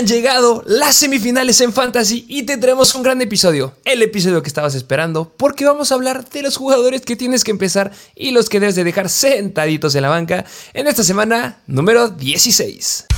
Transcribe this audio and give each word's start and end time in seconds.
Han 0.00 0.06
llegado 0.06 0.64
las 0.66 0.96
semifinales 0.96 1.60
en 1.60 1.74
Fantasy 1.74 2.24
y 2.26 2.44
te 2.44 2.56
traemos 2.56 2.94
un 2.94 3.02
gran 3.02 3.20
episodio, 3.20 3.74
el 3.84 4.00
episodio 4.00 4.42
que 4.42 4.48
estabas 4.48 4.74
esperando, 4.74 5.30
porque 5.36 5.66
vamos 5.66 5.92
a 5.92 5.94
hablar 5.94 6.26
de 6.30 6.40
los 6.40 6.56
jugadores 6.56 7.02
que 7.02 7.16
tienes 7.16 7.44
que 7.44 7.50
empezar 7.50 7.92
y 8.14 8.30
los 8.30 8.48
que 8.48 8.60
debes 8.60 8.76
de 8.76 8.84
dejar 8.84 9.10
sentaditos 9.10 9.94
en 9.94 10.00
la 10.00 10.08
banca 10.08 10.46
en 10.72 10.86
esta 10.86 11.04
semana 11.04 11.60
número 11.66 12.08
16. 12.08 13.08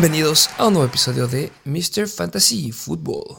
Bienvenidos 0.00 0.48
a 0.56 0.66
un 0.66 0.72
nuevo 0.72 0.88
episodio 0.88 1.28
de 1.28 1.52
Mr. 1.66 2.08
Fantasy 2.08 2.72
Football. 2.72 3.36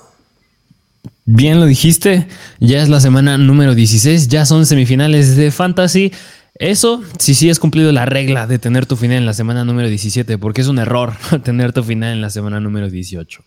Bien 1.25 1.59
lo 1.59 1.65
dijiste, 1.65 2.27
ya 2.59 2.83
es 2.83 2.87
la 2.87 2.99
semana 2.99 3.39
número 3.39 3.73
16, 3.73 4.27
ya 4.27 4.45
son 4.45 4.67
semifinales 4.67 5.35
de 5.35 5.49
Fantasy. 5.49 6.11
Eso, 6.53 7.01
si 7.17 7.33
sí 7.33 7.49
has 7.49 7.57
cumplido 7.57 7.91
la 7.91 8.05
regla 8.05 8.45
de 8.45 8.59
tener 8.59 8.85
tu 8.85 8.95
final 8.95 9.17
en 9.17 9.25
la 9.25 9.33
semana 9.33 9.65
número 9.65 9.89
17, 9.89 10.37
porque 10.37 10.61
es 10.61 10.67
un 10.67 10.77
error 10.77 11.15
tener 11.43 11.73
tu 11.73 11.83
final 11.83 12.13
en 12.13 12.21
la 12.21 12.29
semana 12.29 12.59
número 12.59 12.91
18. 12.91 13.43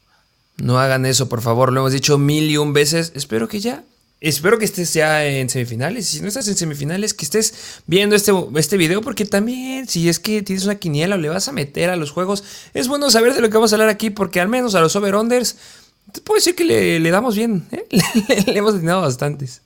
No 0.56 0.80
hagan 0.80 1.06
eso, 1.06 1.28
por 1.28 1.40
favor, 1.40 1.72
lo 1.72 1.82
hemos 1.82 1.92
dicho 1.92 2.18
mil 2.18 2.50
y 2.50 2.56
un 2.56 2.72
veces. 2.72 3.12
Espero 3.14 3.46
que 3.46 3.60
ya 3.60 3.84
Espero 4.24 4.58
que 4.58 4.64
estés 4.64 4.94
ya 4.94 5.26
en 5.26 5.50
semifinales. 5.50 6.06
Si 6.06 6.22
no 6.22 6.28
estás 6.28 6.48
en 6.48 6.56
semifinales, 6.56 7.12
que 7.12 7.26
estés 7.26 7.82
viendo 7.86 8.16
este, 8.16 8.32
este 8.56 8.78
video, 8.78 9.02
porque 9.02 9.26
también, 9.26 9.86
si 9.86 10.08
es 10.08 10.18
que 10.18 10.40
tienes 10.42 10.64
una 10.64 10.76
quiniela 10.76 11.16
o 11.16 11.18
le 11.18 11.28
vas 11.28 11.46
a 11.48 11.52
meter 11.52 11.90
a 11.90 11.96
los 11.96 12.10
juegos, 12.10 12.42
es 12.72 12.88
bueno 12.88 13.10
saber 13.10 13.34
de 13.34 13.42
lo 13.42 13.50
que 13.50 13.54
vamos 13.58 13.72
a 13.72 13.76
hablar 13.76 13.90
aquí, 13.90 14.08
porque 14.08 14.40
al 14.40 14.48
menos 14.48 14.74
a 14.74 14.80
los 14.80 14.96
over-unders, 14.96 15.56
te 16.10 16.22
puedo 16.22 16.40
que 16.56 16.64
le, 16.64 17.10
damos 17.10 17.36
bien. 17.36 17.66
¿eh? 17.70 17.84
le, 18.46 18.58
hemos 18.58 18.74
atinado 18.74 19.02
bastantes. 19.02 19.60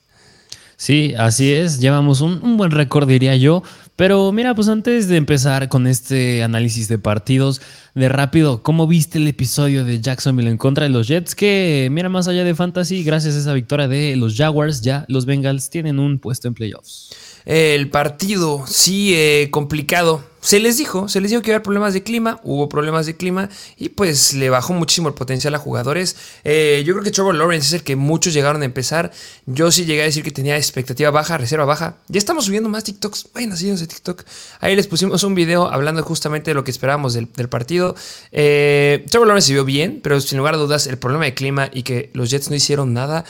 Sí, 0.75 1.13
así 1.17 1.53
es. 1.53 1.79
Llevamos 1.79 2.19
un, 2.19 2.43
un 2.43 2.57
buen 2.57 2.71
récord, 2.71 3.07
diría 3.07 3.37
yo. 3.37 3.63
Pero 3.99 4.31
mira, 4.31 4.55
pues 4.55 4.69
antes 4.69 5.09
de 5.09 5.17
empezar 5.17 5.67
con 5.67 5.85
este 5.85 6.41
análisis 6.41 6.87
de 6.87 6.97
partidos, 6.97 7.61
de 7.95 8.07
rápido, 8.07 8.63
¿cómo 8.63 8.87
viste 8.87 9.17
el 9.17 9.27
episodio 9.27 9.83
de 9.83 9.99
Jacksonville 9.99 10.49
en 10.49 10.57
contra 10.57 10.85
de 10.85 10.89
los 10.89 11.09
Jets? 11.09 11.35
Que 11.35 11.89
mira, 11.91 12.07
más 12.07 12.29
allá 12.29 12.45
de 12.45 12.55
fantasy, 12.55 13.03
gracias 13.03 13.35
a 13.35 13.39
esa 13.39 13.51
victoria 13.51 13.89
de 13.89 14.15
los 14.15 14.37
Jaguars, 14.37 14.79
ya 14.79 15.03
los 15.09 15.25
Bengals 15.25 15.69
tienen 15.69 15.99
un 15.99 16.17
puesto 16.17 16.47
en 16.47 16.53
playoffs. 16.53 17.09
El 17.45 17.89
partido, 17.89 18.65
sí, 18.67 19.13
eh, 19.15 19.49
complicado 19.51 20.23
se 20.41 20.59
les 20.59 20.77
dijo, 20.77 21.09
se 21.09 21.19
les 21.19 21.31
dijo 21.31 21.41
que 21.41 21.49
iba 21.49 21.55
a 21.55 21.57
haber 21.57 21.63
problemas 21.63 21.93
de 21.93 22.01
clima, 22.01 22.39
hubo 22.43 22.69
problemas 22.69 23.05
de 23.05 23.17
clima 23.17 23.49
y 23.77 23.89
pues 23.89 24.33
le 24.33 24.49
bajó 24.49 24.73
muchísimo 24.73 25.09
el 25.09 25.13
potencial 25.13 25.53
a 25.53 25.59
jugadores. 25.59 26.15
Eh, 26.45 26.81
yo 26.85 26.93
creo 26.93 27.03
que 27.03 27.11
Trevor 27.11 27.35
Lawrence 27.35 27.67
es 27.67 27.73
el 27.73 27.83
que 27.83 27.97
muchos 27.97 28.33
llegaron 28.33 28.61
a 28.61 28.65
empezar. 28.65 29.11
Yo 29.45 29.69
sí 29.71 29.83
llegué 29.83 30.01
a 30.01 30.05
decir 30.05 30.23
que 30.23 30.31
tenía 30.31 30.55
expectativa 30.55 31.11
baja, 31.11 31.37
reserva 31.37 31.65
baja. 31.65 31.97
Ya 32.07 32.19
estamos 32.19 32.45
subiendo 32.45 32.69
más 32.69 32.85
TikToks, 32.85 33.29
vayan 33.33 33.57
síguenos 33.57 33.81
de 33.81 33.87
TikTok. 33.87 34.23
Ahí 34.61 34.75
les 34.77 34.87
pusimos 34.87 35.23
un 35.23 35.35
video 35.35 35.69
hablando 35.69 36.01
justamente 36.03 36.51
de 36.51 36.55
lo 36.55 36.63
que 36.63 36.71
esperábamos 36.71 37.13
del, 37.13 37.27
partido. 37.49 37.95
Eh, 38.31 39.05
Trevor 39.09 39.27
Lawrence 39.27 39.47
se 39.47 39.53
vio 39.53 39.65
bien, 39.65 39.99
pero 40.01 40.21
sin 40.21 40.37
lugar 40.37 40.53
a 40.53 40.57
dudas 40.57 40.87
el 40.87 40.97
problema 40.97 41.25
de 41.25 41.33
clima 41.33 41.69
y 41.73 41.83
que 41.83 42.11
los 42.13 42.29
Jets 42.29 42.49
no 42.49 42.55
hicieron 42.55 42.93
nada, 42.93 43.25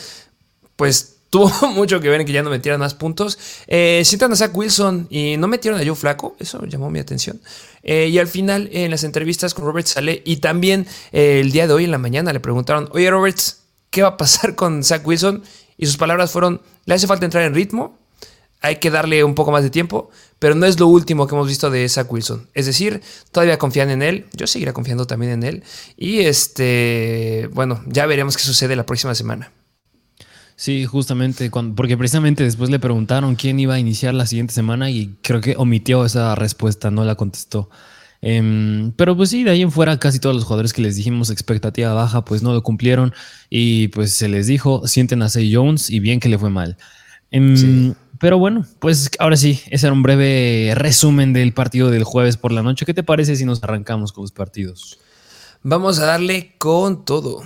pues 0.76 1.16
tuvo 1.30 1.52
mucho 1.74 2.00
que 2.00 2.10
ver 2.10 2.22
en 2.22 2.28
que 2.28 2.34
ya 2.34 2.44
no 2.44 2.50
metieran 2.50 2.80
más 2.80 2.94
puntos. 2.94 3.38
Eh, 3.68 4.04
a 4.04 4.36
Zach 4.36 4.56
Wilson 4.56 5.08
y 5.10 5.38
no 5.38 5.48
metieron 5.48 5.80
a 5.80 5.86
Joe 5.86 5.96
Flaco, 5.96 6.36
eso 6.40 6.64
llamó 6.66 6.90
mi 6.90 7.00
atención. 7.00 7.40
Eh, 7.84 8.08
y 8.08 8.18
al 8.20 8.28
final, 8.28 8.70
en 8.74 8.92
las 8.92 9.04
entrevistas 9.04 9.54
con 9.54 9.66
Robert 9.66 9.88
Sale 9.88 10.22
y 10.26 10.38
también 10.38 10.86
eh, 11.12 11.40
el 11.40 11.52
día 11.52 11.68
de 11.68 11.74
hoy 11.74 11.86
en 11.86 11.92
la 11.92 11.98
mañana 11.98 12.34
le 12.34 12.40
preguntaron, 12.40 12.90
oye 12.92 13.10
Roberts, 13.10 13.62
¿qué 13.90 14.02
va 14.02 14.10
a 14.10 14.18
pasar 14.18 14.56
con 14.56 14.84
Zach 14.84 15.06
Wilson? 15.06 15.44
Y 15.78 15.86
sus 15.86 15.98
palabras 15.98 16.32
fueron, 16.32 16.62
le 16.86 16.94
hace 16.94 17.08
falta 17.08 17.26
entrar 17.26 17.44
en 17.44 17.56
ritmo, 17.56 17.98
hay 18.62 18.76
que 18.78 18.92
darle 18.92 19.24
un 19.24 19.36
poco 19.36 19.52
más 19.52 19.64
de 19.64 19.70
tiempo, 19.70 20.10
pero 20.40 20.54
no 20.56 20.66
es 20.66 20.78
lo 20.78 20.88
último 20.88 21.26
que 21.26 21.36
hemos 21.36 21.48
visto 21.48 21.70
de 21.70 21.88
Zach 21.88 22.12
Wilson. 22.12 22.50
Es 22.54 22.66
decir, 22.66 23.02
todavía 23.32 23.58
confían 23.58 23.90
en 23.90 24.02
él, 24.02 24.26
yo 24.34 24.48
seguiré 24.48 24.74
confiando 24.74 25.08
también 25.08 25.32
en 25.32 25.44
él. 25.44 25.64
Y 25.96 26.20
este, 26.20 27.50
bueno, 27.54 27.82
ya 27.88 28.06
veremos 28.06 28.36
qué 28.36 28.44
sucede 28.44 28.76
la 28.76 28.86
próxima 28.86 29.16
semana. 29.16 29.54
Sí, 30.60 30.86
justamente, 30.86 31.50
porque 31.74 31.96
precisamente 31.96 32.44
después 32.44 32.70
le 32.70 32.80
preguntaron 32.80 33.38
quién 33.38 33.62
iba 33.62 33.76
a 33.76 33.80
iniciar 33.80 34.14
la 34.14 34.26
siguiente 34.26 34.54
semana 34.54 34.92
y 34.92 35.16
creo 35.22 35.40
que 35.40 35.56
omitió 35.56 36.04
esa 36.04 36.36
respuesta, 36.36 36.92
no 36.92 37.06
la 37.06 37.16
contestó. 37.16 37.70
Em, 38.22 38.92
pero 38.98 39.16
pues 39.16 39.30
sí, 39.30 39.46
de 39.46 39.52
ahí 39.52 39.62
en 39.62 39.72
fuera 39.72 39.98
casi 40.00 40.20
todos 40.20 40.36
los 40.36 40.44
jugadores 40.44 40.74
que 40.74 40.82
les 40.82 40.98
dijimos 40.98 41.30
expectativa 41.30 41.94
baja, 41.94 42.26
pues 42.26 42.44
no 42.44 42.52
lo 42.52 42.62
cumplieron 42.62 43.14
y 43.50 43.88
pues 43.88 44.12
se 44.12 44.28
les 44.28 44.48
dijo, 44.48 44.86
sienten 44.86 45.22
a 45.22 45.30
Say 45.30 45.50
Jones 45.56 45.90
y 45.90 46.02
bien 46.02 46.20
que 46.20 46.28
le 46.28 46.38
fue 46.38 46.50
mal. 46.50 46.76
Em, 47.32 47.94
pero 48.20 48.38
bueno, 48.38 48.66
pues 48.80 49.12
ahora 49.18 49.38
sí, 49.38 49.62
ese 49.72 49.88
era 49.88 49.94
un 49.94 50.04
breve 50.04 50.74
resumen 50.76 51.32
del 51.32 51.54
partido 51.54 51.90
del 51.90 52.04
jueves 52.04 52.36
por 52.36 52.52
la 52.52 52.64
noche. 52.64 52.86
¿Qué 52.86 52.94
te 52.94 53.04
parece 53.04 53.38
si 53.38 53.46
nos 53.46 53.64
arrancamos 53.64 54.12
con 54.12 54.24
los 54.24 54.34
partidos? 54.34 55.00
Vamos 55.64 56.00
a 56.00 56.06
darle 56.06 56.56
con 56.58 57.06
todo. 57.06 57.44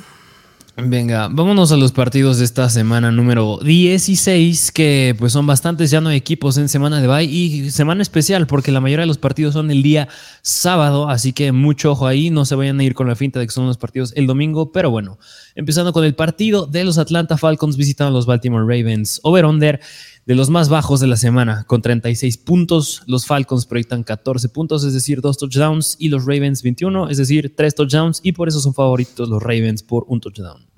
Venga, 0.75 1.27
vámonos 1.31 1.71
a 1.71 1.77
los 1.77 1.91
partidos 1.91 2.39
de 2.39 2.45
esta 2.45 2.67
semana 2.67 3.11
número 3.11 3.59
16, 3.59 4.71
que 4.71 5.15
pues 5.19 5.31
son 5.31 5.45
bastantes, 5.45 5.91
ya 5.91 6.01
no 6.01 6.09
hay 6.09 6.17
equipos 6.17 6.57
en 6.57 6.67
semana 6.67 6.99
de 6.99 7.07
bye 7.07 7.25
y 7.25 7.69
semana 7.69 8.01
especial, 8.01 8.47
porque 8.47 8.71
la 8.71 8.81
mayoría 8.81 9.03
de 9.03 9.07
los 9.07 9.19
partidos 9.19 9.53
son 9.53 9.69
el 9.69 9.83
día 9.83 10.07
sábado, 10.41 11.09
así 11.09 11.31
que 11.31 11.51
mucho 11.51 11.91
ojo 11.91 12.07
ahí, 12.07 12.31
no 12.31 12.43
se 12.43 12.55
vayan 12.55 12.79
a 12.79 12.83
ir 12.83 12.95
con 12.95 13.07
la 13.07 13.15
finta 13.15 13.39
de 13.39 13.45
que 13.45 13.51
son 13.51 13.67
los 13.67 13.77
partidos 13.77 14.13
el 14.15 14.25
domingo, 14.25 14.71
pero 14.71 14.89
bueno, 14.89 15.19
empezando 15.53 15.93
con 15.93 16.05
el 16.05 16.15
partido 16.15 16.65
de 16.65 16.83
los 16.83 16.97
Atlanta 16.97 17.37
Falcons 17.37 17.77
visitando 17.77 18.09
a 18.09 18.13
los 18.13 18.25
Baltimore 18.25 18.63
Ravens, 18.63 19.19
over-under 19.21 19.79
de 20.25 20.35
los 20.35 20.49
más 20.49 20.69
bajos 20.69 20.99
de 20.99 21.07
la 21.07 21.17
semana, 21.17 21.65
con 21.65 21.81
36 21.81 22.37
puntos. 22.37 23.03
Los 23.07 23.25
Falcons 23.25 23.65
proyectan 23.65 24.03
14 24.03 24.49
puntos, 24.49 24.83
es 24.83 24.93
decir, 24.93 25.21
2 25.21 25.37
touchdowns, 25.37 25.97
y 25.99 26.09
los 26.09 26.25
Ravens 26.25 26.63
21, 26.63 27.09
es 27.09 27.17
decir, 27.17 27.53
3 27.55 27.75
touchdowns, 27.75 28.19
y 28.23 28.31
por 28.31 28.47
eso 28.47 28.59
son 28.59 28.73
favoritos 28.73 29.27
los 29.27 29.41
Ravens 29.41 29.83
por 29.83 30.05
un 30.07 30.21
touchdown. 30.21 30.72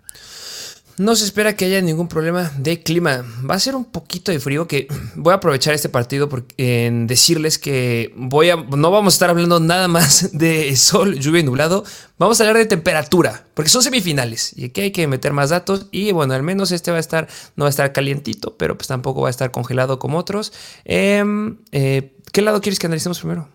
No 0.98 1.16
se 1.16 1.26
espera 1.26 1.58
que 1.58 1.66
haya 1.66 1.82
ningún 1.82 2.08
problema 2.08 2.52
de 2.58 2.82
clima. 2.82 3.26
Va 3.50 3.56
a 3.56 3.60
ser 3.60 3.76
un 3.76 3.84
poquito 3.84 4.32
de 4.32 4.40
frío 4.40 4.66
que 4.68 4.88
voy 5.16 5.34
a 5.34 5.36
aprovechar 5.36 5.74
este 5.74 5.90
partido 5.90 6.30
en 6.58 7.08
decirles 7.08 7.60
que 7.60 8.14
voy 8.16 8.50
a, 8.50 8.56
no 8.56 8.92
vamos 8.92 9.14
a 9.14 9.16
estar 9.16 9.30
hablando 9.30 9.60
nada 9.60 9.88
más 9.90 10.30
de 10.38 10.76
sol, 10.78 11.20
lluvia 11.20 11.42
y 11.42 11.44
nublado. 11.44 11.84
Vamos 12.18 12.40
a 12.40 12.44
hablar 12.44 12.58
de 12.58 12.66
temperatura, 12.66 13.46
porque 13.54 13.70
son 13.70 13.84
semifinales 13.84 14.54
y 14.56 14.66
aquí 14.66 14.82
hay 14.82 14.92
que 14.92 15.06
meter 15.08 15.34
más 15.34 15.50
datos. 15.50 15.88
Y 15.92 16.14
bueno, 16.14 16.34
al 16.34 16.44
menos 16.44 16.72
este 16.72 16.92
va 16.92 16.98
a 16.98 17.02
estar, 17.02 17.28
no 17.58 17.66
va 17.66 17.70
a 17.70 17.72
estar 17.72 17.92
calientito, 17.92 18.56
pero 18.56 18.78
pues 18.78 18.88
tampoco 18.88 19.22
va 19.22 19.28
a 19.28 19.32
estar 19.32 19.52
congelado 19.52 20.00
como 20.00 20.18
otros. 20.18 20.54
Em, 20.86 21.58
eh, 21.74 22.14
¿Qué 22.32 22.42
lado 22.42 22.62
quieres 22.62 22.80
que 22.80 22.88
analicemos 22.88 23.20
primero? 23.20 23.50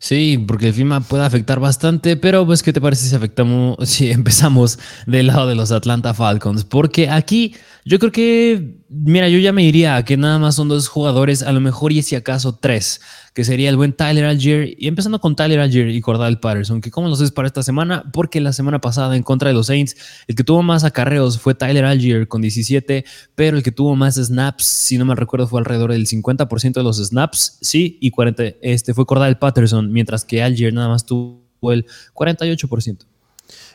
Sí, 0.00 0.42
porque 0.46 0.68
el 0.68 0.74
clima 0.74 1.00
puede 1.00 1.24
afectar 1.24 1.58
bastante, 1.58 2.16
pero 2.16 2.46
pues 2.46 2.62
¿qué 2.62 2.72
te 2.72 2.80
parece 2.80 3.08
si 3.08 3.16
afectamos, 3.16 3.76
si 3.88 4.10
empezamos 4.10 4.78
del 5.06 5.26
lado 5.26 5.48
de 5.48 5.56
los 5.56 5.72
Atlanta 5.72 6.14
Falcons? 6.14 6.64
Porque 6.64 7.10
aquí 7.10 7.56
yo 7.84 7.98
creo 7.98 8.12
que, 8.12 8.76
mira, 8.88 9.28
yo 9.28 9.38
ya 9.38 9.52
me 9.52 9.62
diría 9.62 9.96
a 9.96 10.04
que 10.04 10.16
nada 10.16 10.38
más 10.38 10.54
son 10.54 10.68
dos 10.68 10.88
jugadores, 10.88 11.42
a 11.42 11.50
lo 11.50 11.60
mejor 11.60 11.92
y 11.92 12.02
si 12.02 12.14
acaso 12.14 12.54
tres 12.54 13.00
que 13.34 13.44
sería 13.44 13.70
el 13.70 13.76
buen 13.76 13.92
Tyler 13.92 14.24
Algier. 14.24 14.74
Y 14.78 14.88
empezando 14.88 15.20
con 15.20 15.36
Tyler 15.36 15.60
Algier 15.60 15.88
y 15.88 16.00
Cordal 16.00 16.40
Patterson, 16.40 16.80
que 16.80 16.90
cómo 16.90 17.08
los 17.08 17.20
es 17.20 17.30
para 17.30 17.46
esta 17.46 17.62
semana, 17.62 18.04
porque 18.12 18.40
la 18.40 18.52
semana 18.52 18.80
pasada 18.80 19.16
en 19.16 19.22
contra 19.22 19.48
de 19.48 19.54
los 19.54 19.66
Saints, 19.66 19.96
el 20.26 20.34
que 20.34 20.44
tuvo 20.44 20.62
más 20.62 20.84
acarreos 20.84 21.38
fue 21.38 21.54
Tyler 21.54 21.84
Algier 21.84 22.28
con 22.28 22.42
17, 22.42 23.04
pero 23.34 23.56
el 23.56 23.62
que 23.62 23.72
tuvo 23.72 23.96
más 23.96 24.16
snaps, 24.16 24.64
si 24.64 24.98
no 24.98 25.04
me 25.04 25.14
recuerdo, 25.14 25.46
fue 25.46 25.60
alrededor 25.60 25.92
del 25.92 26.06
50% 26.06 26.72
de 26.72 26.82
los 26.82 26.98
snaps, 26.98 27.58
sí, 27.60 27.98
y 28.00 28.10
40, 28.10 28.44
este 28.62 28.94
fue 28.94 29.06
Cordal 29.06 29.38
Patterson, 29.38 29.92
mientras 29.92 30.24
que 30.24 30.42
Algier 30.42 30.72
nada 30.72 30.88
más 30.88 31.04
tuvo 31.04 31.72
el 31.72 31.86
48%. 32.14 33.17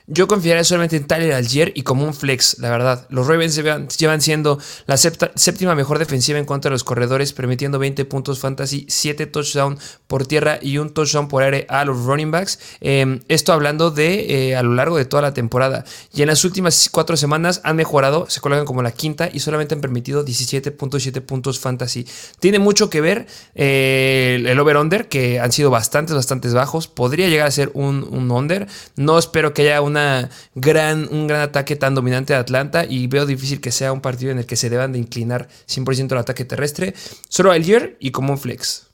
Yo 0.06 0.28
confiaría 0.28 0.66
solamente 0.66 0.98
en 0.98 1.08
Tyler 1.08 1.34
Algier 1.34 1.72
y 1.76 1.84
como 1.84 2.04
un 2.04 2.14
flex, 2.14 2.60
la 2.60 2.70
verdad. 2.70 3.08
Los 3.10 3.26
Ravens 3.26 3.56
llevan, 3.56 4.22
siendo 4.22 4.60
la 4.86 4.98
séptima 4.98 5.76
mejor 5.76 5.98
defensiva 5.98 6.38
en 6.40 6.46
contra 6.46 6.70
de 6.70 6.74
los 6.74 6.84
corredores, 6.84 7.32
permitiendo 7.32 7.80
20 7.80 8.04
puntos 8.04 8.40
fantasy, 8.40 8.86
7 8.90 9.28
touchdowns 9.28 10.00
por 10.08 10.28
tierra 10.28 10.60
y 10.62 10.78
un 10.78 10.94
touchdown 10.94 11.30
por 11.30 11.42
aire 11.44 11.66
a 11.70 11.86
los 11.86 12.04
running 12.04 12.32
backs. 12.32 12.60
Em, 12.82 13.22
esto 13.30 13.54
hablando 13.54 13.92
de 13.92 14.50
eh, 14.50 14.56
a 14.58 14.64
lo 14.64 14.74
largo 14.74 14.98
de 14.98 15.06
toda 15.06 15.22
la 15.22 15.34
temporada. 15.34 15.86
Y 16.14 16.22
en 16.22 16.28
las 16.28 16.44
últimas 16.44 16.90
cuatro 16.92 17.16
semanas 17.16 17.62
han 17.64 17.78
mejorado, 17.78 18.30
se 18.30 18.42
colocan 18.42 18.66
como 18.66 18.82
la 18.82 18.92
quinta 18.92 19.30
y 19.32 19.40
solamente 19.40 19.74
han 19.74 19.80
permitido 19.80 20.26
17.7 20.26 21.22
puntos 21.22 21.60
fantasy. 21.60 22.06
Tiene 22.42 22.60
mucho 22.60 22.90
que 22.90 23.00
ver 23.00 23.26
eh, 23.56 24.44
el 24.46 24.60
over-under, 24.60 25.08
que 25.08 25.40
han 25.40 25.54
sido 25.54 25.70
bastantes, 25.70 26.14
bastantes 26.14 26.54
bajos. 26.54 26.90
Podría 26.90 27.30
llegar 27.30 27.48
a 27.48 27.52
ser 27.52 27.72
un, 27.74 28.04
un 28.04 28.30
under. 28.32 28.68
No 28.98 29.18
espero 29.18 29.54
que 29.54 29.62
haya 29.62 29.82
un 29.82 29.93
gran, 30.56 31.08
un 31.12 31.28
gran 31.28 31.42
ataque 31.42 31.76
tan 31.76 31.96
dominante 31.96 32.34
de 32.34 32.40
Atlanta 32.40 32.86
y 32.86 33.08
veo 33.08 33.26
difícil 33.26 33.62
que 33.62 33.72
sea 33.72 33.92
un 33.92 34.02
partido 34.02 34.32
en 34.32 34.40
el 34.40 34.46
que 34.46 34.56
se 34.56 34.70
deban 34.70 34.92
de 34.92 35.00
inclinar 35.00 35.48
100% 35.68 36.12
al 36.12 36.20
ataque 36.20 36.46
terrestre. 36.46 36.94
Solo 37.30 37.52
al 37.52 37.64
year 37.64 37.98
y 38.00 38.12
como 38.12 38.34
un 38.34 38.40
flex. 38.40 38.93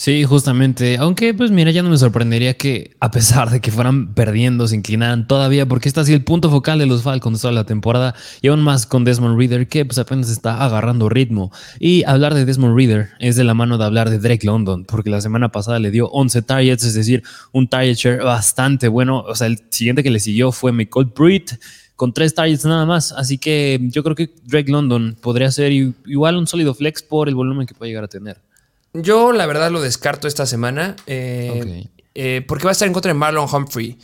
Sí, 0.00 0.22
justamente. 0.22 0.96
Aunque, 0.96 1.34
pues 1.34 1.50
mira, 1.50 1.72
ya 1.72 1.82
no 1.82 1.90
me 1.90 1.98
sorprendería 1.98 2.54
que, 2.54 2.94
a 3.00 3.10
pesar 3.10 3.50
de 3.50 3.60
que 3.60 3.72
fueran 3.72 4.14
perdiendo, 4.14 4.68
se 4.68 4.76
inclinaran 4.76 5.26
todavía, 5.26 5.66
porque 5.66 5.88
ha 5.88 6.04
sido 6.04 6.16
el 6.16 6.22
punto 6.22 6.50
focal 6.50 6.78
de 6.78 6.86
los 6.86 7.02
Falcons 7.02 7.40
toda 7.40 7.52
la 7.52 7.64
temporada, 7.64 8.14
y 8.40 8.46
aún 8.46 8.60
más 8.60 8.86
con 8.86 9.02
Desmond 9.02 9.36
Reader, 9.36 9.66
que 9.66 9.84
pues 9.84 9.98
apenas 9.98 10.30
está 10.30 10.62
agarrando 10.64 11.08
ritmo. 11.08 11.50
Y 11.80 12.04
hablar 12.04 12.34
de 12.34 12.44
Desmond 12.44 12.76
Reader 12.76 13.08
es 13.18 13.34
de 13.34 13.42
la 13.42 13.54
mano 13.54 13.76
de 13.76 13.86
hablar 13.86 14.08
de 14.08 14.20
Drake 14.20 14.46
London, 14.46 14.84
porque 14.84 15.10
la 15.10 15.20
semana 15.20 15.50
pasada 15.50 15.80
le 15.80 15.90
dio 15.90 16.06
11 16.10 16.42
targets, 16.42 16.84
es 16.84 16.94
decir, 16.94 17.24
un 17.50 17.66
target 17.66 17.96
share 17.96 18.22
bastante 18.22 18.86
bueno. 18.86 19.24
O 19.26 19.34
sea, 19.34 19.48
el 19.48 19.58
siguiente 19.68 20.04
que 20.04 20.10
le 20.12 20.20
siguió 20.20 20.52
fue 20.52 20.70
Michael 20.70 21.06
Britt 21.06 21.54
con 21.96 22.12
tres 22.12 22.36
targets 22.36 22.64
nada 22.64 22.86
más. 22.86 23.10
Así 23.10 23.36
que 23.36 23.80
yo 23.90 24.04
creo 24.04 24.14
que 24.14 24.30
Drake 24.44 24.70
London 24.70 25.16
podría 25.20 25.50
ser 25.50 25.72
igual 25.72 26.36
un 26.36 26.46
sólido 26.46 26.72
flex 26.72 27.02
por 27.02 27.28
el 27.28 27.34
volumen 27.34 27.66
que 27.66 27.74
puede 27.74 27.90
llegar 27.90 28.04
a 28.04 28.08
tener. 28.08 28.47
Yo 28.92 29.32
la 29.32 29.46
verdad 29.46 29.70
lo 29.70 29.80
descarto 29.80 30.28
esta 30.28 30.46
semana 30.46 30.96
eh, 31.06 31.88
eh, 32.14 32.44
porque 32.46 32.64
va 32.64 32.70
a 32.70 32.72
estar 32.72 32.88
en 32.88 32.94
contra 32.94 33.10
de 33.12 33.18
Marlon 33.18 33.48
Humphrey. 33.52 33.98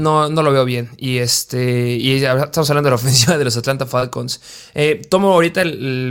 No, 0.00 0.28
no 0.28 0.44
lo 0.44 0.52
veo 0.52 0.64
bien. 0.64 0.88
Y 0.96 1.18
este. 1.18 1.96
Y 1.96 2.24
estamos 2.24 2.70
hablando 2.70 2.86
de 2.86 2.90
la 2.90 2.94
ofensiva 2.94 3.36
de 3.36 3.44
los 3.44 3.56
Atlanta 3.56 3.86
Falcons. 3.86 4.40
Eh, 4.72 5.02
tomo 5.10 5.32
ahorita 5.32 5.64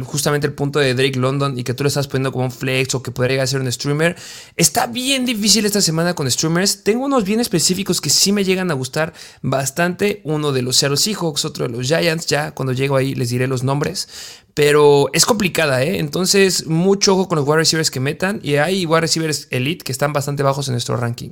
justamente 0.03 0.47
el 0.47 0.53
punto 0.53 0.79
de 0.79 0.93
Drake 0.93 1.17
London 1.17 1.57
y 1.57 1.63
que 1.63 1.73
tú 1.73 1.83
lo 1.83 1.87
estás 1.87 2.07
poniendo 2.07 2.33
como 2.33 2.43
un 2.43 2.51
flex 2.51 2.93
o 2.93 3.01
que 3.01 3.11
podría 3.11 3.35
llegar 3.35 3.47
ser 3.47 3.61
un 3.61 3.71
streamer. 3.71 4.17
Está 4.57 4.87
bien 4.87 5.25
difícil 5.25 5.65
esta 5.65 5.79
semana 5.79 6.13
con 6.13 6.29
streamers. 6.29 6.83
Tengo 6.83 7.05
unos 7.05 7.23
bien 7.23 7.39
específicos 7.39 8.01
que 8.01 8.09
sí 8.09 8.33
me 8.33 8.43
llegan 8.43 8.69
a 8.69 8.73
gustar 8.73 9.13
bastante. 9.41 10.19
Uno 10.25 10.51
de 10.51 10.61
los 10.61 10.75
Seattle 10.75 10.97
Seahawks, 10.97 11.45
otro 11.45 11.69
de 11.69 11.71
los 11.71 11.87
Giants. 11.87 12.25
Ya 12.25 12.51
cuando 12.51 12.73
llego 12.73 12.97
ahí 12.97 13.15
les 13.15 13.29
diré 13.29 13.47
los 13.47 13.63
nombres. 13.63 14.09
Pero 14.55 15.09
es 15.13 15.25
complicada, 15.25 15.83
¿eh? 15.83 15.99
Entonces, 15.99 16.65
mucho 16.65 17.13
ojo 17.13 17.27
con 17.27 17.37
los 17.37 17.47
wide 17.47 17.57
receivers 17.57 17.91
que 17.91 17.99
metan. 17.99 18.41
Y 18.43 18.55
hay 18.55 18.85
wide 18.87 19.01
receivers 19.01 19.47
elite 19.51 19.85
que 19.85 19.91
están 19.91 20.13
bastante 20.13 20.43
bajos 20.43 20.67
en 20.67 20.73
nuestro 20.73 20.97
ranking. 20.97 21.29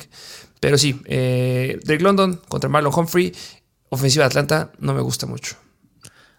Pero 0.59 0.77
sí, 0.77 0.99
eh, 1.05 1.79
Drake 1.83 2.03
London 2.03 2.39
contra 2.47 2.69
Marlon 2.69 2.93
Humphrey, 2.95 3.33
ofensiva 3.89 4.23
de 4.23 4.27
Atlanta, 4.27 4.71
no 4.79 4.93
me 4.93 5.01
gusta 5.01 5.25
mucho. 5.25 5.55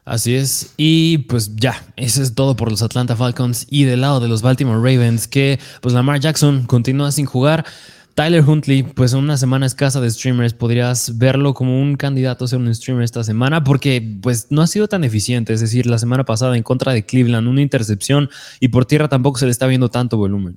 Así 0.07 0.37
es. 0.37 0.73
Y 0.77 1.19
pues 1.19 1.57
ya, 1.57 1.85
eso 1.97 2.23
es 2.23 2.35
todo 2.35 2.55
por 2.55 2.71
los 2.71 2.81
Atlanta 2.81 3.17
Falcons. 3.17 3.67
Y 3.69 3.85
del 3.85 4.03
lado 4.03 4.21
de 4.21 4.29
los 4.29 4.41
Baltimore 4.41 4.79
Ravens, 4.79 5.27
que 5.27 5.59
pues 5.81 5.95
Lamar 5.95 6.21
Jackson 6.21 6.65
continúa 6.67 7.11
sin 7.11 7.27
jugar. 7.27 7.67
Tyler 8.15 8.43
Huntley, 8.49 8.83
pues 8.83 9.13
en 9.13 9.19
una 9.19 9.37
semana 9.37 9.67
escasa 9.67 10.01
de 10.01 10.11
streamers, 10.11 10.55
podrías 10.55 11.19
verlo 11.19 11.53
como 11.53 11.83
un 11.83 11.97
candidato 11.97 12.47
a 12.47 12.49
ser 12.49 12.61
un 12.61 12.75
streamer 12.75 13.05
esta 13.05 13.23
semana, 13.25 13.63
porque 13.63 14.19
pues 14.23 14.47
no 14.49 14.63
ha 14.63 14.67
sido 14.69 14.89
tan 14.89 15.05
eficiente. 15.05 15.53
Es 15.53 15.61
decir, 15.61 15.87
la 15.87 15.99
semana 15.99 16.25
pasada 16.25 16.57
en 16.57 16.63
contra 16.63 16.93
de 16.93 17.05
Cleveland, 17.05 17.47
una 17.49 17.61
intercepción 17.61 18.31
y 18.59 18.69
por 18.69 18.87
tierra 18.87 19.09
tampoco 19.09 19.39
se 19.39 19.45
le 19.45 19.51
está 19.51 19.67
viendo 19.67 19.91
tanto 19.91 20.17
volumen. 20.17 20.57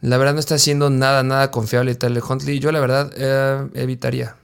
La 0.00 0.16
verdad 0.16 0.34
no 0.34 0.40
está 0.40 0.58
siendo 0.58 0.90
nada, 0.90 1.22
nada 1.22 1.50
confiable 1.50 1.94
Tyler 1.94 2.22
Huntley. 2.28 2.60
Yo 2.60 2.70
la 2.70 2.80
verdad 2.80 3.12
eh, 3.16 3.68
evitaría. 3.74 4.36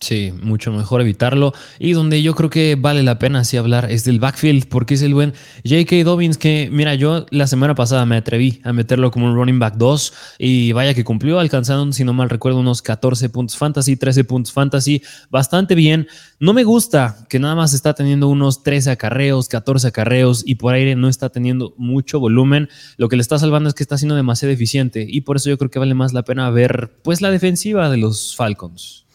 Sí, 0.00 0.32
mucho 0.42 0.70
mejor 0.70 1.00
evitarlo. 1.00 1.52
Y 1.80 1.92
donde 1.92 2.22
yo 2.22 2.34
creo 2.36 2.50
que 2.50 2.76
vale 2.76 3.02
la 3.02 3.18
pena 3.18 3.40
así 3.40 3.56
hablar 3.56 3.90
es 3.90 4.04
del 4.04 4.20
backfield, 4.20 4.68
porque 4.68 4.94
es 4.94 5.02
el 5.02 5.12
buen 5.12 5.34
J.K. 5.64 6.04
Dobbins, 6.04 6.38
que 6.38 6.68
mira, 6.70 6.94
yo 6.94 7.26
la 7.30 7.48
semana 7.48 7.74
pasada 7.74 8.06
me 8.06 8.16
atreví 8.16 8.60
a 8.62 8.72
meterlo 8.72 9.10
como 9.10 9.26
un 9.26 9.34
running 9.34 9.58
back 9.58 9.74
2 9.74 10.12
y 10.38 10.70
vaya 10.70 10.94
que 10.94 11.02
cumplió, 11.02 11.40
alcanzando, 11.40 11.92
si 11.92 12.04
no 12.04 12.12
mal 12.12 12.30
recuerdo, 12.30 12.60
unos 12.60 12.80
14 12.80 13.28
puntos 13.28 13.56
fantasy, 13.56 13.96
13 13.96 14.22
puntos 14.22 14.52
fantasy, 14.52 15.02
bastante 15.30 15.74
bien. 15.74 16.06
No 16.38 16.52
me 16.52 16.62
gusta 16.62 17.26
que 17.28 17.40
nada 17.40 17.56
más 17.56 17.74
está 17.74 17.94
teniendo 17.94 18.28
unos 18.28 18.62
13 18.62 18.92
acarreos, 18.92 19.48
14 19.48 19.88
acarreos 19.88 20.44
y 20.46 20.54
por 20.54 20.74
aire 20.74 20.94
no 20.94 21.08
está 21.08 21.30
teniendo 21.30 21.74
mucho 21.76 22.20
volumen. 22.20 22.68
Lo 22.98 23.08
que 23.08 23.16
le 23.16 23.22
está 23.22 23.36
salvando 23.40 23.68
es 23.68 23.74
que 23.74 23.82
está 23.82 23.98
siendo 23.98 24.14
demasiado 24.14 24.54
eficiente 24.54 25.04
y 25.08 25.22
por 25.22 25.36
eso 25.36 25.50
yo 25.50 25.58
creo 25.58 25.70
que 25.70 25.80
vale 25.80 25.94
más 25.94 26.12
la 26.12 26.22
pena 26.22 26.48
ver 26.50 26.92
pues 27.02 27.20
la 27.20 27.32
defensiva 27.32 27.90
de 27.90 27.96
los 27.96 28.36
Falcons. 28.36 29.07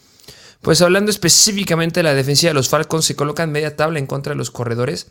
Pues 0.64 0.82
hablando 0.82 1.12
específicamente 1.12 2.00
de 2.00 2.04
la 2.04 2.14
defensiva 2.14 2.50
de 2.50 2.54
los 2.56 2.70
Falcons, 2.70 3.06
se 3.06 3.18
colocan 3.18 3.52
media 3.52 3.76
tabla 3.76 4.00
en 4.00 4.08
contra 4.08 4.32
de 4.32 4.38
los 4.38 4.50
corredores 4.50 5.08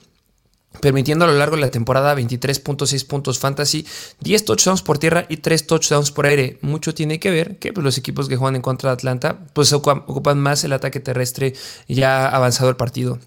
permitiendo 0.81 1.27
a 1.27 1.29
lo 1.29 1.35
largo 1.35 1.57
de 1.57 1.63
la 1.63 1.71
temporada 1.71 2.17
23.6 2.17 3.07
puntos 3.07 3.39
fantasy, 3.39 3.87
10 4.21 4.45
touchdowns 4.47 4.83
por 4.83 4.97
tierra 4.97 5.27
y 5.29 5.37
3 5.37 5.67
touchdowns 5.67 6.11
por 6.11 6.25
aire. 6.25 6.59
Mucho 6.63 6.95
tiene 6.95 7.21
que 7.21 7.31
ver 7.31 7.59
que 7.59 7.75
pues, 7.75 7.85
los 7.85 7.99
equipos 7.99 8.29
que 8.29 8.37
juegan 8.37 8.57
en 8.57 8.63
contra 8.63 8.89
de 8.89 8.95
Atlanta 8.95 9.41
pues 9.53 9.73
ocupan 9.75 10.41
más 10.41 10.65
el 10.65 10.73
ataque 10.73 11.01
terrestre 11.01 11.53
ya 11.87 12.27
avanzado 12.27 12.71
el 12.71 12.77
partido. 12.77 13.19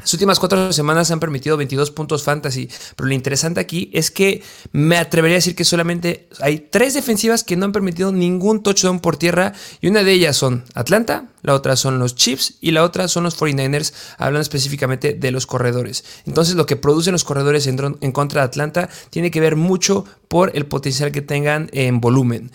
Las 0.00 0.12
últimas 0.14 0.38
cuatro 0.38 0.72
semanas 0.72 1.10
han 1.10 1.20
permitido 1.20 1.56
22 1.56 1.90
puntos 1.90 2.22
fantasy, 2.22 2.68
pero 2.96 3.08
lo 3.08 3.14
interesante 3.14 3.60
aquí 3.60 3.90
es 3.92 4.10
que 4.10 4.42
me 4.72 4.96
atrevería 4.96 5.36
a 5.36 5.38
decir 5.38 5.54
que 5.54 5.64
solamente 5.64 6.28
hay 6.40 6.58
tres 6.70 6.94
defensivas 6.94 7.44
que 7.44 7.56
no 7.56 7.66
han 7.66 7.72
permitido 7.72 8.10
ningún 8.10 8.62
touchdown 8.62 9.00
por 9.00 9.16
tierra 9.16 9.52
y 9.80 9.88
una 9.88 10.02
de 10.02 10.12
ellas 10.12 10.36
son 10.36 10.64
Atlanta, 10.74 11.28
la 11.42 11.54
otra 11.54 11.76
son 11.76 11.98
los 11.98 12.14
Chiefs 12.14 12.54
y 12.60 12.70
la 12.70 12.82
otra 12.82 13.08
son 13.08 13.24
los 13.24 13.38
49ers, 13.38 13.92
hablando 14.16 14.40
específicamente 14.40 15.12
de 15.12 15.30
los 15.30 15.46
corredores. 15.46 16.04
Entonces 16.26 16.54
lo 16.54 16.66
que 16.66 16.76
producen 16.76 17.12
los 17.12 17.24
corredores 17.24 17.66
en, 17.66 17.98
en 18.00 18.12
contra 18.12 18.40
de 18.40 18.46
Atlanta 18.46 18.88
tiene 19.10 19.30
que 19.30 19.40
ver 19.40 19.56
mucho 19.56 20.06
por 20.28 20.56
el 20.56 20.66
potencial 20.66 21.12
que 21.12 21.22
tengan 21.22 21.68
en 21.72 22.00
volumen. 22.00 22.50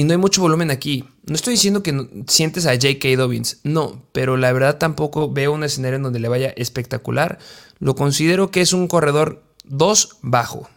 Y 0.00 0.04
no 0.04 0.12
hay 0.12 0.16
mucho 0.16 0.40
volumen 0.40 0.70
aquí. 0.70 1.04
No 1.26 1.34
estoy 1.34 1.52
diciendo 1.52 1.82
que 1.82 2.24
sientes 2.26 2.64
a 2.64 2.72
J.K. 2.72 3.16
Dobbins, 3.18 3.60
no, 3.64 4.02
pero 4.12 4.38
la 4.38 4.50
verdad 4.50 4.78
tampoco 4.78 5.30
veo 5.30 5.52
un 5.52 5.62
escenario 5.62 5.96
en 5.96 6.02
donde 6.02 6.20
le 6.20 6.28
vaya 6.28 6.54
espectacular. 6.56 7.38
Lo 7.80 7.94
considero 7.94 8.50
que 8.50 8.62
es 8.62 8.72
un 8.72 8.88
corredor 8.88 9.42
2 9.64 10.16
bajo. 10.22 10.70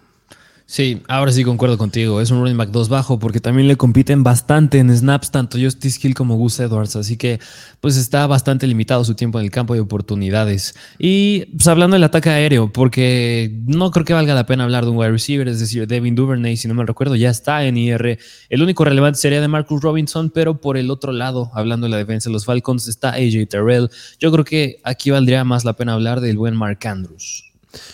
Sí, 0.66 1.04
ahora 1.08 1.32
sí 1.32 1.44
concuerdo 1.44 1.78
contigo. 1.78 2.22
Es 2.22 2.32
un 2.32 2.40
running 2.40 2.58
back 2.58 2.70
2 2.70 2.88
bajo 2.88 3.20
porque 3.20 3.40
también 3.40 3.68
le 3.68 3.76
compiten 3.76 4.24
bastante 4.24 4.80
en 4.80 4.96
snaps 4.96 5.30
tanto 5.30 5.60
Justice 5.60 6.00
Hill 6.02 6.16
como 6.16 6.36
Gus 6.36 6.60
Edwards. 6.60 6.96
Así 6.96 7.18
que 7.18 7.40
pues 7.82 7.98
está 7.98 8.26
bastante 8.28 8.66
limitado 8.66 9.04
su 9.04 9.14
tiempo 9.14 9.40
en 9.40 9.46
el 9.46 9.52
campo 9.52 9.74
de 9.74 9.82
oportunidades. 9.82 10.74
Y 10.98 11.46
pues 11.58 11.68
hablando 11.68 11.96
del 11.96 12.04
ataque 12.06 12.30
aéreo, 12.30 12.72
porque 12.72 13.52
no 13.68 13.92
creo 13.92 14.06
que 14.06 14.14
valga 14.14 14.34
la 14.34 14.46
pena 14.46 14.64
hablar 14.64 14.86
de 14.86 14.92
un 14.92 14.98
wide 14.98 15.12
receiver, 15.12 15.48
es 15.50 15.60
decir, 15.60 15.86
Devin 15.86 16.16
Duvernay, 16.16 16.56
si 16.56 16.68
no 16.68 16.74
me 16.74 16.86
recuerdo, 16.86 17.16
ya 17.18 17.30
está 17.30 17.66
en 17.66 17.78
IR. 17.78 18.18
El 18.50 18.64
único 18.64 18.86
relevante 18.86 19.20
sería 19.20 19.42
de 19.42 19.48
Marcus 19.50 19.82
Robinson, 19.82 20.32
pero 20.34 20.62
por 20.62 20.78
el 20.78 20.90
otro 20.90 21.12
lado, 21.12 21.52
hablando 21.54 21.86
de 21.88 21.92
la 21.92 21.98
defensa 21.98 22.30
de 22.30 22.34
los 22.34 22.46
Falcons, 22.46 22.88
está 22.88 23.10
AJ 23.10 23.48
Terrell. 23.50 23.90
Yo 24.18 24.32
creo 24.32 24.46
que 24.46 24.80
aquí 24.84 25.12
valdría 25.12 25.44
más 25.44 25.66
la 25.66 25.74
pena 25.74 25.94
hablar 25.94 26.22
del 26.22 26.38
buen 26.38 26.56
Mark 26.56 26.80
Andrews. 26.88 27.53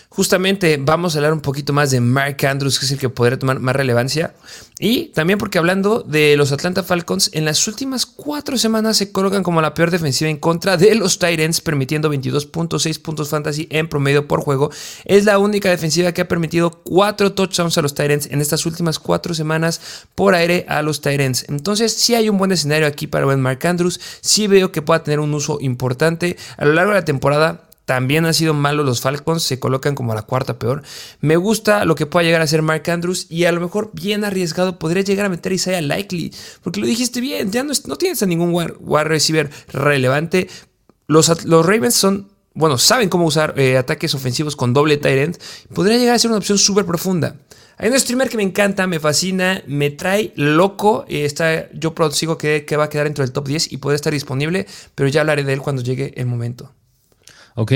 Justamente 0.10 0.78
vamos 0.82 1.16
a 1.16 1.20
hablar 1.20 1.34
un 1.34 1.40
poquito 1.40 1.72
más 1.72 1.92
de 1.92 2.02
Mark 2.02 2.46
Andrews, 2.46 2.80
que 2.80 2.86
es 2.86 2.92
el 2.92 3.00
que 3.00 3.10
podría 3.10 3.40
tomar 3.40 3.60
más 3.60 3.76
relevancia. 3.76 4.34
Y 4.80 5.10
también 5.10 5.40
porque 5.40 5.58
hablando 5.58 6.02
de 6.02 6.36
los 6.36 6.52
Atlanta 6.52 6.84
Falcons, 6.84 7.30
en 7.34 7.46
las 7.46 7.68
últimas 7.68 8.06
cuatro 8.06 8.58
semanas 8.58 8.98
se 8.98 9.12
colocan 9.12 9.44
como 9.44 9.62
la 9.62 9.74
peor 9.74 9.92
defensiva 9.92 10.30
en 10.30 10.38
contra 10.38 10.78
de 10.78 10.96
los 10.96 11.20
Titans, 11.20 11.62
permitiendo 11.62 12.12
22.6 12.12 13.02
puntos 13.02 13.30
fantasy 13.30 13.68
en 13.72 13.88
promedio 13.88 14.28
por 14.28 14.42
juego. 14.42 14.72
Es 15.06 15.26
la 15.26 15.38
única 15.38 15.70
defensiva 15.70 16.12
que 16.12 16.22
ha 16.22 16.28
permitido 16.28 16.72
cuatro 16.84 17.34
touchdowns 17.34 17.78
a 17.78 17.82
los 17.82 17.94
Titans 17.94 18.28
en 18.32 18.42
estas 18.42 18.66
últimas 18.66 19.00
cuatro 19.00 19.34
semanas 19.34 19.80
por 20.16 20.34
aire 20.34 20.66
a 20.68 20.82
los 20.82 21.02
Titans. 21.02 21.46
Entonces, 21.48 21.94
sí 21.94 22.16
hay 22.16 22.30
un 22.30 22.38
buen 22.38 22.52
escenario 22.52 22.88
aquí 22.88 23.08
para 23.08 23.26
Ben 23.26 23.42
Mark 23.42 23.66
Andrews. 23.66 24.00
Sí 24.22 24.48
veo 24.48 24.72
que 24.72 24.82
pueda 24.82 25.04
tener 25.04 25.20
un 25.20 25.34
uso 25.34 25.60
importante 25.62 26.36
a 26.58 26.66
lo 26.66 26.74
largo 26.74 26.92
de 26.92 27.00
la 27.00 27.06
temporada 27.06 27.69
también 27.90 28.24
han 28.28 28.36
sido 28.36 28.54
malos 28.54 28.86
los 28.86 29.02
Falcons, 29.02 29.42
se 29.42 29.58
colocan 29.58 29.96
como 29.96 30.14
la 30.14 30.22
cuarta 30.22 30.60
peor. 30.60 30.84
Me 31.22 31.38
gusta 31.38 31.86
lo 31.86 31.96
que 31.96 32.06
pueda 32.06 32.24
llegar 32.24 32.40
a 32.40 32.46
ser 32.46 32.62
Mark 32.62 32.88
Andrews 32.88 33.26
y 33.32 33.46
a 33.46 33.52
lo 33.52 33.60
mejor 33.60 33.90
bien 33.94 34.24
arriesgado 34.24 34.78
podría 34.78 35.02
llegar 35.02 35.26
a 35.26 35.30
meter 35.30 35.52
a 35.52 35.56
Isaiah 35.56 35.82
Likely, 35.82 36.32
porque 36.62 36.82
lo 36.82 36.86
dijiste 36.86 37.20
bien, 37.20 37.52
ya 37.52 37.64
no, 37.64 37.74
no 37.88 37.96
tienes 37.96 38.22
a 38.22 38.28
ningún 38.28 38.54
wide 38.54 39.04
receiver 39.06 39.50
relevante. 39.70 40.48
Los, 41.08 41.46
los 41.46 41.66
Ravens 41.66 41.96
son 41.96 42.28
bueno, 42.54 42.78
saben 42.78 43.10
cómo 43.10 43.26
usar 43.26 43.56
eh, 43.58 43.76
ataques 43.76 44.14
ofensivos 44.14 44.56
con 44.56 44.72
doble 44.72 44.98
tight 44.98 45.18
end, 45.18 45.38
podría 45.74 45.98
llegar 45.98 46.14
a 46.14 46.20
ser 46.20 46.30
una 46.30 46.38
opción 46.38 46.60
súper 46.60 46.86
profunda. 46.86 47.38
Hay 47.80 47.90
un 47.90 48.00
streamer 48.00 48.30
que 48.30 48.38
me 48.38 48.44
encanta, 48.44 48.86
me 48.86 49.00
fascina, 49.00 49.64
me 49.66 49.90
trae 49.90 50.32
loco. 50.36 51.06
Está, 51.08 51.72
yo 51.72 51.96
prosigo 51.96 52.38
que, 52.38 52.66
que 52.66 52.78
va 52.78 52.84
a 52.84 52.90
quedar 52.90 53.06
dentro 53.06 53.24
del 53.24 53.32
top 53.32 53.48
10 53.48 53.72
y 53.72 53.78
puede 53.78 53.96
estar 53.96 54.14
disponible, 54.14 54.68
pero 54.94 55.10
ya 55.10 55.22
hablaré 55.22 55.44
de 55.44 55.54
él 55.54 55.62
cuando 55.62 55.82
llegue 55.82 56.14
el 56.18 56.28
momento. 56.28 56.72
Ok, 57.56 57.72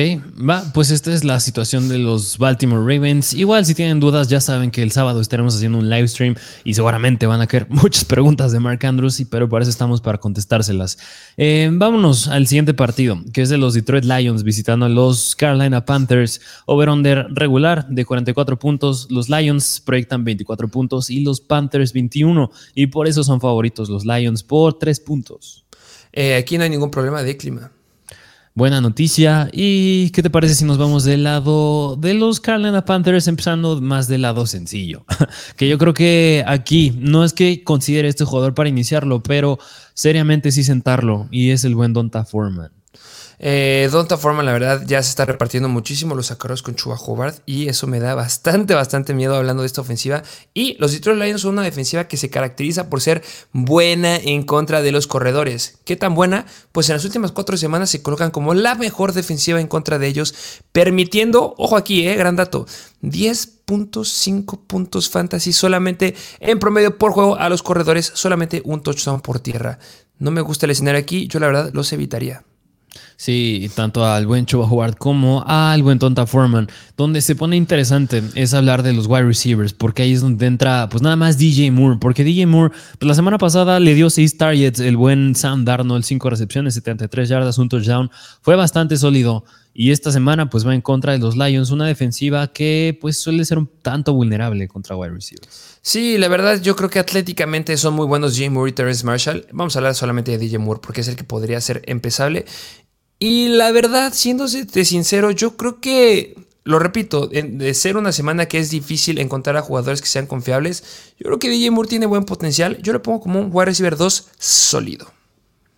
va, 0.50 0.64
pues 0.74 0.92
esta 0.92 1.14
es 1.14 1.24
la 1.24 1.40
situación 1.40 1.90
de 1.90 1.98
los 1.98 2.38
Baltimore 2.38 2.82
Ravens. 2.82 3.34
Igual 3.34 3.66
si 3.66 3.76
tienen 3.76 4.00
dudas 4.00 4.30
ya 4.30 4.40
saben 4.40 4.72
que 4.72 4.82
el 4.82 4.92
sábado 4.92 5.20
estaremos 5.20 5.56
haciendo 5.56 5.78
un 5.80 5.90
live 5.90 6.08
stream 6.08 6.36
y 6.64 6.74
seguramente 6.74 7.26
van 7.26 7.42
a 7.42 7.48
caer 7.48 7.68
muchas 7.70 8.06
preguntas 8.06 8.52
de 8.52 8.60
Mark 8.60 8.86
Andrews, 8.86 9.22
pero 9.30 9.50
para 9.50 9.64
eso 9.64 9.72
estamos 9.72 10.00
para 10.00 10.20
contestárselas. 10.20 10.98
Eh, 11.38 11.70
vámonos 11.74 12.28
al 12.28 12.48
siguiente 12.48 12.74
partido, 12.74 13.20
que 13.34 13.42
es 13.42 13.50
de 13.50 13.58
los 13.58 13.74
Detroit 13.74 14.06
Lions 14.06 14.44
visitando 14.44 14.86
a 14.86 14.90
los 14.90 15.36
Carolina 15.36 15.84
Panthers. 15.84 16.40
Over-under 16.66 17.28
regular 17.32 17.88
de 17.90 18.06
44 18.06 18.58
puntos. 18.58 19.08
Los 19.10 19.28
Lions 19.28 19.82
proyectan 19.84 20.24
24 20.24 20.68
puntos 20.68 21.10
y 21.10 21.22
los 21.22 21.42
Panthers 21.42 21.94
21 21.94 22.52
y 22.74 22.88
por 22.88 23.08
eso 23.08 23.24
son 23.24 23.42
favoritos 23.42 23.90
los 23.90 24.06
Lions 24.06 24.44
por 24.44 24.78
3 24.78 25.00
puntos. 25.02 25.66
Eh, 26.14 26.36
aquí 26.36 26.58
no 26.58 26.64
hay 26.64 26.70
ningún 26.70 26.92
problema 26.92 27.24
de 27.24 27.36
clima. 27.36 27.72
Buena 28.56 28.82
noticia. 28.82 29.50
¿Y 29.52 30.12
qué 30.12 30.22
te 30.22 30.30
parece 30.30 30.54
si 30.54 30.64
nos 30.64 30.78
vamos 30.78 31.04
del 31.04 31.24
lado 31.24 31.96
de 31.96 32.14
los 32.14 32.40
Carolina 32.40 32.86
Panthers, 32.86 33.28
empezando 33.28 33.82
más 33.82 34.08
del 34.08 34.22
lado 34.22 34.46
sencillo? 34.46 35.06
que 35.58 35.68
yo 35.68 35.80
creo 35.80 35.96
que 35.96 36.44
aquí 36.46 36.96
no 37.00 37.24
es 37.24 37.34
que 37.34 37.64
considere 37.64 38.10
este 38.10 38.26
jugador 38.26 38.54
para 38.54 38.70
iniciarlo, 38.70 39.24
pero 39.24 39.58
seriamente 39.96 40.52
sí 40.52 40.64
sentarlo, 40.64 41.28
y 41.32 41.50
es 41.50 41.64
el 41.64 41.74
buen 41.74 41.94
Donta 41.94 42.26
Foreman. 42.26 42.83
Eh, 43.46 43.90
Donta 43.92 44.16
Foreman, 44.16 44.46
la 44.46 44.54
verdad, 44.54 44.84
ya 44.88 45.04
se 45.04 45.10
está 45.10 45.26
repartiendo 45.26 45.68
muchísimo 45.68 46.16
los 46.16 46.28
sacaros 46.28 46.62
con 46.62 46.76
Chuba 46.76 46.98
y 47.46 47.68
eso 47.68 47.88
me 47.88 48.00
da 48.00 48.16
bastante, 48.16 48.74
bastante 48.74 49.14
miedo 49.14 49.36
hablando 49.36 49.64
de 49.64 49.68
esta 49.68 49.82
ofensiva. 49.82 50.24
Y 50.54 50.78
los 50.80 50.94
Detroit 50.94 51.22
Lions 51.22 51.42
son 51.42 51.56
una 51.56 51.64
defensiva 51.64 52.08
que 52.08 52.16
se 52.16 52.30
caracteriza 52.30 52.90
por 52.90 53.02
ser 53.02 53.22
buena 53.52 54.16
en 54.16 54.44
contra 54.44 54.82
de 54.82 54.94
los 54.94 55.08
corredores. 55.08 55.78
¿Qué 55.84 55.98
tan 55.98 56.16
buena? 56.16 56.46
Pues 56.72 56.88
en 56.88 56.96
las 56.96 57.04
últimas 57.04 57.34
cuatro 57.34 57.58
semanas 57.58 57.90
se 57.90 58.02
colocan 58.02 58.32
como 58.32 58.54
la 58.54 58.76
mejor 58.76 59.12
defensiva 59.12 59.60
en 59.60 59.68
contra 59.68 60.00
de 60.00 60.08
ellos, 60.08 60.34
permitiendo, 60.72 61.54
ojo 61.58 61.76
aquí, 61.76 62.08
eh, 62.08 62.16
gran 62.16 62.38
dato, 62.38 62.66
10.5 63.02 64.62
puntos 64.68 65.10
fantasy 65.10 65.52
solamente 65.52 66.16
en 66.40 66.60
promedio 66.60 66.98
por 66.98 67.12
juego 67.12 67.36
a 67.36 67.50
los 67.50 67.62
corredores, 67.62 68.10
solamente 68.16 68.62
un 68.64 68.82
touchdown 68.82 69.20
por 69.20 69.42
tierra. 69.42 69.80
No 70.18 70.32
me 70.32 70.40
gusta 70.40 70.66
el 70.66 70.72
escenario 70.72 71.02
aquí, 71.02 71.28
yo 71.28 71.42
la 71.42 71.48
verdad 71.48 71.72
los 71.74 71.92
evitaría. 71.92 72.46
Sí, 73.16 73.70
tanto 73.76 74.06
al 74.06 74.28
buen 74.28 74.46
Chuba 74.46 74.66
Howard 74.66 74.96
como 74.98 75.44
al 75.48 75.84
buen 75.84 76.00
Tonta 76.00 76.26
Foreman. 76.26 76.68
Donde 76.98 77.22
se 77.22 77.36
pone 77.36 77.56
interesante 77.56 78.24
es 78.36 78.54
hablar 78.54 78.84
de 78.84 78.94
los 78.94 79.08
wide 79.08 79.24
receivers, 79.24 79.74
porque 79.74 80.04
ahí 80.04 80.14
es 80.14 80.22
donde 80.22 80.46
entra, 80.46 80.90
pues 80.90 81.02
nada 81.02 81.16
más 81.16 81.38
DJ 81.38 81.72
Moore. 81.72 81.98
Porque 82.00 82.24
DJ 82.24 82.46
Moore, 82.46 82.74
pues 83.00 83.08
la 83.08 83.16
semana 83.16 83.38
pasada 83.38 83.80
le 83.80 83.96
dio 83.96 84.10
6 84.10 84.38
targets, 84.38 84.80
el 84.80 84.98
buen 84.98 85.36
Sam 85.36 85.66
Darnold, 85.66 86.04
5 86.04 86.30
recepciones, 86.30 86.74
73 86.76 87.30
yardas, 87.30 87.58
un 87.58 87.70
touchdown. 87.70 88.12
Fue 88.42 88.56
bastante 88.56 88.98
sólido. 88.98 89.44
Y 89.76 89.90
esta 89.90 90.12
semana, 90.12 90.52
pues 90.52 90.68
va 90.68 90.76
en 90.76 90.82
contra 90.82 91.14
de 91.14 91.18
los 91.18 91.36
Lions, 91.36 91.72
una 91.72 91.88
defensiva 91.88 92.48
que, 92.54 92.96
pues 93.02 93.18
suele 93.18 93.44
ser 93.44 93.58
un 93.58 93.68
tanto 93.82 94.14
vulnerable 94.14 94.68
contra 94.68 94.96
wide 94.96 95.14
receivers. 95.14 95.80
Sí, 95.82 96.20
la 96.20 96.28
verdad, 96.28 96.62
yo 96.62 96.76
creo 96.76 96.92
que 96.92 97.00
atléticamente 97.00 97.76
son 97.78 97.96
muy 97.96 98.06
buenos 98.06 98.36
DJ 98.36 98.52
Moore 98.52 98.70
y 98.70 98.74
Terrence 98.74 99.04
Marshall. 99.04 99.48
Vamos 99.52 99.76
a 99.76 99.80
hablar 99.80 99.96
solamente 99.96 100.32
de 100.32 100.38
DJ 100.38 100.60
Moore 100.60 100.80
porque 100.82 101.02
es 101.02 101.08
el 101.08 101.16
que 101.16 101.24
podría 101.24 101.60
ser 101.60 101.82
empezable. 101.88 102.46
Y 103.26 103.48
la 103.48 103.72
verdad, 103.72 104.12
siéndose 104.14 104.66
sincero, 104.84 105.32
yo 105.32 105.56
creo 105.56 105.80
que, 105.80 106.36
lo 106.66 106.78
repito, 106.78 107.28
de 107.28 107.74
ser 107.74 107.96
una 107.96 108.12
semana 108.12 108.48
que 108.48 108.60
es 108.60 108.70
difícil 108.70 109.18
encontrar 109.18 109.56
a 109.56 109.62
jugadores 109.62 110.02
que 110.02 110.10
sean 110.10 110.28
confiables, 110.28 111.14
yo 111.18 111.28
creo 111.28 111.40
que 111.40 111.50
DJ 111.50 111.72
Moore 111.72 111.88
tiene 111.88 112.06
buen 112.06 112.26
potencial. 112.26 112.82
Yo 112.82 112.92
lo 112.92 113.02
pongo 113.02 113.22
como 113.22 113.40
un 113.40 113.48
wide 113.50 113.68
receiver 113.68 113.96
2 113.96 114.28
sólido. 114.38 115.08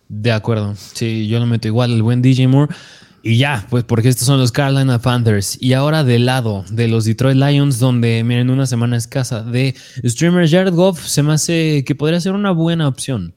De 0.08 0.32
acuerdo, 0.32 0.74
sí, 0.92 1.28
yo 1.28 1.38
lo 1.38 1.46
meto 1.46 1.68
igual, 1.68 1.92
el 1.92 2.02
buen 2.02 2.20
DJ 2.20 2.48
Moore. 2.48 2.74
Y 3.22 3.38
ya, 3.38 3.64
pues 3.70 3.84
porque 3.84 4.08
estos 4.08 4.26
son 4.26 4.40
los 4.40 4.50
Carolina 4.50 5.00
Panthers. 5.00 5.56
Y 5.60 5.74
ahora 5.74 6.02
del 6.02 6.26
lado 6.26 6.64
de 6.68 6.88
los 6.88 7.04
Detroit 7.04 7.36
Lions, 7.36 7.78
donde 7.78 8.24
miren 8.24 8.50
una 8.50 8.66
semana 8.66 8.96
escasa 8.96 9.44
de 9.44 9.76
streamer 10.04 10.50
Jared 10.50 10.74
Goff, 10.74 11.06
se 11.06 11.22
me 11.22 11.32
hace 11.32 11.84
que 11.86 11.94
podría 11.94 12.20
ser 12.20 12.32
una 12.32 12.50
buena 12.50 12.88
opción. 12.88 13.35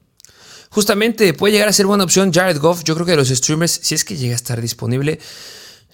Justamente 0.70 1.34
puede 1.34 1.52
llegar 1.52 1.68
a 1.68 1.72
ser 1.72 1.86
buena 1.86 2.04
opción 2.04 2.32
Jared 2.32 2.58
Goff. 2.58 2.84
Yo 2.84 2.94
creo 2.94 3.04
que 3.04 3.12
de 3.12 3.18
los 3.18 3.28
streamers, 3.28 3.80
si 3.82 3.94
es 3.94 4.04
que 4.04 4.16
llega 4.16 4.34
a 4.34 4.36
estar 4.36 4.60
disponible, 4.60 5.18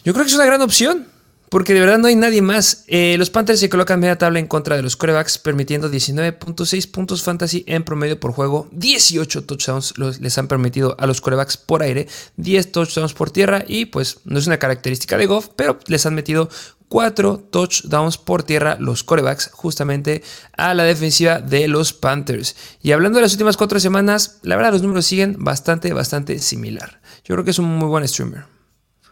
yo 0.04 0.12
creo 0.12 0.24
que 0.24 0.30
es 0.30 0.36
una 0.36 0.46
gran 0.46 0.60
opción. 0.62 1.08
Porque 1.48 1.74
de 1.74 1.80
verdad 1.80 1.98
no 1.98 2.08
hay 2.08 2.16
nadie 2.16 2.42
más. 2.42 2.84
Eh, 2.88 3.14
los 3.18 3.30
Panthers 3.30 3.60
se 3.60 3.68
colocan 3.68 4.00
media 4.00 4.18
tabla 4.18 4.40
en 4.40 4.48
contra 4.48 4.76
de 4.76 4.82
los 4.82 4.96
corebacks, 4.96 5.38
permitiendo 5.38 5.88
19.6 5.88 6.90
puntos 6.90 7.22
fantasy 7.22 7.62
en 7.68 7.84
promedio 7.84 8.18
por 8.18 8.32
juego. 8.32 8.68
18 8.72 9.44
touchdowns 9.44 9.94
les 9.96 10.38
han 10.38 10.48
permitido 10.48 10.96
a 10.98 11.06
los 11.06 11.20
corebacks 11.20 11.56
por 11.56 11.82
aire, 11.82 12.08
10 12.36 12.72
touchdowns 12.72 13.14
por 13.14 13.30
tierra. 13.30 13.64
Y 13.66 13.86
pues 13.86 14.18
no 14.24 14.38
es 14.38 14.46
una 14.48 14.58
característica 14.58 15.16
de 15.16 15.26
Goff, 15.26 15.50
pero 15.54 15.78
les 15.86 16.04
han 16.04 16.16
metido 16.16 16.48
4 16.88 17.48
touchdowns 17.50 18.18
por 18.18 18.42
tierra 18.42 18.76
los 18.78 19.02
corebacks 19.02 19.50
justamente 19.52 20.22
a 20.56 20.74
la 20.74 20.84
defensiva 20.84 21.40
de 21.40 21.68
los 21.68 21.92
Panthers. 21.92 22.56
Y 22.82 22.92
hablando 22.92 23.18
de 23.18 23.22
las 23.22 23.32
últimas 23.32 23.56
4 23.56 23.80
semanas, 23.80 24.38
la 24.42 24.56
verdad 24.56 24.72
los 24.72 24.82
números 24.82 25.06
siguen 25.06 25.36
bastante, 25.38 25.92
bastante 25.92 26.38
similar. 26.38 27.00
Yo 27.24 27.34
creo 27.34 27.44
que 27.44 27.50
es 27.50 27.58
un 27.58 27.66
muy 27.66 27.88
buen 27.88 28.06
streamer. 28.06 28.44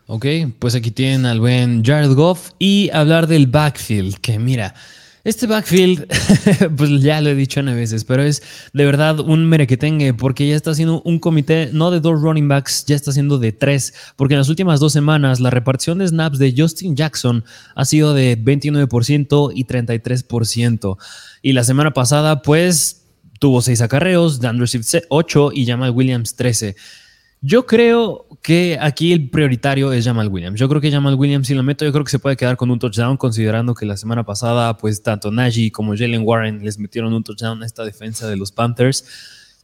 Ok, 0.07 0.27
pues 0.59 0.75
aquí 0.75 0.91
tienen 0.91 1.25
al 1.25 1.41
buen 1.41 1.83
Jared 1.83 2.13
Goff 2.13 2.51
y 2.59 2.91
hablar 2.93 3.27
del 3.27 3.47
backfield, 3.47 4.19
que 4.19 4.39
mira, 4.39 4.75
este 5.25 5.47
backfield, 5.47 6.07
pues 6.77 7.01
ya 7.01 7.21
lo 7.21 7.31
he 7.31 7.35
dicho 7.35 7.61
a 7.61 7.63
veces, 7.63 8.05
pero 8.05 8.23
es 8.23 8.43
de 8.73 8.85
verdad 8.85 9.21
un 9.21 9.47
merequetengue 9.47 10.13
porque 10.13 10.47
ya 10.47 10.55
está 10.55 10.73
haciendo 10.73 11.01
un 11.03 11.19
comité 11.19 11.71
no 11.73 11.91
de 11.91 12.01
dos 12.01 12.21
running 12.21 12.47
backs, 12.47 12.85
ya 12.87 12.95
está 12.95 13.11
haciendo 13.11 13.39
de 13.39 13.53
tres, 13.53 13.95
porque 14.17 14.35
en 14.35 14.39
las 14.39 14.51
últimas 14.51 14.81
dos 14.81 14.93
semanas 14.93 15.41
la 15.41 15.51
repartición 15.51 15.99
de 15.99 16.09
snaps 16.09 16.39
de 16.39 16.55
Justin 16.57 16.95
Jackson 16.95 17.45
ha 17.75 17.85
sido 17.87 18.13
de 18.13 18.39
29% 18.39 19.53
y 19.55 19.65
33%. 19.65 20.97
Y 21.43 21.53
la 21.53 21.65
semana 21.65 21.93
pasada, 21.93 22.43
pues 22.43 23.05
tuvo 23.41 23.63
seis 23.63 23.81
acarreos, 23.81 24.41
Dan 24.41 24.65
Swift 24.67 24.95
8 25.09 25.51
y 25.55 25.67
Jamal 25.67 25.91
Williams 25.91 26.37
13. 26.37 26.77
Yo 27.47 27.67
creo 27.67 28.27
que 28.41 28.79
aquí 28.81 29.13
el 29.13 29.29
prioritario 29.29 29.93
es 29.93 30.07
Jamal 30.07 30.29
Williams. 30.29 30.59
Yo 30.59 30.67
creo 30.67 30.81
que 30.81 30.91
Jamal 30.91 31.15
Williams, 31.15 31.47
si 31.47 31.53
lo 31.53 31.63
meto, 31.63 31.85
yo 31.85 31.93
creo 31.93 32.03
que 32.03 32.11
se 32.11 32.19
puede 32.19 32.39
quedar 32.39 32.57
con 32.57 32.71
un 32.71 32.79
touchdown, 32.79 33.19
considerando 33.19 33.75
que 33.75 33.85
la 33.85 33.99
semana 33.99 34.25
pasada, 34.25 34.79
pues 34.79 35.03
tanto 35.03 35.31
Najee 35.31 35.71
como 35.71 35.95
Jalen 35.95 36.23
Warren 36.25 36.65
les 36.65 36.79
metieron 36.79 37.13
un 37.13 37.23
touchdown 37.23 37.63
a 37.63 37.67
esta 37.67 37.85
defensa 37.85 38.27
de 38.29 38.39
los 38.39 38.51
Panthers. 38.51 39.05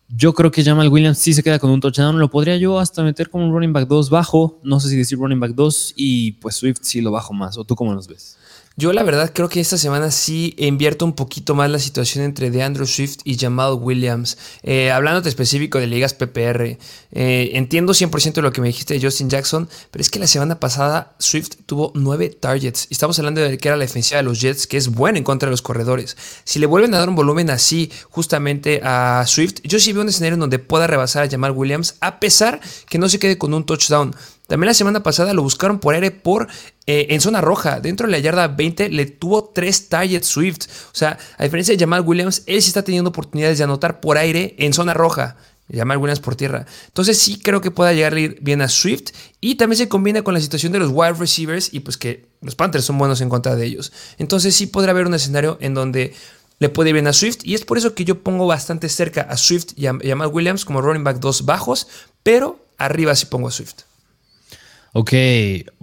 Yo 0.08 0.34
creo 0.34 0.50
que 0.50 0.62
Jamal 0.62 0.88
Williams 0.88 1.16
sí 1.16 1.32
se 1.32 1.42
queda 1.42 1.58
con 1.58 1.70
un 1.70 1.80
touchdown. 1.80 2.18
Lo 2.18 2.28
podría 2.28 2.58
yo 2.58 2.78
hasta 2.78 3.02
meter 3.02 3.30
como 3.30 3.46
un 3.46 3.52
running 3.54 3.72
back 3.72 3.88
2 3.88 4.10
bajo. 4.10 4.60
No 4.62 4.78
sé 4.78 4.90
si 4.90 4.96
decir 4.98 5.16
running 5.16 5.40
back 5.40 5.52
2 5.52 5.94
y 5.96 6.32
pues 6.32 6.56
Swift 6.56 6.80
sí 6.82 7.00
lo 7.00 7.10
bajo 7.10 7.32
más. 7.32 7.56
¿O 7.56 7.64
tú 7.64 7.74
cómo 7.76 7.94
nos 7.94 8.06
ves? 8.06 8.36
Yo 8.76 8.92
la 8.94 9.02
verdad 9.02 9.32
creo 9.34 9.48
que 9.48 9.60
esta 9.60 9.76
semana 9.76 10.10
sí 10.10 10.54
invierto 10.56 11.04
un 11.04 11.12
poquito 11.12 11.54
más 11.54 11.68
la 11.70 11.78
situación 11.78 12.24
entre 12.24 12.50
DeAndre 12.50 12.86
Swift 12.86 13.18
y 13.24 13.36
Jamal 13.36 13.74
Williams. 13.74 14.38
Eh, 14.62 14.90
hablándote 14.90 15.28
específico 15.28 15.78
de 15.78 15.86
ligas 15.86 16.14
PPR, 16.14 16.78
eh, 17.12 17.50
entiendo 17.54 17.92
100% 17.92 18.40
de 18.40 18.42
lo 18.42 18.52
que 18.52 18.60
me 18.60 18.68
dijiste 18.68 18.94
de 18.94 19.00
Justin 19.02 19.28
Jackson, 19.28 19.68
pero 19.90 20.00
es 20.00 20.08
que 20.08 20.18
la 20.18 20.26
semana 20.26 20.60
pasada 20.60 21.14
Swift 21.18 21.56
tuvo 21.66 21.92
9 21.94 22.30
targets. 22.30 22.86
Estamos 22.90 23.18
hablando 23.18 23.42
de 23.42 23.58
que 23.58 23.68
era 23.68 23.76
la 23.76 23.84
defensiva 23.84 24.18
de 24.18 24.22
los 24.22 24.40
Jets, 24.40 24.66
que 24.66 24.76
es 24.76 24.88
buena 24.88 25.18
en 25.18 25.24
contra 25.24 25.48
de 25.48 25.50
los 25.50 25.62
corredores. 25.62 26.16
Si 26.44 26.58
le 26.58 26.66
vuelven 26.66 26.94
a 26.94 27.00
dar 27.00 27.08
un 27.08 27.16
volumen 27.16 27.50
así 27.50 27.90
justamente 28.08 28.80
a 28.82 29.24
Swift, 29.26 29.60
yo 29.64 29.78
sí 29.78 29.92
veo 29.92 30.02
un 30.02 30.08
escenario 30.08 30.34
en 30.34 30.40
donde 30.40 30.58
pueda 30.58 30.86
rebasar 30.86 31.24
a 31.24 31.30
Jamal 31.30 31.50
Williams, 31.50 31.96
a 32.00 32.18
pesar 32.20 32.60
que 32.88 32.98
no 32.98 33.08
se 33.08 33.18
quede 33.18 33.36
con 33.36 33.52
un 33.52 33.66
touchdown. 33.66 34.14
También 34.50 34.66
la 34.66 34.74
semana 34.74 35.00
pasada 35.04 35.32
lo 35.32 35.42
buscaron 35.42 35.78
por 35.78 35.94
aire 35.94 36.10
por 36.10 36.48
eh, 36.84 37.06
en 37.10 37.20
zona 37.20 37.40
roja. 37.40 37.78
Dentro 37.78 38.08
de 38.08 38.10
la 38.10 38.18
yarda 38.18 38.48
20 38.48 38.88
le 38.88 39.06
tuvo 39.06 39.44
3 39.44 39.88
targets 39.88 40.26
Swift. 40.26 40.66
O 40.86 40.94
sea, 40.96 41.16
a 41.38 41.44
diferencia 41.44 41.72
de 41.72 41.78
Jamal 41.78 42.00
Williams, 42.00 42.42
él 42.46 42.60
sí 42.60 42.66
está 42.66 42.82
teniendo 42.82 43.10
oportunidades 43.10 43.58
de 43.58 43.64
anotar 43.64 44.00
por 44.00 44.18
aire 44.18 44.56
en 44.58 44.72
zona 44.72 44.92
roja. 44.92 45.36
Jamal 45.72 45.98
Williams 45.98 46.18
por 46.18 46.34
tierra. 46.34 46.66
Entonces 46.88 47.16
sí 47.16 47.38
creo 47.38 47.60
que 47.60 47.70
pueda 47.70 47.92
llegar 47.92 48.16
bien 48.40 48.60
a 48.60 48.68
Swift. 48.68 49.12
Y 49.40 49.54
también 49.54 49.78
se 49.78 49.88
combina 49.88 50.22
con 50.22 50.34
la 50.34 50.40
situación 50.40 50.72
de 50.72 50.80
los 50.80 50.90
wide 50.92 51.12
receivers 51.12 51.72
y 51.72 51.78
pues 51.78 51.96
que 51.96 52.26
los 52.42 52.56
Panthers 52.56 52.84
son 52.84 52.98
buenos 52.98 53.20
en 53.20 53.28
contra 53.28 53.54
de 53.54 53.64
ellos. 53.64 53.92
Entonces 54.18 54.56
sí 54.56 54.66
podrá 54.66 54.90
haber 54.90 55.06
un 55.06 55.14
escenario 55.14 55.58
en 55.60 55.74
donde 55.74 56.12
le 56.58 56.68
puede 56.70 56.90
ir 56.90 56.94
bien 56.94 57.06
a 57.06 57.12
Swift. 57.12 57.44
Y 57.44 57.54
es 57.54 57.64
por 57.64 57.78
eso 57.78 57.94
que 57.94 58.04
yo 58.04 58.24
pongo 58.24 58.48
bastante 58.48 58.88
cerca 58.88 59.20
a 59.20 59.36
Swift 59.36 59.74
y 59.76 59.86
a 59.86 59.96
Jamal 60.02 60.30
Williams 60.32 60.64
como 60.64 60.82
running 60.82 61.04
back 61.04 61.20
2 61.20 61.44
bajos. 61.44 61.86
Pero 62.24 62.58
arriba 62.78 63.14
sí 63.14 63.26
pongo 63.26 63.46
a 63.46 63.52
Swift. 63.52 63.82
Ok, 64.92 65.12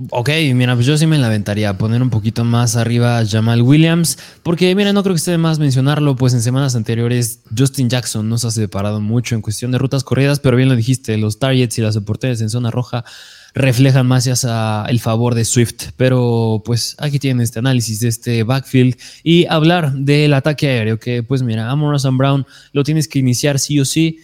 ok, 0.10 0.30
mira, 0.54 0.76
pues 0.76 0.86
yo 0.86 0.98
sí 0.98 1.08
me 1.08 1.18
lamentaría 1.18 1.78
poner 1.78 2.02
un 2.02 2.10
poquito 2.10 2.44
más 2.44 2.76
arriba 2.76 3.18
a 3.18 3.26
Jamal 3.26 3.62
Williams, 3.62 4.18
porque 4.44 4.76
mira, 4.76 4.92
no 4.92 5.02
creo 5.02 5.16
que 5.16 5.20
esté 5.20 5.32
de 5.32 5.38
más 5.38 5.60
mencionarlo, 5.60 6.18
pues 6.18 6.34
en 6.34 6.42
semanas 6.42 6.76
anteriores 6.76 7.40
Justin 7.58 7.90
Jackson 7.90 8.28
nos 8.28 8.44
ha 8.44 8.52
separado 8.52 9.00
mucho 9.00 9.36
en 9.36 9.42
cuestión 9.42 9.72
de 9.72 9.78
rutas 9.78 10.04
corridas, 10.04 10.42
pero 10.42 10.58
bien 10.58 10.68
lo 10.68 10.76
dijiste, 10.76 11.18
los 11.18 11.40
targets 11.40 11.78
y 11.78 11.82
las 11.82 11.96
oportunidades 11.96 12.42
en 12.42 12.50
zona 12.50 12.70
roja 12.70 13.06
reflejan 13.54 14.06
más 14.08 14.28
hacia 14.28 14.84
el 14.90 15.00
favor 15.00 15.36
de 15.36 15.46
Swift, 15.46 15.92
pero 15.96 16.62
pues 16.66 16.98
aquí 17.00 17.18
tienen 17.18 17.42
este 17.42 17.60
análisis 17.60 18.02
de 18.02 18.10
este 18.10 18.44
backfield 18.44 18.98
y 19.24 19.46
hablar 19.46 19.94
del 19.94 20.34
ataque 20.34 20.68
aéreo, 20.68 21.00
que 21.00 21.24
pues 21.24 21.44
mira, 21.44 21.72
Amon 21.72 22.18
Brown 22.18 22.46
lo 22.74 22.84
tienes 22.84 23.08
que 23.08 23.20
iniciar 23.20 23.58
sí 23.58 23.80
o 23.80 23.86
sí 23.86 24.20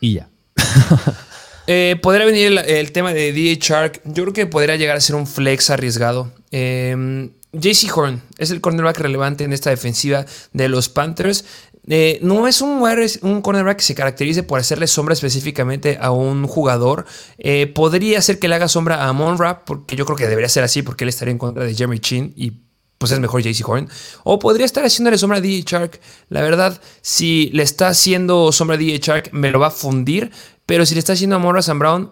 y 0.00 0.14
ya. 0.14 0.28
Eh, 1.66 1.96
podría 2.02 2.26
venir 2.26 2.58
el, 2.66 2.92
tema 2.92 3.12
de 3.12 3.32
DJ 3.32 3.58
Shark. 3.60 4.02
Yo 4.04 4.24
creo 4.24 4.32
que 4.32 4.46
podría 4.46 4.76
llegar 4.76 4.96
a 4.96 5.00
ser 5.00 5.16
un 5.16 5.26
flex 5.26 5.70
arriesgado. 5.70 6.32
Eh, 6.50 7.30
JC 7.54 7.96
Horn 7.96 8.22
es 8.38 8.50
el 8.50 8.60
cornerback 8.60 8.98
relevante 8.98 9.44
en 9.44 9.52
esta 9.52 9.70
defensiva 9.70 10.26
de 10.52 10.68
los 10.68 10.88
Panthers. 10.88 11.44
Eh, 11.86 12.18
no 12.22 12.48
es 12.48 12.62
un, 12.62 12.80
cornerback 13.42 13.76
que 13.76 13.84
se 13.84 13.94
caracterice 13.94 14.42
por 14.42 14.58
hacerle 14.58 14.86
sombra 14.86 15.14
específicamente 15.14 15.98
a 16.00 16.10
un 16.10 16.46
jugador. 16.46 17.06
Eh, 17.38 17.66
podría 17.66 18.20
ser 18.22 18.38
que 18.38 18.48
le 18.48 18.54
haga 18.54 18.68
sombra 18.68 19.06
a 19.06 19.12
Monra, 19.12 19.64
porque 19.64 19.96
yo 19.96 20.04
creo 20.04 20.16
que 20.16 20.26
debería 20.26 20.48
ser 20.48 20.64
así, 20.64 20.82
porque 20.82 21.04
él 21.04 21.10
estaría 21.10 21.32
en 21.32 21.38
contra 21.38 21.64
de 21.64 21.74
Jeremy 21.74 21.98
Chin 21.98 22.32
y 22.36 22.52
pues 22.98 23.12
es 23.12 23.20
mejor 23.20 23.42
JC 23.42 23.68
Horn. 23.68 23.88
O 24.22 24.38
podría 24.38 24.64
estar 24.64 24.84
haciéndole 24.84 25.18
sombra 25.18 25.38
a 25.38 25.40
DJ 25.40 25.64
Shark. 25.66 26.00
La 26.30 26.40
verdad, 26.40 26.80
si 27.02 27.50
le 27.52 27.62
está 27.62 27.88
haciendo 27.88 28.50
sombra 28.50 28.76
a 28.76 28.78
DJ 28.78 28.98
Shark, 28.98 29.28
me 29.32 29.50
lo 29.50 29.60
va 29.60 29.66
a 29.66 29.70
fundir. 29.70 30.30
Pero 30.66 30.86
si 30.86 30.94
le 30.94 31.00
está 31.00 31.12
haciendo 31.12 31.36
a 31.36 31.38
Morrison 31.38 31.78
Brown, 31.78 32.10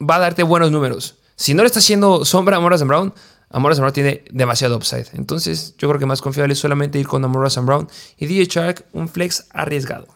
va 0.00 0.16
a 0.16 0.20
darte 0.20 0.42
buenos 0.42 0.70
números. 0.70 1.16
Si 1.36 1.54
no 1.54 1.62
le 1.62 1.66
está 1.66 1.80
haciendo 1.80 2.24
sombra 2.24 2.56
a 2.56 2.60
Morrison 2.60 2.88
Brown, 2.88 3.14
Amora 3.50 3.74
Brown 3.76 3.92
tiene 3.92 4.24
demasiado 4.30 4.76
upside. 4.76 5.06
Entonces, 5.12 5.76
yo 5.78 5.88
creo 5.88 6.00
que 6.00 6.06
más 6.06 6.20
confiable 6.20 6.54
es 6.54 6.58
solamente 6.58 6.98
ir 6.98 7.06
con 7.06 7.24
Amora 7.24 7.48
Brown 7.62 7.88
y 8.16 8.26
DJ 8.26 8.46
Shark, 8.46 8.86
un 8.92 9.08
flex 9.08 9.46
arriesgado. 9.50 10.08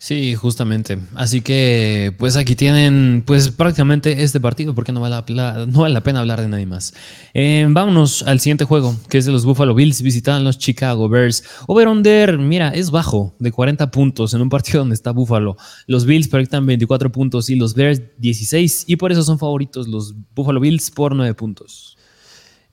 Sí, 0.00 0.36
justamente. 0.36 0.96
Así 1.16 1.40
que, 1.40 2.14
pues 2.18 2.36
aquí 2.36 2.54
tienen, 2.54 3.24
pues 3.26 3.50
prácticamente 3.50 4.22
este 4.22 4.38
partido, 4.38 4.72
porque 4.72 4.92
no 4.92 5.00
vale 5.00 5.16
la, 5.26 6.00
pena 6.04 6.20
hablar 6.20 6.40
de 6.40 6.46
nadie 6.46 6.66
más. 6.66 6.94
Eh, 7.34 7.66
vámonos 7.68 8.22
al 8.22 8.38
siguiente 8.38 8.64
juego, 8.64 8.94
que 9.08 9.18
es 9.18 9.26
de 9.26 9.32
los 9.32 9.44
Buffalo 9.44 9.74
Bills, 9.74 10.00
visitan 10.00 10.44
los 10.44 10.56
Chicago 10.56 11.08
Bears. 11.08 11.42
Over-under, 11.66 12.38
mira, 12.38 12.68
es 12.68 12.92
bajo, 12.92 13.34
de 13.40 13.50
40 13.50 13.90
puntos 13.90 14.34
en 14.34 14.40
un 14.40 14.48
partido 14.48 14.78
donde 14.78 14.94
está 14.94 15.10
Buffalo. 15.10 15.56
Los 15.88 16.06
Bills 16.06 16.28
proyectan 16.28 16.64
24 16.64 17.10
puntos 17.10 17.50
y 17.50 17.56
los 17.56 17.74
Bears 17.74 18.00
16, 18.18 18.84
y 18.86 18.96
por 18.96 19.10
eso 19.10 19.24
son 19.24 19.40
favoritos 19.40 19.88
los 19.88 20.14
Buffalo 20.32 20.60
Bills 20.60 20.92
por 20.92 21.16
9 21.16 21.34
puntos. 21.34 21.98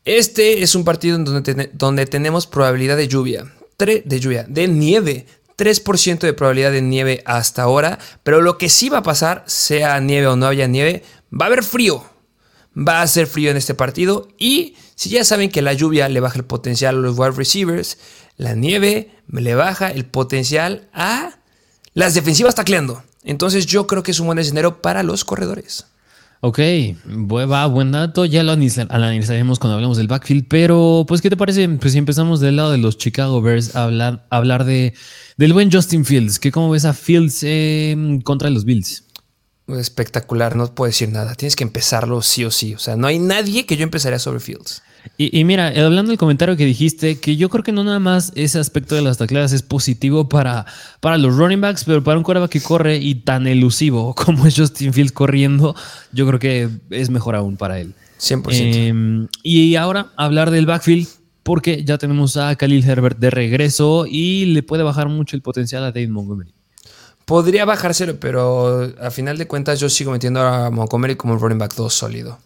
Este 0.03 0.61
es 0.61 0.75
un 0.75 0.83
partido 0.83 1.17
donde, 1.17 1.71
donde 1.73 2.05
tenemos 2.05 2.45
probabilidad 2.45 2.97
de 2.97 3.07
lluvia, 3.07 3.51
de 3.79 4.19
lluvia, 4.19 4.45
de 4.47 4.67
nieve. 4.67 5.25
3% 5.57 6.19
de 6.19 6.33
probabilidad 6.33 6.71
de 6.71 6.81
nieve 6.81 7.23
hasta 7.25 7.63
ahora, 7.63 7.99
pero 8.23 8.41
lo 8.41 8.57
que 8.57 8.69
sí 8.69 8.89
va 8.89 8.99
a 8.99 9.03
pasar, 9.03 9.43
sea 9.47 9.99
nieve 9.99 10.27
o 10.27 10.35
no 10.35 10.47
haya 10.47 10.67
nieve, 10.67 11.03
va 11.33 11.45
a 11.45 11.47
haber 11.47 11.63
frío. 11.63 12.03
Va 12.77 13.01
a 13.01 13.07
ser 13.07 13.27
frío 13.27 13.51
en 13.51 13.57
este 13.57 13.73
partido 13.73 14.27
y 14.37 14.75
si 14.95 15.09
ya 15.09 15.23
saben 15.23 15.49
que 15.49 15.61
la 15.61 15.73
lluvia 15.73 16.09
le 16.09 16.19
baja 16.19 16.37
el 16.37 16.43
potencial 16.43 16.95
a 16.95 16.99
los 16.99 17.17
wide 17.17 17.31
receivers, 17.31 17.97
la 18.35 18.53
nieve 18.53 19.11
le 19.29 19.55
baja 19.55 19.89
el 19.89 20.05
potencial 20.05 20.89
a 20.93 21.37
las 21.93 22.13
defensivas 22.13 22.55
tacleando. 22.55 23.03
Entonces 23.23 23.65
yo 23.65 23.87
creo 23.87 24.03
que 24.03 24.11
es 24.11 24.19
un 24.19 24.27
buen 24.27 24.39
escenario 24.39 24.81
para 24.81 25.03
los 25.03 25.23
corredores. 25.23 25.85
Ok, 26.47 26.59
va, 27.09 27.65
buen 27.65 27.91
dato, 27.91 28.23
ya 28.23 28.43
lo 28.43 28.51
analizaremos 28.51 29.57
cuando 29.57 29.73
hablemos 29.73 29.97
del 29.97 30.07
backfield, 30.07 30.45
pero 30.47 31.03
pues 31.07 31.19
¿qué 31.19 31.31
te 31.31 31.37
parece? 31.37 31.67
Pues 31.67 31.93
si 31.93 31.97
empezamos 31.97 32.39
del 32.39 32.57
lado 32.57 32.71
de 32.71 32.77
los 32.77 32.99
Chicago 32.99 33.41
Bears 33.41 33.75
a 33.75 33.85
hablar, 33.85 34.27
hablar 34.29 34.63
de, 34.63 34.93
del 35.37 35.53
buen 35.53 35.71
Justin 35.71 36.05
Fields, 36.05 36.37
que 36.37 36.51
cómo 36.51 36.69
ves 36.69 36.85
a 36.85 36.93
Fields 36.93 37.43
contra 38.23 38.51
los 38.51 38.63
Bills. 38.63 39.05
Espectacular, 39.69 40.55
no 40.55 40.75
puedo 40.75 40.87
decir 40.87 41.09
nada, 41.09 41.33
tienes 41.33 41.55
que 41.55 41.63
empezarlo 41.63 42.21
sí 42.21 42.45
o 42.45 42.51
sí, 42.51 42.75
o 42.75 42.77
sea, 42.77 42.95
no 42.95 43.07
hay 43.07 43.17
nadie 43.17 43.65
que 43.65 43.75
yo 43.75 43.81
empezaría 43.81 44.19
sobre 44.19 44.39
Fields. 44.39 44.83
Y, 45.17 45.43
mira, 45.45 45.67
hablando 45.67 46.09
del 46.09 46.17
comentario 46.17 46.57
que 46.57 46.65
dijiste, 46.65 47.19
que 47.19 47.37
yo 47.37 47.49
creo 47.49 47.63
que 47.63 47.71
no 47.71 47.83
nada 47.83 47.99
más 47.99 48.31
ese 48.35 48.59
aspecto 48.59 48.95
de 48.95 49.01
las 49.01 49.17
tacleadas 49.17 49.53
es 49.53 49.61
positivo 49.61 50.27
para, 50.27 50.65
para 50.99 51.17
los 51.17 51.35
running 51.37 51.61
backs, 51.61 51.85
pero 51.85 52.03
para 52.03 52.17
un 52.17 52.23
quarterback 52.23 52.51
que 52.51 52.61
corre 52.61 52.97
y 52.97 53.15
tan 53.15 53.47
elusivo 53.47 54.13
como 54.25 54.45
es 54.45 54.55
Justin 54.57 54.93
Fields 54.93 55.11
corriendo, 55.11 55.75
yo 56.11 56.27
creo 56.27 56.39
que 56.39 56.69
es 56.89 57.09
mejor 57.09 57.35
aún 57.35 57.57
para 57.57 57.79
él. 57.79 57.93
100%. 58.19 58.45
Em, 58.51 59.27
y 59.43 59.75
ahora 59.75 60.11
hablar 60.17 60.51
del 60.51 60.65
backfield, 60.65 61.07
porque 61.43 61.83
ya 61.85 61.97
tenemos 61.97 62.37
a 62.37 62.55
Khalil 62.55 62.83
Herbert 62.83 63.19
de 63.19 63.29
regreso 63.29 64.05
y 64.09 64.45
le 64.45 64.63
puede 64.63 64.83
bajar 64.83 65.09
mucho 65.09 65.35
el 65.35 65.41
potencial 65.41 65.83
a 65.83 65.91
David 65.91 66.09
Montgomery. 66.09 66.53
Podría 67.25 67.65
bajárselo, 67.65 68.19
pero 68.19 68.91
a 68.99 69.11
final 69.11 69.37
de 69.37 69.47
cuentas 69.47 69.79
yo 69.79 69.89
sigo 69.89 70.11
metiendo 70.11 70.41
a 70.41 70.69
Montgomery 70.71 71.15
como 71.15 71.33
un 71.33 71.39
running 71.39 71.57
back 71.57 71.75
2 71.75 71.93
sólido 71.93 72.39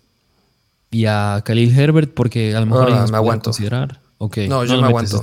y 0.92 1.06
a 1.06 1.42
Khalil 1.46 1.78
Herbert 1.78 2.14
porque 2.14 2.56
a 2.56 2.60
lo 2.60 2.66
mejor 2.66 2.90
no, 2.90 3.08
me 3.08 3.18
aguanto. 3.18 3.52
considerar. 3.52 4.02
No, 4.20 4.66
yo 4.66 4.82
me 4.82 4.88
aguanto. 4.88 5.22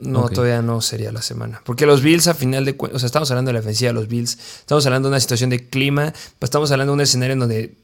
No, 0.00 0.28
todavía 0.30 0.62
no 0.62 0.80
sería 0.80 1.12
la 1.12 1.20
semana. 1.20 1.60
Porque 1.64 1.84
los 1.84 2.02
Bills, 2.02 2.28
a 2.28 2.34
final 2.34 2.64
de 2.64 2.76
cuentas, 2.76 2.96
o 2.96 2.98
sea, 3.00 3.06
estamos 3.06 3.30
hablando 3.30 3.50
de 3.50 3.54
la 3.54 3.60
ofensiva 3.60 3.88
de 3.88 3.94
los 3.94 4.08
Bills, 4.08 4.38
estamos 4.60 4.86
hablando 4.86 5.08
de 5.08 5.12
una 5.12 5.20
situación 5.20 5.50
de 5.50 5.68
clima, 5.68 6.12
pues 6.38 6.48
estamos 6.48 6.70
hablando 6.70 6.92
de 6.92 6.94
un 6.94 7.00
escenario 7.02 7.34
en 7.34 7.40
donde, 7.40 7.76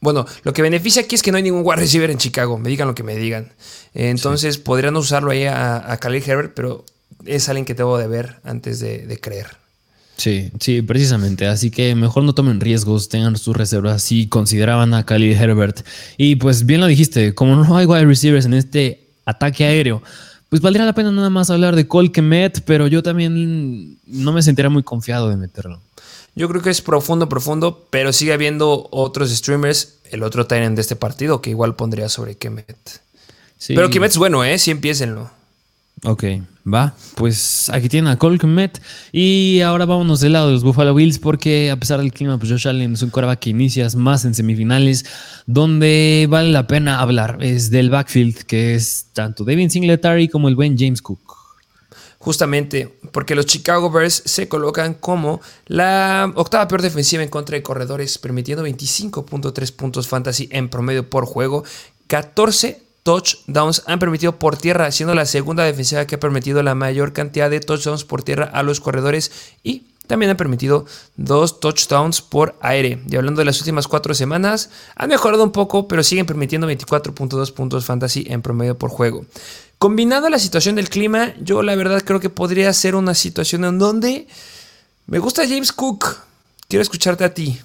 bueno, 0.00 0.26
lo 0.42 0.52
que 0.52 0.62
beneficia 0.62 1.02
aquí 1.02 1.14
es 1.14 1.22
que 1.22 1.30
no 1.30 1.36
hay 1.36 1.44
ningún 1.44 1.62
wide 1.64 1.76
receiver 1.76 2.10
en 2.10 2.18
Chicago, 2.18 2.58
me 2.58 2.68
digan 2.68 2.88
lo 2.88 2.96
que 2.96 3.04
me 3.04 3.14
digan. 3.14 3.52
Entonces 3.94 4.58
podrían 4.58 4.96
usarlo 4.96 5.30
ahí 5.30 5.44
a, 5.44 5.96
Khalil 6.00 6.22
Herbert, 6.26 6.52
pero 6.54 6.84
es 7.24 7.48
alguien 7.48 7.64
que 7.64 7.74
debo 7.74 7.96
de 7.96 8.08
ver 8.08 8.40
antes 8.42 8.80
de 8.80 9.20
creer. 9.20 9.67
Sí, 10.18 10.50
sí, 10.58 10.82
precisamente. 10.82 11.46
Así 11.46 11.70
que 11.70 11.94
mejor 11.94 12.24
no 12.24 12.34
tomen 12.34 12.60
riesgos, 12.60 13.08
tengan 13.08 13.36
sus 13.36 13.56
reservas 13.56 14.02
si 14.02 14.26
consideraban 14.26 14.92
a 14.92 15.06
Khalil 15.06 15.32
Herbert. 15.32 15.86
Y 16.16 16.36
pues 16.36 16.66
bien 16.66 16.80
lo 16.80 16.88
dijiste, 16.88 17.34
como 17.34 17.54
no 17.54 17.76
hay 17.76 17.86
wide 17.86 18.04
receivers 18.04 18.44
en 18.44 18.54
este 18.54 19.06
ataque 19.24 19.64
aéreo, 19.64 20.02
pues 20.48 20.60
valdría 20.60 20.84
la 20.84 20.92
pena 20.92 21.12
nada 21.12 21.30
más 21.30 21.50
hablar 21.50 21.76
de 21.76 21.86
Cole 21.86 22.10
Kemet, 22.10 22.62
pero 22.64 22.88
yo 22.88 23.02
también 23.02 23.96
no 24.06 24.32
me 24.32 24.42
sentiría 24.42 24.70
muy 24.70 24.82
confiado 24.82 25.30
de 25.30 25.36
meterlo. 25.36 25.80
Yo 26.34 26.48
creo 26.48 26.62
que 26.62 26.70
es 26.70 26.80
profundo, 26.80 27.28
profundo, 27.28 27.86
pero 27.90 28.12
sigue 28.12 28.32
habiendo 28.32 28.88
otros 28.90 29.30
streamers, 29.30 29.98
el 30.10 30.24
otro 30.24 30.46
Tyrant 30.46 30.74
de 30.74 30.80
este 30.82 30.96
partido, 30.96 31.40
que 31.40 31.50
igual 31.50 31.76
pondría 31.76 32.08
sobre 32.08 32.36
Kemet. 32.36 33.00
Pero 33.68 33.88
Kemet 33.88 34.10
es 34.10 34.18
bueno, 34.18 34.44
¿eh? 34.44 34.58
Sí, 34.58 34.72
empiecenlo. 34.72 35.30
Ok, 36.04 36.24
va. 36.72 36.94
Pues 37.14 37.70
aquí 37.70 37.88
tienen 37.88 38.10
a 38.10 38.18
Colquimet. 38.18 38.80
Y 39.12 39.60
ahora 39.60 39.86
vámonos 39.86 40.20
del 40.20 40.32
lado 40.32 40.48
de 40.48 40.54
los 40.54 40.64
Buffalo 40.64 40.94
Bills, 40.94 41.18
porque 41.18 41.70
a 41.70 41.76
pesar 41.76 42.00
del 42.00 42.12
clima, 42.12 42.38
pues 42.38 42.50
Josh 42.50 42.68
Allen 42.68 42.94
es 42.94 43.02
un 43.02 43.10
coreback 43.10 43.40
que 43.40 43.50
inicias 43.50 43.94
más 43.94 44.24
en 44.24 44.34
semifinales, 44.34 45.04
donde 45.46 46.26
vale 46.28 46.50
la 46.50 46.66
pena 46.66 47.00
hablar. 47.00 47.38
Es 47.40 47.70
del 47.70 47.90
backfield, 47.90 48.44
que 48.44 48.74
es 48.74 49.06
tanto 49.12 49.44
Devin 49.44 49.70
Singletary 49.70 50.28
como 50.28 50.48
el 50.48 50.56
buen 50.56 50.76
James 50.78 51.02
Cook. 51.02 51.38
Justamente 52.18 52.98
porque 53.12 53.36
los 53.36 53.46
Chicago 53.46 53.90
Bears 53.90 54.22
se 54.24 54.48
colocan 54.48 54.94
como 54.94 55.40
la 55.66 56.30
octava 56.34 56.66
peor 56.66 56.82
defensiva 56.82 57.22
en 57.22 57.28
contra 57.28 57.56
de 57.56 57.62
corredores, 57.62 58.18
permitiendo 58.18 58.66
25.3 58.66 59.76
puntos 59.76 60.08
fantasy 60.08 60.48
en 60.50 60.68
promedio 60.68 61.08
por 61.08 61.26
juego, 61.26 61.64
14 62.08 62.87
touchdowns 63.08 63.84
han 63.86 63.98
permitido 63.98 64.38
por 64.38 64.58
tierra, 64.58 64.92
siendo 64.92 65.14
la 65.14 65.24
segunda 65.24 65.64
defensiva 65.64 66.06
que 66.06 66.16
ha 66.16 66.20
permitido 66.20 66.62
la 66.62 66.74
mayor 66.74 67.14
cantidad 67.14 67.48
de 67.48 67.58
touchdowns 67.58 68.04
por 68.04 68.22
tierra 68.22 68.50
a 68.52 68.62
los 68.62 68.80
corredores 68.80 69.32
y 69.62 69.84
también 70.06 70.28
han 70.28 70.36
permitido 70.36 70.84
dos 71.16 71.58
touchdowns 71.58 72.20
por 72.20 72.58
aire. 72.60 73.02
Y 73.08 73.16
hablando 73.16 73.38
de 73.38 73.46
las 73.46 73.60
últimas 73.60 73.88
cuatro 73.88 74.12
semanas, 74.12 74.68
han 74.94 75.08
mejorado 75.08 75.42
un 75.42 75.52
poco, 75.52 75.88
pero 75.88 76.02
siguen 76.02 76.26
permitiendo 76.26 76.70
24.2 76.70 77.54
puntos 77.54 77.86
fantasy 77.86 78.26
en 78.28 78.42
promedio 78.42 78.76
por 78.76 78.90
juego. 78.90 79.24
Combinado 79.78 80.26
a 80.26 80.30
la 80.30 80.38
situación 80.38 80.74
del 80.74 80.90
clima, 80.90 81.32
yo 81.40 81.62
la 81.62 81.76
verdad 81.76 82.02
creo 82.04 82.20
que 82.20 82.28
podría 82.28 82.70
ser 82.74 82.94
una 82.94 83.14
situación 83.14 83.64
en 83.64 83.78
donde 83.78 84.26
me 85.06 85.18
gusta 85.18 85.48
James 85.48 85.72
Cook. 85.72 86.18
Quiero 86.68 86.82
escucharte 86.82 87.24
a 87.24 87.32
ti. 87.32 87.58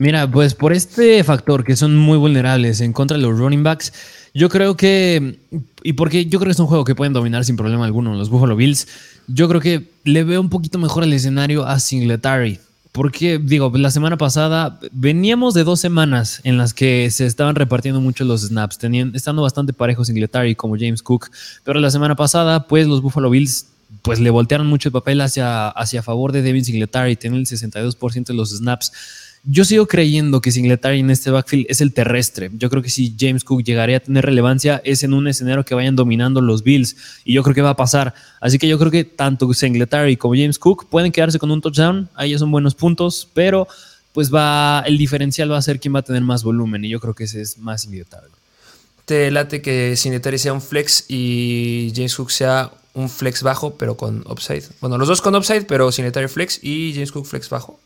Mira, 0.00 0.30
pues 0.30 0.54
por 0.54 0.72
este 0.72 1.22
factor 1.24 1.62
que 1.62 1.76
son 1.76 1.94
muy 1.94 2.16
vulnerables 2.16 2.80
en 2.80 2.94
contra 2.94 3.18
de 3.18 3.22
los 3.22 3.38
running 3.38 3.62
backs, 3.62 3.92
yo 4.32 4.48
creo 4.48 4.74
que, 4.74 5.38
y 5.82 5.92
porque 5.92 6.24
yo 6.24 6.38
creo 6.38 6.48
que 6.48 6.52
es 6.52 6.58
un 6.58 6.68
juego 6.68 6.86
que 6.86 6.94
pueden 6.94 7.12
dominar 7.12 7.44
sin 7.44 7.56
problema 7.56 7.84
alguno 7.84 8.14
los 8.14 8.30
Buffalo 8.30 8.56
Bills, 8.56 8.88
yo 9.26 9.46
creo 9.46 9.60
que 9.60 9.90
le 10.04 10.24
veo 10.24 10.40
un 10.40 10.48
poquito 10.48 10.78
mejor 10.78 11.04
el 11.04 11.12
escenario 11.12 11.66
a 11.66 11.78
Singletary. 11.78 12.58
Porque, 12.92 13.38
digo, 13.38 13.70
la 13.74 13.90
semana 13.90 14.16
pasada 14.16 14.80
veníamos 14.90 15.52
de 15.52 15.64
dos 15.64 15.80
semanas 15.80 16.40
en 16.44 16.56
las 16.56 16.72
que 16.72 17.10
se 17.10 17.26
estaban 17.26 17.54
repartiendo 17.54 18.00
mucho 18.00 18.24
los 18.24 18.40
snaps, 18.40 18.78
teniendo, 18.78 19.18
estando 19.18 19.42
bastante 19.42 19.74
parejos 19.74 20.06
Singletary 20.06 20.54
como 20.54 20.76
James 20.78 21.02
Cook. 21.02 21.28
Pero 21.62 21.78
la 21.78 21.90
semana 21.90 22.16
pasada, 22.16 22.66
pues 22.66 22.86
los 22.86 23.02
Buffalo 23.02 23.28
Bills 23.28 23.66
pues 24.00 24.18
le 24.18 24.30
voltearon 24.30 24.66
mucho 24.66 24.88
el 24.88 24.92
papel 24.92 25.20
hacia, 25.20 25.68
hacia 25.68 26.02
favor 26.02 26.32
de 26.32 26.40
Devin 26.40 26.64
Singletary, 26.64 27.16
tiene 27.16 27.36
el 27.36 27.46
62% 27.46 28.24
de 28.24 28.34
los 28.34 28.50
snaps. 28.50 28.92
Yo 29.42 29.64
sigo 29.64 29.86
creyendo 29.86 30.42
que 30.42 30.52
Singletary 30.52 31.00
en 31.00 31.10
este 31.10 31.30
backfield 31.30 31.66
es 31.70 31.80
el 31.80 31.94
terrestre. 31.94 32.50
Yo 32.52 32.68
creo 32.68 32.82
que 32.82 32.90
si 32.90 33.16
James 33.18 33.42
Cook 33.42 33.62
llegaría 33.62 33.96
a 33.96 34.00
tener 34.00 34.26
relevancia 34.26 34.82
es 34.84 35.02
en 35.02 35.14
un 35.14 35.28
escenario 35.28 35.64
que 35.64 35.74
vayan 35.74 35.96
dominando 35.96 36.42
los 36.42 36.62
Bills 36.62 36.96
y 37.24 37.32
yo 37.32 37.42
creo 37.42 37.54
que 37.54 37.62
va 37.62 37.70
a 37.70 37.76
pasar. 37.76 38.12
Así 38.40 38.58
que 38.58 38.68
yo 38.68 38.78
creo 38.78 38.90
que 38.90 39.04
tanto 39.04 39.50
Singletary 39.52 40.18
como 40.18 40.34
James 40.34 40.58
Cook 40.58 40.88
pueden 40.90 41.10
quedarse 41.10 41.38
con 41.38 41.50
un 41.50 41.62
touchdown. 41.62 42.10
Ahí 42.14 42.38
son 42.38 42.50
buenos 42.50 42.74
puntos, 42.74 43.28
pero 43.32 43.66
pues 44.12 44.32
va 44.32 44.82
el 44.86 44.98
diferencial 44.98 45.50
va 45.50 45.56
a 45.56 45.62
ser 45.62 45.80
quién 45.80 45.94
va 45.94 46.00
a 46.00 46.02
tener 46.02 46.22
más 46.22 46.42
volumen 46.42 46.84
y 46.84 46.90
yo 46.90 47.00
creo 47.00 47.14
que 47.14 47.24
ese 47.24 47.40
es 47.40 47.56
más 47.56 47.86
inevitable. 47.86 48.30
Te 49.06 49.30
late 49.30 49.62
que 49.62 49.96
Singletary 49.96 50.38
sea 50.38 50.52
un 50.52 50.60
flex 50.60 51.06
y 51.08 51.92
James 51.96 52.14
Cook 52.14 52.30
sea 52.30 52.72
un 52.92 53.08
flex 53.08 53.42
bajo, 53.42 53.74
pero 53.74 53.96
con 53.96 54.22
upside. 54.26 54.64
Bueno, 54.82 54.98
los 54.98 55.08
dos 55.08 55.22
con 55.22 55.34
upside, 55.34 55.62
pero 55.62 55.90
Singletary 55.90 56.28
flex 56.28 56.62
y 56.62 56.92
James 56.92 57.10
Cook 57.10 57.24
flex 57.24 57.48
bajo. 57.48 57.80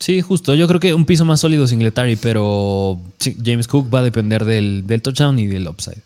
Sí, 0.00 0.22
justo. 0.22 0.54
Yo 0.54 0.66
creo 0.66 0.80
que 0.80 0.94
un 0.94 1.04
piso 1.04 1.26
más 1.26 1.40
sólido 1.40 1.66
Singletary, 1.66 2.16
pero 2.16 2.98
James 3.44 3.68
Cook 3.68 3.94
va 3.94 4.00
a 4.00 4.02
depender 4.02 4.46
del, 4.46 4.82
touchdown 5.02 5.38
y 5.38 5.46
del 5.46 5.68
upside. 5.68 6.02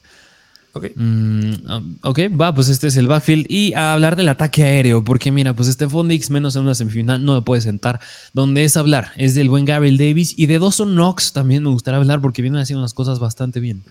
Ok. 0.72 0.86
Mm, 0.96 1.70
um, 1.70 1.96
ok, 2.02 2.18
va, 2.38 2.52
pues 2.52 2.68
este 2.68 2.88
es 2.88 2.96
el 2.96 3.06
backfield. 3.06 3.46
Y 3.48 3.72
a 3.74 3.92
hablar 3.92 4.16
del 4.16 4.28
ataque 4.28 4.64
aéreo, 4.64 5.04
porque 5.04 5.30
mira, 5.30 5.54
pues 5.54 5.68
este 5.68 5.88
Fondix 5.88 6.28
menos 6.28 6.56
en 6.56 6.62
una 6.62 6.74
semifinal 6.74 7.24
no 7.24 7.34
me 7.34 7.42
puede 7.42 7.62
sentar. 7.62 8.00
Donde 8.32 8.64
es 8.64 8.76
hablar, 8.76 9.12
es 9.16 9.36
del 9.36 9.48
buen 9.48 9.64
Gabriel 9.64 9.96
Davis 9.96 10.34
y 10.36 10.46
de 10.46 10.58
Dawson 10.58 10.94
Knox 10.94 11.32
también 11.32 11.62
me 11.62 11.70
gustaría 11.70 11.98
hablar 11.98 12.20
porque 12.20 12.42
vienen 12.42 12.60
haciendo 12.60 12.80
unas 12.80 12.94
cosas 12.94 13.20
bastante 13.20 13.60
bien. 13.60 13.84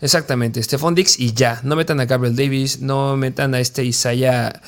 Exactamente, 0.00 0.62
Stephon 0.62 0.94
Dix 0.94 1.20
y 1.20 1.34
ya. 1.34 1.60
No 1.62 1.76
metan 1.76 2.00
a 2.00 2.06
Gabriel 2.06 2.34
Davis, 2.34 2.80
no 2.80 3.18
metan 3.18 3.54
a 3.54 3.60
este 3.60 3.84
Isaiah 3.84 4.62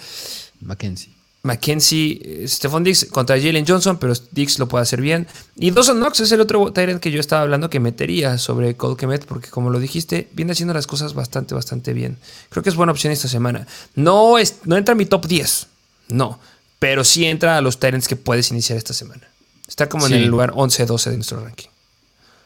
McKenzie. 1.48 2.18
Mackenzie, 2.18 2.48
Stephon 2.48 2.84
Dix 2.84 3.06
contra 3.06 3.40
Jalen 3.40 3.64
Johnson, 3.66 3.98
pero 3.98 4.12
Dix 4.30 4.58
lo 4.58 4.68
puede 4.68 4.82
hacer 4.82 5.00
bien. 5.00 5.26
Y 5.56 5.70
Dawson 5.70 5.96
Knox 5.98 6.20
es 6.20 6.32
el 6.32 6.40
otro 6.40 6.72
Tyrant 6.72 7.00
que 7.00 7.10
yo 7.10 7.20
estaba 7.20 7.42
hablando 7.42 7.70
que 7.70 7.80
metería 7.80 8.38
sobre 8.38 8.76
Cole 8.76 8.96
Kemet, 8.96 9.24
porque 9.24 9.48
como 9.48 9.70
lo 9.70 9.80
dijiste, 9.80 10.28
viene 10.32 10.52
haciendo 10.52 10.74
las 10.74 10.86
cosas 10.86 11.14
bastante, 11.14 11.54
bastante 11.54 11.92
bien. 11.92 12.18
Creo 12.50 12.62
que 12.62 12.68
es 12.68 12.76
buena 12.76 12.92
opción 12.92 13.12
esta 13.12 13.28
semana. 13.28 13.66
No, 13.94 14.38
es, 14.38 14.56
no 14.64 14.76
entra 14.76 14.92
en 14.92 14.98
mi 14.98 15.06
top 15.06 15.26
10, 15.26 15.66
no, 16.10 16.38
pero 16.78 17.02
sí 17.04 17.24
entra 17.24 17.56
a 17.56 17.60
los 17.60 17.80
Tyrants 17.80 18.06
que 18.06 18.16
puedes 18.16 18.50
iniciar 18.50 18.76
esta 18.76 18.92
semana. 18.92 19.22
Está 19.66 19.88
como 19.88 20.06
en 20.06 20.14
el 20.14 20.26
lugar 20.26 20.52
11-12 20.52 21.10
de 21.10 21.16
nuestro 21.16 21.44
ranking. 21.44 21.68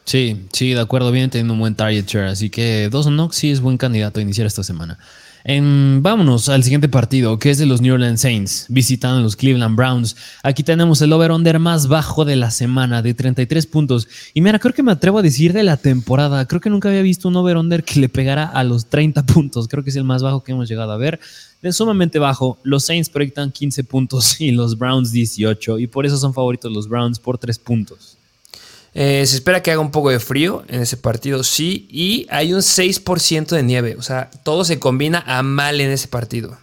Sí, 0.05 0.45
sí, 0.51 0.73
de 0.73 0.81
acuerdo, 0.81 1.11
viene 1.11 1.29
teniendo 1.29 1.53
un 1.53 1.59
buen 1.59 1.75
target 1.75 2.05
share, 2.05 2.27
así 2.27 2.49
que 2.49 2.89
Dawson 2.91 3.13
Knox 3.13 3.37
sí 3.37 3.51
es 3.51 3.61
buen 3.61 3.77
candidato 3.77 4.19
a 4.19 4.23
iniciar 4.23 4.47
esta 4.47 4.63
semana 4.63 4.99
vámonos 5.45 6.47
al 6.47 6.63
siguiente 6.63 6.87
partido, 6.87 7.37
que 7.37 7.49
es 7.49 7.57
de 7.57 7.65
los 7.65 7.81
New 7.81 7.93
Orleans 7.93 8.21
Saints, 8.21 8.65
visitando 8.69 9.21
los 9.21 9.35
Cleveland 9.35 9.75
Browns. 9.75 10.15
Aquí 10.41 10.63
tenemos 10.63 11.01
el 11.01 11.11
over-under 11.11 11.59
más 11.59 11.87
bajo 11.87 12.23
de 12.23 12.35
la 12.35 12.49
semana, 12.49 13.01
de 13.01 13.13
33 13.13 13.65
puntos. 13.67 14.07
Y 14.33 14.41
mira, 14.41 14.59
creo 14.59 14.73
que 14.73 14.83
me 14.83 14.91
atrevo 14.91 15.19
a 15.19 15.21
decir 15.21 15.51
de 15.51 15.63
la 15.63 15.77
temporada. 15.77 16.47
Creo 16.47 16.61
que 16.61 16.69
nunca 16.69 16.89
había 16.89 17.01
visto 17.01 17.27
un 17.27 17.35
over-under 17.35 17.83
que 17.83 17.99
le 17.99 18.09
pegara 18.09 18.45
a 18.45 18.63
los 18.63 18.85
30 18.85 19.25
puntos. 19.25 19.67
Creo 19.67 19.83
que 19.83 19.89
es 19.89 19.95
el 19.95 20.05
más 20.05 20.23
bajo 20.23 20.43
que 20.43 20.53
hemos 20.53 20.69
llegado 20.69 20.91
a 20.91 20.97
ver. 20.97 21.19
Es 21.61 21.77
sumamente 21.77 22.19
bajo. 22.19 22.57
Los 22.63 22.85
Saints 22.85 23.09
proyectan 23.09 23.51
15 23.51 23.83
puntos 23.83 24.39
y 24.39 24.51
los 24.51 24.77
Browns 24.77 25.11
18. 25.11 25.79
Y 25.79 25.87
por 25.87 26.05
eso 26.05 26.17
son 26.17 26.33
favoritos 26.33 26.71
los 26.71 26.87
Browns 26.87 27.19
por 27.19 27.37
3 27.37 27.59
puntos. 27.59 28.12
Eh, 28.95 29.25
se 29.25 29.35
espera 29.35 29.63
que 29.63 29.71
haga 29.71 29.81
un 29.81 29.91
poco 29.91 30.09
de 30.09 30.19
frío 30.19 30.63
en 30.67 30.81
ese 30.81 30.97
partido, 30.97 31.43
sí. 31.43 31.87
Y 31.91 32.27
hay 32.29 32.53
un 32.53 32.61
6% 32.61 33.47
de 33.47 33.63
nieve. 33.63 33.95
O 33.97 34.01
sea, 34.01 34.29
todo 34.43 34.65
se 34.65 34.79
combina 34.79 35.23
a 35.25 35.43
mal 35.43 35.81
en 35.81 35.91
ese 35.91 36.07
partido. 36.07 36.57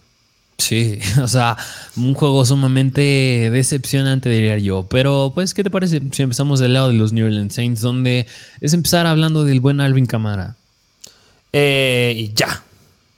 Sí, 0.59 0.99
o 1.23 1.29
sea, 1.29 1.57
un 1.97 2.15
juego 2.15 2.45
sumamente 2.45 3.51
decepcionante, 3.51 4.29
diría 4.29 4.59
yo. 4.59 4.87
Pero, 4.89 5.33
pues, 5.35 5.55
¿qué 5.55 5.65
te 5.65 5.71
parece 5.71 6.01
si 6.13 6.23
empezamos 6.23 6.61
del 6.61 6.75
lado 6.75 6.89
de 6.89 6.95
los 6.95 7.13
New 7.13 7.27
Orleans 7.27 7.55
Saints, 7.55 7.81
donde 7.81 8.27
es 8.61 8.75
empezar 8.75 9.07
hablando 9.07 9.45
del 9.45 9.61
buen 9.61 9.81
Alvin 9.81 10.07
Camara? 10.07 10.57
Eh, 11.53 12.15
y 12.17 12.33
ya. 12.35 12.63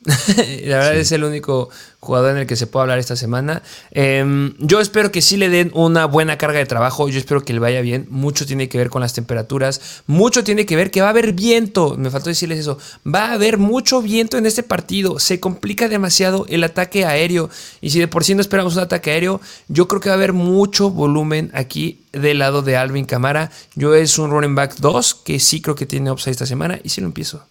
la 0.65 0.79
verdad 0.79 0.97
es 0.97 1.13
el 1.13 1.23
único 1.23 1.69
jugador 2.01 2.33
en 2.33 2.39
el 2.39 2.47
que 2.49 2.57
se 2.57 2.67
puede 2.67 2.83
hablar 2.83 2.99
esta 2.99 3.15
semana. 3.15 3.63
Em, 3.93 4.55
yo 4.59 4.81
espero 4.81 5.13
que 5.13 5.23
sí 5.23 5.37
le 5.37 5.49
den 5.49 5.71
una 5.75 6.07
buena 6.07 6.39
carga 6.39 6.59
de 6.59 6.67
trabajo. 6.67 7.09
Yo 7.09 7.19
espero 7.19 7.45
que 7.45 7.53
le 7.53 7.61
vaya 7.61 7.81
bien. 7.81 8.07
Mucho 8.11 8.45
tiene 8.45 8.69
que 8.69 8.79
ver 8.79 8.91
con 8.91 9.01
las 9.01 9.15
temperaturas. 9.15 10.03
Mucho 10.09 10.43
tiene 10.43 10.67
que 10.67 10.75
ver 10.75 10.91
que 10.91 11.01
va 11.01 11.09
a 11.09 11.11
haber 11.11 11.33
viento. 11.33 11.97
Me 11.97 12.11
faltó 12.11 12.31
decirles 12.31 12.59
eso. 12.59 12.79
Va 13.07 13.27
a 13.27 13.33
haber 13.35 13.59
mucho 13.59 14.03
viento 14.03 14.37
en 14.37 14.47
este 14.47 14.65
partido. 14.65 15.21
Se 15.21 15.39
complica 15.39 15.89
demasiado 15.89 16.47
el 16.49 16.65
ataque 16.65 17.05
aéreo. 17.05 17.49
Y 17.81 17.91
si 17.91 18.01
de 18.01 18.09
por 18.09 18.25
sí 18.25 18.35
no 18.35 18.41
esperamos 18.41 18.75
un 18.75 18.83
ataque 18.83 19.13
aéreo, 19.13 19.41
yo 19.69 19.87
creo 19.87 20.01
que 20.01 20.09
va 20.09 20.15
a 20.15 20.19
haber 20.19 20.33
mucho 20.33 20.91
volumen 20.91 21.53
aquí 21.55 22.01
del 22.11 22.41
lado 22.41 22.63
de 22.63 22.77
Alvin 22.77 23.05
Camara. 23.05 23.53
Yo 23.77 23.95
es 23.95 24.19
un 24.19 24.31
running 24.33 24.57
back 24.57 24.75
2 24.79 25.15
que 25.25 25.39
sí 25.39 25.61
creo 25.63 25.77
que 25.77 25.87
tiene 25.87 26.11
upside 26.11 26.33
esta 26.33 26.47
semana 26.47 26.81
y 26.83 26.89
sí 26.89 27.01
lo 27.01 27.07
empiezo. 27.07 27.45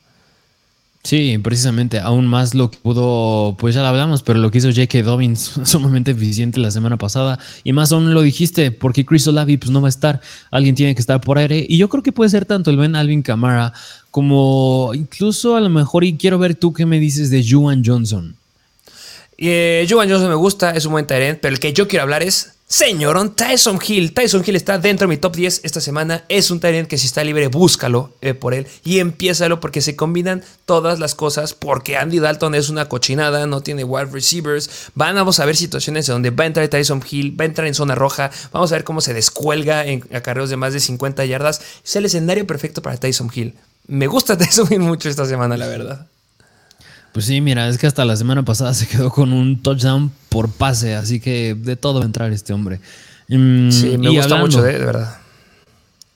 Sí, 1.03 1.35
precisamente, 1.39 1.99
aún 1.99 2.27
más 2.27 2.53
lo 2.53 2.69
que 2.69 2.77
pudo, 2.77 3.55
pues 3.57 3.73
ya 3.73 3.81
lo 3.81 3.87
hablamos, 3.87 4.21
pero 4.21 4.37
lo 4.37 4.51
que 4.51 4.59
hizo 4.59 4.69
J.K. 4.69 5.01
Dobbins 5.01 5.53
sumamente 5.63 6.11
eficiente 6.11 6.59
la 6.59 6.69
semana 6.69 6.97
pasada, 6.97 7.39
y 7.63 7.73
más 7.73 7.91
aún 7.91 8.13
lo 8.13 8.21
dijiste, 8.21 8.71
porque 8.71 9.03
Chris 9.03 9.27
Olavi 9.27 9.57
pues 9.57 9.71
no 9.71 9.81
va 9.81 9.87
a 9.87 9.89
estar, 9.89 10.21
alguien 10.51 10.75
tiene 10.75 10.93
que 10.93 11.01
estar 11.01 11.19
por 11.19 11.39
aire, 11.39 11.65
y 11.67 11.77
yo 11.77 11.89
creo 11.89 12.03
que 12.03 12.11
puede 12.11 12.29
ser 12.29 12.45
tanto 12.45 12.69
el 12.69 12.77
Ben 12.77 12.95
Alvin 12.95 13.23
Camara, 13.23 13.73
como 14.11 14.91
incluso 14.93 15.55
a 15.55 15.61
lo 15.61 15.69
mejor, 15.69 16.03
y 16.03 16.17
quiero 16.17 16.37
ver 16.37 16.53
tú 16.53 16.71
qué 16.71 16.85
me 16.85 16.99
dices 16.99 17.31
de 17.31 17.43
Juan 17.43 17.81
Johnson. 17.83 18.35
Eh, 19.39 19.87
Juan 19.89 20.07
Johnson 20.07 20.29
me 20.29 20.35
gusta, 20.35 20.69
es 20.75 20.85
un 20.85 20.91
buen 20.91 21.07
talent, 21.07 21.39
pero 21.41 21.55
el 21.55 21.59
que 21.59 21.73
yo 21.73 21.87
quiero 21.87 22.03
hablar 22.03 22.21
es 22.21 22.53
Señorón 22.71 23.36
Tyson 23.36 23.79
Hill. 23.86 24.13
Tyson 24.13 24.43
Hill 24.45 24.55
está 24.55 24.77
dentro 24.77 25.05
de 25.05 25.13
mi 25.13 25.17
top 25.17 25.36
10 25.36 25.60
esta 25.65 25.81
semana. 25.81 26.23
Es 26.29 26.51
un 26.51 26.62
talent 26.62 26.88
que 26.88 26.97
si 26.97 27.05
está 27.05 27.21
libre, 27.21 27.49
búscalo 27.49 28.13
eh, 28.21 28.34
por 28.34 28.53
él 28.53 28.65
y 28.86 28.99
empiézalo 28.99 29.60
porque 29.60 29.81
se 29.81 29.97
combinan 29.97 30.41
todas 30.63 30.97
las 30.97 31.13
cosas. 31.13 31.53
Porque 31.53 31.97
Andy 31.97 32.19
Dalton 32.19 32.55
es 32.55 32.69
una 32.69 32.88
cochinada, 32.88 33.45
no 33.45 33.60
tiene 33.62 33.84
wide 33.84 34.05
receivers. 34.13 34.69
Vamos 34.95 35.41
a 35.41 35.45
ver 35.45 35.57
situaciones 35.57 36.07
donde 36.07 36.29
va 36.29 36.45
a 36.45 36.47
entrar 36.47 36.65
Tyson 36.69 37.03
Hill, 37.12 37.38
va 37.38 37.43
a 37.43 37.47
entrar 37.47 37.67
en 37.67 37.73
zona 37.73 37.93
roja. 37.93 38.31
Vamos 38.53 38.71
a 38.71 38.75
ver 38.75 38.86
cómo 38.86 39.01
se 39.01 39.13
descuelga 39.13 39.86
en 39.86 40.07
acarreos 40.15 40.49
de 40.49 40.55
más 40.55 40.71
de 40.71 40.79
50 40.79 41.25
yardas. 41.25 41.62
Es 41.84 41.97
el 41.97 42.05
escenario 42.05 42.47
perfecto 42.47 42.81
para 42.81 42.95
Tyson 42.95 43.29
Hill. 43.36 43.53
Me 43.88 44.07
gusta 44.07 44.38
Tyson 44.38 44.69
Hill 44.71 44.79
mucho 44.79 45.10
esta 45.10 45.25
semana, 45.25 45.57
la 45.57 45.67
verdad. 45.67 46.07
Pues 47.13 47.26
sí, 47.26 47.41
mira, 47.41 47.67
es 47.67 47.78
que 47.78 47.88
hasta 47.88 48.06
la 48.06 48.15
semana 48.15 48.43
pasada 48.43 48.74
se 48.76 48.88
quedó 48.88 49.10
con 49.10 49.34
un 49.34 49.62
touchdown 49.62 50.12
por 50.30 50.50
pase, 50.50 50.95
así 50.95 51.19
que 51.19 51.56
de 51.56 51.76
todo 51.76 51.95
va 51.95 52.02
a 52.02 52.06
entrar 52.06 52.32
este 52.32 52.54
hombre. 52.54 52.80
Mm, 53.28 53.69
sí, 53.71 53.97
me 53.97 54.10
gusta 54.10 54.38
mucho, 54.38 54.62
de, 54.62 54.78
verdad. 54.78 55.17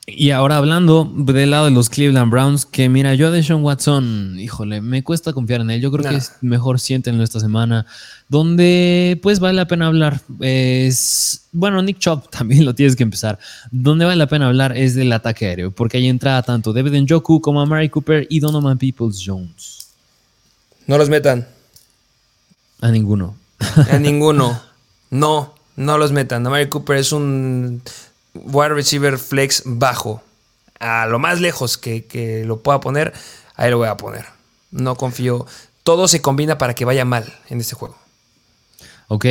Y 0.08 0.30
ahora 0.30 0.58
hablando 0.58 1.12
del 1.16 1.50
lado 1.50 1.66
de 1.66 1.72
los 1.72 1.90
Cleveland 1.90 2.32
Browns, 2.32 2.68
que 2.68 2.90
mira, 2.90 3.16
yo 3.16 3.32
de 3.32 3.42
Sean 3.42 3.64
Watson, 3.64 4.38
híjole, 4.40 4.80
me 4.80 5.04
cuesta 5.04 5.34
confiar 5.34 5.62
en 5.62 5.72
él. 5.72 5.82
Yo 5.82 5.92
creo 5.92 6.08
que 6.08 6.18
es 6.18 6.34
mejor 6.42 6.80
siéntenlo 6.80 7.24
esta 7.24 7.40
semana. 7.40 7.88
Donde 8.30 9.20
pues 9.24 9.40
vale 9.40 9.56
la 9.56 9.68
pena 9.68 9.88
hablar 9.88 10.22
es, 10.42 11.48
bueno, 11.52 11.82
Nick 11.82 11.98
Chop 11.98 12.30
también 12.32 12.66
lo 12.66 12.76
tienes 12.76 12.96
que 12.96 13.02
empezar. 13.02 13.40
Donde 13.72 14.06
vale 14.06 14.18
la 14.18 14.28
pena 14.28 14.48
hablar 14.48 14.78
es 14.78 14.94
del 14.94 15.12
ataque 15.12 15.48
aéreo, 15.48 15.72
porque 15.72 15.98
ahí 15.98 16.08
entra 16.08 16.40
tanto 16.44 16.72
David 16.72 17.02
Njoku 17.02 17.42
como 17.42 17.60
a 17.60 17.66
Mary 17.66 17.90
Cooper 17.90 18.28
y 18.30 18.40
Donovan 18.40 18.78
Peoples 18.78 19.24
Jones. 19.26 19.75
No 20.88 20.98
los 20.98 21.10
metan. 21.10 21.48
A 22.82 22.92
ninguno. 22.92 23.36
A 23.92 23.98
ninguno. 24.00 24.62
No, 25.10 25.56
no 25.76 25.98
los 25.98 26.12
metan. 26.12 26.46
Amari 26.46 26.68
Cooper 26.68 26.98
es 26.98 27.12
un 27.12 27.82
wide 28.34 28.70
receiver 28.70 29.18
flex 29.18 29.64
bajo. 29.66 30.22
A 30.80 31.08
lo 31.08 31.20
más 31.20 31.40
lejos 31.42 31.78
que, 31.78 32.44
lo 32.46 32.62
pueda 32.62 32.80
poner, 32.80 33.14
ahí 33.56 33.72
lo 33.72 33.78
voy 33.78 33.88
a 33.88 33.98
poner. 33.98 34.26
No 34.72 34.96
confío. 34.96 35.46
Todo 35.84 36.08
se 36.08 36.22
combina 36.22 36.58
para 36.58 36.74
que 36.74 36.86
vaya 36.86 37.06
mal 37.06 37.26
en 37.50 37.62
este 37.62 37.76
juego. 37.76 37.98
Ok, 39.08 39.26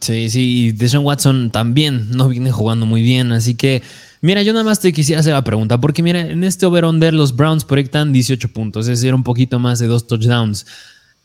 sí, 0.00 0.30
sí. 0.30 0.66
Y 0.66 0.72
Deshaun 0.72 1.04
Watson 1.04 1.50
también 1.50 2.10
no 2.10 2.28
viene 2.28 2.50
jugando 2.52 2.86
muy 2.86 3.02
bien. 3.02 3.32
Así 3.32 3.56
que, 3.56 3.82
mira, 4.20 4.42
yo 4.42 4.52
nada 4.52 4.64
más 4.64 4.80
te 4.80 4.92
quisiera 4.92 5.20
hacer 5.20 5.32
la 5.32 5.44
pregunta. 5.44 5.80
Porque, 5.80 6.02
mira, 6.02 6.20
en 6.20 6.44
este 6.44 6.64
over-under 6.64 7.12
los 7.12 7.34
Browns 7.34 7.64
proyectan 7.64 8.12
18 8.12 8.52
puntos, 8.52 8.88
es 8.88 9.00
decir, 9.00 9.14
un 9.14 9.24
poquito 9.24 9.58
más 9.58 9.80
de 9.80 9.88
dos 9.88 10.06
touchdowns 10.06 10.66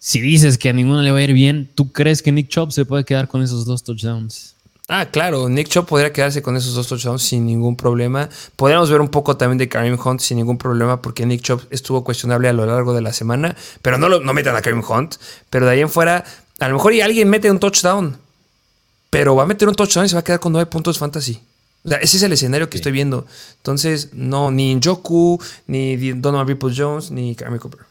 si 0.04 0.20
dices 0.20 0.58
que 0.58 0.68
a 0.68 0.74
ninguno 0.74 1.04
le 1.04 1.12
va 1.12 1.20
a 1.20 1.22
ir 1.22 1.32
bien, 1.32 1.70
¿tú 1.76 1.92
crees 1.92 2.24
que 2.24 2.32
Nick 2.32 2.48
Chop 2.50 2.72
se 2.72 2.86
puede 2.86 3.06
quedar 3.06 3.28
con 3.28 3.44
esos 3.44 3.66
dos 3.66 3.84
touchdowns? 3.84 4.56
Ah, 4.88 5.06
claro, 5.06 5.48
Nick 5.48 5.68
Chop 5.68 5.88
podría 5.88 6.12
quedarse 6.12 6.42
con 6.42 6.58
esos 6.58 6.74
dos 6.74 6.88
touchdowns 6.88 7.22
sin 7.22 7.46
ningún 7.46 7.76
problema. 7.76 8.28
Podríamos 8.56 8.90
ver 8.90 9.00
un 9.00 9.10
poco 9.10 9.38
también 9.38 9.60
de 9.60 9.70
Kareem 9.70 10.00
Hunt 10.04 10.20
sin 10.20 10.38
ningún 10.38 10.58
problema, 10.58 11.04
porque 11.04 11.28
Nick 11.28 11.44
Chop 11.44 11.62
estuvo 11.70 12.04
cuestionable 12.04 12.50
a 12.50 12.54
lo 12.54 12.66
largo 12.66 12.96
de 12.96 13.02
la 13.02 13.14
semana, 13.14 13.56
pero 13.84 14.00
no, 14.00 14.10
lo, 14.10 14.22
no 14.22 14.34
metan 14.34 14.56
a 14.56 14.64
Kareem 14.64 14.84
Hunt. 14.84 15.18
Pero 15.52 15.68
de 15.68 15.74
ahí 15.74 15.82
en 15.82 15.90
fuera, 15.90 16.26
a 16.60 16.68
lo 16.68 16.74
mejor 16.74 16.94
alguien 17.04 17.30
mete 17.30 17.52
un 17.52 17.60
touchdown, 17.60 18.18
pero 19.12 19.36
va 19.36 19.44
a 19.44 19.46
meter 19.46 19.70
un 19.70 19.76
touchdown 19.76 20.08
y 20.08 20.10
se 20.10 20.16
va 20.16 20.22
a 20.22 20.24
quedar 20.24 20.40
con 20.40 20.52
nueve 20.52 20.66
puntos 20.66 20.98
fantasy. 20.98 21.40
O 21.84 21.90
sea, 21.90 22.00
ese 22.00 22.18
es 22.18 22.24
el 22.24 22.34
escenario 22.34 22.72
que 22.72 22.78
estoy 22.78 22.92
viendo. 22.92 23.28
Entonces, 23.58 24.10
no, 24.14 24.50
ni 24.50 24.80
Joku, 24.84 25.40
ni 25.68 25.96
Donovan 26.14 26.48
People 26.48 26.74
Jones, 26.76 27.12
ni 27.12 27.36
Kareem 27.36 27.60
Cooper. 27.60 27.91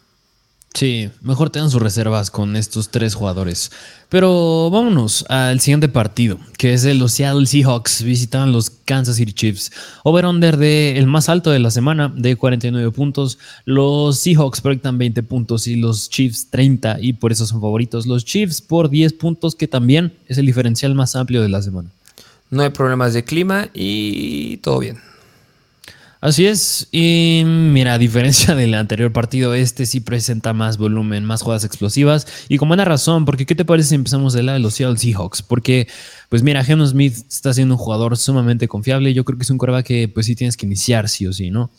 Sí, 0.72 1.10
mejor 1.20 1.50
tengan 1.50 1.68
sus 1.68 1.82
reservas 1.82 2.30
con 2.30 2.54
estos 2.54 2.90
tres 2.90 3.14
jugadores. 3.14 3.72
Pero 4.08 4.70
vámonos 4.70 5.24
al 5.28 5.58
siguiente 5.60 5.88
partido, 5.88 6.38
que 6.58 6.72
es 6.72 6.84
el 6.84 6.98
los 6.98 7.12
Seattle 7.12 7.46
Seahawks 7.46 8.02
visitan 8.04 8.52
los 8.52 8.70
Kansas 8.70 9.16
City 9.16 9.32
Chiefs. 9.32 9.72
Over-under 10.04 10.56
de 10.56 10.96
el 10.96 11.06
más 11.06 11.28
alto 11.28 11.50
de 11.50 11.58
la 11.58 11.72
semana 11.72 12.12
de 12.14 12.36
49 12.36 12.92
puntos. 12.92 13.38
Los 13.64 14.20
Seahawks 14.20 14.60
proyectan 14.60 14.96
20 14.96 15.24
puntos 15.24 15.66
y 15.66 15.74
los 15.74 16.08
Chiefs 16.08 16.48
30 16.50 16.98
y 17.00 17.14
por 17.14 17.32
eso 17.32 17.46
son 17.46 17.60
favoritos. 17.60 18.06
Los 18.06 18.24
Chiefs 18.24 18.60
por 18.60 18.90
10 18.90 19.14
puntos, 19.14 19.56
que 19.56 19.66
también 19.66 20.12
es 20.28 20.38
el 20.38 20.46
diferencial 20.46 20.94
más 20.94 21.16
amplio 21.16 21.42
de 21.42 21.48
la 21.48 21.62
semana. 21.62 21.90
No 22.48 22.62
hay 22.62 22.70
problemas 22.70 23.12
de 23.12 23.24
clima 23.24 23.68
y 23.74 24.58
todo 24.58 24.78
bien. 24.78 25.09
Así 26.22 26.46
es, 26.46 26.86
y 26.92 27.42
mira, 27.46 27.94
a 27.94 27.98
diferencia 27.98 28.54
del 28.56 28.74
anterior 28.74 29.10
partido, 29.10 29.54
este 29.54 29.86
sí 29.86 30.00
presenta 30.00 30.52
más 30.52 30.76
volumen, 30.76 31.24
más 31.24 31.40
jugadas 31.40 31.64
explosivas 31.64 32.26
y 32.48 32.58
con 32.58 32.68
buena 32.68 32.84
razón, 32.84 33.24
porque 33.24 33.46
¿qué 33.46 33.54
te 33.54 33.64
parece 33.64 33.90
si 33.90 33.94
empezamos 33.94 34.34
de 34.34 34.42
la 34.42 34.52
de 34.52 34.58
los 34.58 34.74
Seattle 34.74 34.98
Seahawks? 34.98 35.40
Porque, 35.40 35.88
pues 36.28 36.42
mira, 36.42 36.62
Geno 36.62 36.86
Smith 36.86 37.14
está 37.26 37.54
siendo 37.54 37.74
un 37.74 37.78
jugador 37.78 38.18
sumamente 38.18 38.68
confiable, 38.68 39.14
yo 39.14 39.24
creo 39.24 39.38
que 39.38 39.44
es 39.44 39.50
un 39.50 39.56
coreback 39.56 39.86
que 39.86 40.08
pues 40.08 40.26
sí 40.26 40.36
tienes 40.36 40.58
que 40.58 40.66
iniciar 40.66 41.08
sí 41.08 41.26
o 41.26 41.32
sí, 41.32 41.50
¿no? 41.50 41.70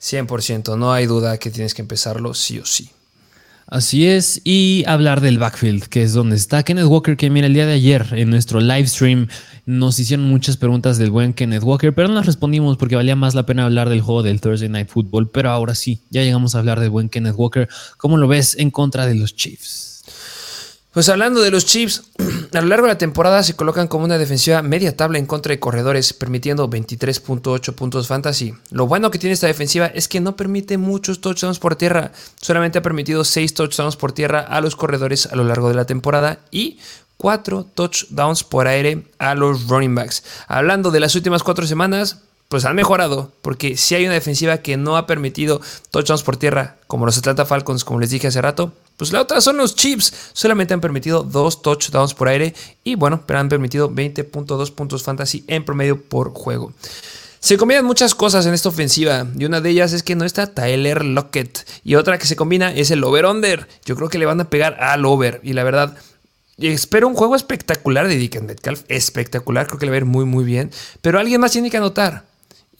100%, 0.00 0.78
no 0.78 0.92
hay 0.92 1.06
duda 1.06 1.38
que 1.38 1.50
tienes 1.50 1.74
que 1.74 1.82
empezarlo 1.82 2.34
sí 2.34 2.60
o 2.60 2.64
sí. 2.64 2.90
Así 3.70 4.06
es, 4.06 4.40
y 4.44 4.82
hablar 4.86 5.20
del 5.20 5.36
backfield, 5.38 5.88
que 5.88 6.02
es 6.02 6.14
donde 6.14 6.36
está 6.36 6.62
Kenneth 6.62 6.86
Walker, 6.86 7.18
que 7.18 7.28
mira, 7.28 7.48
el 7.48 7.52
día 7.52 7.66
de 7.66 7.74
ayer 7.74 8.06
en 8.12 8.30
nuestro 8.30 8.60
live 8.60 8.86
stream 8.86 9.28
nos 9.66 9.98
hicieron 9.98 10.26
muchas 10.26 10.56
preguntas 10.56 10.96
del 10.96 11.10
buen 11.10 11.34
Kenneth 11.34 11.62
Walker, 11.62 11.94
pero 11.94 12.08
no 12.08 12.14
las 12.14 12.24
respondimos 12.24 12.78
porque 12.78 12.96
valía 12.96 13.14
más 13.14 13.34
la 13.34 13.44
pena 13.44 13.66
hablar 13.66 13.90
del 13.90 14.00
juego 14.00 14.22
del 14.22 14.40
Thursday 14.40 14.70
Night 14.70 14.88
Football, 14.88 15.28
pero 15.28 15.50
ahora 15.50 15.74
sí, 15.74 16.00
ya 16.08 16.22
llegamos 16.22 16.54
a 16.54 16.60
hablar 16.60 16.80
del 16.80 16.88
buen 16.88 17.10
Kenneth 17.10 17.34
Walker. 17.36 17.68
¿Cómo 17.98 18.16
lo 18.16 18.26
ves 18.26 18.56
en 18.58 18.70
contra 18.70 19.04
de 19.04 19.16
los 19.16 19.36
Chiefs? 19.36 19.87
Pues 20.98 21.10
hablando 21.10 21.42
de 21.42 21.52
los 21.52 21.64
Chiefs, 21.64 22.02
a 22.52 22.60
lo 22.60 22.66
largo 22.66 22.88
de 22.88 22.94
la 22.94 22.98
temporada 22.98 23.44
se 23.44 23.54
colocan 23.54 23.86
como 23.86 24.04
una 24.04 24.18
defensiva 24.18 24.62
media 24.62 24.96
tabla 24.96 25.18
en 25.18 25.26
contra 25.26 25.50
de 25.50 25.60
corredores, 25.60 26.12
permitiendo 26.12 26.68
23.8 26.68 27.72
puntos 27.76 28.08
fantasy. 28.08 28.52
Lo 28.72 28.88
bueno 28.88 29.12
que 29.12 29.20
tiene 29.20 29.34
esta 29.34 29.46
defensiva 29.46 29.86
es 29.86 30.08
que 30.08 30.18
no 30.18 30.34
permite 30.34 30.76
muchos 30.76 31.20
touchdowns 31.20 31.60
por 31.60 31.76
tierra, 31.76 32.10
solamente 32.42 32.78
ha 32.78 32.82
permitido 32.82 33.22
6 33.22 33.54
touchdowns 33.54 33.94
por 33.94 34.10
tierra 34.10 34.40
a 34.40 34.60
los 34.60 34.74
corredores 34.74 35.26
a 35.26 35.36
lo 35.36 35.44
largo 35.44 35.68
de 35.68 35.76
la 35.76 35.84
temporada 35.84 36.40
y 36.50 36.80
4 37.18 37.66
touchdowns 37.74 38.42
por 38.42 38.66
aire 38.66 39.04
a 39.18 39.36
los 39.36 39.68
running 39.68 39.94
backs. 39.94 40.24
Hablando 40.48 40.90
de 40.90 40.98
las 40.98 41.14
últimas 41.14 41.44
4 41.44 41.68
semanas, 41.68 42.22
pues 42.48 42.64
han 42.64 42.76
mejorado, 42.76 43.30
porque 43.42 43.76
si 43.76 43.94
hay 43.94 44.04
una 44.04 44.14
defensiva 44.14 44.58
que 44.58 44.76
no 44.76 44.96
ha 44.96 45.06
permitido 45.06 45.60
touchdowns 45.90 46.22
por 46.22 46.38
tierra, 46.38 46.76
como 46.86 47.04
los 47.04 47.18
Atlanta 47.18 47.44
Falcons, 47.44 47.84
como 47.84 48.00
les 48.00 48.10
dije 48.10 48.28
hace 48.28 48.40
rato, 48.40 48.72
pues 48.96 49.12
la 49.12 49.20
otra 49.20 49.40
son 49.40 49.58
los 49.58 49.76
Chiefs. 49.76 50.12
Solamente 50.32 50.74
han 50.74 50.80
permitido 50.80 51.22
2 51.22 51.62
touchdowns 51.62 52.14
por 52.14 52.28
aire 52.28 52.54
y 52.84 52.96
bueno, 52.96 53.22
pero 53.26 53.38
han 53.38 53.48
permitido 53.48 53.90
20.2 53.90 54.72
puntos 54.72 55.02
fantasy 55.02 55.44
en 55.46 55.64
promedio 55.64 56.02
por 56.02 56.32
juego. 56.32 56.72
Se 57.38 57.56
combinan 57.56 57.84
muchas 57.84 58.16
cosas 58.16 58.46
en 58.46 58.54
esta 58.54 58.70
ofensiva 58.70 59.26
y 59.38 59.44
una 59.44 59.60
de 59.60 59.70
ellas 59.70 59.92
es 59.92 60.02
que 60.02 60.16
no 60.16 60.24
está 60.24 60.48
Tyler 60.48 61.04
Lockett 61.04 61.68
y 61.84 61.94
otra 61.94 62.18
que 62.18 62.26
se 62.26 62.34
combina 62.34 62.72
es 62.72 62.90
el 62.90 63.04
over-under. 63.04 63.68
Yo 63.84 63.94
creo 63.94 64.08
que 64.08 64.18
le 64.18 64.26
van 64.26 64.40
a 64.40 64.50
pegar 64.50 64.82
al 64.82 65.04
over 65.04 65.40
y 65.44 65.52
la 65.52 65.62
verdad 65.62 65.96
espero 66.56 67.06
un 67.06 67.14
juego 67.14 67.36
espectacular 67.36 68.08
de 68.08 68.16
Dickens 68.16 68.46
Metcalf, 68.46 68.82
espectacular, 68.88 69.68
creo 69.68 69.78
que 69.78 69.86
le 69.86 69.90
va 69.90 69.96
a 69.96 69.98
ir 69.98 70.06
muy 70.06 70.24
muy 70.24 70.44
bien, 70.44 70.72
pero 71.02 71.20
alguien 71.20 71.40
más 71.40 71.52
tiene 71.52 71.70
que 71.70 71.76
anotar. 71.76 72.24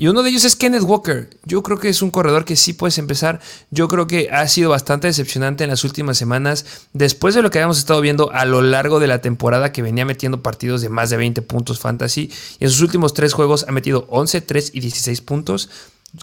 Y 0.00 0.06
uno 0.06 0.22
de 0.22 0.30
ellos 0.30 0.44
es 0.44 0.54
Kenneth 0.54 0.84
Walker. 0.84 1.28
Yo 1.44 1.64
creo 1.64 1.80
que 1.80 1.88
es 1.88 2.02
un 2.02 2.12
corredor 2.12 2.44
que 2.44 2.54
sí 2.54 2.72
puedes 2.72 2.98
empezar. 2.98 3.40
Yo 3.72 3.88
creo 3.88 4.06
que 4.06 4.30
ha 4.30 4.46
sido 4.46 4.70
bastante 4.70 5.08
decepcionante 5.08 5.64
en 5.64 5.70
las 5.70 5.82
últimas 5.82 6.16
semanas. 6.16 6.86
Después 6.92 7.34
de 7.34 7.42
lo 7.42 7.50
que 7.50 7.58
habíamos 7.58 7.78
estado 7.78 8.00
viendo 8.00 8.30
a 8.32 8.44
lo 8.44 8.62
largo 8.62 9.00
de 9.00 9.08
la 9.08 9.20
temporada, 9.20 9.72
que 9.72 9.82
venía 9.82 10.04
metiendo 10.04 10.40
partidos 10.40 10.82
de 10.82 10.88
más 10.88 11.10
de 11.10 11.16
20 11.16 11.42
puntos 11.42 11.80
fantasy. 11.80 12.30
Y 12.60 12.64
en 12.64 12.70
sus 12.70 12.80
últimos 12.80 13.12
tres 13.12 13.32
juegos 13.32 13.66
ha 13.68 13.72
metido 13.72 14.06
11, 14.08 14.40
3 14.40 14.70
y 14.72 14.78
16 14.78 15.20
puntos. 15.22 15.68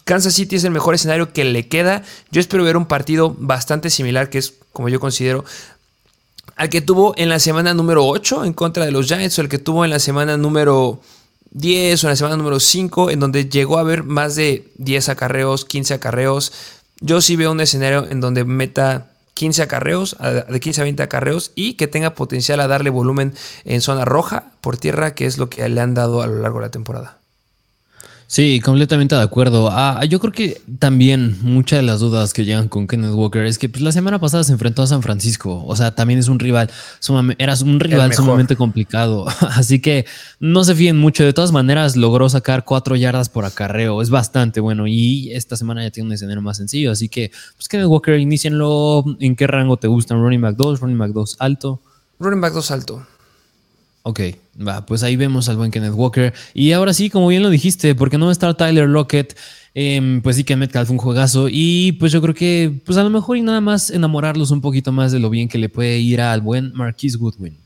Kansas 0.05 0.33
City 0.33 0.55
es 0.55 0.63
el 0.63 0.71
mejor 0.71 0.95
escenario 0.95 1.33
que 1.33 1.43
le 1.43 1.67
queda. 1.67 2.01
Yo 2.31 2.39
espero 2.39 2.63
ver 2.63 2.77
un 2.77 2.85
partido 2.85 3.35
bastante 3.37 3.89
similar, 3.89 4.29
que 4.29 4.37
es 4.37 4.53
como 4.71 4.87
yo 4.87 5.01
considero 5.01 5.43
al 6.55 6.69
que 6.69 6.79
tuvo 6.79 7.13
en 7.17 7.27
la 7.27 7.39
semana 7.39 7.73
número 7.73 8.05
8 8.05 8.45
en 8.45 8.53
contra 8.53 8.85
de 8.85 8.91
los 8.91 9.07
Giants 9.07 9.37
o 9.37 9.41
el 9.41 9.49
que 9.49 9.59
tuvo 9.59 9.83
en 9.83 9.91
la 9.91 9.99
semana 9.99 10.37
número 10.37 11.01
10 11.55 12.03
o 12.03 12.07
en 12.07 12.11
la 12.11 12.15
semana 12.17 12.35
número 12.35 12.59
5 12.59 13.11
en 13.11 13.19
donde 13.21 13.47
llegó 13.47 13.77
a 13.77 13.81
haber 13.81 14.03
más 14.03 14.35
de 14.35 14.71
10 14.77 15.09
acarreos, 15.09 15.63
15 15.63 15.93
acarreos. 15.93 16.51
Yo 16.99 17.21
sí 17.21 17.37
veo 17.37 17.51
un 17.51 17.61
escenario 17.61 18.05
en 18.09 18.19
donde 18.19 18.43
meta 18.43 19.07
15 19.35 19.63
acarreos, 19.63 20.17
de 20.49 20.59
15 20.59 20.81
a 20.81 20.83
20 20.83 21.03
acarreos 21.03 21.51
y 21.55 21.73
que 21.73 21.87
tenga 21.87 22.13
potencial 22.13 22.59
a 22.59 22.67
darle 22.67 22.89
volumen 22.89 23.33
en 23.63 23.79
zona 23.79 24.03
roja 24.03 24.51
por 24.59 24.77
tierra, 24.77 25.15
que 25.15 25.25
es 25.25 25.37
lo 25.37 25.49
que 25.49 25.67
le 25.67 25.79
han 25.79 25.93
dado 25.93 26.21
a 26.21 26.27
lo 26.27 26.39
largo 26.39 26.59
de 26.59 26.65
la 26.65 26.71
temporada. 26.71 27.19
Sí, 28.27 28.59
completamente 28.59 29.13
de 29.13 29.21
acuerdo. 29.21 29.69
Ah, 29.71 30.03
yo 30.05 30.19
creo 30.19 30.33
que 30.33 30.59
también 30.79 31.37
muchas 31.41 31.79
de 31.79 31.83
las 31.83 31.99
dudas 31.99 32.33
que 32.33 32.43
llegan 32.43 32.67
con 32.67 32.87
Kenneth 32.87 33.13
Walker 33.13 33.45
es 33.45 33.59
que 33.59 33.69
pues, 33.69 33.83
la 33.83 33.91
semana 33.91 34.19
pasada 34.19 34.43
se 34.43 34.51
enfrentó 34.51 34.81
a 34.81 34.87
San 34.87 35.03
Francisco. 35.03 35.63
O 35.65 35.75
sea, 35.75 35.93
también 35.93 36.19
es 36.19 36.27
un 36.27 36.39
rival, 36.39 36.71
era 37.37 37.53
un 37.63 37.79
rival 37.79 38.13
sumamente 38.13 38.55
complicado. 38.55 39.25
Así 39.51 39.79
que 39.79 40.05
no 40.39 40.63
se 40.63 40.73
fíen 40.73 40.97
mucho. 40.97 41.23
De 41.23 41.33
todas 41.33 41.51
maneras, 41.51 41.95
logró 41.95 42.27
sacar 42.27 42.65
cuatro 42.65 42.95
yardas 42.95 43.29
por 43.29 43.45
acarreo. 43.45 44.01
Es 44.01 44.09
bastante 44.09 44.59
bueno. 44.59 44.87
Y 44.87 45.31
esta 45.31 45.55
semana 45.55 45.83
ya 45.83 45.91
tiene 45.91 46.07
un 46.07 46.13
escenario 46.13 46.41
más 46.41 46.57
sencillo. 46.57 46.91
Así 46.91 47.09
que, 47.09 47.31
pues 47.55 47.67
Kenneth 47.67 47.87
Walker, 47.87 48.19
inicienlo. 48.19 49.05
¿En 49.19 49.35
qué 49.35 49.45
rango 49.45 49.77
te 49.77 49.87
gustan? 49.87 50.19
Running 50.19 50.41
back 50.41 50.55
2, 50.55 50.79
running 50.79 50.97
back 50.97 51.11
2 51.11 51.35
alto. 51.39 51.79
Running 52.19 52.41
back 52.41 52.53
2 52.53 52.71
alto. 52.71 53.05
Ok, 54.07 54.19
va, 54.55 54.85
pues 54.85 55.01
ahí 55.01 55.15
vemos 55.15 55.49
al 55.49 55.57
buen 55.57 55.71
Kenneth 55.71 55.95
Walker. 55.95 56.31
Y 56.53 56.73
ahora 56.73 56.93
sí, 56.93 57.09
como 57.09 57.27
bien 57.27 57.41
lo 57.41 57.49
dijiste, 57.49 57.95
porque 57.95 58.19
no 58.19 58.25
va 58.25 58.31
a 58.31 58.33
estar 58.33 58.55
Tyler 58.55 58.87
Lockett, 58.87 59.35
em, 59.73 60.21
pues 60.21 60.35
sí 60.35 60.43
que 60.43 60.55
Metcalf 60.55 60.91
un 60.91 60.99
juegazo. 60.99 61.47
Y 61.49 61.93
pues 61.93 62.11
yo 62.11 62.21
creo 62.21 62.35
que, 62.35 62.71
pues 62.85 62.99
a 62.99 63.03
lo 63.03 63.09
mejor 63.09 63.37
y 63.37 63.41
nada 63.41 63.61
más 63.61 63.89
enamorarlos 63.89 64.51
un 64.51 64.61
poquito 64.61 64.91
más 64.91 65.11
de 65.11 65.19
lo 65.19 65.31
bien 65.31 65.49
que 65.49 65.57
le 65.57 65.69
puede 65.69 65.97
ir 65.97 66.21
al 66.21 66.41
buen 66.41 66.71
Marquise 66.73 67.17
Goodwin 67.17 67.64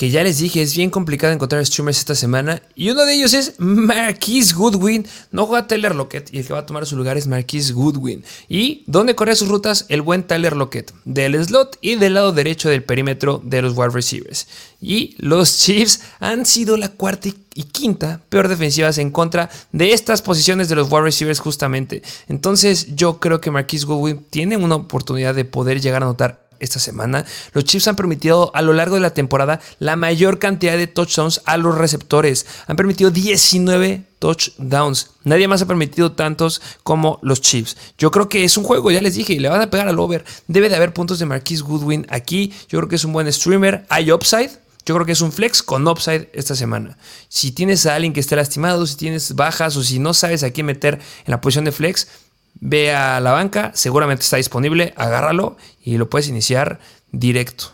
que 0.00 0.08
ya 0.08 0.24
les 0.24 0.38
dije, 0.38 0.62
es 0.62 0.74
bien 0.74 0.88
complicado 0.88 1.30
encontrar 1.30 1.66
streamers 1.66 1.98
esta 1.98 2.14
semana. 2.14 2.62
Y 2.74 2.88
uno 2.88 3.04
de 3.04 3.12
ellos 3.12 3.34
es 3.34 3.52
Marquise 3.58 4.54
Goodwin. 4.54 5.06
No 5.30 5.44
juega 5.44 5.66
Tyler 5.66 5.94
Lockett 5.94 6.32
y 6.32 6.38
el 6.38 6.46
que 6.46 6.54
va 6.54 6.60
a 6.60 6.64
tomar 6.64 6.86
su 6.86 6.96
lugar 6.96 7.18
es 7.18 7.26
Marquise 7.26 7.74
Goodwin. 7.74 8.24
¿Y 8.48 8.82
dónde 8.86 9.14
corre 9.14 9.36
sus 9.36 9.48
rutas? 9.48 9.84
El 9.90 10.00
buen 10.00 10.22
Tyler 10.22 10.56
Lockett, 10.56 10.94
del 11.04 11.44
slot 11.44 11.76
y 11.82 11.96
del 11.96 12.14
lado 12.14 12.32
derecho 12.32 12.70
del 12.70 12.82
perímetro 12.82 13.42
de 13.44 13.60
los 13.60 13.76
wide 13.76 13.90
receivers. 13.90 14.46
Y 14.80 15.16
los 15.18 15.58
Chiefs 15.58 16.00
han 16.18 16.46
sido 16.46 16.78
la 16.78 16.88
cuarta 16.88 17.28
y 17.28 17.64
quinta 17.64 18.22
peor 18.30 18.48
defensivas 18.48 18.96
en 18.96 19.10
contra 19.10 19.50
de 19.70 19.92
estas 19.92 20.22
posiciones 20.22 20.70
de 20.70 20.76
los 20.76 20.90
wide 20.90 21.02
receivers 21.02 21.40
justamente. 21.40 22.02
Entonces 22.26 22.96
yo 22.96 23.20
creo 23.20 23.42
que 23.42 23.50
Marquise 23.50 23.84
Goodwin 23.84 24.24
tiene 24.30 24.56
una 24.56 24.76
oportunidad 24.76 25.34
de 25.34 25.44
poder 25.44 25.82
llegar 25.82 26.00
a 26.00 26.06
anotar 26.06 26.48
esta 26.60 26.78
semana, 26.78 27.24
los 27.52 27.64
Chiefs 27.64 27.88
han 27.88 27.96
permitido 27.96 28.50
a 28.54 28.62
lo 28.62 28.72
largo 28.72 28.94
de 28.94 29.00
la 29.00 29.14
temporada 29.14 29.60
la 29.78 29.96
mayor 29.96 30.38
cantidad 30.38 30.76
de 30.76 30.86
touchdowns 30.86 31.42
a 31.44 31.56
los 31.56 31.76
receptores. 31.76 32.46
Han 32.66 32.76
permitido 32.76 33.10
19 33.10 34.04
touchdowns. 34.18 35.10
Nadie 35.24 35.48
más 35.48 35.62
ha 35.62 35.66
permitido 35.66 36.12
tantos 36.12 36.62
como 36.84 37.18
los 37.22 37.40
Chiefs. 37.40 37.76
Yo 37.98 38.10
creo 38.10 38.28
que 38.28 38.44
es 38.44 38.56
un 38.56 38.64
juego, 38.64 38.90
ya 38.90 39.00
les 39.00 39.16
dije, 39.16 39.40
le 39.40 39.48
van 39.48 39.60
a 39.60 39.70
pegar 39.70 39.88
al 39.88 39.98
over. 39.98 40.24
Debe 40.46 40.68
de 40.68 40.76
haber 40.76 40.92
puntos 40.92 41.18
de 41.18 41.26
Marquise 41.26 41.62
Goodwin 41.62 42.06
aquí. 42.10 42.52
Yo 42.68 42.78
creo 42.78 42.88
que 42.88 42.96
es 42.96 43.04
un 43.04 43.12
buen 43.12 43.32
streamer. 43.32 43.84
Hay 43.88 44.12
upside. 44.12 44.50
Yo 44.86 44.94
creo 44.94 45.06
que 45.06 45.12
es 45.12 45.20
un 45.20 45.30
flex 45.30 45.62
con 45.62 45.86
upside 45.86 46.30
esta 46.32 46.54
semana. 46.54 46.96
Si 47.28 47.52
tienes 47.52 47.84
a 47.86 47.94
alguien 47.94 48.12
que 48.12 48.20
esté 48.20 48.34
lastimado, 48.34 48.86
si 48.86 48.96
tienes 48.96 49.34
bajas 49.34 49.76
o 49.76 49.82
si 49.82 49.98
no 49.98 50.14
sabes 50.14 50.42
a 50.42 50.50
quién 50.50 50.66
meter 50.66 50.94
en 50.94 51.30
la 51.30 51.40
posición 51.40 51.66
de 51.66 51.72
flex, 51.72 52.08
ve 52.54 52.94
a 52.94 53.20
la 53.20 53.32
banca, 53.32 53.72
seguramente 53.74 54.22
está 54.22 54.36
disponible, 54.36 54.92
agárralo 54.96 55.56
y 55.84 55.96
lo 55.98 56.10
puedes 56.10 56.28
iniciar 56.28 56.80
directo. 57.12 57.72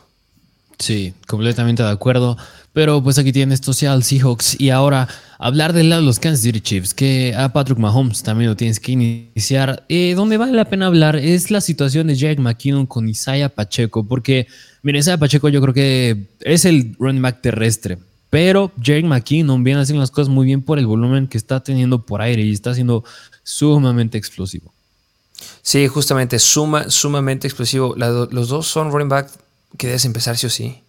Sí, 0.79 1.15
completamente 1.27 1.83
de 1.83 1.91
acuerdo. 1.91 2.37
Pero 2.77 3.03
pues 3.03 3.17
aquí 3.19 3.33
tienes 3.33 3.61
estos 3.61 3.79
Seahawks 3.79 4.61
y 4.61 4.69
ahora 4.69 5.09
hablar 5.39 5.73
de 5.73 5.83
los 5.83 6.19
Kansas 6.19 6.43
City 6.43 6.61
Chiefs, 6.61 6.93
que 6.93 7.35
a 7.35 7.51
Patrick 7.51 7.79
Mahomes 7.79 8.23
también 8.23 8.51
lo 8.51 8.57
tienes 8.57 8.81
que 8.81 8.93
iniciar. 8.93 9.85
Eh, 9.89 10.13
donde 10.15 10.37
vale 10.37 10.53
la 10.53 10.67
pena 10.67 10.87
hablar 10.87 11.17
es 11.17 11.51
la 11.51 11.63
situación 11.63 12.07
de 12.07 12.17
Jake 12.17 12.39
McKinnon 12.39 12.85
con 12.85 13.09
Isaiah 13.09 13.49
Pacheco, 13.49 14.05
porque, 14.05 14.47
mire, 14.83 14.99
Isaiah 14.99 15.17
Pacheco 15.17 15.49
yo 15.49 15.63
creo 15.63 15.73
que 15.73 16.27
es 16.41 16.67
el 16.67 16.95
running 16.99 17.23
back 17.23 17.41
terrestre, 17.41 17.97
pero 18.29 18.71
Jake 18.77 19.05
McKinnon 19.05 19.65
viene 19.65 19.81
haciendo 19.81 20.01
las 20.01 20.11
cosas 20.11 20.29
muy 20.29 20.45
bien 20.45 20.61
por 20.61 20.79
el 20.79 20.87
volumen 20.87 21.29
que 21.29 21.39
está 21.39 21.61
teniendo 21.61 22.05
por 22.05 22.21
aire 22.21 22.43
y 22.43 22.53
está 22.53 22.75
siendo 22.75 23.05
sumamente 23.47 24.19
explosivo. 24.19 24.75
Sí, 25.63 25.87
justamente, 25.87 26.39
suma, 26.39 26.91
sumamente 26.91 27.47
explosivo. 27.47 27.95
los 27.97 28.49
dos 28.49 28.67
son 28.67 28.91
running 28.91 29.09
back 29.09 29.31
que 29.79 29.87
debes 29.87 30.05
empezar 30.05 30.37
sí 30.37 30.47
o 30.47 30.51
sí. 30.51 30.83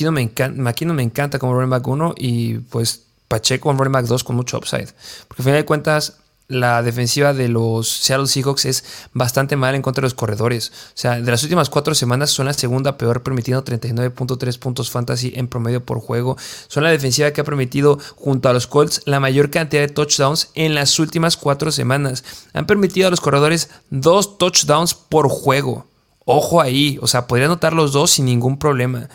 no 0.00 0.12
me, 0.12 0.22
encanta, 0.22 0.84
no 0.84 0.94
me 0.94 1.02
encanta 1.02 1.38
como 1.38 1.54
running 1.54 1.70
back 1.70 1.86
1 1.86 2.14
y 2.16 2.58
pues 2.58 3.02
Pacheco 3.26 3.70
en 3.70 3.78
running 3.78 3.92
back 3.92 4.06
2 4.06 4.22
con 4.24 4.36
mucho 4.36 4.58
upside. 4.58 4.88
Porque 5.26 5.42
al 5.42 5.44
final 5.44 5.60
de 5.60 5.64
cuentas, 5.64 6.18
la 6.50 6.82
defensiva 6.82 7.32
de 7.32 7.48
los 7.48 7.88
Seattle 7.88 8.26
Seahawks 8.26 8.64
es 8.64 8.84
bastante 9.14 9.56
mal 9.56 9.74
en 9.74 9.82
contra 9.82 10.02
de 10.02 10.06
los 10.06 10.14
corredores. 10.14 10.72
O 10.88 10.92
sea, 10.94 11.20
de 11.20 11.30
las 11.30 11.42
últimas 11.44 11.70
cuatro 11.70 11.94
semanas 11.94 12.30
son 12.30 12.46
la 12.46 12.52
segunda 12.52 12.98
peor, 12.98 13.22
permitiendo 13.22 13.64
39.3 13.64 14.58
puntos 14.58 14.90
fantasy 14.90 15.32
en 15.36 15.46
promedio 15.46 15.84
por 15.84 16.00
juego. 16.00 16.36
Son 16.66 16.82
la 16.82 16.90
defensiva 16.90 17.30
que 17.30 17.40
ha 17.40 17.44
permitido, 17.44 17.98
junto 18.16 18.48
a 18.48 18.52
los 18.52 18.66
Colts, 18.66 19.02
la 19.06 19.20
mayor 19.20 19.50
cantidad 19.50 19.82
de 19.82 19.88
touchdowns 19.88 20.50
en 20.54 20.74
las 20.74 20.98
últimas 20.98 21.36
cuatro 21.36 21.70
semanas. 21.70 22.24
Han 22.52 22.66
permitido 22.66 23.06
a 23.06 23.10
los 23.10 23.20
corredores 23.20 23.70
dos 23.90 24.36
touchdowns 24.36 24.94
por 24.94 25.28
juego. 25.28 25.86
Ojo 26.24 26.60
ahí, 26.60 26.98
o 27.00 27.06
sea, 27.06 27.26
podría 27.28 27.46
anotar 27.46 27.72
los 27.72 27.92
dos 27.92 28.10
sin 28.10 28.26
ningún 28.26 28.58
problema. 28.58 29.08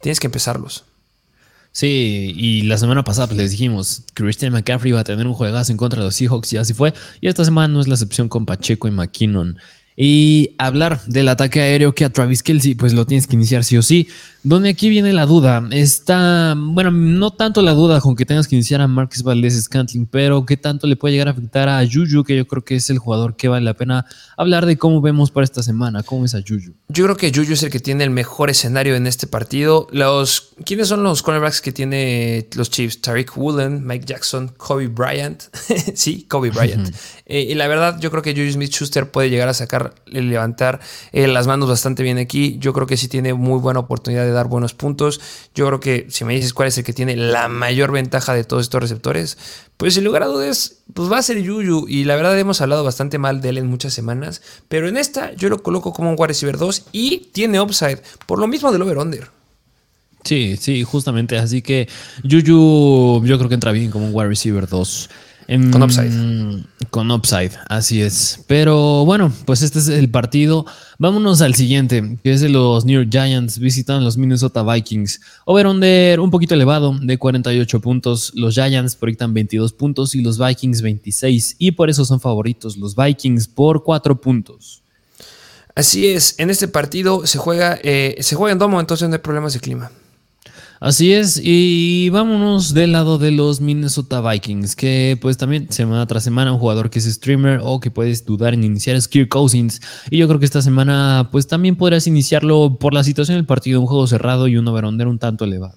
Tienes 0.00 0.20
que 0.20 0.26
empezarlos. 0.26 0.84
Sí, 1.78 2.34
y 2.36 2.62
la 2.62 2.76
semana 2.76 3.04
pasada 3.04 3.28
pues, 3.28 3.38
les 3.38 3.52
dijimos, 3.52 4.02
Christian 4.14 4.52
McCaffrey 4.52 4.90
iba 4.90 4.98
a 4.98 5.04
tener 5.04 5.28
un 5.28 5.32
juegazo 5.32 5.70
en 5.70 5.78
contra 5.78 6.00
de 6.00 6.06
los 6.06 6.16
Seahawks 6.16 6.52
y 6.52 6.56
así 6.56 6.74
fue. 6.74 6.92
Y 7.20 7.28
esta 7.28 7.44
semana 7.44 7.72
no 7.72 7.80
es 7.80 7.86
la 7.86 7.94
excepción 7.94 8.28
con 8.28 8.46
Pacheco 8.46 8.88
y 8.88 8.90
McKinnon. 8.90 9.58
Y 9.96 10.56
hablar 10.58 11.00
del 11.06 11.28
ataque 11.28 11.60
aéreo 11.60 11.94
que 11.94 12.04
a 12.04 12.10
Travis 12.10 12.42
Kelsey, 12.42 12.74
pues 12.74 12.94
lo 12.94 13.06
tienes 13.06 13.28
que 13.28 13.36
iniciar 13.36 13.62
sí 13.62 13.76
o 13.76 13.82
sí. 13.82 14.08
Donde 14.48 14.70
aquí 14.70 14.88
viene 14.88 15.12
la 15.12 15.26
duda. 15.26 15.62
Está, 15.72 16.54
bueno, 16.56 16.90
no 16.90 17.30
tanto 17.32 17.60
la 17.60 17.72
duda 17.72 18.00
con 18.00 18.16
que 18.16 18.24
tengas 18.24 18.48
que 18.48 18.56
iniciar 18.56 18.80
a 18.80 18.88
Marcus 18.88 19.22
Valdez 19.22 19.62
Scantling, 19.62 20.06
pero 20.06 20.46
qué 20.46 20.56
tanto 20.56 20.86
le 20.86 20.96
puede 20.96 21.12
llegar 21.12 21.28
a 21.28 21.32
afectar 21.32 21.68
a 21.68 21.84
Juju, 21.86 22.24
que 22.24 22.34
yo 22.34 22.48
creo 22.48 22.64
que 22.64 22.76
es 22.76 22.88
el 22.88 22.96
jugador 22.96 23.36
que 23.36 23.48
vale 23.48 23.62
la 23.62 23.74
pena 23.74 24.06
hablar 24.38 24.64
de 24.64 24.78
cómo 24.78 25.02
vemos 25.02 25.30
para 25.30 25.44
esta 25.44 25.62
semana. 25.62 26.02
¿Cómo 26.02 26.24
es 26.24 26.34
a 26.34 26.38
Juju? 26.38 26.72
Yo 26.88 27.04
creo 27.04 27.18
que 27.18 27.30
Juju 27.30 27.52
es 27.52 27.62
el 27.62 27.70
que 27.70 27.78
tiene 27.78 28.04
el 28.04 28.10
mejor 28.10 28.48
escenario 28.48 28.96
en 28.96 29.06
este 29.06 29.26
partido. 29.26 29.86
Los, 29.92 30.54
¿Quiénes 30.64 30.88
son 30.88 31.02
los 31.02 31.22
cornerbacks 31.22 31.60
que 31.60 31.72
tiene 31.72 32.48
los 32.56 32.70
Chiefs? 32.70 33.02
Tariq 33.02 33.36
Woolen, 33.36 33.86
Mike 33.86 34.06
Jackson, 34.06 34.48
Kobe 34.56 34.86
Bryant. 34.86 35.42
sí, 35.94 36.22
Kobe 36.26 36.48
Bryant. 36.48 36.88
Eh, 37.26 37.42
y 37.50 37.54
la 37.54 37.68
verdad, 37.68 38.00
yo 38.00 38.10
creo 38.10 38.22
que 38.22 38.32
Juju 38.32 38.52
Smith 38.52 38.72
Schuster 38.72 39.10
puede 39.10 39.28
llegar 39.28 39.50
a 39.50 39.52
sacar, 39.52 39.94
levantar 40.06 40.80
eh, 41.12 41.26
las 41.26 41.46
manos 41.46 41.68
bastante 41.68 42.02
bien 42.02 42.16
aquí. 42.16 42.56
Yo 42.60 42.72
creo 42.72 42.86
que 42.86 42.96
sí 42.96 43.08
tiene 43.08 43.34
muy 43.34 43.60
buena 43.60 43.80
oportunidad 43.80 44.24
de 44.24 44.37
dar 44.38 44.48
buenos 44.48 44.74
puntos. 44.74 45.20
Yo 45.54 45.66
creo 45.66 45.80
que 45.80 46.06
si 46.08 46.24
me 46.24 46.34
dices 46.34 46.54
cuál 46.54 46.68
es 46.68 46.78
el 46.78 46.84
que 46.84 46.92
tiene 46.92 47.16
la 47.16 47.48
mayor 47.48 47.92
ventaja 47.92 48.34
de 48.34 48.44
todos 48.44 48.62
estos 48.62 48.80
receptores, 48.80 49.38
pues 49.76 49.94
sin 49.94 50.04
lugar 50.04 50.22
a 50.22 50.26
dudas, 50.26 50.76
pues 50.94 51.10
va 51.10 51.18
a 51.18 51.22
ser 51.22 51.42
Yuyu. 51.42 51.86
Y 51.88 52.04
la 52.04 52.16
verdad 52.16 52.38
hemos 52.38 52.60
hablado 52.60 52.84
bastante 52.84 53.18
mal 53.18 53.40
de 53.40 53.50
él 53.50 53.58
en 53.58 53.66
muchas 53.66 53.94
semanas. 53.94 54.42
Pero 54.68 54.88
en 54.88 54.96
esta 54.96 55.34
yo 55.34 55.48
lo 55.48 55.62
coloco 55.62 55.92
como 55.92 56.10
un 56.10 56.16
wide 56.18 56.28
receiver 56.28 56.56
2 56.56 56.86
y 56.92 57.28
tiene 57.32 57.60
upside. 57.60 58.00
Por 58.26 58.38
lo 58.38 58.46
mismo 58.46 58.72
del 58.72 58.82
over-under. 58.82 59.30
Sí, 60.24 60.56
sí, 60.60 60.82
justamente. 60.84 61.38
Así 61.38 61.62
que 61.62 61.88
Yuyu 62.24 63.24
yo 63.24 63.38
creo 63.38 63.48
que 63.48 63.54
entra 63.54 63.72
bien 63.72 63.90
como 63.90 64.06
un 64.06 64.14
wide 64.14 64.28
receiver 64.28 64.68
2 64.68 65.10
con 65.48 65.82
upside. 65.82 66.12
Con 66.90 67.10
upside, 67.10 67.52
así 67.68 68.02
es. 68.02 68.44
Pero 68.46 69.06
bueno, 69.06 69.32
pues 69.46 69.62
este 69.62 69.78
es 69.78 69.88
el 69.88 70.10
partido. 70.10 70.66
Vámonos 70.98 71.40
al 71.40 71.54
siguiente, 71.54 72.18
que 72.22 72.32
es 72.32 72.42
de 72.42 72.50
los 72.50 72.84
New 72.84 73.00
York 73.00 73.10
Giants 73.10 73.58
visitan 73.58 74.04
los 74.04 74.18
Minnesota 74.18 74.62
Vikings. 74.62 75.20
Over-under 75.46 76.20
un 76.20 76.30
poquito 76.30 76.54
elevado, 76.54 76.94
de 77.00 77.16
48 77.16 77.80
puntos. 77.80 78.32
Los 78.34 78.54
Giants 78.54 78.94
proyectan 78.94 79.32
22 79.32 79.72
puntos 79.72 80.14
y 80.14 80.20
los 80.20 80.38
Vikings 80.38 80.82
26. 80.82 81.56
Y 81.58 81.70
por 81.72 81.88
eso 81.88 82.04
son 82.04 82.20
favoritos 82.20 82.76
los 82.76 82.94
Vikings 82.94 83.48
por 83.48 83.82
4 83.82 84.20
puntos. 84.20 84.82
Así 85.74 86.08
es, 86.08 86.34
en 86.38 86.50
este 86.50 86.68
partido 86.68 87.26
se 87.26 87.38
juega, 87.38 87.78
eh, 87.82 88.16
se 88.20 88.34
juega 88.34 88.52
en 88.52 88.58
domo, 88.58 88.80
entonces 88.80 89.08
no 89.08 89.14
hay 89.14 89.20
problemas 89.20 89.54
de 89.54 89.60
clima. 89.60 89.90
Así 90.80 91.12
es, 91.12 91.40
y 91.42 92.08
vámonos 92.10 92.72
del 92.72 92.92
lado 92.92 93.18
de 93.18 93.32
los 93.32 93.60
Minnesota 93.60 94.20
Vikings, 94.20 94.76
que 94.76 95.18
pues 95.20 95.36
también 95.36 95.72
semana 95.72 96.06
tras 96.06 96.22
semana 96.22 96.52
un 96.52 96.60
jugador 96.60 96.88
que 96.88 97.00
es 97.00 97.04
streamer 97.04 97.58
o 97.64 97.80
que 97.80 97.90
puedes 97.90 98.24
dudar 98.24 98.54
en 98.54 98.62
iniciar 98.62 98.94
es 98.94 99.08
Kirk 99.08 99.28
Cousins. 99.28 99.80
Y 100.08 100.18
yo 100.18 100.28
creo 100.28 100.38
que 100.38 100.46
esta 100.46 100.62
semana 100.62 101.30
pues 101.32 101.48
también 101.48 101.74
podrías 101.74 102.06
iniciarlo 102.06 102.76
por 102.78 102.94
la 102.94 103.02
situación 103.02 103.38
del 103.38 103.44
partido, 103.46 103.80
un 103.80 103.88
juego 103.88 104.06
cerrado 104.06 104.46
y 104.46 104.56
un 104.56 104.68
over-under 104.68 105.08
un 105.08 105.18
tanto 105.18 105.44
elevado. 105.44 105.74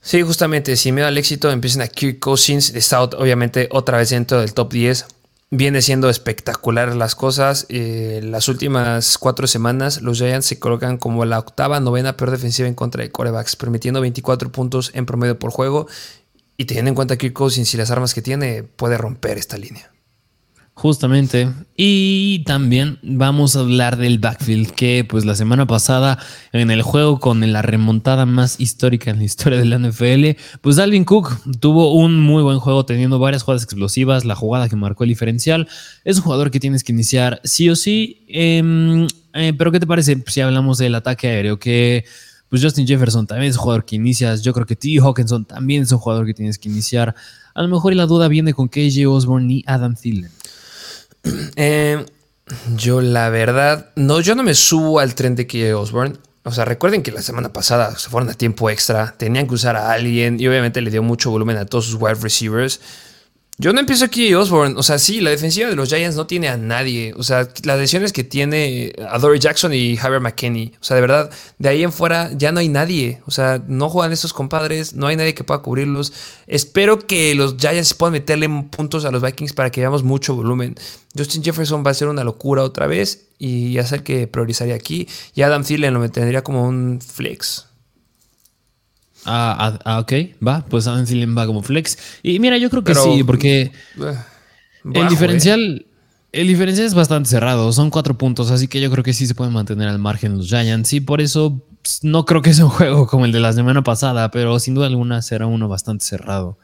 Sí, 0.00 0.22
justamente, 0.22 0.76
si 0.76 0.92
me 0.92 1.00
da 1.00 1.08
el 1.08 1.18
éxito, 1.18 1.50
empiecen 1.50 1.82
a 1.82 1.88
Kirk 1.88 2.20
Cousins, 2.20 2.72
está 2.76 3.02
obviamente 3.02 3.68
otra 3.72 3.98
vez 3.98 4.10
dentro 4.10 4.38
del 4.40 4.54
top 4.54 4.72
10 4.72 5.04
viene 5.56 5.82
siendo 5.82 6.08
espectacular 6.08 6.94
las 6.94 7.14
cosas. 7.14 7.66
Eh, 7.68 8.20
las 8.22 8.48
últimas 8.48 9.18
cuatro 9.18 9.46
semanas, 9.46 10.02
los 10.02 10.18
Giants 10.18 10.46
se 10.46 10.58
colocan 10.58 10.98
como 10.98 11.24
la 11.24 11.38
octava, 11.38 11.80
novena 11.80 12.16
peor 12.16 12.30
defensiva 12.30 12.68
en 12.68 12.74
contra 12.74 13.02
de 13.02 13.10
corebacks, 13.10 13.56
permitiendo 13.56 14.00
24 14.00 14.52
puntos 14.52 14.90
en 14.94 15.06
promedio 15.06 15.38
por 15.38 15.50
juego. 15.50 15.86
Y 16.56 16.64
teniendo 16.66 16.90
en 16.90 16.94
cuenta 16.94 17.16
que 17.16 17.28
Kirk 17.28 17.34
Cousins 17.34 17.72
y 17.74 17.76
las 17.76 17.90
armas 17.90 18.14
que 18.14 18.22
tiene, 18.22 18.62
puede 18.62 18.96
romper 18.96 19.38
esta 19.38 19.58
línea. 19.58 19.90
Justamente. 20.78 21.48
Y 21.74 22.44
también 22.44 22.98
vamos 23.02 23.56
a 23.56 23.60
hablar 23.60 23.96
del 23.96 24.18
backfield, 24.18 24.72
que 24.72 25.06
pues 25.08 25.24
la 25.24 25.34
semana 25.34 25.66
pasada 25.66 26.18
en 26.52 26.70
el 26.70 26.82
juego 26.82 27.18
con 27.18 27.50
la 27.50 27.62
remontada 27.62 28.26
más 28.26 28.60
histórica 28.60 29.10
en 29.10 29.16
la 29.16 29.24
historia 29.24 29.58
de 29.58 29.64
la 29.64 29.78
NFL, 29.78 30.38
pues 30.60 30.76
Dalvin 30.76 31.06
Cook 31.06 31.40
tuvo 31.60 31.94
un 31.94 32.20
muy 32.20 32.42
buen 32.42 32.58
juego 32.58 32.84
teniendo 32.84 33.18
varias 33.18 33.42
jugadas 33.42 33.62
explosivas, 33.62 34.26
la 34.26 34.34
jugada 34.34 34.68
que 34.68 34.76
marcó 34.76 35.04
el 35.04 35.08
diferencial. 35.08 35.66
Es 36.04 36.18
un 36.18 36.24
jugador 36.24 36.50
que 36.50 36.60
tienes 36.60 36.84
que 36.84 36.92
iniciar 36.92 37.40
sí 37.42 37.70
o 37.70 37.74
sí. 37.74 38.26
Em, 38.28 39.06
eh, 39.32 39.54
pero 39.56 39.72
¿qué 39.72 39.80
te 39.80 39.86
parece 39.86 40.22
si 40.26 40.42
hablamos 40.42 40.76
del 40.76 40.94
ataque 40.94 41.28
aéreo? 41.28 41.58
Que 41.58 42.04
pues 42.50 42.62
Justin 42.62 42.86
Jefferson 42.86 43.26
también 43.26 43.48
es 43.48 43.56
un 43.56 43.62
jugador 43.62 43.86
que 43.86 43.96
inicias. 43.96 44.42
Yo 44.42 44.52
creo 44.52 44.66
que 44.66 44.76
T. 44.76 44.98
Hawkinson 45.00 45.46
también 45.46 45.84
es 45.84 45.92
un 45.92 45.98
jugador 45.98 46.26
que 46.26 46.34
tienes 46.34 46.58
que 46.58 46.68
iniciar. 46.68 47.14
A 47.54 47.62
lo 47.62 47.68
mejor 47.68 47.94
la 47.94 48.04
duda 48.04 48.28
viene 48.28 48.52
con 48.52 48.68
KJ 48.68 49.06
Osborne 49.06 49.54
y 49.54 49.64
Adam 49.66 49.94
Thielen. 49.94 50.35
Eh, 51.56 52.04
yo 52.76 53.00
la 53.00 53.28
verdad, 53.30 53.90
no, 53.96 54.20
yo 54.20 54.34
no 54.34 54.42
me 54.42 54.54
subo 54.54 55.00
al 55.00 55.14
tren 55.14 55.34
de 55.34 55.46
KJ 55.46 55.74
Osborne. 55.74 56.16
O 56.44 56.52
sea, 56.52 56.64
recuerden 56.64 57.02
que 57.02 57.10
la 57.10 57.22
semana 57.22 57.52
pasada 57.52 57.98
se 57.98 58.08
fueron 58.08 58.30
a 58.30 58.34
tiempo 58.34 58.70
extra, 58.70 59.14
tenían 59.16 59.48
que 59.48 59.54
usar 59.54 59.74
a 59.74 59.90
alguien 59.90 60.38
y 60.38 60.46
obviamente 60.46 60.80
le 60.80 60.92
dio 60.92 61.02
mucho 61.02 61.30
volumen 61.30 61.56
a 61.56 61.66
todos 61.66 61.86
sus 61.86 62.00
wide 62.00 62.18
receivers. 62.22 62.80
Yo 63.58 63.72
no 63.72 63.80
empiezo 63.80 64.04
aquí 64.04 64.34
Osborne. 64.34 64.74
O 64.76 64.82
sea, 64.82 64.98
sí, 64.98 65.22
la 65.22 65.30
defensiva 65.30 65.70
de 65.70 65.76
los 65.76 65.88
Giants 65.88 66.14
no 66.14 66.26
tiene 66.26 66.48
a 66.48 66.58
nadie. 66.58 67.14
O 67.16 67.22
sea, 67.22 67.48
las 67.64 67.78
lesiones 67.78 68.12
que 68.12 68.22
tiene 68.22 68.92
a 69.08 69.18
Dory 69.18 69.38
Jackson 69.38 69.72
y 69.72 69.96
Javier 69.96 70.20
McKinney. 70.20 70.74
O 70.78 70.84
sea, 70.84 70.94
de 70.94 71.00
verdad, 71.00 71.30
de 71.58 71.68
ahí 71.70 71.82
en 71.82 71.90
fuera 71.90 72.30
ya 72.36 72.52
no 72.52 72.60
hay 72.60 72.68
nadie. 72.68 73.22
O 73.24 73.30
sea, 73.30 73.62
no 73.66 73.88
juegan 73.88 74.12
estos 74.12 74.34
compadres, 74.34 74.92
no 74.92 75.06
hay 75.06 75.16
nadie 75.16 75.32
que 75.32 75.42
pueda 75.42 75.62
cubrirlos. 75.62 76.12
Espero 76.46 76.98
que 76.98 77.34
los 77.34 77.56
Giants 77.56 77.94
puedan 77.94 78.12
meterle 78.12 78.46
puntos 78.70 79.06
a 79.06 79.10
los 79.10 79.22
Vikings 79.22 79.54
para 79.54 79.70
que 79.70 79.80
veamos 79.80 80.02
mucho 80.02 80.34
volumen. 80.34 80.74
Justin 81.16 81.42
Jefferson 81.42 81.82
va 81.84 81.92
a 81.92 81.94
ser 81.94 82.08
una 82.08 82.24
locura 82.24 82.62
otra 82.62 82.86
vez 82.86 83.28
y 83.38 83.72
ya 83.72 83.86
sé 83.86 84.02
que 84.02 84.26
priorizaría 84.26 84.74
aquí. 84.74 85.08
Y 85.34 85.40
Adam 85.40 85.64
Thielen 85.64 85.94
lo 85.94 86.10
tendría 86.10 86.44
como 86.44 86.68
un 86.68 87.00
flex. 87.00 87.66
Ah, 89.26 89.56
ah, 89.58 89.78
ah, 89.84 89.98
ok, 90.00 90.12
va, 90.46 90.64
pues 90.68 90.86
Adam 90.86 91.04
Thielen 91.04 91.36
va 91.36 91.46
como 91.46 91.62
flex. 91.62 91.98
Y 92.22 92.38
mira, 92.38 92.58
yo 92.58 92.70
creo 92.70 92.84
que 92.84 92.94
sí, 92.94 93.24
porque 93.24 93.72
eh, 94.00 94.14
el 94.94 95.08
diferencial, 95.08 95.86
el 96.32 96.48
diferencial 96.48 96.86
es 96.86 96.94
bastante 96.94 97.28
cerrado, 97.28 97.72
son 97.72 97.90
cuatro 97.90 98.16
puntos, 98.16 98.50
así 98.50 98.68
que 98.68 98.80
yo 98.80 98.90
creo 98.90 99.02
que 99.02 99.12
sí 99.12 99.26
se 99.26 99.34
pueden 99.34 99.52
mantener 99.52 99.88
al 99.88 99.98
margen 99.98 100.36
los 100.36 100.46
Giants 100.46 100.92
y 100.92 101.00
por 101.00 101.20
eso 101.20 101.60
pues, 101.82 102.04
no 102.04 102.24
creo 102.24 102.40
que 102.40 102.54
sea 102.54 102.66
un 102.66 102.70
juego 102.70 103.06
como 103.06 103.24
el 103.24 103.32
de 103.32 103.40
la 103.40 103.52
semana 103.52 103.82
pasada, 103.82 104.30
pero 104.30 104.58
sin 104.60 104.74
duda 104.74 104.86
alguna 104.86 105.22
será 105.22 105.46
uno 105.46 105.68
bastante 105.68 106.04
cerrado. 106.04 106.58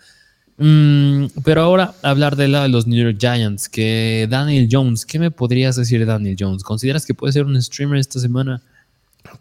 Mm, 0.58 1.26
pero 1.44 1.62
ahora 1.62 1.94
hablar 2.02 2.36
de, 2.36 2.46
la, 2.46 2.62
de 2.62 2.68
los 2.68 2.86
New 2.86 3.02
York 3.02 3.16
Giants, 3.18 3.68
que 3.68 4.28
Daniel 4.30 4.68
Jones, 4.70 5.04
¿qué 5.04 5.18
me 5.18 5.30
podrías 5.30 5.74
decir 5.74 5.98
de 5.98 6.06
Daniel 6.06 6.36
Jones? 6.38 6.62
¿Consideras 6.62 7.04
que 7.06 7.14
puede 7.14 7.32
ser 7.32 7.44
un 7.44 7.60
streamer 7.60 7.98
esta 7.98 8.20
semana? 8.20 8.62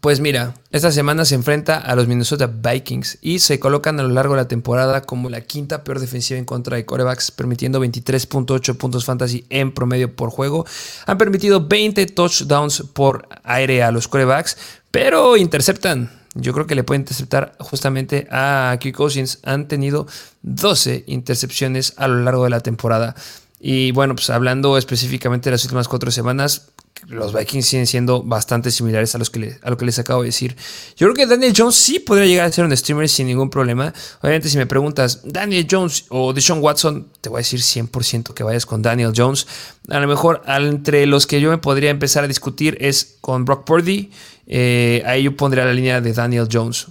Pues 0.00 0.20
mira, 0.20 0.54
esta 0.70 0.90
semana 0.90 1.24
se 1.24 1.34
enfrenta 1.34 1.78
a 1.78 1.94
los 1.94 2.08
Minnesota 2.08 2.46
Vikings 2.46 3.18
y 3.20 3.38
se 3.38 3.60
colocan 3.60 4.00
a 4.00 4.02
lo 4.02 4.08
largo 4.08 4.34
de 4.34 4.42
la 4.42 4.48
temporada 4.48 5.02
como 5.02 5.28
la 5.28 5.42
quinta 5.42 5.84
peor 5.84 6.00
defensiva 6.00 6.38
en 6.38 6.44
contra 6.44 6.76
de 6.76 6.84
corebacks, 6.84 7.30
permitiendo 7.30 7.80
23.8 7.80 8.76
puntos 8.76 9.04
fantasy 9.04 9.44
en 9.48 9.72
promedio 9.72 10.14
por 10.14 10.30
juego. 10.30 10.66
Han 11.06 11.18
permitido 11.18 11.66
20 11.66 12.06
touchdowns 12.06 12.84
por 12.92 13.28
aire 13.44 13.82
a 13.82 13.92
los 13.92 14.08
corebacks, 14.08 14.56
pero 14.90 15.36
interceptan. 15.36 16.10
Yo 16.34 16.52
creo 16.52 16.66
que 16.66 16.74
le 16.74 16.84
pueden 16.84 17.02
interceptar 17.02 17.54
justamente 17.58 18.26
a 18.30 18.76
Kirk 18.80 18.96
Cousins. 18.96 19.40
Han 19.42 19.68
tenido 19.68 20.06
12 20.42 21.04
intercepciones 21.06 21.94
a 21.96 22.08
lo 22.08 22.22
largo 22.22 22.44
de 22.44 22.50
la 22.50 22.60
temporada. 22.60 23.14
Y 23.60 23.92
bueno, 23.92 24.14
pues 24.14 24.30
hablando 24.30 24.76
específicamente 24.78 25.50
de 25.50 25.52
las 25.52 25.64
últimas 25.64 25.86
cuatro 25.86 26.10
semanas, 26.10 26.72
los 27.08 27.32
Vikings 27.32 27.66
siguen 27.66 27.86
siendo 27.86 28.22
bastante 28.22 28.70
similares 28.70 29.14
a, 29.14 29.18
los 29.18 29.30
que 29.30 29.58
a 29.62 29.70
lo 29.70 29.76
que 29.76 29.84
les 29.84 29.98
acabo 29.98 30.22
de 30.22 30.28
decir. 30.28 30.56
Yo 30.96 31.06
creo 31.06 31.14
que 31.14 31.26
Daniel 31.26 31.52
Jones 31.56 31.74
sí 31.74 31.98
podría 31.98 32.26
llegar 32.26 32.46
a 32.46 32.52
ser 32.52 32.64
un 32.64 32.76
streamer 32.76 33.08
sin 33.08 33.26
ningún 33.26 33.50
problema. 33.50 33.92
Obviamente, 34.20 34.48
si 34.48 34.56
me 34.56 34.66
preguntas, 34.66 35.20
Daniel 35.24 35.66
Jones 35.68 36.06
o 36.08 36.32
Deshaun 36.32 36.60
Watson, 36.60 37.08
te 37.20 37.28
voy 37.28 37.38
a 37.38 37.40
decir 37.40 37.60
100% 37.60 38.34
que 38.34 38.42
vayas 38.42 38.66
con 38.66 38.82
Daniel 38.82 39.12
Jones. 39.16 39.46
A 39.88 40.00
lo 40.00 40.06
mejor 40.06 40.42
entre 40.46 41.06
los 41.06 41.26
que 41.26 41.40
yo 41.40 41.50
me 41.50 41.58
podría 41.58 41.90
empezar 41.90 42.24
a 42.24 42.28
discutir 42.28 42.76
es 42.80 43.16
con 43.20 43.44
Brock 43.44 43.64
Purdy. 43.64 44.10
Eh, 44.46 45.02
ahí 45.06 45.24
yo 45.24 45.36
pondría 45.36 45.64
la 45.64 45.72
línea 45.72 46.00
de 46.00 46.12
Daniel 46.12 46.48
Jones. 46.50 46.86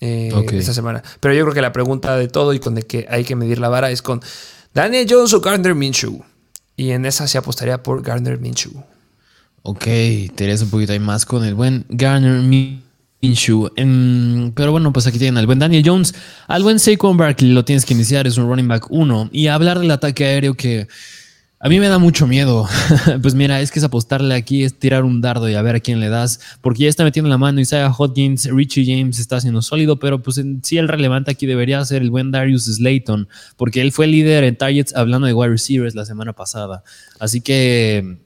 Eh, 0.00 0.32
esta 0.52 0.72
semana. 0.72 1.02
Pero 1.20 1.34
yo 1.34 1.42
creo 1.42 1.54
que 1.54 1.62
la 1.62 1.72
pregunta 1.72 2.16
de 2.16 2.28
todo 2.28 2.52
y 2.54 2.60
con 2.60 2.76
el 2.76 2.86
que 2.86 3.06
hay 3.10 3.24
que 3.24 3.34
medir 3.34 3.58
la 3.58 3.68
vara 3.68 3.90
es 3.90 4.00
con 4.00 4.22
Daniel 4.72 5.06
Jones 5.10 5.32
o 5.34 5.40
Gardner 5.40 5.74
Minshew. 5.74 6.22
Y 6.76 6.92
en 6.92 7.04
esa 7.04 7.26
se 7.26 7.36
apostaría 7.36 7.82
por 7.82 8.02
Gardner 8.02 8.38
Minshew. 8.38 8.84
Ok, 9.70 9.84
te 10.34 10.56
un 10.62 10.70
poquito 10.70 10.94
ahí 10.94 10.98
más 10.98 11.26
con 11.26 11.44
el 11.44 11.54
buen 11.54 11.84
Gardner 11.90 12.40
Minshew. 13.20 13.70
pero 14.54 14.72
bueno, 14.72 14.94
pues 14.94 15.06
aquí 15.06 15.18
tienen 15.18 15.36
al 15.36 15.44
buen 15.44 15.58
Daniel 15.58 15.82
Jones. 15.84 16.14
Al 16.46 16.62
buen 16.62 16.78
Saquon 16.78 17.18
Barkley 17.18 17.52
lo 17.52 17.66
tienes 17.66 17.84
que 17.84 17.92
iniciar, 17.92 18.26
es 18.26 18.38
un 18.38 18.48
running 18.48 18.66
back 18.66 18.86
1. 18.88 19.28
Y 19.30 19.48
hablar 19.48 19.78
del 19.78 19.90
ataque 19.90 20.24
aéreo 20.24 20.54
que 20.54 20.88
a 21.60 21.68
mí 21.68 21.80
me 21.80 21.88
da 21.88 21.98
mucho 21.98 22.26
miedo. 22.26 22.66
pues 23.22 23.34
mira, 23.34 23.60
es 23.60 23.70
que 23.70 23.78
es 23.78 23.84
apostarle 23.84 24.34
aquí, 24.34 24.64
es 24.64 24.78
tirar 24.78 25.04
un 25.04 25.20
dardo 25.20 25.50
y 25.50 25.54
a 25.54 25.60
ver 25.60 25.76
a 25.76 25.80
quién 25.80 26.00
le 26.00 26.08
das, 26.08 26.40
porque 26.62 26.84
ya 26.84 26.88
está 26.88 27.04
metiendo 27.04 27.28
la 27.28 27.36
mano 27.36 27.60
Isaiah 27.60 27.92
Hodgins, 27.92 28.48
Richie 28.50 28.86
James 28.86 29.18
está 29.18 29.36
haciendo 29.36 29.60
sólido, 29.60 29.98
pero 29.98 30.22
pues 30.22 30.38
en 30.38 30.64
sí 30.64 30.78
el 30.78 30.88
relevante 30.88 31.30
aquí 31.30 31.44
debería 31.44 31.84
ser 31.84 32.00
el 32.00 32.10
buen 32.10 32.30
Darius 32.30 32.64
Slayton, 32.64 33.28
porque 33.58 33.82
él 33.82 33.92
fue 33.92 34.06
líder 34.06 34.44
en 34.44 34.56
targets 34.56 34.96
hablando 34.96 35.26
de 35.26 35.34
wide 35.34 35.50
receivers 35.50 35.94
la 35.94 36.06
semana 36.06 36.32
pasada. 36.32 36.84
Así 37.18 37.42
que 37.42 38.16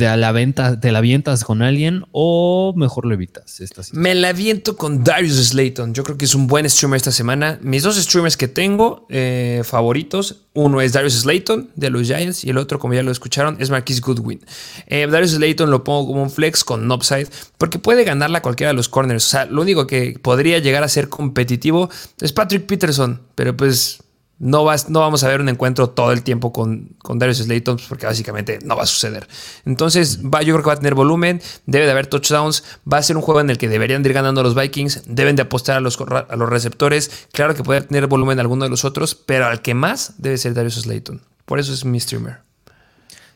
te 0.00 0.16
la, 0.16 0.32
venta, 0.32 0.80
te 0.80 0.92
la 0.92 0.98
avientas 1.00 1.44
con 1.44 1.60
alguien 1.60 2.06
o 2.12 2.72
mejor 2.74 3.04
lo 3.04 3.12
evitas. 3.12 3.60
Me 3.92 4.14
la 4.14 4.30
aviento 4.30 4.74
con 4.74 5.04
Darius 5.04 5.48
Slayton. 5.50 5.92
Yo 5.92 6.04
creo 6.04 6.16
que 6.16 6.24
es 6.24 6.34
un 6.34 6.46
buen 6.46 6.68
streamer 6.70 6.96
esta 6.96 7.12
semana. 7.12 7.58
Mis 7.60 7.82
dos 7.82 7.96
streamers 7.96 8.38
que 8.38 8.48
tengo 8.48 9.06
eh, 9.10 9.60
favoritos, 9.62 10.46
uno 10.54 10.80
es 10.80 10.94
Darius 10.94 11.20
Slayton 11.20 11.68
de 11.76 11.90
los 11.90 12.06
Giants 12.06 12.44
y 12.44 12.48
el 12.48 12.56
otro, 12.56 12.78
como 12.78 12.94
ya 12.94 13.02
lo 13.02 13.12
escucharon, 13.12 13.58
es 13.60 13.68
Marquis 13.68 14.00
Goodwin. 14.00 14.40
Eh, 14.86 15.06
Darius 15.06 15.32
Slayton 15.32 15.70
lo 15.70 15.84
pongo 15.84 16.06
como 16.06 16.22
un 16.22 16.30
flex 16.30 16.64
con 16.64 16.90
upside 16.90 17.28
porque 17.58 17.78
puede 17.78 18.04
ganarla 18.04 18.40
cualquiera 18.40 18.68
de 18.68 18.76
los 18.76 18.88
corners. 18.88 19.26
O 19.26 19.28
sea, 19.28 19.44
lo 19.44 19.60
único 19.60 19.86
que 19.86 20.18
podría 20.22 20.60
llegar 20.60 20.82
a 20.82 20.88
ser 20.88 21.10
competitivo 21.10 21.90
es 22.22 22.32
Patrick 22.32 22.64
Peterson, 22.64 23.20
pero 23.34 23.54
pues 23.54 23.98
no, 24.40 24.64
vas, 24.64 24.88
no 24.88 25.00
vamos 25.00 25.22
a 25.22 25.28
ver 25.28 25.40
un 25.40 25.48
encuentro 25.48 25.90
todo 25.90 26.12
el 26.12 26.22
tiempo 26.22 26.52
con, 26.52 26.96
con 26.98 27.18
Darius 27.18 27.38
Slayton 27.38 27.76
pues, 27.76 27.86
porque 27.88 28.06
básicamente 28.06 28.58
no 28.64 28.74
va 28.74 28.84
a 28.84 28.86
suceder. 28.86 29.28
Entonces, 29.66 30.22
va, 30.22 30.42
yo 30.42 30.54
creo 30.54 30.64
que 30.64 30.68
va 30.68 30.72
a 30.72 30.78
tener 30.78 30.94
volumen, 30.94 31.42
debe 31.66 31.84
de 31.84 31.92
haber 31.92 32.06
touchdowns, 32.06 32.64
va 32.90 32.98
a 32.98 33.02
ser 33.02 33.16
un 33.16 33.22
juego 33.22 33.40
en 33.40 33.50
el 33.50 33.58
que 33.58 33.68
deberían 33.68 34.02
de 34.02 34.08
ir 34.08 34.14
ganando 34.14 34.42
los 34.42 34.54
Vikings, 34.54 35.02
deben 35.06 35.36
de 35.36 35.42
apostar 35.42 35.76
a 35.76 35.80
los, 35.80 35.98
a 36.00 36.36
los 36.36 36.48
receptores. 36.48 37.28
Claro 37.32 37.54
que 37.54 37.62
puede 37.62 37.82
tener 37.82 38.06
volumen 38.06 38.40
alguno 38.40 38.64
de 38.64 38.70
los 38.70 38.84
otros, 38.84 39.14
pero 39.14 39.46
al 39.46 39.60
que 39.60 39.74
más 39.74 40.14
debe 40.16 40.38
ser 40.38 40.54
Darius 40.54 40.76
Slayton. 40.76 41.22
Por 41.44 41.58
eso 41.58 41.72
es 41.72 41.84
mi 41.84 42.00
streamer. 42.00 42.49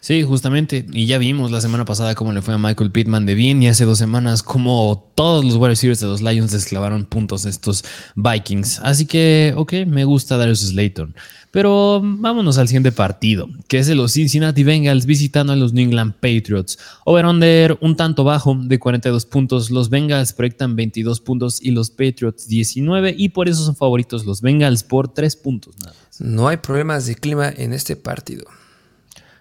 Sí, 0.04 0.22
justamente. 0.22 0.84
Y 0.92 1.06
ya 1.06 1.16
vimos 1.16 1.50
la 1.50 1.62
semana 1.62 1.86
pasada 1.86 2.14
cómo 2.14 2.30
le 2.34 2.42
fue 2.42 2.52
a 2.52 2.58
Michael 2.58 2.90
Pittman 2.90 3.24
de 3.24 3.34
bien 3.34 3.62
y 3.62 3.68
hace 3.68 3.86
dos 3.86 3.96
semanas 3.96 4.42
cómo 4.42 5.10
todos 5.14 5.46
los 5.46 5.54
wide 5.54 5.68
receivers 5.68 5.98
de 5.98 6.06
los 6.06 6.20
Lions 6.20 6.52
desclavaron 6.52 7.06
puntos 7.06 7.46
estos 7.46 7.86
Vikings. 8.14 8.80
Así 8.80 9.06
que, 9.06 9.54
ok, 9.56 9.72
me 9.86 10.04
gusta 10.04 10.36
Darius 10.36 10.60
Slayton. 10.60 11.14
Pero 11.50 12.02
vámonos 12.04 12.58
al 12.58 12.68
siguiente 12.68 12.92
partido, 12.92 13.48
que 13.66 13.78
es 13.78 13.86
de 13.86 13.94
los 13.94 14.12
Cincinnati 14.12 14.62
Bengals 14.62 15.06
visitando 15.06 15.54
a 15.54 15.56
los 15.56 15.72
New 15.72 15.84
England 15.86 16.12
Patriots. 16.20 16.78
Over-under 17.06 17.78
un 17.80 17.96
tanto 17.96 18.24
bajo 18.24 18.54
de 18.54 18.78
42 18.78 19.24
puntos. 19.24 19.70
Los 19.70 19.88
Bengals 19.88 20.34
proyectan 20.34 20.76
22 20.76 21.20
puntos 21.20 21.62
y 21.62 21.70
los 21.70 21.88
Patriots 21.88 22.46
19 22.46 23.14
y 23.16 23.30
por 23.30 23.48
eso 23.48 23.64
son 23.64 23.74
favoritos 23.74 24.26
los 24.26 24.42
Bengals 24.42 24.82
por 24.82 25.08
3 25.08 25.34
puntos 25.36 25.74
No 26.18 26.48
hay 26.48 26.58
problemas 26.58 27.06
de 27.06 27.14
clima 27.14 27.48
en 27.48 27.72
este 27.72 27.96
partido. 27.96 28.44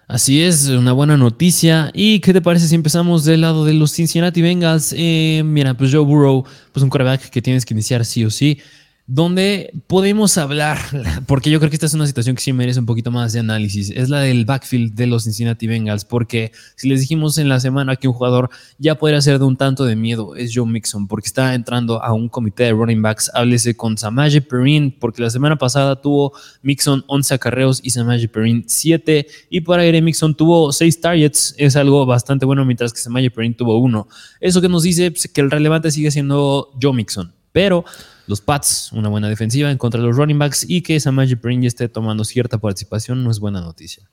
Así 0.06 0.42
es, 0.42 0.66
una 0.66 0.92
buena 0.92 1.16
noticia. 1.16 1.90
¿Y 1.94 2.20
qué 2.20 2.32
te 2.32 2.42
parece 2.42 2.68
si 2.68 2.74
empezamos 2.74 3.24
del 3.24 3.40
lado 3.40 3.64
de 3.64 3.72
los 3.72 3.92
Cincinnati 3.92 4.42
Bengals? 4.42 4.94
Eh, 4.96 5.42
mira, 5.44 5.74
pues 5.74 5.92
Joe 5.92 6.04
Burrow, 6.04 6.44
pues 6.72 6.82
un 6.82 6.90
quarterback 6.90 7.30
que 7.30 7.40
tienes 7.40 7.64
que 7.64 7.74
iniciar 7.74 8.04
sí 8.04 8.24
o 8.24 8.30
sí 8.30 8.58
donde 9.06 9.70
podemos 9.86 10.38
hablar, 10.38 10.78
porque 11.26 11.50
yo 11.50 11.58
creo 11.58 11.68
que 11.68 11.76
esta 11.76 11.86
es 11.86 11.94
una 11.94 12.06
situación 12.06 12.36
que 12.36 12.42
sí 12.42 12.52
merece 12.54 12.80
un 12.80 12.86
poquito 12.86 13.10
más 13.10 13.34
de 13.34 13.40
análisis, 13.40 13.90
es 13.90 14.08
la 14.08 14.20
del 14.20 14.46
backfield 14.46 14.94
de 14.94 15.06
los 15.06 15.24
Cincinnati 15.24 15.66
Bengals, 15.66 16.06
porque 16.06 16.52
si 16.76 16.88
les 16.88 17.00
dijimos 17.00 17.36
en 17.36 17.50
la 17.50 17.60
semana 17.60 17.96
que 17.96 18.08
un 18.08 18.14
jugador 18.14 18.48
ya 18.78 18.94
podría 18.94 19.20
ser 19.20 19.38
de 19.38 19.44
un 19.44 19.56
tanto 19.56 19.84
de 19.84 19.94
miedo, 19.94 20.34
es 20.36 20.52
Joe 20.54 20.66
Mixon, 20.66 21.06
porque 21.06 21.26
está 21.26 21.54
entrando 21.54 22.02
a 22.02 22.14
un 22.14 22.30
comité 22.30 22.64
de 22.64 22.72
running 22.72 23.02
backs, 23.02 23.30
háblese 23.34 23.76
con 23.76 23.98
Samaje 23.98 24.40
Perrin, 24.40 24.96
porque 24.98 25.20
la 25.20 25.28
semana 25.28 25.56
pasada 25.56 26.00
tuvo 26.00 26.32
Mixon 26.62 27.04
11 27.06 27.34
acarreos 27.34 27.80
y 27.82 27.90
Samaje 27.90 28.26
Perrin 28.26 28.64
7, 28.66 29.26
y 29.50 29.60
por 29.60 29.80
aire 29.80 30.00
Mixon 30.00 30.34
tuvo 30.34 30.72
6 30.72 31.00
targets, 31.02 31.54
es 31.58 31.76
algo 31.76 32.06
bastante 32.06 32.46
bueno, 32.46 32.64
mientras 32.64 32.92
que 32.94 33.00
Samaje 33.00 33.30
Perrin 33.30 33.54
tuvo 33.54 33.76
1. 33.78 34.08
Eso 34.40 34.62
que 34.62 34.68
nos 34.70 34.82
dice 34.82 35.10
pues, 35.10 35.28
que 35.28 35.42
el 35.42 35.50
relevante 35.50 35.90
sigue 35.90 36.10
siendo 36.10 36.70
Joe 36.80 36.94
Mixon, 36.94 37.34
pero 37.52 37.84
los 38.26 38.40
Pats, 38.40 38.92
una 38.92 39.08
buena 39.08 39.28
defensiva 39.28 39.70
en 39.70 39.78
contra 39.78 40.00
de 40.00 40.06
los 40.06 40.16
running 40.16 40.38
backs 40.38 40.64
y 40.68 40.82
que 40.82 40.98
Samaji 40.98 41.36
Perrin 41.36 41.64
esté 41.64 41.88
tomando 41.88 42.24
cierta 42.24 42.58
participación 42.58 43.22
no 43.22 43.30
es 43.30 43.38
buena 43.38 43.60
noticia. 43.60 44.08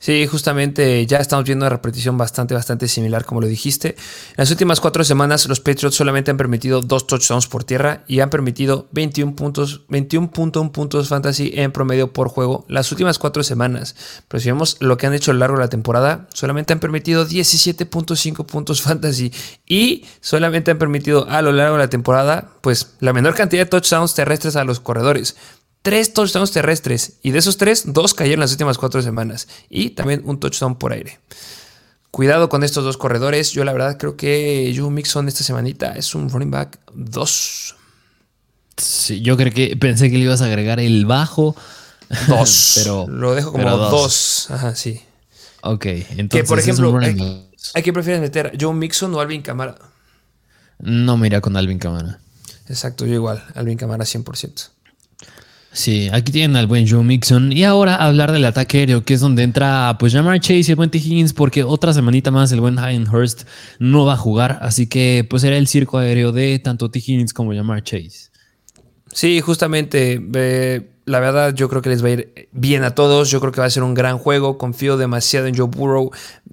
Sí, 0.00 0.28
justamente 0.28 1.04
ya 1.06 1.18
estamos 1.18 1.44
viendo 1.44 1.64
una 1.64 1.70
repetición 1.70 2.16
bastante, 2.16 2.54
bastante 2.54 2.86
similar, 2.86 3.24
como 3.24 3.40
lo 3.40 3.48
dijiste. 3.48 3.96
En 4.30 4.36
las 4.36 4.50
últimas 4.52 4.80
cuatro 4.80 5.02
semanas, 5.02 5.48
los 5.48 5.58
Patriots 5.58 5.96
solamente 5.96 6.30
han 6.30 6.36
permitido 6.36 6.82
dos 6.82 7.08
touchdowns 7.08 7.48
por 7.48 7.64
tierra 7.64 8.04
y 8.06 8.20
han 8.20 8.30
permitido 8.30 8.86
21 8.92 9.34
puntos, 9.34 9.88
21.1 9.88 10.70
puntos 10.70 11.08
fantasy 11.08 11.50
en 11.54 11.72
promedio 11.72 12.12
por 12.12 12.28
juego 12.28 12.64
las 12.68 12.92
últimas 12.92 13.18
cuatro 13.18 13.42
semanas. 13.42 13.96
Pero 14.28 14.40
si 14.40 14.48
vemos 14.50 14.76
lo 14.78 14.96
que 14.96 15.08
han 15.08 15.14
hecho 15.14 15.32
a 15.32 15.34
lo 15.34 15.40
largo 15.40 15.56
de 15.56 15.64
la 15.64 15.68
temporada, 15.68 16.28
solamente 16.32 16.72
han 16.72 16.78
permitido 16.78 17.26
17.5 17.26 18.46
puntos 18.46 18.82
fantasy 18.82 19.32
y 19.66 20.04
solamente 20.20 20.70
han 20.70 20.78
permitido 20.78 21.28
a 21.28 21.42
lo 21.42 21.50
largo 21.50 21.74
de 21.76 21.82
la 21.82 21.90
temporada, 21.90 22.52
pues 22.60 22.94
la 23.00 23.12
menor 23.12 23.34
cantidad 23.34 23.64
de 23.64 23.70
touchdowns 23.70 24.14
terrestres 24.14 24.54
a 24.54 24.62
los 24.62 24.78
corredores 24.78 25.34
tres 25.82 26.12
touchdowns 26.12 26.52
terrestres 26.52 27.14
y 27.22 27.30
de 27.30 27.38
esos 27.38 27.56
tres, 27.56 27.84
dos 27.86 28.14
cayeron 28.14 28.40
las 28.40 28.52
últimas 28.52 28.78
cuatro 28.78 29.02
semanas 29.02 29.48
y 29.68 29.90
también 29.90 30.22
un 30.24 30.40
touchdown 30.40 30.76
por 30.76 30.92
aire. 30.92 31.18
Cuidado 32.10 32.48
con 32.48 32.64
estos 32.64 32.84
dos 32.84 32.96
corredores. 32.96 33.52
Yo 33.52 33.64
la 33.64 33.72
verdad 33.72 33.98
creo 33.98 34.16
que 34.16 34.74
Joe 34.76 34.90
Mixon 34.90 35.28
esta 35.28 35.44
semanita 35.44 35.92
es 35.92 36.14
un 36.14 36.30
running 36.30 36.50
back 36.50 36.78
2. 36.94 37.76
Sí, 38.76 39.20
yo 39.20 39.36
creo 39.36 39.52
que 39.52 39.76
pensé 39.76 40.10
que 40.10 40.16
le 40.16 40.24
ibas 40.24 40.40
a 40.40 40.46
agregar 40.46 40.80
el 40.80 41.04
bajo. 41.04 41.54
Dos. 42.28 42.72
pero 42.76 43.06
lo 43.08 43.34
dejo 43.34 43.52
como 43.52 43.68
dos. 43.76 44.50
Ajá, 44.50 44.74
sí. 44.74 45.02
Ok, 45.62 45.86
entonces. 45.86 46.28
Que 46.30 46.44
por 46.44 46.58
ejemplo, 46.58 46.96
¿a 46.96 47.82
quién 47.82 47.92
prefieres 47.92 48.20
meter? 48.20 48.56
¿Joe 48.58 48.72
Mixon 48.72 49.14
o 49.14 49.20
Alvin 49.20 49.42
Camara? 49.42 49.76
No 50.78 51.16
me 51.16 51.26
iría 51.26 51.40
con 51.40 51.56
Alvin 51.56 51.78
Camara. 51.78 52.20
Exacto, 52.68 53.04
yo 53.04 53.14
igual. 53.14 53.44
Alvin 53.54 53.76
Camara 53.76 54.04
100%. 54.04 54.70
Sí, 55.72 56.08
aquí 56.12 56.32
tienen 56.32 56.56
al 56.56 56.66
buen 56.66 56.88
Joe 56.88 57.04
Mixon. 57.04 57.52
Y 57.52 57.64
ahora 57.64 57.96
hablar 57.96 58.32
del 58.32 58.44
ataque 58.44 58.78
aéreo, 58.78 59.04
que 59.04 59.14
es 59.14 59.20
donde 59.20 59.42
entra 59.42 59.96
pues 59.98 60.12
Jamar 60.12 60.40
Chase 60.40 60.64
y 60.66 60.70
el 60.70 60.76
buen 60.76 60.90
T. 60.90 60.98
Higgins, 60.98 61.32
porque 61.32 61.62
otra 61.62 61.92
semanita 61.92 62.30
más 62.30 62.50
el 62.52 62.60
buen 62.60 62.78
Hayden 62.78 63.06
no 63.78 64.04
va 64.04 64.14
a 64.14 64.16
jugar. 64.16 64.58
Así 64.62 64.86
que 64.86 65.26
pues 65.28 65.42
será 65.42 65.56
el 65.56 65.68
circo 65.68 65.98
aéreo 65.98 66.32
de 66.32 66.58
tanto 66.58 66.90
T. 66.90 66.98
Higgins 66.98 67.32
como 67.32 67.54
Jamar 67.54 67.82
Chase. 67.82 68.30
Sí, 69.12 69.40
justamente. 69.40 70.20
Eh, 70.34 70.88
la 71.08 71.20
verdad, 71.20 71.54
yo 71.54 71.68
creo 71.68 71.80
que 71.80 71.88
les 71.88 72.04
va 72.04 72.08
a 72.08 72.10
ir 72.12 72.48
bien 72.52 72.84
a 72.84 72.94
todos. 72.94 73.30
Yo 73.30 73.40
creo 73.40 73.50
que 73.50 73.60
va 73.60 73.66
a 73.66 73.70
ser 73.70 73.82
un 73.82 73.94
gran 73.94 74.18
juego. 74.18 74.58
Confío 74.58 74.96
demasiado 74.96 75.46
en 75.46 75.56
Joe 75.56 75.66
Burrow. 75.66 76.10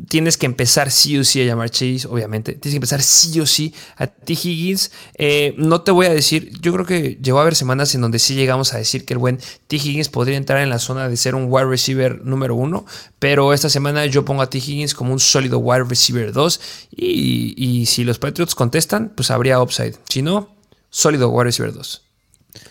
Tienes 0.08 0.38
que 0.38 0.46
empezar 0.46 0.92
sí 0.92 1.18
o 1.18 1.24
sí 1.24 1.42
a 1.42 1.46
llamar 1.46 1.70
Chase, 1.70 2.08
obviamente. 2.10 2.54
Tienes 2.54 2.74
que 2.74 2.78
empezar 2.78 3.02
sí 3.02 3.40
o 3.40 3.46
sí 3.46 3.74
a 3.98 4.08
T. 4.08 4.34
Higgins. 4.34 4.92
Eh, 5.16 5.54
no 5.58 5.82
te 5.82 5.92
voy 5.92 6.06
a 6.06 6.14
decir, 6.14 6.52
yo 6.62 6.72
creo 6.74 6.86
que 6.86 7.20
llegó 7.22 7.40
a 7.40 7.42
haber 7.42 7.56
semanas 7.56 7.94
en 7.96 8.02
donde 8.02 8.20
sí 8.20 8.36
llegamos 8.36 8.74
a 8.74 8.78
decir 8.78 9.06
que 9.06 9.14
el 9.14 9.20
buen 9.20 9.40
T. 9.68 9.76
Higgins 9.76 10.10
podría 10.10 10.38
entrar 10.38 10.62
en 10.62 10.70
la 10.70 10.80
zona 10.80 11.10
de 11.10 11.18
ser 11.18 11.36
un 11.36 11.48
wide 11.50 11.66
receiver 11.66 12.24
número 12.24 12.56
uno. 12.56 12.86
Pero 13.20 13.54
esta 13.54 13.70
semana 13.70 14.06
yo 14.06 14.24
pongo 14.24 14.42
a 14.42 14.50
T. 14.50 14.58
Higgins 14.60 14.94
como 14.94 15.12
un 15.12 15.20
sólido 15.20 15.60
wide 15.60 15.84
receiver 15.84 16.32
2. 16.32 16.62
Y, 16.92 17.54
y 17.58 17.86
si 17.88 18.04
los 18.04 18.20
Patriots 18.20 18.56
contestan, 18.56 19.12
pues 19.16 19.32
habría 19.32 19.62
upside. 19.62 19.96
Si 20.10 20.22
no, 20.22 20.56
sólido 20.90 21.30
wide 21.30 21.46
receiver 21.46 21.74
2. 21.74 22.02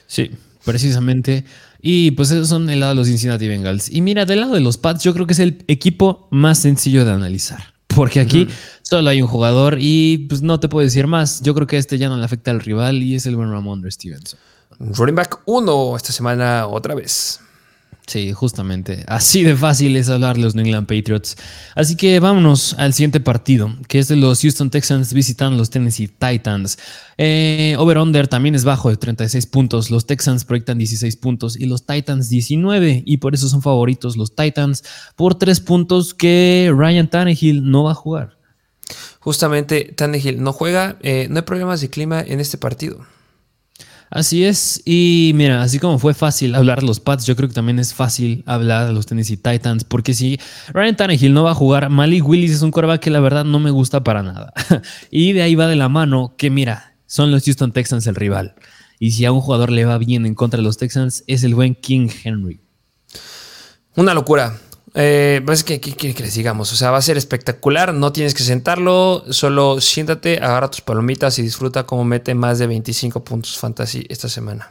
Sí, 0.06 0.30
precisamente. 0.64 1.44
Y 1.86 2.12
pues 2.12 2.30
esos 2.30 2.48
son 2.48 2.70
el 2.70 2.80
lado 2.80 2.92
de 2.92 2.96
los 2.96 3.08
Cincinnati 3.08 3.46
Bengals. 3.46 3.90
Y 3.90 4.00
mira, 4.00 4.24
del 4.24 4.40
lado 4.40 4.54
de 4.54 4.60
los 4.60 4.78
Pats, 4.78 5.04
yo 5.04 5.12
creo 5.12 5.26
que 5.26 5.34
es 5.34 5.38
el 5.38 5.62
equipo 5.68 6.28
más 6.30 6.58
sencillo 6.58 7.04
de 7.04 7.12
analizar. 7.12 7.74
Porque 7.88 8.20
aquí 8.20 8.48
solo 8.80 9.10
hay 9.10 9.20
un 9.20 9.28
jugador 9.28 9.76
y 9.78 10.26
pues 10.30 10.40
no 10.40 10.58
te 10.58 10.70
puedo 10.70 10.82
decir 10.82 11.06
más. 11.06 11.42
Yo 11.42 11.54
creo 11.54 11.66
que 11.66 11.76
este 11.76 11.98
ya 11.98 12.08
no 12.08 12.16
le 12.16 12.24
afecta 12.24 12.50
al 12.52 12.60
rival 12.60 13.02
y 13.02 13.16
es 13.16 13.26
el 13.26 13.36
buen 13.36 13.50
Ramondre 13.50 13.90
Stevenson. 13.90 14.40
Running 14.78 15.14
back 15.14 15.40
1 15.44 15.96
esta 15.96 16.10
semana 16.10 16.66
otra 16.68 16.94
vez. 16.94 17.40
Sí, 18.06 18.32
justamente. 18.34 19.02
Así 19.06 19.42
de 19.44 19.56
fácil 19.56 19.96
es 19.96 20.10
hablar 20.10 20.36
los 20.36 20.54
New 20.54 20.64
England 20.64 20.86
Patriots. 20.86 21.36
Así 21.74 21.96
que 21.96 22.20
vámonos 22.20 22.74
al 22.78 22.92
siguiente 22.92 23.18
partido, 23.18 23.74
que 23.88 23.98
es 23.98 24.08
de 24.08 24.16
los 24.16 24.42
Houston 24.42 24.68
Texans 24.68 25.14
visitando 25.14 25.56
los 25.56 25.70
Tennessee 25.70 26.08
Titans. 26.08 26.78
Eh, 27.16 27.76
Over-Under 27.78 28.28
también 28.28 28.54
es 28.54 28.64
bajo 28.64 28.90
de 28.90 28.98
36 28.98 29.46
puntos. 29.46 29.90
Los 29.90 30.04
Texans 30.04 30.44
proyectan 30.44 30.76
16 30.76 31.16
puntos 31.16 31.58
y 31.58 31.64
los 31.64 31.86
Titans 31.86 32.28
19. 32.28 33.02
Y 33.06 33.16
por 33.16 33.34
eso 33.34 33.48
son 33.48 33.62
favoritos 33.62 34.18
los 34.18 34.36
Titans 34.36 34.84
por 35.16 35.36
3 35.36 35.60
puntos 35.60 36.12
que 36.12 36.70
Ryan 36.76 37.08
Tannehill 37.08 37.70
no 37.70 37.84
va 37.84 37.92
a 37.92 37.94
jugar. 37.94 38.36
Justamente 39.20 39.94
Tannehill 39.96 40.42
no 40.42 40.52
juega. 40.52 40.98
Eh, 41.00 41.28
no 41.30 41.36
hay 41.36 41.42
problemas 41.42 41.80
de 41.80 41.88
clima 41.88 42.20
en 42.20 42.40
este 42.40 42.58
partido. 42.58 43.06
Así 44.14 44.44
es, 44.44 44.80
y 44.84 45.32
mira, 45.34 45.60
así 45.60 45.80
como 45.80 45.98
fue 45.98 46.14
fácil 46.14 46.54
hablar 46.54 46.82
de 46.82 46.86
los 46.86 47.00
Pats, 47.00 47.26
yo 47.26 47.34
creo 47.34 47.48
que 47.48 47.54
también 47.56 47.80
es 47.80 47.94
fácil 47.94 48.44
hablar 48.46 48.86
de 48.86 48.92
los 48.92 49.06
Tennessee 49.06 49.36
Titans, 49.36 49.82
porque 49.82 50.14
si 50.14 50.38
Ryan 50.72 50.94
Tannehill 50.94 51.34
no 51.34 51.42
va 51.42 51.50
a 51.50 51.54
jugar, 51.54 51.90
Malik 51.90 52.24
Willis 52.24 52.52
es 52.52 52.62
un 52.62 52.70
coreback 52.70 53.00
que 53.00 53.10
la 53.10 53.18
verdad 53.18 53.44
no 53.44 53.58
me 53.58 53.72
gusta 53.72 54.04
para 54.04 54.22
nada. 54.22 54.52
y 55.10 55.32
de 55.32 55.42
ahí 55.42 55.56
va 55.56 55.66
de 55.66 55.74
la 55.74 55.88
mano 55.88 56.36
que 56.38 56.48
mira, 56.48 56.94
son 57.06 57.32
los 57.32 57.42
Houston 57.42 57.72
Texans 57.72 58.06
el 58.06 58.14
rival. 58.14 58.54
Y 59.00 59.10
si 59.10 59.24
a 59.24 59.32
un 59.32 59.40
jugador 59.40 59.72
le 59.72 59.84
va 59.84 59.98
bien 59.98 60.26
en 60.26 60.36
contra 60.36 60.58
de 60.58 60.62
los 60.62 60.76
Texans, 60.76 61.24
es 61.26 61.42
el 61.42 61.56
buen 61.56 61.74
King 61.74 62.06
Henry. 62.22 62.60
Una 63.96 64.14
locura. 64.14 64.60
Eh, 64.96 65.42
pues, 65.44 65.64
¿qué, 65.64 65.80
quiere 65.80 66.14
que 66.14 66.22
les 66.22 66.34
digamos? 66.34 66.72
O 66.72 66.76
sea, 66.76 66.92
va 66.92 66.98
a 66.98 67.02
ser 67.02 67.16
espectacular. 67.16 67.92
No 67.92 68.12
tienes 68.12 68.32
que 68.32 68.44
sentarlo. 68.44 69.24
Solo 69.30 69.80
siéntate, 69.80 70.38
agarra 70.38 70.70
tus 70.70 70.80
palomitas 70.80 71.38
y 71.38 71.42
disfruta 71.42 71.84
cómo 71.84 72.04
mete 72.04 72.34
más 72.34 72.60
de 72.60 72.68
25 72.68 73.24
puntos 73.24 73.58
fantasy 73.58 74.06
esta 74.08 74.28
semana. 74.28 74.70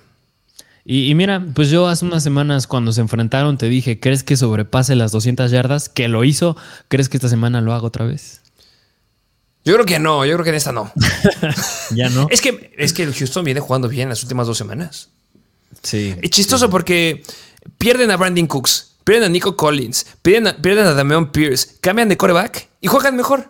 Y, 0.85 1.13
mira, 1.15 1.45
pues 1.53 1.69
yo 1.69 1.87
hace 1.87 2.03
unas 2.03 2.23
semanas 2.23 2.67
cuando 2.67 2.91
se 2.91 2.99
enfrentaron 2.99 3.57
te 3.57 3.69
dije, 3.69 4.01
¿crees 4.01 4.23
que 4.23 4.35
sobrepase 4.35 4.95
las 4.95 5.13
200 5.13 5.49
yardas? 5.51 5.87
Que 5.87 6.07
lo 6.07 6.23
hizo. 6.23 6.57
¿Crees 6.87 7.07
que 7.07 7.17
esta 7.17 7.29
semana 7.29 7.61
lo 7.61 7.73
haga 7.73 7.87
otra 7.87 8.05
vez? 8.05 8.41
Yo 9.65 9.73
creo 9.75 9.85
que 9.85 9.99
no, 9.99 10.25
yo 10.25 10.33
creo 10.33 10.43
que 10.43 10.49
en 10.49 10.55
esta 10.55 10.73
no. 10.73 10.91
ya 11.91 12.09
no. 12.09 12.27
Es 12.29 12.41
que, 12.41 12.73
es 12.77 12.91
que 12.91 13.03
el 13.03 13.13
Houston 13.13 13.45
viene 13.45 13.61
jugando 13.61 13.87
bien 13.87 14.09
las 14.09 14.21
últimas 14.23 14.45
dos 14.45 14.57
semanas. 14.57 15.09
Sí. 15.81 16.15
Es 16.21 16.29
chistoso 16.29 16.69
porque 16.69 17.23
pierden 17.77 18.11
a 18.11 18.17
Brandon 18.17 18.47
Cooks 18.47 18.92
pierden 19.03 19.25
a 19.25 19.29
Nico 19.29 19.55
Collins, 19.55 20.05
pierden 20.21 20.47
a, 20.47 20.57
pierden 20.57 20.85
a 20.87 20.93
Damian 20.93 21.31
Pierce, 21.31 21.77
cambian 21.81 22.09
de 22.09 22.17
coreback 22.17 22.69
y 22.81 22.87
juegan 22.87 23.15
mejor. 23.15 23.49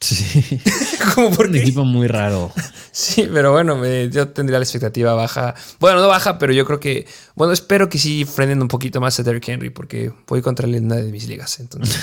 Sí. 0.00 0.60
Como 1.14 1.30
por 1.30 1.46
Un 1.46 1.56
equipo 1.56 1.84
muy 1.84 2.06
raro. 2.06 2.52
Sí, 2.92 3.28
pero 3.32 3.52
bueno, 3.52 3.84
yo 4.06 4.28
tendría 4.28 4.58
la 4.58 4.64
expectativa 4.64 5.14
baja. 5.14 5.54
Bueno, 5.80 6.00
no 6.00 6.08
baja, 6.08 6.38
pero 6.38 6.52
yo 6.52 6.64
creo 6.64 6.78
que. 6.78 7.06
Bueno, 7.34 7.52
espero 7.52 7.88
que 7.88 7.98
sí 7.98 8.24
frenen 8.24 8.62
un 8.62 8.68
poquito 8.68 9.00
más 9.00 9.18
a 9.18 9.22
Derrick 9.22 9.48
Henry 9.48 9.70
porque 9.70 10.12
voy 10.26 10.40
contra 10.40 10.66
él 10.66 10.76
en 10.76 10.86
una 10.86 10.96
de 10.96 11.10
mis 11.10 11.26
ligas. 11.26 11.58
Entonces, 11.58 12.00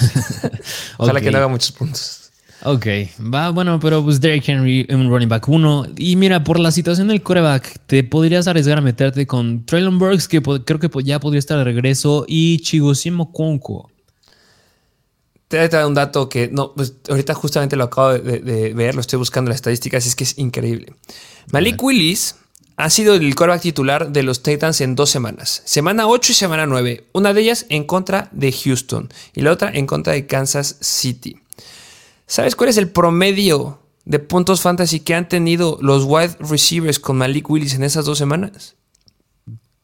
ojalá 0.97 1.21
que 1.21 1.31
no 1.31 1.37
haga 1.37 1.47
muchos 1.47 1.71
puntos. 1.71 2.24
Ok, 2.67 2.87
va, 3.31 3.51
bueno, 3.51 3.79
pero 3.79 4.03
pues 4.03 4.19
Derrick 4.19 4.49
Henry, 4.49 4.87
un 4.89 5.07
running 5.07 5.29
back 5.29 5.47
uno. 5.49 5.85
Y 5.97 6.15
mira, 6.15 6.43
por 6.43 6.59
la 6.59 6.71
situación 6.71 7.09
del 7.09 7.21
coreback, 7.21 7.77
te 7.85 8.03
podrías 8.03 8.47
arriesgar 8.47 8.79
a 8.79 8.81
meterte 8.81 9.27
con 9.27 9.67
Traylon 9.67 9.99
Burks, 9.99 10.27
que 10.27 10.41
creo 10.41 10.79
que 10.79 10.89
ya 11.03 11.19
podría 11.19 11.37
estar 11.37 11.59
de 11.59 11.63
regreso, 11.63 12.25
y 12.27 12.57
Chigosimo 12.61 13.31
Conco. 13.31 13.91
Te 15.47 15.57
voy 15.57 15.65
a 15.67 15.69
traer 15.69 15.85
un 15.85 15.93
dato 15.93 16.27
que 16.27 16.47
no, 16.47 16.73
pues 16.73 16.95
ahorita 17.07 17.35
justamente 17.35 17.75
lo 17.75 17.83
acabo 17.83 18.13
de, 18.13 18.73
ver, 18.73 18.95
lo 18.95 19.01
estoy 19.01 19.19
buscando 19.19 19.49
en 19.49 19.51
las 19.51 19.57
estadísticas, 19.57 20.03
y 20.03 20.09
es 20.09 20.15
que 20.15 20.23
es 20.23 20.35
increíble. 20.39 20.91
Malik 21.51 21.83
Willis 21.83 22.35
ha 22.77 22.89
sido 22.89 23.13
el 23.13 23.35
coreback 23.35 23.61
titular 23.61 24.11
de 24.11 24.23
los 24.23 24.41
Titans 24.41 24.81
en 24.81 24.95
dos 24.95 25.11
semanas. 25.11 25.61
Semana 25.65 26.07
8 26.07 26.31
y 26.31 26.35
semana 26.35 26.65
9. 26.65 27.09
Una 27.13 27.31
de 27.31 27.41
ellas 27.41 27.67
en 27.69 27.83
contra 27.83 28.27
de 28.31 28.51
Houston 28.51 29.13
y 29.35 29.41
la 29.41 29.51
otra 29.51 29.69
en 29.71 29.85
contra 29.85 30.13
de 30.13 30.25
Kansas 30.25 30.77
City. 30.81 31.37
¿Sabes 32.27 32.55
cuál 32.55 32.69
es 32.69 32.77
el 32.77 32.89
promedio 32.89 33.79
de 34.05 34.19
puntos 34.19 34.61
fantasy 34.61 34.99
que 34.99 35.13
han 35.13 35.29
tenido 35.29 35.77
los 35.81 36.03
wide 36.05 36.37
receivers 36.39 36.99
con 36.99 37.17
Malik 37.17 37.49
Willis 37.49 37.73
en 37.75 37.83
esas 37.83 38.05
dos 38.05 38.17
semanas? 38.17 38.75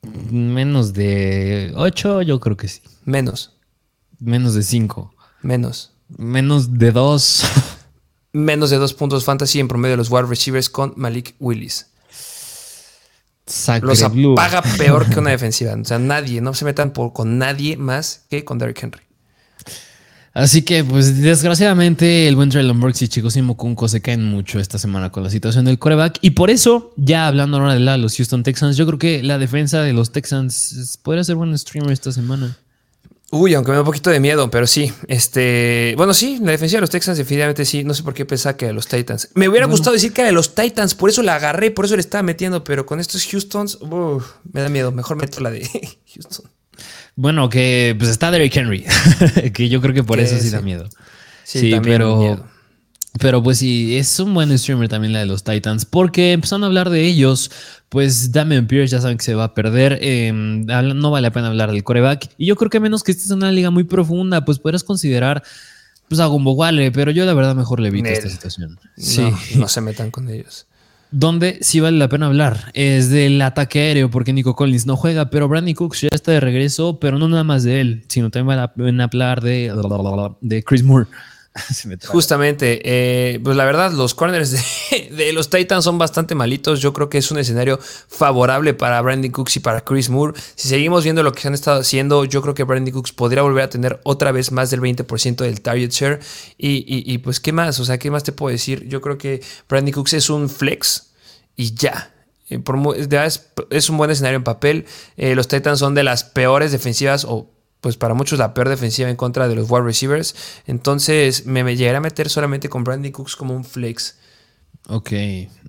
Menos 0.01 0.93
de 0.93 1.73
8, 1.75 2.23
yo 2.23 2.39
creo 2.39 2.57
que 2.57 2.67
sí. 2.67 2.81
Menos. 3.05 3.53
Menos 4.19 4.55
de 4.55 4.63
5. 4.63 5.13
Menos. 5.41 5.91
Menos 6.17 6.77
de 6.79 6.91
2. 6.91 7.43
Menos 8.33 8.69
de 8.69 8.77
2 8.77 8.93
puntos 8.95 9.23
fantasy 9.25 9.59
en 9.59 9.67
promedio 9.67 9.93
de 9.93 9.97
los 9.97 10.09
wide 10.09 10.23
receivers 10.23 10.69
con 10.69 10.93
Malik 10.95 11.35
Willis. 11.39 11.87
los 13.81 14.01
apaga 14.01 14.61
peor 14.77 15.07
que 15.09 15.19
una 15.19 15.29
defensiva. 15.31 15.73
O 15.73 15.85
sea, 15.85 15.99
nadie, 15.99 16.41
no 16.41 16.53
se 16.53 16.65
metan 16.65 16.93
por, 16.93 17.13
con 17.13 17.37
nadie 17.37 17.77
más 17.77 18.25
que 18.29 18.43
con 18.43 18.57
Derrick 18.57 18.81
Henry. 18.81 19.01
Así 20.33 20.61
que, 20.61 20.83
pues, 20.85 21.21
desgraciadamente, 21.21 22.27
el 22.27 22.37
buen 22.37 22.49
Traylon 22.49 22.79
Burks 22.79 23.01
y 23.01 23.09
Chicos 23.09 23.37
Kunko 23.57 23.87
se 23.89 24.01
caen 24.01 24.23
mucho 24.23 24.59
esta 24.59 24.77
semana 24.77 25.11
con 25.11 25.23
la 25.23 25.29
situación 25.29 25.65
del 25.65 25.77
coreback. 25.77 26.19
Y 26.21 26.31
por 26.31 26.49
eso, 26.49 26.93
ya 26.95 27.27
hablando 27.27 27.57
ahora 27.57 27.73
de 27.73 27.81
la, 27.81 27.97
los 27.97 28.15
Houston 28.15 28.43
Texans, 28.43 28.77
yo 28.77 28.85
creo 28.85 28.97
que 28.97 29.23
la 29.23 29.37
defensa 29.37 29.81
de 29.81 29.91
los 29.91 30.13
Texans 30.13 30.99
podría 31.03 31.25
ser 31.25 31.35
buen 31.35 31.57
streamer 31.57 31.91
esta 31.91 32.13
semana. 32.13 32.57
Uy, 33.33 33.53
aunque 33.55 33.71
me 33.71 33.75
da 33.75 33.81
un 33.81 33.85
poquito 33.85 34.09
de 34.09 34.21
miedo, 34.21 34.49
pero 34.49 34.67
sí. 34.67 34.93
Este, 35.07 35.93
bueno, 35.97 36.13
sí, 36.13 36.39
la 36.41 36.51
defensa 36.51 36.77
de 36.77 36.81
los 36.81 36.89
Texans 36.89 37.17
definitivamente 37.17 37.65
sí. 37.65 37.83
No 37.83 37.93
sé 37.93 38.03
por 38.03 38.13
qué 38.13 38.25
pensaba 38.25 38.55
que 38.55 38.67
de 38.67 38.73
los 38.73 38.87
Titans. 38.87 39.29
Me 39.35 39.49
hubiera 39.49 39.67
gustado 39.67 39.93
decir 39.93 40.13
que 40.13 40.21
era 40.21 40.27
de 40.27 40.33
los 40.33 40.55
Titans, 40.55 40.95
por 40.95 41.09
eso 41.09 41.23
la 41.23 41.35
agarré, 41.35 41.71
por 41.71 41.85
eso 41.85 41.95
le 41.95 42.01
estaba 42.01 42.23
metiendo, 42.23 42.63
pero 42.63 42.85
con 42.85 43.01
estos 43.01 43.25
Houstons, 43.31 43.79
me 44.51 44.61
da 44.61 44.69
miedo. 44.69 44.91
Mejor 44.91 45.17
meto 45.17 45.41
la 45.41 45.49
de 45.49 45.67
Houston. 46.13 46.49
Bueno, 47.15 47.49
que 47.49 47.95
pues 47.97 48.09
está 48.09 48.31
Derrick 48.31 48.55
Henry, 48.55 48.85
que 49.53 49.69
yo 49.69 49.81
creo 49.81 49.93
que 49.93 50.03
por 50.03 50.19
eso 50.19 50.37
sí, 50.37 50.49
da 50.49 50.61
miedo. 50.61 50.87
Sí, 51.43 51.73
pero, 51.83 52.45
pero 53.19 53.43
pues 53.43 53.57
sí, 53.57 53.97
es 53.97 54.19
un 54.19 54.33
buen 54.33 54.57
streamer 54.57 54.87
también 54.87 55.13
la 55.13 55.19
de 55.19 55.25
los 55.25 55.43
Titans, 55.43 55.85
porque 55.85 56.31
empezaron 56.31 56.63
a 56.63 56.67
hablar 56.67 56.89
de 56.89 57.03
ellos, 57.05 57.51
pues 57.89 58.31
Damian 58.31 58.67
Pierce 58.67 58.93
ya 58.93 59.01
saben 59.01 59.17
que 59.17 59.23
se 59.23 59.35
va 59.35 59.45
a 59.45 59.53
perder, 59.53 59.99
em, 60.01 60.65
no 60.65 61.11
vale 61.11 61.27
la 61.27 61.31
pena 61.31 61.47
hablar 61.47 61.71
del 61.71 61.83
coreback, 61.83 62.29
y 62.37 62.45
yo 62.45 62.55
creo 62.55 62.69
que 62.69 62.79
menos 62.79 63.03
que 63.03 63.11
esta 63.11 63.25
es 63.25 63.31
una 63.31 63.51
liga 63.51 63.69
muy 63.69 63.83
profunda, 63.83 64.45
pues 64.45 64.59
podrás 64.59 64.83
considerar 64.83 65.43
pues 66.07 66.19
a 66.19 66.25
Gumbo 66.25 66.53
Wale, 66.53 66.91
pero 66.91 67.11
yo 67.11 67.25
la 67.25 67.33
verdad 67.33 67.55
mejor 67.55 67.79
le 67.79 67.87
evito 67.87 68.09
esta 68.09 68.29
situación. 68.29 68.77
Sí. 68.97 69.23
no 69.55 69.67
se 69.67 69.79
metan 69.81 70.11
con 70.11 70.29
ellos 70.29 70.67
donde 71.11 71.59
sí 71.61 71.79
vale 71.79 71.97
la 71.97 72.07
pena 72.07 72.27
hablar 72.27 72.71
es 72.73 73.09
del 73.09 73.41
ataque 73.41 73.79
aéreo, 73.79 74.09
porque 74.09 74.33
Nico 74.33 74.55
Collins 74.55 74.85
no 74.85 74.95
juega, 74.95 75.29
pero 75.29 75.47
Brandon 75.47 75.73
Cooks 75.73 76.01
ya 76.01 76.09
está 76.11 76.31
de 76.31 76.39
regreso, 76.39 76.99
pero 76.99 77.19
no 77.19 77.27
nada 77.27 77.43
más 77.43 77.63
de 77.63 77.81
él, 77.81 78.03
sino 78.07 78.29
también 78.29 78.47
vale 78.47 78.61
la 78.61 78.73
pena 78.73 79.03
hablar 79.03 79.41
de, 79.41 79.73
de 80.41 80.63
Chris 80.63 80.83
Moore. 80.83 81.07
Justamente, 82.07 82.81
eh, 82.85 83.39
pues 83.43 83.57
la 83.57 83.65
verdad, 83.65 83.91
los 83.91 84.13
corners 84.15 84.51
de, 85.11 85.33
los 85.33 85.49
Titans 85.49 85.83
son 85.83 85.97
bastante 85.97 86.33
malitos. 86.33 86.79
Yo 86.79 86.93
creo 86.93 87.09
que 87.09 87.17
es 87.17 87.29
un 87.29 87.39
escenario 87.39 87.77
favorable 87.81 88.73
para 88.73 89.01
Brandon 89.01 89.31
Cooks 89.31 89.57
y 89.57 89.59
para 89.59 89.81
Chris 89.81 90.09
Moore. 90.09 90.39
Si 90.55 90.69
seguimos 90.69 91.03
viendo 91.03 91.23
lo 91.23 91.33
que 91.33 91.47
han 91.47 91.53
estado 91.53 91.81
haciendo, 91.81 92.23
yo 92.23 92.41
creo 92.41 92.53
que 92.53 92.63
Brandon 92.63 92.93
Cooks 92.93 93.11
podría 93.11 93.41
volver 93.41 93.65
a 93.65 93.69
tener 93.69 93.99
otra 94.03 94.31
vez 94.31 94.51
más 94.51 94.69
del 94.71 94.79
20% 94.79 95.35
del 95.37 95.61
target 95.61 95.91
share. 95.91 96.19
Y, 96.57 97.17
pues, 97.17 97.39
¿qué 97.41 97.51
más? 97.51 97.79
O 97.79 97.85
sea, 97.85 97.97
¿qué 97.97 98.09
más 98.09 98.23
te 98.23 98.31
puedo 98.31 98.51
decir? 98.51 98.87
Yo 98.87 99.01
creo 99.01 99.17
que 99.17 99.41
Brandon 99.67 99.93
Cooks 99.93 100.13
es 100.13 100.29
un 100.29 100.49
flex 100.49 101.11
y 101.57 101.73
ya. 101.75 102.13
Eh, 102.49 102.61
es, 103.69 103.89
un 103.89 103.97
buen 103.97 104.09
escenario 104.09 104.37
en 104.37 104.43
papel. 104.45 104.85
Eh, 105.17 105.35
los 105.35 105.49
Titans 105.49 105.79
son 105.79 105.95
de 105.95 106.03
las 106.03 106.23
peores 106.23 106.71
defensivas 106.71 107.25
o 107.25 107.49
pues 107.81 107.97
para 107.97 108.13
muchos 108.13 108.39
la 108.39 108.53
peor 108.53 108.69
defensiva 108.69 109.09
en 109.09 109.15
contra 109.15 109.47
de 109.47 109.55
los 109.55 109.69
wide 109.69 109.83
receivers. 109.83 110.35
Entonces 110.67 111.45
me, 111.45 111.63
me 111.63 111.75
llegaré 111.75 111.97
a 111.97 112.01
meter 112.01 112.29
solamente 112.29 112.69
con 112.69 112.83
Brandy 112.83 113.11
Cooks 113.11 113.35
como 113.35 113.55
un 113.55 113.65
flex. 113.65 114.17
Ok, 114.87 115.11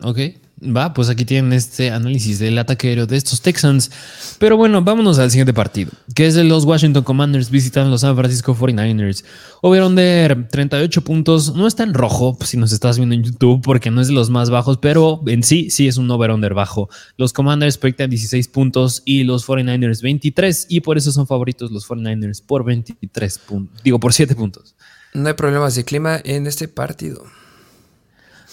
ok. 0.02 0.18
Va, 0.64 0.94
pues 0.94 1.08
aquí 1.08 1.24
tienen 1.24 1.52
este 1.52 1.90
análisis 1.90 2.38
del 2.38 2.56
ataque 2.56 2.88
aéreo 2.88 3.06
de 3.06 3.16
estos 3.16 3.42
Texans. 3.42 3.90
Pero 4.38 4.56
bueno, 4.56 4.80
vámonos 4.82 5.18
al 5.18 5.30
siguiente 5.30 5.52
partido, 5.52 5.90
que 6.14 6.26
es 6.26 6.34
de 6.34 6.44
los 6.44 6.64
Washington 6.64 7.02
Commanders 7.02 7.50
visitan 7.50 7.90
los 7.90 8.02
San 8.02 8.14
Francisco 8.14 8.54
49ers. 8.54 9.24
Over-under 9.60 10.48
38 10.48 11.02
puntos. 11.02 11.54
No 11.56 11.66
está 11.66 11.82
en 11.82 11.94
rojo 11.94 12.38
si 12.42 12.56
nos 12.56 12.72
estás 12.72 12.96
viendo 12.96 13.14
en 13.14 13.24
YouTube 13.24 13.60
porque 13.62 13.90
no 13.90 14.00
es 14.00 14.06
de 14.06 14.14
los 14.14 14.30
más 14.30 14.50
bajos, 14.50 14.78
pero 14.78 15.20
en 15.26 15.42
sí, 15.42 15.68
sí 15.70 15.88
es 15.88 15.96
un 15.96 16.08
over-under 16.10 16.54
bajo. 16.54 16.88
Los 17.16 17.32
Commanders 17.32 17.76
proyectan 17.76 18.10
16 18.10 18.46
puntos 18.48 19.02
y 19.04 19.24
los 19.24 19.46
49ers 19.46 20.00
23 20.00 20.66
y 20.68 20.80
por 20.80 20.96
eso 20.96 21.10
son 21.10 21.26
favoritos 21.26 21.72
los 21.72 21.88
49ers 21.88 22.40
por 22.44 22.64
23 22.64 23.38
puntos. 23.38 23.82
Digo, 23.82 23.98
por 23.98 24.12
7 24.12 24.36
puntos. 24.36 24.76
No 25.12 25.26
hay 25.26 25.34
problemas 25.34 25.74
de 25.74 25.84
clima 25.84 26.20
en 26.24 26.46
este 26.46 26.68
partido. 26.68 27.24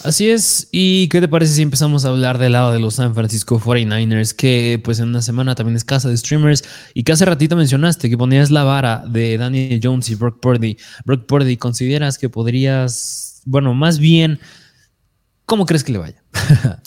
Así 0.03 0.29
es, 0.29 0.69
¿y 0.71 1.09
qué 1.09 1.19
te 1.19 1.27
parece 1.27 1.53
si 1.53 1.61
empezamos 1.61 2.05
a 2.05 2.09
hablar 2.09 2.37
del 2.37 2.53
lado 2.53 2.71
de 2.71 2.79
los 2.79 2.95
San 2.95 3.13
Francisco 3.13 3.59
49ers, 3.59 4.33
que 4.33 4.79
pues 4.81 4.99
en 4.99 5.09
una 5.09 5.21
semana 5.21 5.55
también 5.55 5.75
es 5.75 5.83
casa 5.83 6.07
de 6.07 6.15
streamers 6.15 6.63
y 6.93 7.03
que 7.03 7.11
hace 7.11 7.25
ratito 7.25 7.57
mencionaste 7.57 8.09
que 8.09 8.17
ponías 8.17 8.49
la 8.49 8.63
vara 8.63 9.03
de 9.05 9.37
Daniel 9.37 9.81
Jones 9.83 10.09
y 10.09 10.15
Brock 10.15 10.39
Purdy. 10.39 10.77
Brock 11.03 11.25
Purdy, 11.25 11.57
¿consideras 11.57 12.17
que 12.17 12.29
podrías, 12.29 13.41
bueno, 13.45 13.73
más 13.73 13.99
bien, 13.99 14.39
¿cómo 15.45 15.65
crees 15.65 15.83
que 15.83 15.91
le 15.91 15.99
vaya? 15.99 16.23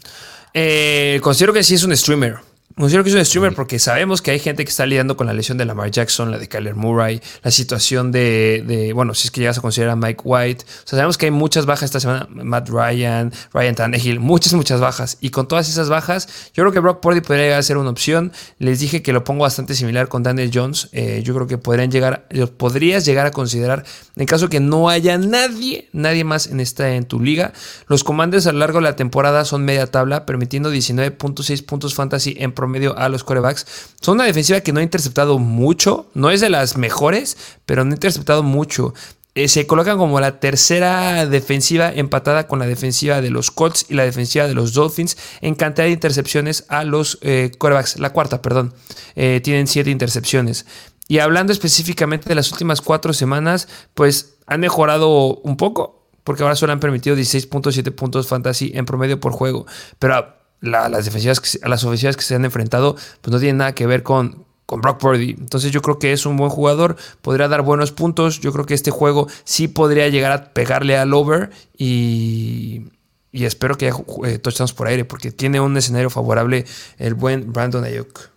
Eh, 0.55 1.19
considero 1.23 1.55
que 1.55 1.63
sí 1.63 1.77
es 1.77 1.83
un 1.83 1.97
streamer. 1.97 2.37
Considero 2.77 3.05
que 3.05 3.11
es 3.11 3.17
un 3.17 3.25
streamer 3.25 3.55
porque 3.55 3.79
sabemos 3.79 4.23
que 4.23 4.31
hay 4.31 4.39
gente 4.39 4.65
que 4.65 4.71
está 4.71 4.87
lidiando 4.87 5.17
con 5.17 5.27
la 5.27 5.33
lesión 5.33 5.59
de 5.59 5.65
Lamar 5.65 5.91
Jackson, 5.91 6.31
la 6.31 6.39
de 6.39 6.49
Kyler 6.49 6.75
Murray, 6.75 7.21
la 7.43 7.51
situación 7.51 8.13
de, 8.13 8.93
bueno, 8.95 9.15
si 9.15 9.27
es 9.27 9.31
que 9.31 9.41
llegas 9.41 9.59
a 9.59 9.61
considerar 9.61 9.93
a 9.93 9.97
Mike 9.97 10.23
White. 10.25 10.65
O 10.65 10.89
sea, 10.89 10.97
sabemos 10.97 11.19
que 11.19 11.27
hay 11.27 11.33
muchas 11.33 11.67
bajas 11.67 11.85
esta 11.85 12.01
semana. 12.01 12.27
Matt 12.31 12.71
Ryan, 12.71 13.33
Ryan 13.53 13.75
Tannehill, 13.75 14.21
muchas, 14.21 14.55
muchas 14.55 14.81
bajas. 14.81 15.19
Y 15.21 15.31
con 15.31 15.49
todas 15.49 15.69
esas 15.69 15.89
bajas, 15.89 16.51
yo 16.55 16.63
creo 16.63 16.73
que 16.73 16.81
Brock 16.81 17.01
Purdy 17.01 17.21
podría 17.21 17.45
llegar 17.45 17.59
a 17.59 17.63
ser 17.63 17.77
una 17.77 17.91
opción. 17.91 18.33
Les 18.59 18.81
dije 18.81 19.03
que 19.03 19.13
lo 19.13 19.23
pongo 19.25 19.43
bastante 19.43 19.75
similar 19.75 20.09
con 20.09 20.23
Daniel 20.23 20.51
Jones. 20.53 20.89
Eh, 20.93 21.23
yo 21.25 21.35
creo 21.35 21.47
que 21.47 21.59
podrían 21.59 21.91
llegar, 21.91 22.27
podrías 22.57 23.05
llegar 23.05 23.27
a 23.27 23.33
considerar, 23.33 23.85
en 24.17 24.27
caso 24.27 24.49
que 24.49 24.61
no 24.61 24.89
haya 24.89 25.19
nadie, 25.19 25.89
nadie 25.93 26.25
más 26.25 26.47
en, 26.47 26.61
esta, 26.61 26.95
en 26.95 27.05
tu 27.05 27.21
liga. 27.21 27.53
Los 27.87 28.03
comandos 28.05 28.47
a 28.47 28.53
lo 28.53 28.59
largo 28.59 28.79
de 28.79 28.85
la 28.85 28.97
temporada 28.97 29.45
son 29.45 29.65
media 29.65 29.87
tabla, 29.87 30.25
permitiendo 30.27 30.73
19.6 30.73 31.65
puntos 31.67 31.95
fantasy 31.95 32.37
en 32.39 32.53
promedio 32.63 32.97
a 32.97 33.09
los 33.09 33.25
corebacks. 33.25 33.67
Son 34.01 34.15
una 34.15 34.25
defensiva 34.25 34.61
que 34.61 34.73
no 34.73 34.79
ha 34.79 34.85
interceptado 34.85 35.41
mucho, 35.41 36.07
no 36.15 36.31
es 36.31 36.41
de 36.41 36.49
las 36.49 36.77
mejores, 36.77 37.37
pero 37.67 37.85
no 37.85 37.91
ha 37.91 37.95
interceptado 37.95 38.45
mucho. 38.45 38.95
Eh, 39.35 39.49
se 39.49 39.67
colocan 39.67 39.99
como 39.99 40.21
la 40.21 40.39
tercera 40.39 41.27
defensiva 41.27 41.91
empatada 41.91 42.47
con 42.47 42.59
la 42.59 42.67
defensiva 42.67 43.21
de 43.21 43.31
los 43.31 43.51
Colts 43.51 43.87
y 43.89 43.95
la 43.95 44.05
defensiva 44.05 44.47
de 44.47 44.55
los 44.55 44.75
Dolphins 44.75 45.17
en 45.41 45.55
cantidad 45.55 45.87
de 45.87 45.93
intercepciones 45.93 46.67
a 46.69 46.85
los 46.85 47.19
eh, 47.23 47.51
corebacks. 47.59 47.99
La 47.99 48.13
cuarta, 48.13 48.43
perdón. 48.43 48.75
Eh, 49.17 49.41
tienen 49.43 49.67
siete 49.67 49.91
intercepciones. 49.91 50.67
Y 51.09 51.19
hablando 51.19 51.53
específicamente 51.53 52.29
de 52.29 52.37
las 52.37 52.53
últimas 52.53 52.81
cuatro 52.81 53.13
semanas, 53.13 53.69
pues 53.95 54.35
han 54.47 54.61
mejorado 54.61 55.37
un 55.37 55.57
poco, 55.57 56.07
porque 56.25 56.43
ahora 56.43 56.55
solo 56.55 56.73
han 56.73 56.81
permitido 56.81 57.17
16.7 57.17 57.91
puntos 57.93 58.29
fantasy 58.29 58.71
en 58.75 58.85
promedio 58.85 59.19
por 59.19 59.33
juego. 59.33 59.67
Pero 59.99 60.42
las 60.63 61.05
defensivas 61.05 61.41
que, 61.41 61.59
las 61.69 61.85
ofensivas 61.85 62.17
que 62.17 62.23
se 62.23 62.35
han 62.35 62.45
enfrentado, 62.45 62.95
pues 63.21 63.33
no 63.33 63.39
tienen 63.39 63.59
nada 63.59 63.75
que 63.75 63.87
ver 63.87 64.03
con, 64.03 64.47
con 64.67 64.81
Brock 64.81 64.99
Purdy. 64.99 65.37
Entonces 65.39 65.73
yo 65.73 65.83
creo 65.83 65.99
que 65.99 66.13
es 66.13 66.25
un 66.25 66.37
buen 66.37 66.51
jugador, 66.51 66.97
podría 67.21 67.49
dar 67.49 67.63
buenos 67.63 67.93
puntos. 67.93 68.41
Yo 68.41 68.53
creo 68.53 68.65
que 68.65 68.75
este 68.75 68.91
juego 68.91 69.29
sí 69.45 69.69
podría 69.69 70.09
llegar 70.09 70.33
a 70.33 70.53
pegarle 70.55 70.97
al 70.97 71.13
over 71.13 71.51
y, 71.77 72.87
y 73.33 73.45
espero 73.45 73.77
que 73.77 73.87
haya 73.87 73.97
eh, 74.25 74.39
touchdowns 74.39 74.73
por 74.73 74.87
aire 74.87 75.05
porque 75.05 75.33
tiene 75.33 75.61
un 75.61 75.77
escenario 75.77 76.11
favorable 76.11 76.65
el 76.99 77.15
buen 77.15 77.53
Brandon 77.53 77.85
Ayuk. 77.85 78.31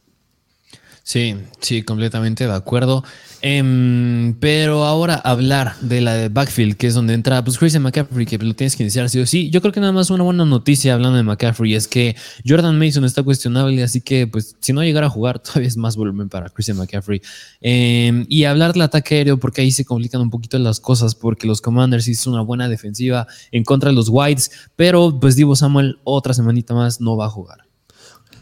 Sí, 1.08 1.36
sí, 1.60 1.84
completamente 1.84 2.48
de 2.48 2.54
acuerdo. 2.54 3.04
Em, 3.44 4.34
pero 4.40 4.86
ahora 4.86 5.14
hablar 5.14 5.76
de 5.82 6.02
la 6.02 6.16
de 6.16 6.30
backfield, 6.30 6.78
que 6.78 6.88
es 6.88 6.96
donde 6.96 7.14
entra 7.14 7.44
pues 7.44 7.60
Christian 7.60 7.84
McCaffrey, 7.84 8.26
que 8.26 8.40
lo 8.40 8.56
tienes 8.56 8.76
que 8.76 8.82
iniciar 8.82 9.08
sí 9.12 9.20
o 9.20 9.28
sí. 9.28 9.52
Yo 9.52 9.62
creo 9.62 9.72
que 9.72 9.80
nada 9.80 9.92
más 9.92 10.10
una 10.10 10.24
buena 10.24 10.46
noticia 10.46 10.96
hablando 10.96 11.18
de 11.18 11.22
McCaffrey 11.22 11.76
es 11.76 11.88
que 11.88 12.16
Jordan 12.44 12.80
Mason 12.80 13.06
está 13.06 13.22
cuestionable, 13.22 13.84
así 13.84 14.02
que 14.02 14.26
pues 14.26 14.56
si 14.60 14.74
no 14.74 14.82
llegara 14.82 15.06
a 15.06 15.10
jugar 15.12 15.38
todavía 15.44 15.68
es 15.68 15.78
más 15.78 15.96
volumen 15.96 16.28
para 16.28 16.50
Christian 16.50 16.78
McCaffrey. 16.78 17.22
Em, 17.62 18.26
y 18.28 18.46
hablar 18.46 18.74
del 18.74 18.82
ataque 18.82 19.14
aéreo, 19.18 19.40
porque 19.40 19.62
ahí 19.62 19.70
se 19.70 19.86
complican 19.86 20.22
un 20.22 20.32
poquito 20.32 20.58
las 20.58 20.80
cosas, 20.80 21.14
porque 21.14 21.46
los 21.46 21.62
Commanders 21.62 22.08
hicieron 22.08 22.34
una 22.34 22.44
buena 22.44 22.68
defensiva 22.68 23.28
en 23.52 23.64
contra 23.64 23.92
de 23.92 23.96
los 23.96 24.10
Whites, 24.10 24.50
pero 24.76 25.20
pues 25.20 25.36
Divo 25.36 25.56
Samuel 25.56 26.00
otra 26.04 26.34
semanita 26.34 26.74
más 26.74 27.00
no 27.00 27.16
va 27.16 27.28
a 27.28 27.30
jugar. 27.30 27.65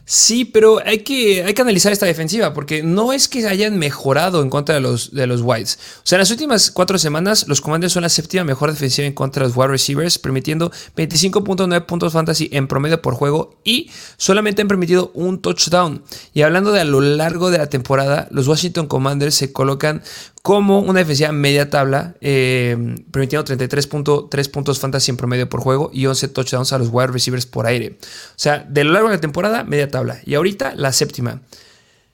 Sí, 0.05 0.43
pero 0.43 0.81
hay 0.85 0.99
que, 0.99 1.45
hay 1.45 1.53
que 1.53 1.61
analizar 1.61 1.93
esta 1.93 2.05
defensiva 2.05 2.53
porque 2.53 2.83
no 2.83 3.13
es 3.13 3.29
que 3.29 3.47
hayan 3.47 3.79
mejorado 3.79 4.41
en 4.41 4.49
contra 4.49 4.75
de 4.75 4.81
los, 4.81 5.13
de 5.13 5.27
los 5.27 5.41
Whites. 5.41 5.79
O 5.99 6.01
sea, 6.03 6.17
en 6.17 6.19
las 6.19 6.31
últimas 6.31 6.71
cuatro 6.71 6.97
semanas, 6.97 7.47
los 7.47 7.61
Commanders 7.61 7.93
son 7.93 8.03
la 8.03 8.09
séptima 8.09 8.43
mejor 8.43 8.71
defensiva 8.71 9.07
en 9.07 9.13
contra 9.13 9.43
de 9.43 9.49
los 9.49 9.57
wide 9.57 9.69
receivers, 9.69 10.19
permitiendo 10.19 10.71
25.9 10.97 11.85
puntos 11.85 12.11
fantasy 12.11 12.49
en 12.51 12.67
promedio 12.67 13.01
por 13.01 13.13
juego 13.13 13.55
y 13.63 13.89
solamente 14.17 14.61
han 14.61 14.67
permitido 14.67 15.11
un 15.13 15.41
touchdown. 15.41 16.03
Y 16.33 16.41
hablando 16.41 16.73
de 16.73 16.81
a 16.81 16.85
lo 16.85 16.99
largo 16.99 17.49
de 17.49 17.59
la 17.59 17.67
temporada, 17.67 18.27
los 18.29 18.47
Washington 18.49 18.87
Commanders 18.87 19.35
se 19.35 19.53
colocan 19.53 20.03
como 20.43 20.79
una 20.79 20.99
defensiva 20.99 21.31
media 21.31 21.69
tabla, 21.69 22.15
eh, 22.19 22.75
permitiendo 23.11 23.45
33.3 23.45 24.51
puntos 24.51 24.77
fantasy 24.77 25.09
en 25.09 25.15
promedio 25.15 25.47
por 25.47 25.61
juego 25.61 25.89
y 25.93 26.05
11 26.05 26.27
touchdowns 26.27 26.73
a 26.73 26.77
los 26.77 26.89
wide 26.91 27.07
receivers 27.07 27.45
por 27.45 27.65
aire. 27.65 27.97
O 28.01 28.35
sea, 28.35 28.59
de 28.59 28.83
lo 28.83 28.91
largo 28.91 29.07
de 29.07 29.15
la 29.15 29.21
temporada, 29.21 29.63
media 29.63 29.89
tabla. 29.89 30.19
Y 30.25 30.35
ahorita 30.35 30.75
la 30.75 30.91
séptima. 30.91 31.41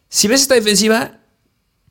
Si 0.10 0.28
ves 0.28 0.42
esta 0.42 0.54
defensiva, 0.54 1.22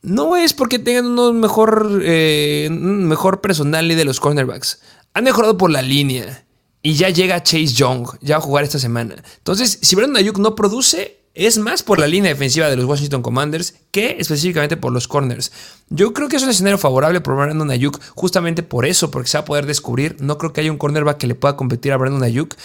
no 0.03 0.37
es 0.37 0.55
porque 0.55 0.79
tengan 0.79 1.07
unos 1.07 1.35
mejor, 1.35 2.03
eh, 2.05 2.69
mejor 2.71 3.41
personal 3.41 3.89
de 3.89 4.05
los 4.05 4.21
cornerbacks. 4.21 4.81
Han 5.15 5.25
mejorado 5.25 5.59
por 5.59 5.73
la 5.73 5.83
línea. 5.83 6.45
Y 6.83 6.95
ya 6.95 7.11
llega 7.11 7.43
Chase 7.43 7.67
Young, 7.67 8.17
ya 8.21 8.37
va 8.37 8.45
a 8.45 8.47
jugar 8.47 8.63
esta 8.63 8.79
semana. 8.79 9.17
Entonces, 9.39 9.81
si 9.83 9.97
Brandon 9.97 10.19
Ayuk 10.19 10.39
no 10.39 10.55
produce, 10.55 11.19
es 11.35 11.59
más 11.59 11.83
por 11.83 11.99
la 11.99 12.07
línea 12.07 12.33
defensiva 12.33 12.69
de 12.69 12.77
los 12.77 12.87
Washington 12.87 13.23
Commanders 13.23 13.75
que 13.91 14.17
específicamente 14.19 14.77
por 14.77 14.93
los 14.93 15.09
corners. 15.09 15.53
Yo 15.89 16.13
creo 16.13 16.29
que 16.29 16.37
es 16.37 16.43
un 16.43 16.51
escenario 16.51 16.79
favorable 16.79 17.21
por 17.21 17.37
Brandon 17.37 17.71
Ayuk 17.71 18.01
justamente 18.15 18.63
por 18.63 18.87
eso, 18.87 19.11
porque 19.11 19.29
se 19.29 19.39
va 19.39 19.43
a 19.43 19.45
poder 19.45 19.67
descubrir. 19.67 20.17
No 20.21 20.39
creo 20.39 20.53
que 20.53 20.61
haya 20.61 20.73
un 20.73 20.79
cornerback 20.79 21.19
que 21.19 21.27
le 21.27 21.35
pueda 21.35 21.57
competir 21.57 21.93
a 21.93 21.97
Brandon 21.97 22.23
Ayuk, 22.23 22.57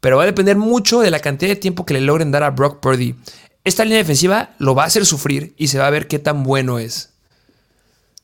pero 0.00 0.16
va 0.16 0.24
a 0.24 0.26
depender 0.26 0.56
mucho 0.56 1.00
de 1.00 1.10
la 1.10 1.20
cantidad 1.20 1.50
de 1.50 1.56
tiempo 1.56 1.86
que 1.86 1.94
le 1.94 2.00
logren 2.00 2.30
dar 2.30 2.42
a 2.42 2.50
Brock 2.50 2.80
Purdy. 2.80 3.14
Esta 3.64 3.84
línea 3.84 3.98
defensiva 3.98 4.54
lo 4.58 4.74
va 4.74 4.84
a 4.84 4.86
hacer 4.86 5.04
sufrir 5.06 5.54
y 5.56 5.68
se 5.68 5.78
va 5.78 5.86
a 5.86 5.90
ver 5.90 6.06
qué 6.06 6.18
tan 6.18 6.42
bueno 6.42 6.78
es. 6.78 7.10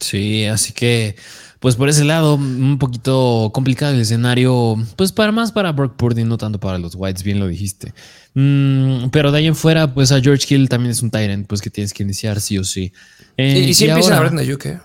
Sí, 0.01 0.45
así 0.47 0.73
que 0.73 1.17
pues 1.65 1.77
por 1.77 1.89
ese 1.89 2.05
lado, 2.05 2.35
un 2.35 2.77
poquito 2.79 3.51
complicado 3.55 3.95
el 3.95 4.01
escenario, 4.03 4.77
pues 4.97 5.13
para 5.13 5.33
más 5.33 5.51
para 5.51 5.73
Brock 5.73 5.97
Purdy, 5.97 6.23
no 6.23 6.37
tanto 6.37 6.61
para 6.61 6.77
los 6.77 6.95
Whites, 6.95 7.23
bien 7.23 7.41
lo 7.41 7.49
dijiste. 7.49 7.95
Mm, 8.35 9.09
pero 9.09 9.33
de 9.33 9.39
ahí 9.39 9.47
en 9.47 9.57
fuera, 9.57 9.95
pues 9.95 10.13
a 10.13 10.21
George 10.21 10.45
Hill 10.55 10.69
también 10.69 10.91
es 10.91 11.01
un 11.01 11.11
Tyrant, 11.11 11.47
pues 11.47 11.63
que 11.63 11.71
tienes 11.71 11.95
que 11.95 12.03
iniciar 12.03 12.43
sí 12.43 12.59
o 12.59 12.65
sí. 12.65 12.93
Eh, 13.39 13.61
y, 13.61 13.73
si 13.73 13.87
empiezan 13.87 14.13
a 14.13 14.21
Brandon 14.21 14.41
Ayuk, 14.41 14.67
¿eh? 14.67 14.79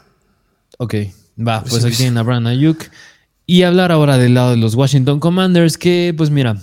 Ok, 0.77 0.95
va, 1.37 1.65
pues 1.65 1.83
aquí 1.83 1.97
tienen 1.97 2.17
a 2.17 2.23
Brandon 2.23 2.53
Ayuk. 2.53 2.85
Y 3.45 3.63
hablar 3.63 3.91
ahora 3.91 4.17
del 4.17 4.35
lado 4.35 4.51
de 4.51 4.55
los 4.55 4.73
Washington 4.75 5.19
Commanders, 5.19 5.77
que 5.77 6.13
pues 6.15 6.29
mira, 6.29 6.61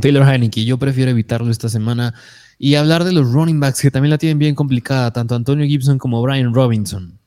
Taylor 0.00 0.22
Heineke, 0.22 0.64
yo 0.64 0.78
prefiero 0.78 1.10
evitarlo 1.10 1.50
esta 1.50 1.68
semana. 1.68 2.14
Y 2.60 2.76
hablar 2.76 3.02
de 3.02 3.10
los 3.10 3.32
running 3.32 3.58
backs, 3.58 3.80
que 3.80 3.90
también 3.90 4.10
la 4.10 4.18
tienen 4.18 4.38
bien 4.38 4.54
complicada, 4.54 5.12
tanto 5.12 5.34
Antonio 5.34 5.66
Gibson 5.66 5.98
como 5.98 6.22
Brian 6.22 6.54
Robinson 6.54 7.18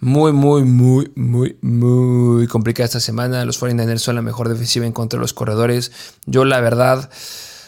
muy, 0.00 0.32
muy, 0.32 0.62
muy, 0.64 1.10
muy, 1.16 1.56
muy 1.60 2.46
complicada 2.46 2.86
esta 2.86 3.00
semana. 3.00 3.44
Los 3.44 3.60
49ers 3.60 3.98
son 3.98 4.14
la 4.14 4.22
mejor 4.22 4.48
defensiva 4.48 4.86
en 4.86 4.92
contra 4.92 5.18
de 5.18 5.22
los 5.22 5.32
corredores. 5.32 5.92
Yo, 6.26 6.44
la 6.44 6.60
verdad, 6.60 7.10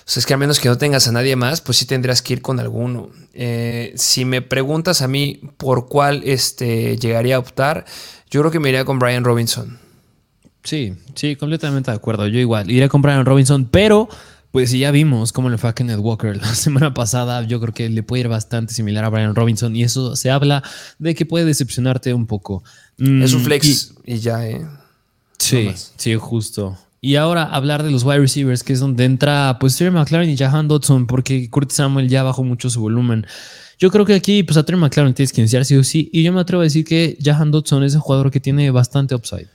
es 0.07 0.27
que 0.27 0.35
a 0.35 0.37
menos 0.37 0.61
que 0.61 0.69
no 0.69 0.79
tengas 0.79 1.09
a 1.09 1.13
nadie 1.13 1.37
más, 1.37 1.61
pues 1.61 1.79
sí 1.79 1.87
tendrás 1.87 2.23
que 2.23 2.35
ir 2.35 2.43
con 2.43 2.61
alguno. 2.61 3.11
Eh, 3.33 3.93
si 3.97 4.25
me 4.25 4.43
preguntas 4.43 5.03
a 5.03 5.09
mí 5.09 5.41
por 5.57 5.89
cuál 5.89 6.23
este, 6.25 6.97
llegaría 6.97 7.37
a 7.37 7.39
optar, 7.39 7.85
yo 8.31 8.41
creo 8.41 8.51
que 8.51 8.61
me 8.61 8.69
iría 8.69 8.85
con 8.85 8.99
Brian 8.99 9.25
Robinson. 9.25 9.79
Sí, 10.63 10.95
sí, 11.15 11.37
completamente 11.37 11.91
de 11.91 11.97
acuerdo. 11.97 12.27
Yo 12.27 12.39
igual, 12.39 12.71
iría 12.71 12.89
con 12.89 13.03
Brian 13.03 13.25
Robinson, 13.25 13.67
pero 13.71 14.09
pues 14.51 14.73
ya 14.73 14.91
vimos 14.91 15.33
cómo 15.33 15.49
le 15.49 15.59
fue 15.59 15.71
a 15.71 15.75
Kenneth 15.75 16.01
Walker 16.01 16.37
la 16.37 16.55
semana 16.55 16.93
pasada. 16.93 17.43
Yo 17.45 17.61
creo 17.61 17.73
que 17.73 17.89
le 17.89 18.03
puede 18.03 18.23
ir 18.23 18.29
bastante 18.29 18.75
similar 18.75 19.05
a 19.05 19.09
Brian 19.09 19.35
Robinson 19.35 19.75
y 19.77 19.83
eso 19.83 20.17
se 20.17 20.31
habla 20.31 20.63
de 20.99 21.15
que 21.15 21.27
puede 21.27 21.45
decepcionarte 21.45 22.13
un 22.15 22.27
poco. 22.27 22.63
Es 22.99 23.33
un 23.33 23.43
mm, 23.43 23.45
flex 23.45 23.95
y, 24.05 24.19
ya, 24.19 24.47
¿eh? 24.47 24.67
Sí, 25.39 25.71
sí, 25.97 26.15
justo. 26.17 26.77
Y 27.01 27.17
ahora 27.17 27.45
hablar 27.45 27.83
de 27.83 27.91
los 27.91 28.05
wide 28.05 28.19
receivers, 28.19 28.63
que 28.63 28.75
es 28.75 28.81
donde 28.81 29.05
entra 29.05 29.57
pues 29.59 29.77
Terry 29.77 29.91
McLaren 29.91 30.29
y 30.29 30.37
Jahan 30.37 30.69
Dodson, 30.69 31.07
porque 31.07 31.49
Kurt 31.49 31.71
Samuel 31.71 32.09
ya 32.09 32.23
bajó 32.23 32.45
mucho 32.45 32.69
su 32.69 32.81
volumen. 32.81 33.27
Yo 33.79 33.91
creo 33.91 34.05
que 34.05 34.15
aquí 34.15 34.43
pues 34.43 34.59
a 34.59 34.65
Terry 34.65 34.79
McLaren 34.79 35.15
tienes 35.15 35.33
que 35.33 35.41
iniciar 35.41 35.65
sí 35.65 35.77
o 35.77 35.85
sí, 35.85 36.11
y 36.13 36.23
yo 36.23 36.33
me 36.33 36.41
atrevo 36.41 36.61
a 36.61 36.65
decir 36.65 36.85
que 36.85 37.17
Jahan 37.23 37.51
Dodson 37.51 37.85
es 37.85 37.95
un 37.95 38.03
jugador 38.03 38.31
que 38.31 38.41
tiene 38.41 38.71
bastante 38.71 39.15
upside. 39.15 39.49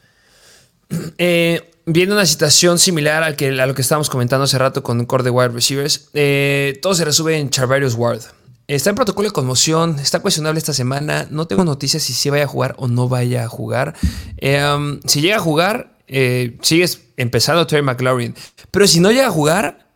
Eh, 1.19 1.71
viendo 1.85 2.15
una 2.15 2.25
situación 2.25 2.79
similar 2.79 3.23
a, 3.23 3.35
que, 3.35 3.59
a 3.59 3.65
lo 3.65 3.75
que 3.75 3.81
estábamos 3.81 4.09
comentando 4.09 4.43
hace 4.43 4.57
rato 4.57 4.83
con 4.83 4.99
un 4.99 5.05
core 5.05 5.23
de 5.23 5.29
wide 5.29 5.49
receivers, 5.49 6.09
eh, 6.13 6.79
todo 6.81 6.95
se 6.95 7.05
resume 7.05 7.37
en 7.37 7.49
Charvarius 7.49 7.95
Ward. 7.95 8.21
Está 8.67 8.89
en 8.89 8.95
protocolo 8.95 9.27
de 9.27 9.33
conmoción, 9.33 9.99
está 9.99 10.19
cuestionable 10.21 10.57
esta 10.57 10.73
semana. 10.73 11.27
No 11.29 11.45
tengo 11.45 11.63
noticias 11.63 12.01
si 12.01 12.13
sí 12.13 12.31
vaya 12.31 12.45
a 12.45 12.47
jugar 12.47 12.73
o 12.77 12.87
no 12.87 13.07
vaya 13.07 13.43
a 13.43 13.47
jugar. 13.47 13.93
Eh, 14.37 14.63
um, 14.65 14.99
si 15.05 15.21
llega 15.21 15.35
a 15.35 15.39
jugar, 15.39 15.99
eh, 16.07 16.57
sigues 16.61 17.01
empezando 17.15 17.67
Terry 17.67 17.83
McLaurin. 17.83 18.33
Pero 18.71 18.87
si 18.87 18.99
no 18.99 19.11
llega 19.11 19.27
a 19.27 19.31
jugar, 19.31 19.87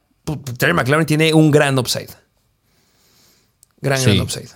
Terry 0.58 0.74
McLaurin 0.74 1.08
tiene 1.08 1.34
un 1.34 1.50
gran 1.50 1.80
upside. 1.80 2.10
Gran, 3.82 4.04
gran 4.04 4.22
upside. 4.22 4.50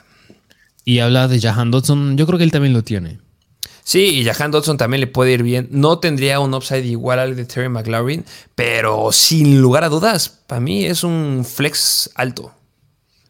Y 0.86 1.00
habla 1.00 1.28
de 1.28 1.42
Jahan 1.42 1.72
Dodson, 1.72 2.16
yo 2.16 2.28
creo 2.28 2.38
que 2.38 2.44
él 2.44 2.52
también 2.52 2.74
lo 2.74 2.84
tiene. 2.84 3.23
Sí, 3.84 4.20
y 4.20 4.26
Jahan 4.26 4.52
Dodson 4.52 4.78
también 4.78 5.02
le 5.02 5.08
puede 5.08 5.34
ir 5.34 5.44
bien. 5.44 5.68
No 5.72 6.00
tendría 6.00 6.40
un 6.40 6.54
upside 6.54 6.86
igual 6.86 7.20
al 7.20 7.36
de 7.36 7.46
Terry 7.46 7.70
McLaurin, 7.70 8.26
pero 8.56 9.12
sin 9.12 9.62
lugar 9.62 9.84
a 9.84 9.90
dudas, 9.90 10.30
para 10.48 10.62
mí 10.62 10.86
es 10.86 11.04
un 11.04 11.46
flex 11.46 12.10
alto. 12.16 12.54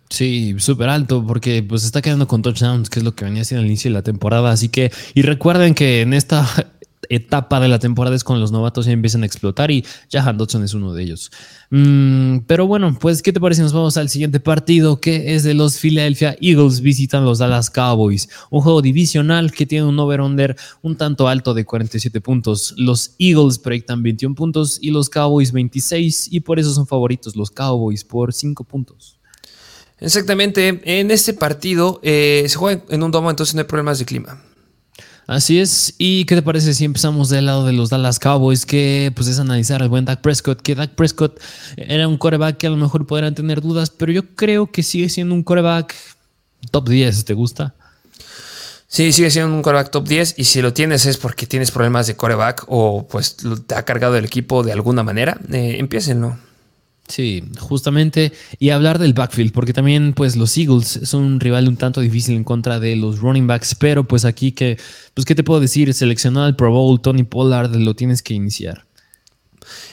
Sí, 0.10 0.54
súper 0.60 0.90
alto, 0.90 1.26
porque 1.26 1.64
pues 1.64 1.84
está 1.84 2.04
quedando 2.04 2.28
con 2.28 2.44
touchdowns, 2.44 2.92
que 2.92 3.00
es 3.00 3.06
lo 3.06 3.16
que 3.16 3.26
venía 3.26 3.42
haciendo 3.42 3.62
al 3.62 3.68
inicio 3.68 3.90
de 3.90 3.96
la 3.96 4.04
temporada. 4.04 4.52
Así 4.52 4.70
que, 4.70 4.92
y 5.16 5.24
recuerden 5.24 5.74
que 5.74 6.02
en 6.02 6.14
esta 6.14 6.48
etapa 7.10 7.60
de 7.60 7.68
la 7.68 7.80
temporada 7.80 8.16
es 8.16 8.24
cuando 8.24 8.42
los 8.42 8.52
novatos 8.52 8.86
ya 8.86 8.92
empiezan 8.92 9.24
a 9.24 9.26
explotar 9.26 9.72
y 9.72 9.86
Jahan 10.12 10.38
Dodson 10.38 10.64
es 10.64 10.74
uno 10.74 10.94
de 10.94 11.04
ellos. 11.04 11.32
Mm, 11.70 12.40
pero 12.48 12.68
bueno, 12.68 12.98
pues, 13.00 13.22
¿qué 13.22 13.34
te 13.34 13.40
parece? 13.40 13.62
Nos 13.62 13.74
vamos 13.74 13.98
al 13.98 14.10
siguiente 14.10 14.40
partido 14.40 15.00
que 15.00 15.36
es 15.36 15.44
de 15.44 15.54
los 15.54 15.78
Philadelphia 15.78 16.36
Eagles 16.42 16.82
visitan 16.82 17.26
los 17.26 17.40
Dallas 17.40 17.70
Cowboys. 17.70 18.30
Un 18.50 18.62
juego 18.62 18.82
divisional 18.82 19.52
que 19.52 19.66
tiene 19.66 19.86
un 19.86 20.00
over-under 20.00 20.56
un 20.82 20.96
tanto 20.96 21.28
alto 21.28 21.54
de 21.54 21.66
47 21.66 22.22
puntos. 22.22 22.74
Los 22.78 23.16
Eagles 23.20 23.60
proyectan 23.60 24.04
21 24.04 24.36
puntos 24.36 24.80
y 24.82 24.92
los 24.92 25.10
Cowboys 25.10 25.52
26 25.52 26.30
y 26.32 26.40
por 26.42 26.60
eso 26.60 26.74
son 26.74 26.88
favoritos 26.88 27.36
los 27.36 27.52
Cowboys 27.52 28.04
por 28.04 28.34
5 28.34 28.64
puntos. 28.64 29.18
Exactamente, 30.00 30.82
en 30.84 31.12
este 31.12 31.34
partido 31.34 32.00
eh, 32.04 32.46
se 32.48 32.58
juega 32.58 32.84
en 32.90 33.04
un 33.04 33.12
domo, 33.12 33.30
entonces 33.30 33.56
no 33.56 33.62
hay 33.62 33.68
problemas 33.68 34.00
de 34.00 34.06
clima. 34.06 34.42
Así 35.28 35.60
es. 35.60 35.96
¿Y 35.98 36.26
qué 36.26 36.36
te 36.36 36.42
parece 36.42 36.74
si 36.74 36.86
empezamos 36.86 37.30
del 37.30 37.46
lado 37.46 37.66
de 37.66 37.74
los 37.74 37.90
Dallas 37.90 38.20
Cowboys? 38.20 38.66
Que 38.66 39.12
pues 39.16 39.28
es 39.28 39.40
analizar 39.40 39.82
al 39.82 39.90
buen 39.90 40.06
Dak 40.06 40.22
Prescott. 40.22 40.62
Que 40.62 40.76
Dak 40.76 40.92
Prescott 40.92 41.40
era 41.78 42.08
un 42.08 42.18
coreback 42.18 42.58
que 42.58 42.68
a 42.68 42.70
lo 42.70 42.78
mejor 42.78 43.08
podrían 43.08 43.36
tener 43.36 43.62
dudas, 43.62 43.90
pero 43.90 44.12
yo 44.12 44.36
creo 44.36 44.72
que 44.72 44.84
sigue 44.84 45.10
siendo 45.10 45.34
un 45.34 45.44
coreback 45.44 45.96
top 46.72 46.90
10. 46.90 47.26
¿Te 47.26 47.34
gusta? 47.34 47.74
Sí, 48.88 49.12
sigue 49.12 49.32
siendo 49.32 49.56
un 49.56 49.64
coreback 49.64 49.90
top 49.90 50.08
10 50.08 50.36
y 50.38 50.44
si 50.44 50.62
lo 50.62 50.74
tienes 50.74 51.06
es 51.06 51.18
porque 51.18 51.48
tienes 51.48 51.72
problemas 51.72 52.06
de 52.06 52.16
coreback 52.16 52.66
o 52.68 53.08
pues 53.08 53.38
te 53.66 53.76
ha 53.76 53.84
cargado 53.86 54.18
el 54.18 54.26
equipo 54.26 54.62
de 54.62 54.72
alguna 54.72 55.04
manera. 55.04 55.40
Eh, 55.52 55.78
empiécenlo. 55.80 56.38
Sí, 57.08 57.44
justamente. 57.60 58.32
Y 58.60 58.70
hablar 58.70 58.98
del 58.98 59.14
backfield, 59.14 59.52
porque 59.52 59.74
también 59.74 60.14
pues 60.14 60.36
los 60.36 60.58
Eagles 60.58 61.02
son 61.04 61.24
un 61.24 61.40
rival 61.40 61.68
un 61.68 61.76
tanto 61.76 62.02
difícil 62.02 62.36
en 62.36 62.44
contra 62.44 62.80
de 62.80 62.96
los 62.96 63.20
running 63.20 63.46
backs, 63.46 63.76
pero 63.76 64.08
pues 64.08 64.26
aquí 64.26 64.54
que, 64.54 64.78
pues 65.14 65.26
qué 65.26 65.36
te 65.36 65.44
puedo 65.44 65.60
decir, 65.60 65.94
seleccionado 65.94 66.46
al 66.46 66.56
Pro 66.56 66.72
Bowl, 66.72 67.02
Tony 67.02 67.24
Pollard, 67.24 67.76
lo 67.76 67.96
tienes 67.96 68.24
que 68.24 68.34
iniciar. 68.34 68.86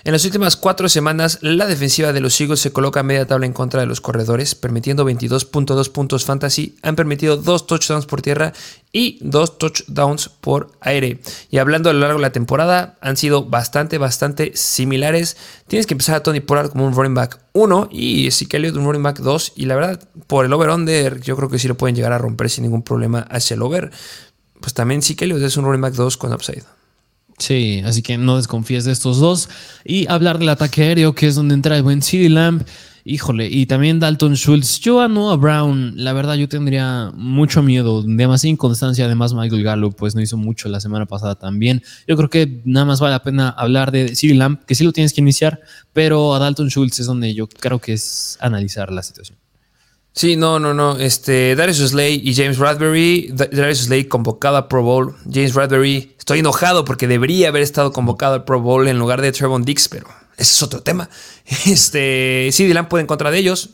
En 0.05 0.13
las 0.13 0.25
últimas 0.25 0.57
cuatro 0.57 0.89
semanas, 0.89 1.39
la 1.43 1.67
defensiva 1.67 2.13
de 2.13 2.21
los 2.21 2.41
Eagles 2.41 2.61
se 2.61 2.73
coloca 2.73 3.01
a 3.01 3.03
media 3.03 3.27
tabla 3.27 3.47
en 3.47 3.53
contra 3.53 3.81
de 3.81 3.87
los 3.87 4.01
corredores, 4.01 4.55
permitiendo 4.55 5.05
22.2 5.05 5.91
puntos 5.91 6.25
fantasy, 6.25 6.77
han 6.83 6.97
permitido 6.97 7.37
dos 7.37 7.67
touchdowns 7.67 8.07
por 8.07 8.23
tierra 8.23 8.53
y 8.93 9.19
dos 9.21 9.59
touchdowns 9.59 10.29
por 10.29 10.73
aire. 10.81 11.21
Y 11.51 11.59
hablando 11.59 11.91
a 11.91 11.93
lo 11.93 12.01
largo 12.01 12.19
de 12.19 12.23
la 12.23 12.33
temporada, 12.33 12.99
han 13.01 13.17
sido 13.17 13.45
bastante, 13.45 13.99
bastante 13.99 14.53
similares. 14.55 15.37
Tienes 15.69 15.87
que 15.87 15.95
empezar 15.95 16.17
a 16.17 16.23
Tony 16.23 16.41
Pollard 16.41 16.71
como 16.71 16.87
un 16.87 16.95
running 16.95 17.15
back 17.15 17.39
1 17.53 17.89
y 17.93 18.29
Elliott 18.29 18.77
un 18.77 18.85
running 18.85 19.03
back 19.03 19.19
2. 19.19 19.53
Y 19.57 19.67
la 19.67 19.77
verdad, 19.77 20.09
por 20.27 20.45
el 20.45 20.53
over-under, 20.53 21.21
yo 21.21 21.37
creo 21.37 21.49
que 21.49 21.59
sí 21.59 21.69
lo 21.69 21.77
pueden 21.77 21.95
llegar 21.95 22.13
a 22.13 22.19
romper 22.19 22.51
sin 22.51 22.65
ningún 22.65 22.83
problema 22.83 23.21
hacia 23.31 23.55
el 23.55 23.63
over. 23.63 23.91
Pues 24.61 24.75
también 24.75 25.01
Elliott 25.19 25.43
es 25.43 25.57
un 25.57 25.65
running 25.65 25.81
back 25.81 25.95
2 25.95 26.17
con 26.17 26.33
upside. 26.33 26.65
Sí, 27.41 27.83
así 27.87 28.03
que 28.03 28.19
no 28.19 28.37
desconfíes 28.37 28.85
de 28.85 28.93
estos 28.93 29.19
dos. 29.19 29.49
Y 29.83 30.07
hablar 30.09 30.39
del 30.39 30.51
ataque 30.51 30.83
aéreo, 30.83 31.15
que 31.15 31.27
es 31.27 31.35
donde 31.35 31.55
entra 31.55 31.77
el 31.77 31.83
buen 31.83 32.03
CD 32.03 32.29
Lamb. 32.29 32.63
Híjole, 33.03 33.49
y 33.49 33.65
también 33.65 33.99
Dalton 33.99 34.35
Schultz. 34.37 34.79
Yo 34.81 35.01
a 35.01 35.09
Noah 35.09 35.37
Brown, 35.37 35.95
la 35.97 36.13
verdad, 36.13 36.35
yo 36.35 36.51
tendría 36.51 37.11
mucho 37.15 37.63
miedo, 37.63 38.03
demasiada 38.03 38.53
inconstancia. 38.53 39.07
Además, 39.07 39.33
Michael 39.33 39.63
Gallup, 39.63 39.97
pues 39.97 40.15
no 40.15 40.21
hizo 40.21 40.37
mucho 40.37 40.69
la 40.69 40.81
semana 40.81 41.07
pasada 41.07 41.35
también. 41.35 41.83
Yo 42.07 42.15
creo 42.19 42.29
que 42.29 42.61
nada 42.67 42.85
más 42.85 43.01
vale 43.01 43.13
la 43.13 43.23
pena 43.23 43.49
hablar 43.49 43.91
de 43.91 44.15
CD 44.15 44.35
Lamb, 44.35 44.63
que 44.67 44.75
sí 44.75 44.85
lo 44.85 44.93
tienes 44.93 45.15
que 45.15 45.23
iniciar, 45.23 45.63
pero 45.95 46.35
a 46.35 46.39
Dalton 46.39 46.69
Schultz 46.69 47.01
es 47.01 47.07
donde 47.07 47.33
yo 47.33 47.49
creo 47.49 47.79
que 47.79 47.95
es 47.95 48.37
analizar 48.41 48.93
la 48.93 49.03
situación. 49.03 49.40
Sí, 50.13 50.37
no, 50.37 50.59
no, 50.59 50.75
no. 50.75 50.97
Este, 50.97 51.55
Darius 51.55 51.79
Slay 51.79 52.21
y 52.23 52.35
James 52.35 52.59
Bradbury. 52.59 53.31
Darius 53.33 53.85
Slay 53.85 54.05
convocado 54.05 54.57
a 54.57 54.69
Pro 54.69 54.83
Bowl. 54.83 55.15
James 55.33 55.55
Bradbury, 55.55 56.15
estoy 56.19 56.41
enojado 56.41 56.85
porque 56.85 57.07
debería 57.07 57.49
haber 57.49 57.63
estado 57.63 57.93
convocado 57.93 58.35
al 58.35 58.45
Pro 58.45 58.61
Bowl 58.61 58.89
en 58.89 58.99
lugar 58.99 59.23
de 59.23 59.33
Trevon 59.33 59.65
Dix, 59.65 59.89
pero 59.89 60.09
ese 60.41 60.55
es 60.55 60.63
otro 60.63 60.83
tema. 60.83 61.09
Este, 61.67 62.49
Dylan 62.57 62.89
puede 62.89 63.03
en 63.03 63.07
contra 63.07 63.31
de 63.31 63.39
ellos. 63.39 63.71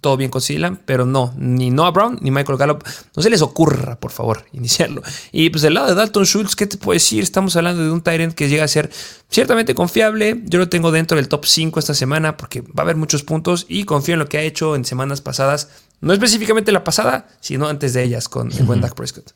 Todo 0.00 0.16
bien 0.16 0.30
con 0.30 0.42
Dylan, 0.46 0.78
pero 0.84 1.06
no, 1.06 1.34
ni 1.36 1.70
Noah 1.70 1.90
Brown 1.90 2.18
ni 2.20 2.30
Michael 2.30 2.58
Gallup. 2.58 2.84
No 3.16 3.22
se 3.22 3.30
les 3.30 3.42
ocurra, 3.42 3.98
por 3.98 4.12
favor, 4.12 4.44
iniciarlo. 4.52 5.02
Y 5.32 5.50
pues 5.50 5.62
del 5.62 5.74
lado 5.74 5.88
de 5.88 5.94
Dalton 5.94 6.24
Schultz, 6.24 6.54
¿qué 6.54 6.66
te 6.66 6.76
puedo 6.76 6.94
decir? 6.94 7.22
Estamos 7.22 7.56
hablando 7.56 7.82
de 7.82 7.90
un 7.90 8.02
Tyrant 8.02 8.34
que 8.34 8.48
llega 8.48 8.64
a 8.64 8.68
ser 8.68 8.90
ciertamente 9.28 9.74
confiable. 9.74 10.42
Yo 10.44 10.58
lo 10.58 10.68
tengo 10.68 10.92
dentro 10.92 11.16
del 11.16 11.28
top 11.28 11.46
5 11.46 11.80
esta 11.80 11.94
semana 11.94 12.36
porque 12.36 12.60
va 12.60 12.78
a 12.78 12.82
haber 12.82 12.96
muchos 12.96 13.22
puntos 13.22 13.66
y 13.68 13.84
confío 13.84 14.14
en 14.14 14.20
lo 14.20 14.28
que 14.28 14.38
ha 14.38 14.42
hecho 14.42 14.76
en 14.76 14.84
semanas 14.84 15.20
pasadas. 15.20 15.68
No 16.00 16.12
específicamente 16.12 16.70
la 16.70 16.84
pasada, 16.84 17.26
sino 17.40 17.66
antes 17.66 17.94
de 17.94 18.04
ellas 18.04 18.28
con 18.28 18.52
el 18.52 18.64
buen 18.64 18.80
Dak 18.80 18.94
Prescott. 18.94 19.32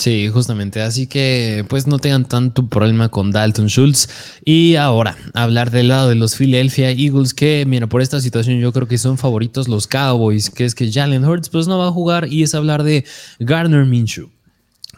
Sí, 0.00 0.30
justamente. 0.30 0.80
Así 0.80 1.06
que 1.06 1.66
pues 1.68 1.86
no 1.86 1.98
tengan 1.98 2.24
tanto 2.24 2.66
problema 2.68 3.10
con 3.10 3.32
Dalton 3.32 3.66
Schultz. 3.66 4.08
Y 4.46 4.76
ahora, 4.76 5.18
hablar 5.34 5.70
del 5.70 5.88
lado 5.88 6.08
de 6.08 6.14
los 6.14 6.36
Philadelphia 6.36 6.90
Eagles, 6.90 7.34
que 7.34 7.64
mira, 7.66 7.86
por 7.86 8.00
esta 8.00 8.18
situación 8.18 8.58
yo 8.60 8.72
creo 8.72 8.88
que 8.88 8.96
son 8.96 9.18
favoritos 9.18 9.68
los 9.68 9.86
Cowboys, 9.86 10.48
que 10.48 10.64
es 10.64 10.74
que 10.74 10.90
Jalen 10.90 11.26
Hurts 11.26 11.50
pues 11.50 11.68
no 11.68 11.78
va 11.78 11.88
a 11.88 11.92
jugar 11.92 12.28
y 12.32 12.42
es 12.42 12.54
hablar 12.54 12.82
de 12.82 13.04
Garner 13.40 13.84
Minshew. 13.84 14.30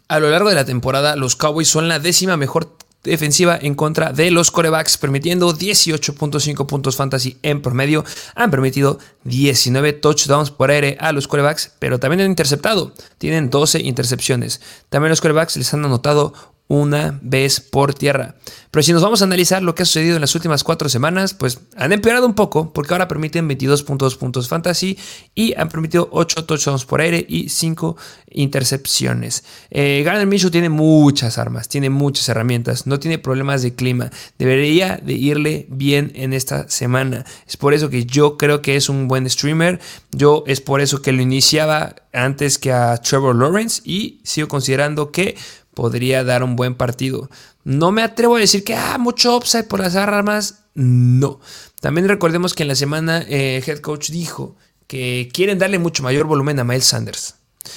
A 0.07 0.21
lo 0.21 0.31
largo 0.31 0.51
de 0.51 0.55
la 0.55 0.65
temporada, 0.65 1.17
los 1.17 1.35
Cowboys 1.35 1.67
son 1.67 1.89
la 1.89 1.99
décima 1.99 2.37
mejor 2.37 2.77
defensiva 3.05 3.59
en 3.61 3.75
contra 3.75 4.13
de 4.13 4.31
los 4.31 4.51
corebacks, 4.51 4.97
permitiendo 4.99 5.53
18.5 5.55 6.67
puntos 6.67 6.97
fantasy 6.97 7.39
en 7.43 7.63
promedio. 7.63 8.05
Han 8.35 8.51
permitido 8.51 8.99
19 9.25 9.93
touchdowns 9.95 10.51
por 10.51 10.71
aire 10.71 10.97
a 11.01 11.13
los 11.13 11.29
corebacks, 11.29 11.73
pero 11.79 11.99
también 11.99 12.21
han 12.21 12.31
interceptado. 12.31 12.93
Tienen 13.19 13.51
12 13.51 13.81
intercepciones. 13.81 14.61
También 14.89 15.11
los 15.11 15.21
corebacks 15.21 15.57
les 15.57 15.73
han 15.75 15.85
anotado 15.85 16.33
una 16.73 17.19
vez 17.21 17.61
por 17.61 17.93
tierra. 17.93 18.35
Pero 18.71 18.83
si 18.83 18.95
nos 18.95 19.03
vamos 19.03 19.21
a 19.21 19.27
analizar 19.27 19.63
lo 19.63 19.75
que 19.75 19.83
ha 19.83 19.87
sucedido 19.87 20.15
en 20.15 20.23
las 20.23 20.35
últimas 20.35 20.65
cuatro 20.65 20.89
semanas, 20.89 21.35
pues 21.35 21.61
han 21.77 21.93
empeorado 21.93 22.25
un 22.27 22.33
poco, 22.33 22.73
porque 22.73 22.95
ahora 22.95 23.09
permiten 23.09 23.47
22.2 23.47 24.17
puntos 24.17 24.49
fantasy 24.49 24.99
y 25.35 25.53
han 25.59 25.69
permitido 25.69 26.09
8 26.11 26.47
touchdowns 26.47 26.87
por 26.87 27.03
aire 27.03 27.27
y 27.29 27.51
5 27.51 27.99
intercepciones. 28.31 29.45
Eh, 29.71 30.03
Gardner 30.03 30.27
Minshew 30.27 30.51
tiene 30.51 30.71
muchas 30.71 31.37
armas, 31.37 31.69
tiene 31.69 31.91
muchas 31.91 32.27
herramientas, 32.31 32.87
no 32.87 32.99
tiene 32.99 33.19
problemas 33.19 33.61
de 33.61 33.75
clima. 33.75 34.11
Debería 34.39 34.97
de 34.97 35.13
irle 35.13 35.67
bien 35.69 36.11
en 36.15 36.33
esta 36.33 36.71
semana. 36.71 37.27
Es 37.47 37.59
por 37.59 37.75
eso 37.75 37.91
que 37.91 38.07
yo 38.07 38.39
creo 38.39 38.63
que 38.63 38.77
es 38.77 38.89
un 38.89 39.07
buen 39.09 39.29
streamer. 39.29 39.79
Yo 40.13 40.45
es 40.47 40.63
por 40.63 40.81
eso 40.81 41.03
que 41.03 41.13
lo 41.13 41.21
iniciaba 41.21 41.97
antes 42.15 42.57
que 42.57 42.73
a 42.73 42.97
Trevor 42.97 43.37
Lawrence 43.37 43.83
y 43.85 44.21
sigo 44.25 44.49
considerando 44.49 45.13
que 45.13 45.37
podría 45.75 46.25
dar 46.25 46.43
un 46.43 46.57
buen 46.57 46.75
partido. 46.75 47.31
No 47.65 47.93
me 47.93 48.03
atrevo 48.03 48.37
a 48.37 48.41
decir 48.41 48.65
que, 48.65 48.75
ah, 48.75 48.99
mucho 48.99 49.37
upside 49.37 49.65
por 49.65 49.81
las 49.81 49.97
armas. 49.97 50.65
No. 50.75 51.41
También 51.81 52.09
recordemos 52.09 52.55
que 52.55 52.63
en 52.63 52.69
la 52.69 52.75
semana 52.75 53.19
el 53.19 53.33
eh, 53.33 53.65
head 53.67 53.81
coach 53.81 54.11
dijo 54.11 54.57
que 54.87 55.31
quieren 55.33 55.59
darle 55.59 55.79
mucho 55.79 56.03
mayor 56.03 56.27
volumen 56.27 56.59
a 56.59 56.65
Miles 56.65 56.85
Sanders. 56.85 57.37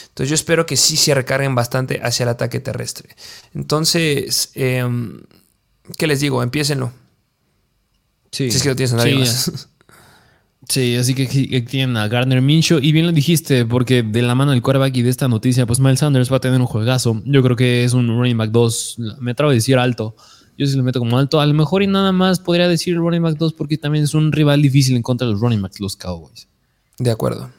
Entonces 0.10 0.30
yo 0.30 0.36
espero 0.36 0.66
que 0.66 0.78
sí 0.78 0.98
se 0.98 1.14
recarguen 1.14 1.56
bastante 1.56 2.00
hacia 2.04 2.24
el 2.24 2.30
ataque 2.30 2.60
terrestre. 2.60 3.16
Entonces, 3.54 4.50
em, 4.56 5.22
¿qué 5.98 6.08
les 6.08 6.20
digo? 6.20 6.42
Empiécenlo. 6.42 6.92
Sí. 8.32 8.50
Si 8.50 8.58
es 8.58 8.64
que 8.64 8.70
lo 8.70 8.76
tienes 8.76 8.94
a 8.94 8.98
nadie 8.98 9.16
más. 9.16 9.68
Sí, 10.68 10.96
así 10.96 11.14
que 11.14 11.62
tienen 11.62 11.96
a 11.98 12.08
Gardner 12.08 12.42
Minshew. 12.42 12.80
Y 12.82 12.92
bien 12.92 13.06
lo 13.06 13.12
dijiste, 13.12 13.66
porque 13.66 14.04
de 14.04 14.22
la 14.22 14.36
mano 14.36 14.52
del 14.52 14.62
quarterback 14.62 14.96
y 14.98 15.02
de 15.04 15.10
esta 15.10 15.28
noticia, 15.28 15.66
pues 15.66 15.80
Miles 15.80 16.00
Sanders 16.00 16.32
va 16.32 16.38
a 16.38 16.40
tener 16.40 16.60
un 16.60 16.68
juegazo. 16.68 17.22
Yo 17.26 17.44
creo 17.44 17.56
que 17.56 17.84
es 17.84 17.94
un 17.94 18.08
running 18.08 18.38
back 18.38 18.52
2. 18.52 18.98
Me 19.20 19.32
atrevo 19.32 19.52
a 19.52 19.54
decir 19.54 19.78
alto. 19.78 20.16
Yo 20.58 20.66
sí 20.66 20.76
lo 20.76 20.84
meto 20.84 21.00
como 21.00 21.18
alto. 21.18 21.40
A 21.40 21.46
lo 21.46 21.54
mejor 21.54 21.84
y 21.84 21.88
nada 21.88 22.12
más 22.12 22.40
podría 22.40 22.68
decir 22.68 22.96
running 22.98 23.22
back 23.22 23.38
2 23.38 23.54
porque 23.54 23.78
también 23.78 24.04
es 24.04 24.14
un 24.14 24.32
rival 24.32 24.62
difícil 24.62 24.96
en 24.96 25.04
contra 25.04 25.28
de 25.28 25.34
los 25.34 25.42
running 25.42 25.62
backs, 25.62 25.80
los 25.80 25.96
Cowboys. 25.96 26.48
De 26.98 27.12
acuerdo 27.12 27.52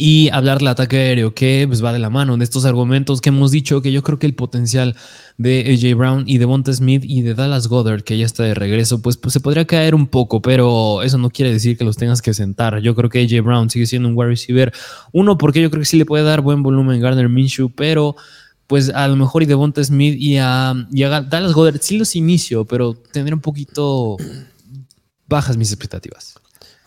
y 0.00 0.30
hablar 0.30 0.56
del 0.56 0.68
ataque 0.68 0.96
aéreo, 0.96 1.34
que 1.34 1.66
pues, 1.68 1.84
va 1.84 1.92
de 1.92 1.98
la 1.98 2.08
mano 2.08 2.34
de 2.38 2.44
estos 2.44 2.64
argumentos 2.64 3.20
que 3.20 3.28
hemos 3.28 3.50
dicho, 3.50 3.82
que 3.82 3.92
yo 3.92 4.02
creo 4.02 4.18
que 4.18 4.26
el 4.26 4.34
potencial 4.34 4.96
de 5.36 5.60
AJ 5.60 5.94
Brown 5.94 6.24
y 6.26 6.38
de 6.38 6.46
Monte 6.46 6.72
Smith 6.72 7.02
y 7.06 7.20
de 7.20 7.34
Dallas 7.34 7.68
Goddard, 7.68 8.02
que 8.02 8.16
ya 8.16 8.24
está 8.24 8.44
de 8.44 8.54
regreso, 8.54 9.02
pues, 9.02 9.18
pues, 9.18 9.34
se 9.34 9.40
podría 9.40 9.66
caer 9.66 9.94
un 9.94 10.06
poco, 10.06 10.40
pero 10.40 11.02
eso 11.02 11.18
no 11.18 11.28
quiere 11.28 11.52
decir 11.52 11.76
que 11.76 11.84
los 11.84 11.98
tengas 11.98 12.22
que 12.22 12.32
sentar. 12.32 12.80
Yo 12.80 12.94
creo 12.94 13.10
que 13.10 13.20
AJ 13.20 13.44
Brown 13.44 13.68
sigue 13.68 13.84
siendo 13.84 14.08
un 14.08 14.16
wide 14.16 14.30
receiver. 14.30 14.72
Uno, 15.12 15.36
porque 15.36 15.60
yo 15.60 15.68
creo 15.68 15.82
que 15.82 15.86
sí 15.86 15.98
le 15.98 16.06
puede 16.06 16.24
dar 16.24 16.40
buen 16.40 16.62
volumen 16.62 16.98
Gardner 16.98 17.28
Minshew, 17.28 17.70
pero 17.70 18.16
pues 18.66 18.88
a 18.88 19.06
lo 19.06 19.16
mejor 19.16 19.42
y 19.42 19.46
de 19.46 19.56
Monte 19.56 19.84
Smith 19.84 20.16
y 20.18 20.38
a, 20.38 20.74
y 20.90 21.02
a 21.02 21.20
Dallas 21.20 21.52
Goddard 21.52 21.80
sí 21.82 21.98
los 21.98 22.16
inicio, 22.16 22.64
pero 22.64 22.94
tendré 22.94 23.34
un 23.34 23.42
poquito 23.42 24.16
bajas 25.26 25.58
mis 25.58 25.70
expectativas 25.70 26.40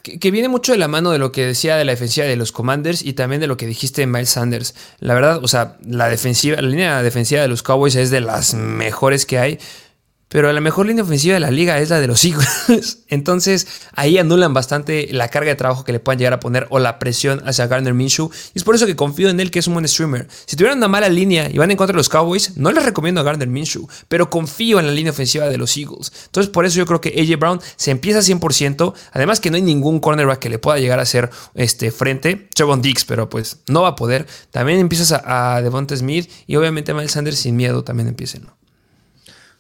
que, 0.04 0.32
viene 0.32 0.50
mucho 0.50 0.74
de 0.74 0.78
la 0.78 0.90
mano 0.90 1.12
de 1.12 1.18
lo 1.18 1.32
que 1.32 1.46
decía 1.46 1.78
de 1.78 1.86
la 1.86 1.94
defensiva 1.94 2.28
de 2.28 2.36
los 2.36 2.52
Commanders 2.52 3.02
y 3.02 3.14
también 3.14 3.40
de 3.40 3.48
lo 3.48 3.56
que 3.56 3.66
dijiste 3.66 4.02
de 4.02 4.08
Miles 4.08 4.32
Sanders. 4.32 4.76
La 5.00 5.14
verdad, 5.14 5.42
o 5.42 5.48
sea, 5.48 5.78
la 5.88 6.10
defensiva, 6.10 6.62
la 6.62 6.68
línea 6.68 7.02
defensiva 7.02 7.42
de 7.42 7.48
los 7.48 7.64
Cowboys 7.64 7.96
es 7.96 8.12
de 8.12 8.20
las 8.20 8.54
mejores 8.54 9.26
que 9.26 9.40
hay. 9.40 9.60
Pero 10.34 10.52
la 10.52 10.62
mejor 10.62 10.88
línea 10.88 11.04
ofensiva 11.04 11.36
de 11.36 11.40
la 11.40 11.52
liga 11.52 11.80
es 11.80 11.92
la 11.92 12.00
de 12.00 12.08
los 12.08 12.26
Eagles. 12.26 13.04
Entonces 13.08 13.68
ahí 13.94 14.18
anulan 14.18 14.52
bastante 14.52 15.08
la 15.12 15.28
carga 15.28 15.52
de 15.52 15.56
trabajo 15.56 15.84
que 15.84 15.92
le 15.92 16.00
puedan 16.00 16.18
llegar 16.18 16.34
a 16.34 16.40
poner 16.40 16.66
o 16.72 16.80
la 16.80 16.98
presión 16.98 17.44
hacia 17.46 17.68
Gardner 17.68 17.94
Minshew. 17.94 18.32
Y 18.56 18.58
es 18.58 18.64
por 18.64 18.74
eso 18.74 18.88
que 18.88 18.96
confío 18.96 19.30
en 19.30 19.40
él, 19.40 19.52
que 19.52 19.60
es 19.60 19.68
un 19.68 19.74
buen 19.74 19.88
streamer. 19.88 20.28
Si 20.48 20.56
tuvieran 20.56 20.80
una 20.80 20.88
mala 20.88 21.08
línea 21.08 21.50
y 21.52 21.60
van 21.60 21.70
en 21.70 21.78
contra 21.78 21.94
de 21.94 21.98
los 21.98 22.10
Cowboys, 22.10 22.58
no 22.58 22.72
les 22.72 22.84
recomiendo 22.84 23.22
a 23.22 23.24
Gardner 23.24 23.48
Minshew, 23.48 23.88
pero 24.08 24.32
confío 24.32 24.80
en 24.80 24.88
la 24.88 24.92
línea 24.92 25.12
ofensiva 25.12 25.48
de 25.48 25.58
los 25.60 25.78
Eagles. 25.78 26.12
Entonces 26.26 26.52
por 26.52 26.66
eso 26.66 26.78
yo 26.78 26.88
creo 26.88 27.00
que 27.00 27.10
AJ 27.10 27.40
Brown 27.40 27.62
se 27.76 27.92
empieza 27.92 28.20
100%. 28.20 28.94
Además 29.12 29.40
que 29.40 29.52
no 29.52 29.58
hay 29.58 29.62
ningún 29.62 30.00
cornerback 30.00 30.40
que 30.40 30.50
le 30.50 30.58
pueda 30.58 30.80
llegar 30.80 30.98
a 30.98 31.04
hacer 31.04 31.30
este, 31.54 31.92
frente. 31.92 32.48
Trevon 32.56 32.82
Dix, 32.82 33.06
pero 33.06 33.30
pues 33.30 33.60
no 33.68 33.84
va 33.84 33.90
a 33.90 33.96
poder. 33.96 34.26
También 34.50 34.80
empiezas 34.80 35.12
a, 35.12 35.56
a 35.58 35.62
Devonta 35.62 35.96
Smith 35.96 36.28
y 36.48 36.56
obviamente 36.56 36.92
Miles 36.96 37.12
Sanders 37.12 37.38
sin 37.38 37.56
miedo 37.56 37.84
también 37.84 38.08
empiecen. 38.08 38.48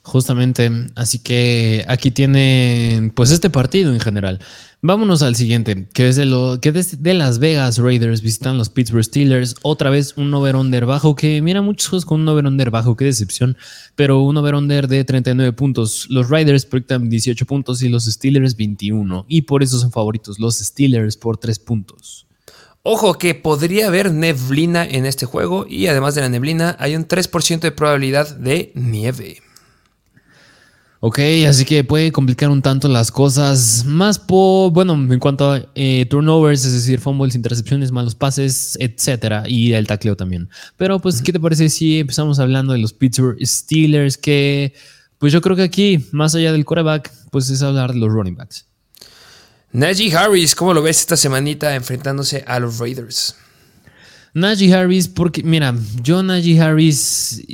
Justamente, 0.05 0.69
así 0.95 1.19
que 1.19 1.85
aquí 1.87 2.11
tienen 2.11 3.09
pues 3.11 3.31
este 3.31 3.49
partido 3.49 3.93
en 3.93 4.01
general. 4.01 4.39
Vámonos 4.81 5.21
al 5.21 5.37
siguiente, 5.37 5.87
que 5.93 6.09
es 6.09 6.17
de, 6.17 6.25
lo, 6.25 6.59
que 6.59 6.73
de 6.73 7.13
Las 7.13 7.39
Vegas 7.39 7.77
Raiders 7.77 8.21
visitan 8.21 8.57
los 8.57 8.67
Pittsburgh 8.67 9.05
Steelers. 9.05 9.55
Otra 9.61 9.89
vez 9.89 10.15
un 10.17 10.33
over-under 10.33 10.85
bajo, 10.85 11.15
que 11.15 11.41
mira 11.41 11.61
muchos 11.61 11.87
juegos 11.87 12.05
con 12.05 12.19
un 12.19 12.27
over-under 12.27 12.69
bajo, 12.69 12.97
qué 12.97 13.05
decepción. 13.05 13.55
Pero 13.95 14.19
un 14.19 14.35
over-under 14.35 14.89
de 14.89 15.05
39 15.05 15.53
puntos. 15.53 16.07
Los 16.09 16.29
Raiders 16.29 16.65
proyectan 16.65 17.07
18 17.07 17.45
puntos 17.45 17.81
y 17.81 17.87
los 17.87 18.03
Steelers 18.03 18.57
21. 18.57 19.25
Y 19.29 19.43
por 19.43 19.63
eso 19.63 19.79
son 19.79 19.93
favoritos 19.93 20.37
los 20.37 20.57
Steelers 20.57 21.15
por 21.15 21.37
3 21.37 21.59
puntos. 21.59 22.27
Ojo 22.81 23.13
que 23.13 23.35
podría 23.35 23.87
haber 23.87 24.11
neblina 24.11 24.83
en 24.83 25.05
este 25.05 25.25
juego 25.25 25.65
y 25.65 25.87
además 25.87 26.15
de 26.15 26.21
la 26.21 26.27
neblina 26.27 26.75
hay 26.77 26.97
un 26.97 27.07
3% 27.07 27.61
de 27.61 27.71
probabilidad 27.71 28.35
de 28.35 28.73
nieve. 28.75 29.37
Ok, 31.05 31.19
así 31.49 31.65
que 31.65 31.83
puede 31.83 32.13
complicar 32.13 32.49
un 32.49 32.61
tanto 32.61 32.87
las 32.87 33.11
cosas. 33.11 33.83
Más 33.85 34.17
por, 34.17 34.71
bueno, 34.71 34.93
en 34.93 35.19
cuanto 35.19 35.51
a 35.51 35.61
eh, 35.75 36.05
turnovers, 36.09 36.63
es 36.63 36.71
decir, 36.71 37.01
fumbles, 37.01 37.35
intercepciones, 37.35 37.91
malos 37.91 38.15
pases, 38.15 38.77
etcétera, 38.79 39.43
y 39.45 39.73
el 39.73 39.85
tacleo 39.85 40.15
también. 40.15 40.47
Pero, 40.77 40.99
pues, 40.99 41.21
¿qué 41.21 41.33
te 41.33 41.41
parece 41.41 41.67
si 41.67 41.99
empezamos 41.99 42.39
hablando 42.39 42.71
de 42.71 42.79
los 42.79 42.93
Pittsburgh 42.93 43.37
Steelers? 43.45 44.17
Que, 44.17 44.73
pues, 45.17 45.33
yo 45.33 45.41
creo 45.41 45.57
que 45.57 45.63
aquí, 45.63 46.07
más 46.13 46.35
allá 46.35 46.53
del 46.53 46.63
quarterback, 46.63 47.11
pues 47.31 47.49
es 47.49 47.61
hablar 47.61 47.91
de 47.91 47.99
los 47.99 48.09
running 48.09 48.37
backs. 48.37 48.65
Najee 49.73 50.15
Harris, 50.15 50.55
¿cómo 50.55 50.73
lo 50.73 50.81
ves 50.81 51.01
esta 51.01 51.17
semanita 51.17 51.75
enfrentándose 51.75 52.45
a 52.47 52.61
los 52.61 52.79
Raiders? 52.79 53.35
Najee 54.33 54.73
Harris, 54.73 55.07
porque, 55.07 55.43
mira, 55.43 55.75
yo 56.01 56.23
Najee 56.23 56.59
Harris 56.59 57.45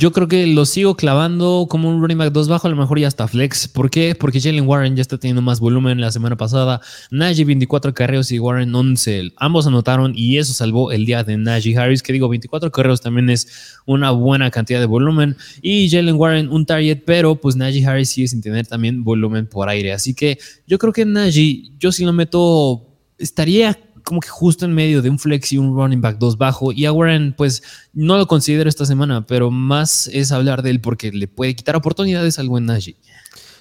yo 0.00 0.12
creo 0.12 0.28
que 0.28 0.46
lo 0.46 0.64
sigo 0.64 0.96
clavando 0.96 1.66
como 1.68 1.90
un 1.90 2.00
running 2.00 2.16
back 2.16 2.32
2 2.32 2.48
bajo, 2.48 2.66
a 2.66 2.70
lo 2.70 2.76
mejor 2.76 2.98
ya 2.98 3.06
hasta 3.06 3.28
flex. 3.28 3.68
¿Por 3.68 3.90
qué? 3.90 4.14
Porque 4.14 4.40
Jalen 4.40 4.66
Warren 4.66 4.96
ya 4.96 5.02
está 5.02 5.18
teniendo 5.18 5.42
más 5.42 5.60
volumen 5.60 6.00
la 6.00 6.10
semana 6.10 6.36
pasada. 6.36 6.80
Najee 7.10 7.44
24 7.44 7.92
carreos 7.92 8.32
y 8.32 8.38
Warren 8.38 8.74
11. 8.74 9.32
Ambos 9.36 9.66
anotaron 9.66 10.14
y 10.16 10.38
eso 10.38 10.54
salvó 10.54 10.90
el 10.90 11.04
día 11.04 11.22
de 11.22 11.36
Najee 11.36 11.76
Harris, 11.76 12.02
que 12.02 12.14
digo 12.14 12.30
24 12.30 12.72
carreos 12.72 13.02
también 13.02 13.28
es 13.28 13.76
una 13.84 14.10
buena 14.10 14.50
cantidad 14.50 14.80
de 14.80 14.86
volumen. 14.86 15.36
Y 15.60 15.90
Jalen 15.90 16.14
Warren 16.14 16.48
un 16.48 16.64
target, 16.64 17.02
pero 17.04 17.34
pues 17.34 17.56
Najee 17.56 17.84
Harris 17.84 18.08
sigue 18.08 18.28
sin 18.28 18.40
tener 18.40 18.66
también 18.66 19.04
volumen 19.04 19.46
por 19.46 19.68
aire. 19.68 19.92
Así 19.92 20.14
que 20.14 20.38
yo 20.66 20.78
creo 20.78 20.94
que 20.94 21.04
Najee, 21.04 21.72
yo 21.78 21.92
si 21.92 22.06
lo 22.06 22.14
meto, 22.14 22.86
estaría 23.18 23.78
como 24.10 24.20
que 24.20 24.28
justo 24.28 24.64
en 24.64 24.74
medio 24.74 25.02
de 25.02 25.08
un 25.08 25.20
flex 25.20 25.52
y 25.52 25.58
un 25.58 25.72
running 25.72 26.00
back 26.00 26.18
2 26.18 26.36
bajo. 26.36 26.72
Y 26.72 26.84
a 26.84 26.92
Warren, 26.92 27.32
pues 27.32 27.62
no 27.92 28.18
lo 28.18 28.26
considero 28.26 28.68
esta 28.68 28.84
semana, 28.84 29.24
pero 29.24 29.52
más 29.52 30.08
es 30.08 30.32
hablar 30.32 30.62
de 30.62 30.70
él 30.70 30.80
porque 30.80 31.12
le 31.12 31.28
puede 31.28 31.54
quitar 31.54 31.76
oportunidades 31.76 32.40
al 32.40 32.48
buen 32.48 32.66
Najee. 32.66 32.96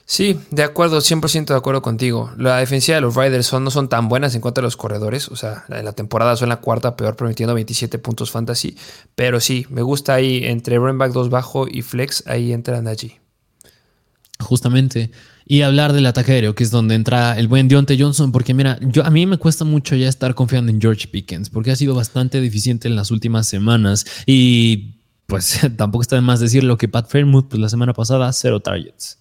Sí, 0.06 0.40
de 0.50 0.64
acuerdo, 0.64 1.02
100% 1.02 1.46
de 1.46 1.56
acuerdo 1.56 1.84
contigo. 1.84 2.32
La 2.36 2.58
defensiva 2.58 2.96
de 2.96 3.02
los 3.02 3.16
Riders 3.16 3.46
son, 3.46 3.64
no 3.64 3.70
son 3.70 3.90
tan 3.90 4.10
buenas 4.10 4.34
en 4.34 4.42
cuanto 4.42 4.60
a 4.60 4.64
los 4.64 4.76
corredores. 4.76 5.28
O 5.28 5.36
sea, 5.36 5.66
en 5.70 5.86
la 5.86 5.94
temporada 5.94 6.36
son 6.36 6.50
la 6.50 6.62
cuarta 6.62 6.96
peor, 6.96 7.16
permitiendo 7.16 7.54
27 7.54 8.00
puntos 8.00 8.32
fantasy. 8.32 8.76
Pero 9.14 9.40
sí, 9.40 9.68
me 9.70 9.84
gusta 9.84 10.16
ahí 10.16 10.46
entre 10.46 10.78
running 10.78 10.98
back 10.98 11.12
2 11.12 11.30
bajo 11.30 11.68
y 11.68 11.84
flex, 11.84 12.24
ahí 12.26 12.54
entra 12.54 12.82
Najee. 12.82 13.22
Justamente 14.40 15.12
y 15.52 15.64
hablar 15.64 15.94
del 15.94 16.06
ataque 16.06 16.34
aéreo, 16.34 16.54
que 16.54 16.64
es 16.64 16.70
donde 16.70 16.94
entra 16.94 17.38
el 17.40 17.48
buen 17.48 17.68
Deontay 17.68 18.00
Johnson, 18.00 18.32
porque 18.32 18.54
mira, 18.54 18.78
a 19.04 19.10
mí 19.10 19.26
me 19.26 19.40
cuesta 19.40 19.66
mucho 19.66 19.96
ya 19.96 20.08
estar 20.08 20.36
confiando 20.36 20.72
en 20.72 20.80
George 20.80 21.08
Pickens, 21.08 21.50
porque 21.50 21.72
ha 21.72 21.76
sido 21.76 21.96
bastante 21.96 22.40
deficiente 22.40 22.88
en 22.88 22.96
las 22.96 23.10
últimas 23.10 23.48
semanas 23.48 24.06
y 24.28 25.00
pues 25.26 25.60
tampoco 25.76 26.04
está 26.04 26.18
de 26.18 26.22
más 26.22 26.40
decir 26.40 26.64
lo 26.64 26.78
que 26.78 26.88
Pat 26.88 27.10
Fairmouth, 27.10 27.48
pues 27.50 27.60
la 27.60 27.68
semana 27.68 27.94
pasada, 27.94 28.32
cero 28.32 28.60
targets. 28.60 29.18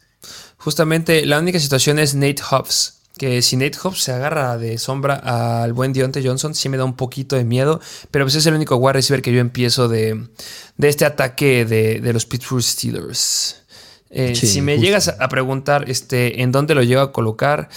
Justamente 0.59 1.25
la 1.25 1.39
única 1.39 1.59
situación 1.59 1.99
es 1.99 2.15
Nate 2.15 2.43
Hobbs, 2.51 3.05
que 3.17 3.41
si 3.41 3.57
Nate 3.57 3.79
Hobbs 3.83 4.03
se 4.03 4.13
agarra 4.13 4.59
de 4.59 4.77
sombra 4.77 5.15
al 5.15 5.73
buen 5.73 5.95
Deontay 5.95 6.27
Johnson, 6.27 6.55
sí 6.55 6.69
me 6.69 6.77
da 6.77 6.85
un 6.85 6.95
poquito 6.95 7.37
de 7.37 7.45
miedo, 7.45 7.81
pero 8.11 8.27
pues 8.27 8.35
es 8.35 8.45
el 8.45 8.53
único 8.53 8.77
wide 8.77 8.93
receiver 8.93 9.23
que 9.23 9.33
yo 9.33 9.41
empiezo 9.41 9.89
de, 9.89 10.29
de 10.77 10.89
este 10.91 11.07
ataque 11.07 11.65
de, 11.65 12.03
de 12.03 12.13
los 12.13 12.27
Pittsburgh 12.27 12.63
Steelers. 12.63 13.63
Eh, 14.11 14.35
si 14.35 14.63
me 14.63 14.79
llegas 14.79 15.09
a 15.09 15.29
preguntar 15.29 15.89
este, 15.89 16.43
en 16.43 16.53
dónde 16.53 16.75
lo 16.75 16.83
llego 16.83 17.01
a 17.01 17.13
colocar, 17.13 17.69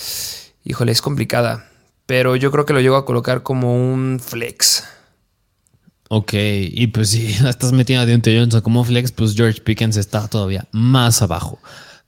híjole, 0.64 0.92
es 0.92 1.02
complicada. 1.02 1.70
Pero 2.06 2.36
yo 2.36 2.52
creo 2.52 2.66
que 2.66 2.74
lo 2.74 2.82
llego 2.82 2.96
a 2.96 3.06
colocar 3.06 3.44
como 3.44 3.76
un 3.76 4.20
flex. 4.20 4.84
Ok, 6.10 6.34
y 6.34 6.88
pues 6.88 7.10
si 7.12 7.28
estás 7.48 7.72
metiendo 7.72 8.04
a 8.04 8.06
Deontay 8.06 8.38
Johnson 8.38 8.62
como 8.62 8.84
flex, 8.84 9.12
pues 9.12 9.36
George 9.36 9.62
Pickens 9.62 9.98
está 9.98 10.28
todavía 10.28 10.68
más 10.72 11.22
abajo. 11.22 11.60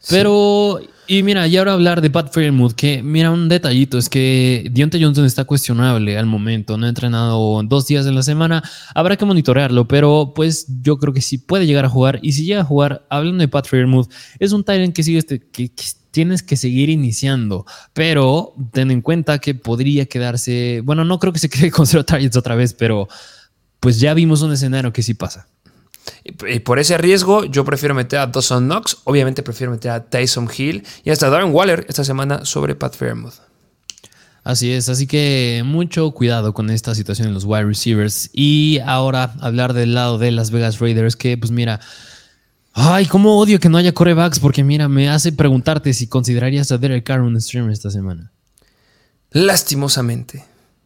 Pero, 0.09 0.82
y 1.08 1.24
mira, 1.24 1.47
y 1.47 1.58
ahora 1.58 1.74
hablar 1.74 2.01
de 2.01 2.10
Pat 2.10 2.34
Fairmouth, 2.34 2.74
que 2.74 3.04
mira, 3.04 3.32
un 3.32 3.49
detallito 3.49 3.97
es 3.97 4.10
que 4.10 4.70
Deontay 4.72 5.04
Johnson 5.04 5.26
está 5.26 5.45
cuestionable 5.45 6.18
al 6.18 6.26
momento, 6.26 6.78
no 6.78 6.86
ha 6.86 6.89
entrenado 6.89 7.62
dos 7.64 7.88
días 7.88 8.06
en 8.06 8.16
la 8.16 8.24
semana, 8.24 8.64
habrá 8.95 9.18
que 9.18 9.26
monitorearlo, 9.26 9.88
pero 9.88 10.34
pues 10.36 10.68
yo 10.82 10.97
creo 10.97 11.14
que 11.14 11.22
sí 11.22 11.38
puede 11.38 11.66
llegar 11.66 11.86
a 11.86 11.89
jugar, 11.89 12.20
y 12.22 12.32
si 12.32 12.45
llega 12.45 12.62
a 12.62 12.66
jugar, 12.66 13.06
hablando 13.10 13.41
de 13.41 13.47
Pat 13.47 13.68
Fairmouth, 13.68 14.10
es 14.39 14.51
un 14.51 14.64
Tyrant 14.64 14.95
que 14.95 15.04
sigue 15.04 15.20
este, 15.20 15.39
que, 15.39 15.70
tienes 16.12 16.43
que 16.43 16.58
seguir 16.58 16.89
iniciando, 16.89 17.66
pero 17.93 18.54
ten 18.72 18.91
en 18.91 19.01
cuenta 19.01 19.39
que 19.39 19.56
podría 19.56 20.06
quedarse, 20.06 20.82
bueno, 20.84 21.04
no 21.04 21.18
creo 21.20 21.34
que 21.34 21.39
se 21.39 21.49
quede 21.49 21.72
con 21.72 21.88
cero 21.88 22.06
targets 22.06 22.38
otra 22.38 22.56
vez, 22.56 22.74
pero 22.74 23.08
pues 23.80 23.99
ya 23.99 24.14
vimos 24.14 24.41
un 24.43 24.54
escenario 24.54 24.93
que 24.93 25.01
sí 25.01 25.16
pasa. 25.16 25.47
Y 26.24 26.60
por 26.60 26.80
ese 26.80 26.97
riesgo, 26.97 27.45
yo 27.45 27.66
prefiero 27.66 27.95
meter 27.95 28.20
a 28.20 28.28
Dawson 28.28 28.66
Knox, 28.66 28.97
obviamente 29.04 29.43
prefiero 29.43 29.72
meter 29.72 29.91
a 29.91 30.04
Tyson 30.04 30.49
Hill 30.56 30.84
y 31.04 31.10
hasta 31.10 31.30
Darren 31.30 31.54
Waller 31.54 31.86
esta 31.88 32.04
semana 32.04 32.45
sobre 32.45 32.76
Pat 32.76 32.95
Fairmouth. 32.95 33.36
Así 34.43 34.72
es, 34.72 34.89
así 34.89 35.08
que 35.08 35.64
mucho 35.66 36.12
cuidado 36.12 36.54
con 36.54 36.70
esta 36.70 36.93
situación 36.95 37.30
en 37.30 37.34
los 37.34 37.45
wide 37.45 37.64
receivers. 37.64 38.30
Y 38.34 38.80
ahora 38.86 39.34
hablar 39.39 39.74
del 39.74 39.93
lado 39.93 40.18
de 40.18 40.32
Las 40.32 40.51
Vegas 40.51 40.80
Raiders, 40.80 41.16
que 41.16 41.38
pues 41.38 41.51
mira, 41.51 41.80
ay, 42.74 43.06
cómo 43.06 43.38
odio 43.38 43.60
que 43.60 43.70
no 43.70 43.78
haya 43.78 43.93
corebacks, 43.93 44.39
porque 44.39 44.64
mira, 44.64 44.89
me 44.89 45.10
hace 45.10 45.32
preguntarte 45.32 45.93
si 45.93 46.08
considerarías 46.08 46.72
a 46.72 46.78
Derek 46.78 47.06
Carr 47.06 47.22
un 47.22 47.39
streamer 47.39 47.72
esta 47.72 47.89
semana. 47.89 48.32
Lastimosamente. 49.32 50.43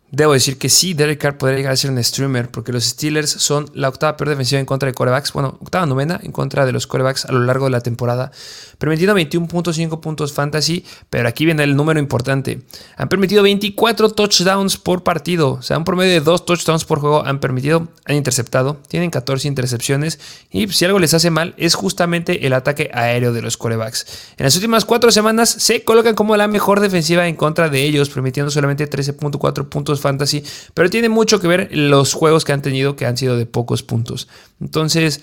Debo 0.10 0.32
decir 0.32 0.58
que 0.58 0.70
sí, 0.70 0.94
Derek 0.94 1.20
Carr 1.20 1.38
podría 1.38 1.58
llegar 1.58 1.74
a 1.74 1.76
ser 1.76 1.92
un 1.92 2.02
streamer 2.02 2.50
porque 2.50 2.72
los 2.72 2.86
Steelers 2.86 3.30
son 3.30 3.70
la 3.74 3.90
octava 3.90 4.16
peor 4.16 4.30
defensiva 4.30 4.58
en 4.58 4.66
contra 4.66 4.88
de 4.88 4.94
corebacks, 4.94 5.34
bueno, 5.34 5.58
octava 5.62 5.86
novena 5.86 6.18
en 6.24 6.32
contra 6.32 6.66
de 6.66 6.72
los 6.72 6.88
corebacks 6.88 7.26
a 7.26 7.34
lo 7.34 7.42
largo 7.42 7.66
de 7.66 7.72
la 7.72 7.82
temporada, 7.82 8.32
permitiendo 8.78 9.18
21.5 9.18 10.00
puntos 10.00 10.32
fantasy, 10.32 10.86
pero 11.10 11.28
aquí 11.28 11.44
viene 11.44 11.64
el 11.64 11.76
número 11.76 12.00
importante. 12.00 12.62
Han 12.96 13.10
permitido 13.10 13.44
24 13.44 14.12
touchdowns 14.12 14.78
por 14.78 15.04
partido, 15.04 15.56
o 15.56 15.62
sea, 15.62 15.78
un 15.78 15.84
promedio 15.84 16.14
de 16.14 16.22
2 16.22 16.46
touchdowns 16.46 16.86
por 16.86 17.02
juego 17.02 17.26
han 17.26 17.42
permitido, 17.42 17.90
han 18.06 18.16
interceptado, 18.16 18.78
tienen 18.88 19.10
14 19.10 19.50
intercepciones 19.50 20.20
y 20.50 20.70
si 20.70 20.86
algo 20.86 21.00
les 21.00 21.14
hace 21.16 21.32
mal 21.32 21.54
es 21.58 21.76
justamente 21.76 22.48
el 22.48 22.54
ataque 22.54 22.90
aéreo 22.94 23.34
de 23.34 23.42
los 23.42 23.58
corebacks. 23.58 24.06
En 24.38 24.46
las 24.46 24.56
últimas 24.56 24.86
4 24.86 25.12
semanas 25.12 25.50
se 25.50 25.84
colocan 25.84 26.16
como 26.16 26.38
la 26.38 26.48
mejor 26.48 26.80
defensiva 26.80 27.28
en 27.28 27.36
contra 27.36 27.68
de 27.68 27.84
ellos, 27.84 28.10
permitiendo 28.10 28.50
solamente 28.50 28.90
13.4 28.90 29.68
puntos 29.68 29.97
fantasy, 30.00 30.44
pero 30.74 30.90
tiene 30.90 31.10
mucho 31.10 31.40
que 31.40 31.48
ver 31.48 31.70
los 31.72 32.14
juegos 32.14 32.46
que 32.46 32.54
han 32.54 32.62
tenido 32.62 32.96
que 32.96 33.06
han 33.06 33.18
sido 33.18 33.38
de 33.38 33.46
pocos 33.46 33.84
puntos. 33.84 34.28
Entonces, 34.60 35.22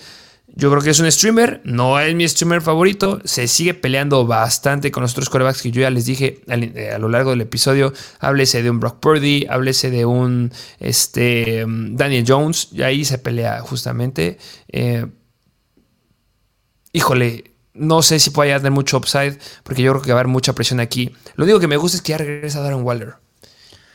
yo 0.57 0.69
creo 0.69 0.81
que 0.81 0.91
es 0.91 0.99
un 0.99 1.11
streamer, 1.11 1.61
no 1.65 1.99
es 1.99 2.15
mi 2.15 2.27
streamer 2.27 2.61
favorito, 2.61 3.19
se 3.25 3.47
sigue 3.47 3.73
peleando 3.73 4.25
bastante 4.25 4.89
con 4.89 5.01
los 5.01 5.11
otros 5.11 5.29
corebacks 5.29 5.61
que 5.61 5.71
yo 5.71 5.81
ya 5.81 5.89
les 5.89 6.05
dije 6.05 6.41
eh, 6.47 6.91
a 6.95 6.97
lo 6.97 7.09
largo 7.09 7.31
del 7.31 7.41
episodio. 7.41 7.91
Háblese 8.19 8.63
de 8.63 8.69
un 8.69 8.79
Brock 8.79 9.01
Purdy, 9.01 9.45
háblese 9.49 9.89
de 9.89 10.05
un 10.05 10.53
este, 10.79 11.65
Daniel 11.67 12.23
Jones, 12.25 12.69
y 12.71 12.83
ahí 12.83 13.03
se 13.03 13.17
pelea 13.17 13.59
justamente. 13.61 14.37
Eh, 14.69 15.05
híjole, 16.93 17.55
no 17.73 18.01
sé 18.01 18.19
si 18.19 18.29
puede 18.29 18.55
tener 18.55 18.71
mucho 18.71 18.97
upside, 18.97 19.37
porque 19.63 19.81
yo 19.81 19.91
creo 19.91 20.03
que 20.03 20.11
va 20.13 20.19
a 20.19 20.21
haber 20.21 20.31
mucha 20.31 20.53
presión 20.53 20.79
aquí. 20.79 21.13
Lo 21.35 21.43
único 21.43 21.59
que 21.59 21.67
me 21.67 21.75
gusta 21.75 21.97
es 21.97 22.01
que 22.01 22.11
ya 22.11 22.17
regresa 22.17 22.61
Darren 22.61 22.83
Waller 22.83 23.24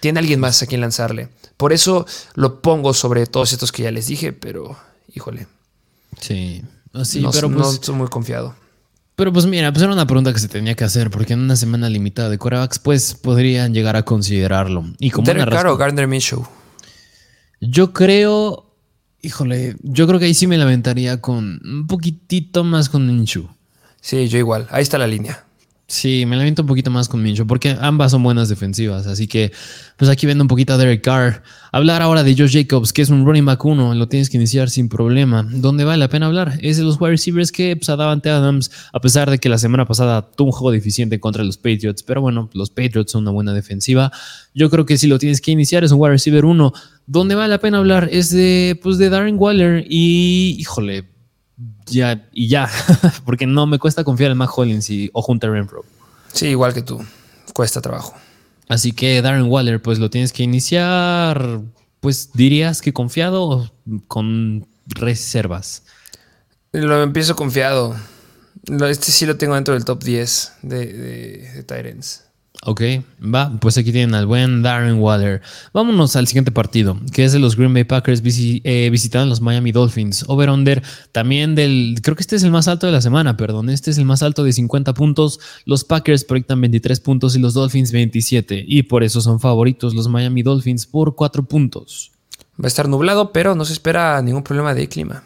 tiene 0.00 0.18
alguien 0.18 0.40
más 0.40 0.62
a 0.62 0.66
quien 0.66 0.80
lanzarle. 0.80 1.28
Por 1.56 1.72
eso 1.72 2.06
lo 2.34 2.60
pongo 2.62 2.94
sobre 2.94 3.26
todos 3.26 3.52
estos 3.52 3.70
que 3.72 3.84
ya 3.84 3.90
les 3.90 4.06
dije, 4.06 4.32
pero 4.32 4.76
híjole. 5.14 5.46
Sí, 6.20 6.62
no, 6.92 7.30
pero 7.30 7.48
no 7.48 7.58
pues 7.58 7.74
estoy 7.74 7.94
muy 7.94 8.08
confiado. 8.08 8.54
Pero 9.14 9.32
pues 9.34 9.44
mira, 9.44 9.70
pues 9.70 9.82
era 9.82 9.92
una 9.92 10.06
pregunta 10.06 10.32
que 10.32 10.38
se 10.38 10.48
tenía 10.48 10.74
que 10.74 10.84
hacer, 10.84 11.10
porque 11.10 11.34
en 11.34 11.40
una 11.40 11.54
semana 11.54 11.90
limitada 11.90 12.30
de 12.30 12.38
corebacks, 12.38 12.78
pues 12.78 13.14
podrían 13.14 13.74
llegar 13.74 13.94
a 13.94 14.02
considerarlo. 14.02 14.86
Y 14.98 15.10
como 15.10 15.26
Derek 15.26 15.50
Carr 15.50 15.66
o 15.66 15.76
Gardner 15.76 16.08
Minshew. 16.08 16.46
Yo 17.60 17.92
creo, 17.92 18.74
híjole, 19.20 19.76
yo 19.82 20.06
creo 20.06 20.18
que 20.18 20.24
ahí 20.24 20.32
sí 20.32 20.46
me 20.46 20.56
lamentaría 20.56 21.20
con 21.20 21.60
un 21.62 21.86
poquitito 21.86 22.64
más 22.64 22.88
con 22.88 23.06
Minshew. 23.06 23.46
Sí, 24.00 24.26
yo 24.28 24.38
igual. 24.38 24.66
Ahí 24.70 24.82
está 24.82 24.96
la 24.96 25.06
línea. 25.06 25.44
Sí, 25.90 26.24
me 26.24 26.36
lamento 26.36 26.62
un 26.62 26.68
poquito 26.68 26.88
más 26.88 27.08
con 27.08 27.20
Minshew, 27.20 27.48
porque 27.48 27.76
ambas 27.80 28.12
son 28.12 28.22
buenas 28.22 28.48
defensivas. 28.48 29.08
Así 29.08 29.26
que, 29.26 29.50
pues 29.96 30.08
aquí 30.08 30.24
viendo 30.24 30.44
un 30.44 30.48
poquito 30.48 30.72
a 30.72 30.76
Derek 30.76 31.02
Carr. 31.02 31.42
Hablar 31.72 32.00
ahora 32.00 32.22
de 32.22 32.36
Josh 32.36 32.52
Jacobs, 32.52 32.92
que 32.92 33.02
es 33.02 33.10
un 33.10 33.26
running 33.26 33.44
back 33.44 33.64
1, 33.64 33.96
lo 33.96 34.06
tienes 34.06 34.30
que 34.30 34.36
iniciar 34.36 34.70
sin 34.70 34.88
problema. 34.88 35.48
¿Dónde 35.50 35.82
vale 35.82 35.98
la 35.98 36.08
pena 36.08 36.26
hablar? 36.26 36.60
Es 36.62 36.76
de 36.76 36.84
los 36.84 37.00
wide 37.00 37.10
receivers 37.10 37.50
que, 37.50 37.74
pues, 37.74 37.88
a 37.88 37.96
Davante 37.96 38.30
Adams, 38.30 38.70
a 38.92 39.00
pesar 39.00 39.32
de 39.32 39.38
que 39.38 39.48
la 39.48 39.58
semana 39.58 39.84
pasada 39.84 40.30
tuvo 40.30 40.50
un 40.50 40.52
juego 40.52 40.70
deficiente 40.70 41.18
contra 41.18 41.42
los 41.42 41.56
Patriots, 41.56 42.04
pero 42.04 42.20
bueno, 42.20 42.48
los 42.54 42.70
Patriots 42.70 43.10
son 43.10 43.22
una 43.22 43.32
buena 43.32 43.52
defensiva. 43.52 44.12
Yo 44.54 44.70
creo 44.70 44.86
que 44.86 44.96
si 44.96 45.08
lo 45.08 45.18
tienes 45.18 45.40
que 45.40 45.50
iniciar 45.50 45.82
es 45.82 45.90
un 45.90 46.00
wide 46.00 46.12
receiver 46.12 46.44
1. 46.44 46.72
¿Dónde 47.08 47.34
vale 47.34 47.48
la 47.48 47.58
pena 47.58 47.78
hablar? 47.78 48.08
Es 48.12 48.30
de, 48.30 48.78
pues, 48.80 48.96
de 48.98 49.10
Darren 49.10 49.34
Waller 49.36 49.84
y, 49.90 50.54
híjole, 50.56 51.08
ya, 51.90 52.28
y 52.32 52.48
ya, 52.48 52.68
porque 53.24 53.46
no 53.46 53.66
me 53.66 53.78
cuesta 53.78 54.04
confiar 54.04 54.30
en 54.30 54.38
Matt 54.38 54.50
Hollins 54.54 54.88
y, 54.90 55.10
o 55.12 55.24
Hunter 55.26 55.50
Renfro. 55.50 55.84
Sí, 56.32 56.48
igual 56.48 56.74
que 56.74 56.82
tú. 56.82 57.04
Cuesta 57.52 57.80
trabajo. 57.80 58.14
Así 58.68 58.92
que 58.92 59.20
Darren 59.20 59.46
Waller, 59.50 59.82
pues 59.82 59.98
lo 59.98 60.10
tienes 60.10 60.32
que 60.32 60.44
iniciar, 60.44 61.60
pues 61.98 62.32
dirías 62.32 62.80
que 62.80 62.92
confiado 62.92 63.42
o 63.42 63.70
con 64.06 64.66
reservas. 64.86 65.82
Lo 66.72 67.02
empiezo 67.02 67.34
confiado. 67.34 67.96
Este 68.88 69.10
sí 69.10 69.26
lo 69.26 69.36
tengo 69.36 69.56
dentro 69.56 69.74
del 69.74 69.84
top 69.84 70.02
10 70.04 70.52
de, 70.62 70.86
de, 70.86 71.52
de 71.52 71.62
Tyrants. 71.64 72.24
Ok, 72.66 72.82
va, 73.24 73.50
pues 73.58 73.78
aquí 73.78 73.90
tienen 73.90 74.14
al 74.14 74.26
buen 74.26 74.60
Darren 74.62 74.98
Waller. 75.00 75.40
Vámonos 75.72 76.14
al 76.16 76.26
siguiente 76.26 76.52
partido, 76.52 76.98
que 77.10 77.24
es 77.24 77.32
de 77.32 77.38
los 77.38 77.56
Green 77.56 77.72
Bay 77.72 77.84
Packers 77.84 78.22
visi- 78.22 78.60
eh, 78.64 78.90
visitando 78.90 79.26
los 79.30 79.40
Miami 79.40 79.72
Dolphins. 79.72 80.26
Over-under 80.28 80.82
también 81.10 81.54
del, 81.54 81.96
creo 82.02 82.16
que 82.16 82.20
este 82.20 82.36
es 82.36 82.42
el 82.42 82.50
más 82.50 82.68
alto 82.68 82.84
de 82.86 82.92
la 82.92 83.00
semana, 83.00 83.38
perdón, 83.38 83.70
este 83.70 83.90
es 83.90 83.96
el 83.96 84.04
más 84.04 84.22
alto 84.22 84.44
de 84.44 84.52
50 84.52 84.92
puntos. 84.92 85.40
Los 85.64 85.84
Packers 85.84 86.24
proyectan 86.24 86.60
23 86.60 87.00
puntos 87.00 87.34
y 87.34 87.38
los 87.38 87.54
Dolphins 87.54 87.92
27. 87.92 88.62
Y 88.68 88.82
por 88.82 89.04
eso 89.04 89.22
son 89.22 89.40
favoritos 89.40 89.94
los 89.94 90.08
Miami 90.08 90.42
Dolphins 90.42 90.84
por 90.84 91.14
4 91.14 91.42
puntos. 91.44 92.10
Va 92.62 92.64
a 92.64 92.68
estar 92.68 92.90
nublado, 92.90 93.32
pero 93.32 93.54
no 93.54 93.64
se 93.64 93.72
espera 93.72 94.20
ningún 94.20 94.42
problema 94.42 94.74
de 94.74 94.86
clima. 94.86 95.22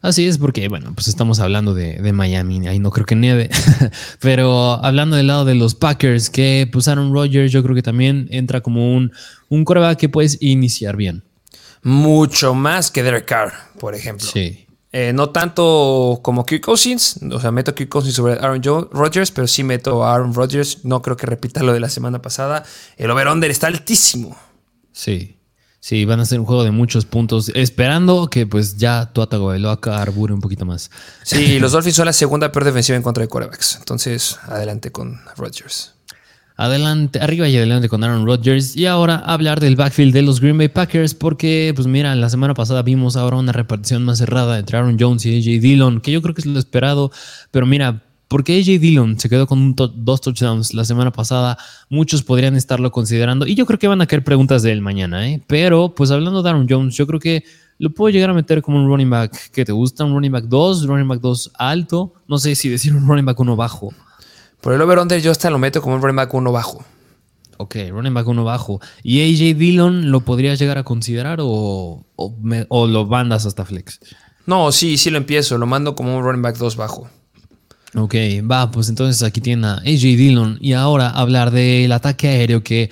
Así 0.00 0.26
es, 0.26 0.38
porque, 0.38 0.68
bueno, 0.68 0.92
pues 0.94 1.08
estamos 1.08 1.40
hablando 1.40 1.74
de, 1.74 1.94
de 1.94 2.12
Miami, 2.12 2.66
ahí 2.68 2.78
no 2.78 2.90
creo 2.90 3.04
que 3.04 3.16
nieve. 3.16 3.50
Pero 4.20 4.84
hablando 4.84 5.16
del 5.16 5.26
lado 5.26 5.44
de 5.44 5.56
los 5.56 5.74
Packers, 5.74 6.30
que 6.30 6.68
pues 6.72 6.86
Aaron 6.86 7.12
Rodgers, 7.12 7.50
yo 7.50 7.62
creo 7.62 7.74
que 7.74 7.82
también 7.82 8.28
entra 8.30 8.60
como 8.60 8.94
un, 8.94 9.12
un 9.48 9.64
coreback 9.64 9.98
que 9.98 10.08
puedes 10.08 10.40
iniciar 10.40 10.96
bien. 10.96 11.24
Mucho 11.82 12.54
más 12.54 12.90
que 12.90 13.02
Derek 13.02 13.24
Carr, 13.24 13.52
por 13.80 13.94
ejemplo. 13.94 14.26
Sí. 14.26 14.66
Eh, 14.90 15.12
no 15.12 15.30
tanto 15.30 16.20
como 16.22 16.46
Kirk 16.46 16.62
Cousins, 16.62 17.20
o 17.30 17.40
sea, 17.40 17.50
meto 17.50 17.72
a 17.72 17.74
Kirk 17.74 17.90
Cousins 17.90 18.14
sobre 18.14 18.34
Aaron 18.34 18.62
Rodgers, 18.90 19.30
pero 19.30 19.46
sí 19.46 19.62
meto 19.62 20.04
a 20.04 20.14
Aaron 20.14 20.32
Rodgers. 20.32 20.84
No 20.84 21.02
creo 21.02 21.16
que 21.16 21.26
repita 21.26 21.62
lo 21.62 21.72
de 21.72 21.80
la 21.80 21.90
semana 21.90 22.22
pasada. 22.22 22.64
El 22.96 23.10
over-under 23.10 23.50
está 23.50 23.66
altísimo. 23.66 24.36
Sí. 24.92 25.37
Sí, 25.80 26.04
van 26.04 26.18
a 26.20 26.24
ser 26.24 26.40
un 26.40 26.46
juego 26.46 26.64
de 26.64 26.72
muchos 26.72 27.04
puntos, 27.04 27.50
esperando 27.54 28.28
que 28.28 28.46
pues 28.46 28.76
ya 28.76 29.10
Tua 29.12 29.28
Tagovailoa 29.28 29.80
carbure 29.80 30.34
un 30.34 30.40
poquito 30.40 30.64
más. 30.64 30.90
Sí, 31.22 31.58
los 31.60 31.72
Dolphins 31.72 31.96
son 31.96 32.06
la 32.06 32.12
segunda 32.12 32.50
peor 32.50 32.64
defensiva 32.64 32.96
en 32.96 33.02
contra 33.02 33.22
de 33.22 33.28
quarterbacks. 33.28 33.76
Entonces, 33.76 34.38
adelante 34.48 34.90
con 34.90 35.20
Rodgers. 35.36 35.94
Adelante, 36.60 37.20
arriba 37.20 37.48
y 37.48 37.56
adelante 37.56 37.88
con 37.88 38.02
Aaron 38.02 38.26
Rodgers. 38.26 38.76
Y 38.76 38.86
ahora 38.86 39.14
hablar 39.14 39.60
del 39.60 39.76
backfield 39.76 40.12
de 40.12 40.22
los 40.22 40.40
Green 40.40 40.58
Bay 40.58 40.66
Packers, 40.68 41.14
porque, 41.14 41.72
pues 41.76 41.86
mira, 41.86 42.12
la 42.16 42.28
semana 42.28 42.52
pasada 42.54 42.82
vimos 42.82 43.14
ahora 43.14 43.36
una 43.36 43.52
repartición 43.52 44.04
más 44.04 44.18
cerrada 44.18 44.58
entre 44.58 44.76
Aaron 44.76 44.96
Jones 44.98 45.24
y 45.24 45.38
AJ 45.38 45.62
Dillon, 45.62 46.00
que 46.00 46.10
yo 46.10 46.20
creo 46.20 46.34
que 46.34 46.40
es 46.40 46.46
lo 46.46 46.58
esperado. 46.58 47.12
Pero 47.52 47.64
mira, 47.64 48.02
porque 48.28 48.58
AJ 48.58 48.78
Dillon 48.80 49.18
se 49.18 49.28
quedó 49.28 49.46
con 49.46 49.58
un 49.58 49.74
to- 49.74 49.88
dos 49.88 50.20
touchdowns 50.20 50.74
la 50.74 50.84
semana 50.84 51.10
pasada, 51.12 51.58
muchos 51.88 52.22
podrían 52.22 52.54
estarlo 52.56 52.90
considerando. 52.92 53.46
Y 53.46 53.54
yo 53.54 53.66
creo 53.66 53.78
que 53.78 53.88
van 53.88 54.00
a 54.02 54.06
caer 54.06 54.22
preguntas 54.24 54.62
de 54.62 54.72
él 54.72 54.80
mañana, 54.82 55.28
¿eh? 55.28 55.42
Pero, 55.46 55.94
pues 55.94 56.10
hablando 56.10 56.42
de 56.42 56.50
Aaron 56.50 56.66
Jones, 56.68 56.94
yo 56.94 57.06
creo 57.06 57.20
que 57.20 57.44
lo 57.78 57.90
puedo 57.90 58.10
llegar 58.10 58.28
a 58.30 58.34
meter 58.34 58.60
como 58.60 58.78
un 58.78 58.86
running 58.88 59.08
back 59.10 59.50
que 59.50 59.64
te 59.64 59.72
gusta, 59.72 60.04
un 60.04 60.12
running 60.12 60.32
back 60.32 60.44
2, 60.44 60.86
running 60.86 61.08
back 61.08 61.20
2 61.20 61.52
alto. 61.58 62.12
No 62.26 62.38
sé 62.38 62.54
si 62.54 62.68
decir 62.68 62.94
un 62.94 63.06
running 63.08 63.24
back 63.24 63.38
1 63.40 63.56
bajo. 63.56 63.92
Por 64.60 64.72
el 64.74 64.80
over-under 64.82 65.20
yo 65.22 65.30
hasta 65.30 65.48
lo 65.50 65.58
meto 65.58 65.80
como 65.80 65.94
un 65.94 66.02
running 66.02 66.16
back 66.16 66.34
uno 66.34 66.50
bajo. 66.52 66.84
Ok, 67.56 67.76
running 67.90 68.12
back 68.14 68.26
uno 68.28 68.44
bajo. 68.44 68.80
¿Y 69.02 69.20
AJ 69.22 69.56
Dillon 69.56 70.10
lo 70.10 70.20
podrías 70.20 70.58
llegar 70.58 70.78
a 70.78 70.82
considerar 70.84 71.38
o, 71.40 72.04
o, 72.16 72.36
me- 72.42 72.66
o 72.68 72.86
lo 72.86 73.06
bandas 73.06 73.46
hasta 73.46 73.64
flex? 73.64 74.00
No, 74.46 74.70
sí, 74.72 74.96
sí 74.98 75.10
lo 75.10 75.18
empiezo. 75.18 75.56
Lo 75.58 75.66
mando 75.66 75.94
como 75.94 76.16
un 76.16 76.22
running 76.24 76.42
back 76.42 76.56
2 76.56 76.76
bajo. 76.76 77.08
Ok, 77.94 78.14
va, 78.50 78.70
pues 78.70 78.88
entonces 78.88 79.22
aquí 79.22 79.40
tienen 79.40 79.64
a 79.64 79.74
AJ 79.78 80.02
Dillon. 80.16 80.58
Y 80.60 80.74
ahora 80.74 81.08
hablar 81.10 81.50
del 81.50 81.90
ataque 81.92 82.28
aéreo 82.28 82.62
que 82.62 82.90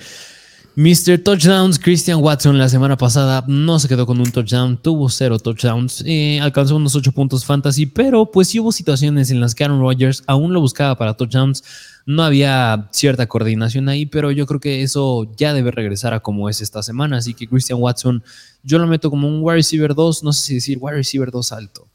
Mr. 0.75 1.23
Touchdowns, 1.23 1.79
Christian 1.79 2.19
Watson 2.19 2.57
la 2.57 2.69
semana 2.69 2.97
pasada 2.97 3.43
no 3.47 3.79
se 3.79 3.87
quedó 3.87 4.05
con 4.05 4.19
un 4.19 4.31
touchdown, 4.31 4.77
tuvo 4.77 5.09
cero 5.09 5.39
touchdowns, 5.39 6.03
eh, 6.05 6.39
alcanzó 6.39 6.75
unos 6.75 6.95
8 6.95 7.11
puntos 7.13 7.45
fantasy, 7.45 7.87
pero 7.87 8.29
pues 8.29 8.49
sí 8.49 8.59
hubo 8.59 8.71
situaciones 8.71 9.31
en 9.31 9.39
las 9.39 9.55
que 9.55 9.63
Aaron 9.63 9.79
Rodgers 9.81 10.23
aún 10.27 10.53
lo 10.53 10.61
buscaba 10.61 10.95
para 10.95 11.15
touchdowns. 11.15 11.63
No 12.05 12.23
había 12.23 12.89
cierta 12.91 13.27
coordinación 13.27 13.89
ahí, 13.89 14.05
pero 14.05 14.29
yo 14.31 14.45
creo 14.45 14.59
que 14.59 14.83
eso 14.83 15.27
ya 15.35 15.53
debe 15.53 15.71
regresar 15.71 16.13
a 16.13 16.19
como 16.19 16.47
es 16.47 16.61
esta 16.61 16.83
semana. 16.83 17.17
Así 17.17 17.33
que 17.33 17.47
Christian 17.47 17.81
Watson, 17.81 18.23
yo 18.61 18.77
lo 18.77 18.85
meto 18.85 19.09
como 19.09 19.27
un 19.27 19.39
wide 19.41 19.55
receiver 19.55 19.95
2, 19.95 20.23
no 20.23 20.31
sé 20.31 20.41
si 20.41 20.53
decir 20.53 20.77
wide 20.79 20.97
receiver 20.97 21.31
2 21.31 21.51
alto. 21.53 21.86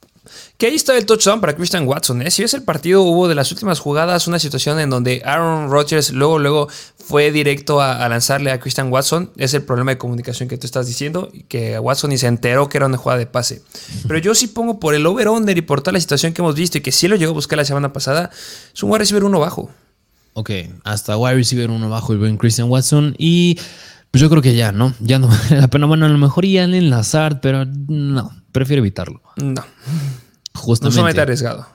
Que 0.56 0.66
ahí 0.66 0.74
está 0.74 0.96
el 0.96 1.04
touchdown 1.04 1.40
para 1.40 1.54
Christian 1.56 1.86
Watson. 1.86 2.22
¿eh? 2.22 2.30
Si 2.30 2.42
ves 2.42 2.54
el 2.54 2.62
partido, 2.62 3.02
hubo 3.02 3.28
de 3.28 3.34
las 3.34 3.50
últimas 3.50 3.80
jugadas 3.80 4.28
una 4.28 4.38
situación 4.38 4.78
en 4.78 4.90
donde 4.90 5.22
Aaron 5.24 5.70
Rodgers 5.70 6.12
luego, 6.12 6.38
luego 6.38 6.68
fue 6.96 7.32
directo 7.32 7.80
a, 7.80 8.08
lanzarle 8.08 8.52
a 8.52 8.60
Christian 8.60 8.92
Watson. 8.92 9.30
Es 9.36 9.54
el 9.54 9.62
problema 9.62 9.90
de 9.92 9.98
comunicación 9.98 10.48
que 10.48 10.56
tú 10.58 10.66
estás 10.66 10.86
diciendo. 10.86 11.30
Que 11.48 11.78
Watson 11.78 12.10
ni 12.10 12.18
se 12.18 12.28
enteró 12.28 12.68
que 12.68 12.78
era 12.78 12.86
una 12.86 12.96
jugada 12.96 13.18
de 13.18 13.26
pase. 13.26 13.62
Pero 14.06 14.18
yo 14.18 14.34
sí 14.34 14.46
pongo 14.46 14.78
por 14.78 14.94
el 14.94 15.04
over-under 15.06 15.56
y 15.56 15.62
por 15.62 15.80
toda 15.80 15.92
la 15.92 16.00
situación 16.00 16.32
que 16.32 16.42
hemos 16.42 16.54
visto 16.54 16.78
y 16.78 16.80
que 16.80 16.92
sí 16.92 17.08
lo 17.08 17.16
llegó 17.16 17.32
a 17.32 17.34
buscar 17.34 17.56
la 17.56 17.64
semana 17.64 17.92
pasada. 17.92 18.30
Es 18.72 18.82
un 18.82 18.90
wide 18.90 19.00
receiver 19.00 19.24
uno 19.24 19.40
bajo. 19.40 19.70
Ok, 20.34 20.50
hasta 20.84 21.16
wide 21.16 21.34
receiver 21.34 21.70
uno 21.70 21.90
bajo 21.90 22.12
el 22.12 22.18
buen 22.18 22.36
Christian 22.36 22.70
Watson. 22.70 23.14
Y 23.18 23.58
pues 24.12 24.20
yo 24.20 24.30
creo 24.30 24.42
que 24.42 24.54
ya, 24.54 24.72
¿no? 24.72 24.94
Ya 25.00 25.18
no 25.18 25.26
vale 25.28 25.60
la 25.60 25.68
pena. 25.68 25.86
Bueno, 25.86 26.06
a 26.06 26.08
lo 26.08 26.18
mejor 26.18 26.46
ya 26.46 26.64
en 26.64 26.90
Lazard, 26.90 27.40
pero 27.40 27.64
no, 27.64 28.30
prefiero 28.52 28.82
evitarlo. 28.82 29.22
No, 29.36 29.52
no 29.52 29.64
Justamente. 30.54 31.02
mete 31.02 31.20
arriesgado. 31.20 31.66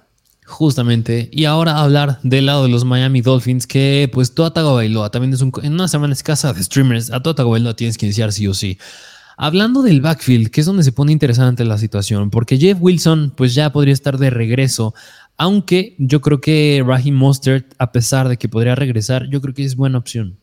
Justamente. 0.45 1.29
Y 1.33 1.43
ahora 1.43 1.79
hablar 1.79 2.19
del 2.23 2.45
lado 2.45 2.63
de 2.63 2.69
los 2.69 2.85
Miami 2.85 3.19
Dolphins, 3.19 3.67
que 3.67 4.09
pues 4.13 4.33
Tua 4.33 4.53
Tagovailoa 4.53 5.11
también 5.11 5.33
es 5.33 5.41
un, 5.41 5.51
en 5.61 5.73
una 5.73 5.89
semana 5.89 6.13
escasa 6.13 6.53
de 6.53 6.63
streamers, 6.63 7.11
a 7.11 7.21
Tua 7.21 7.35
Tagovailoa 7.35 7.75
tienes 7.75 7.97
que 7.97 8.05
iniciar 8.05 8.31
sí 8.31 8.47
o 8.47 8.53
sí. 8.53 8.77
Hablando 9.35 9.83
del 9.83 10.01
backfield, 10.01 10.49
que 10.49 10.61
es 10.61 10.65
donde 10.65 10.83
se 10.83 10.93
pone 10.93 11.11
interesante 11.11 11.65
la 11.65 11.77
situación, 11.77 12.29
porque 12.29 12.57
Jeff 12.57 12.77
Wilson 12.79 13.33
pues 13.35 13.53
ya 13.53 13.71
podría 13.71 13.93
estar 13.93 14.17
de 14.17 14.29
regreso, 14.29 14.95
aunque 15.35 15.95
yo 15.99 16.21
creo 16.21 16.39
que 16.39 16.81
Raheem 16.85 17.15
Mostert, 17.15 17.73
a 17.77 17.91
pesar 17.91 18.29
de 18.29 18.37
que 18.37 18.49
podría 18.49 18.73
regresar, 18.73 19.27
yo 19.29 19.41
creo 19.41 19.53
que 19.53 19.65
es 19.65 19.75
buena 19.75 19.97
opción. 19.97 20.37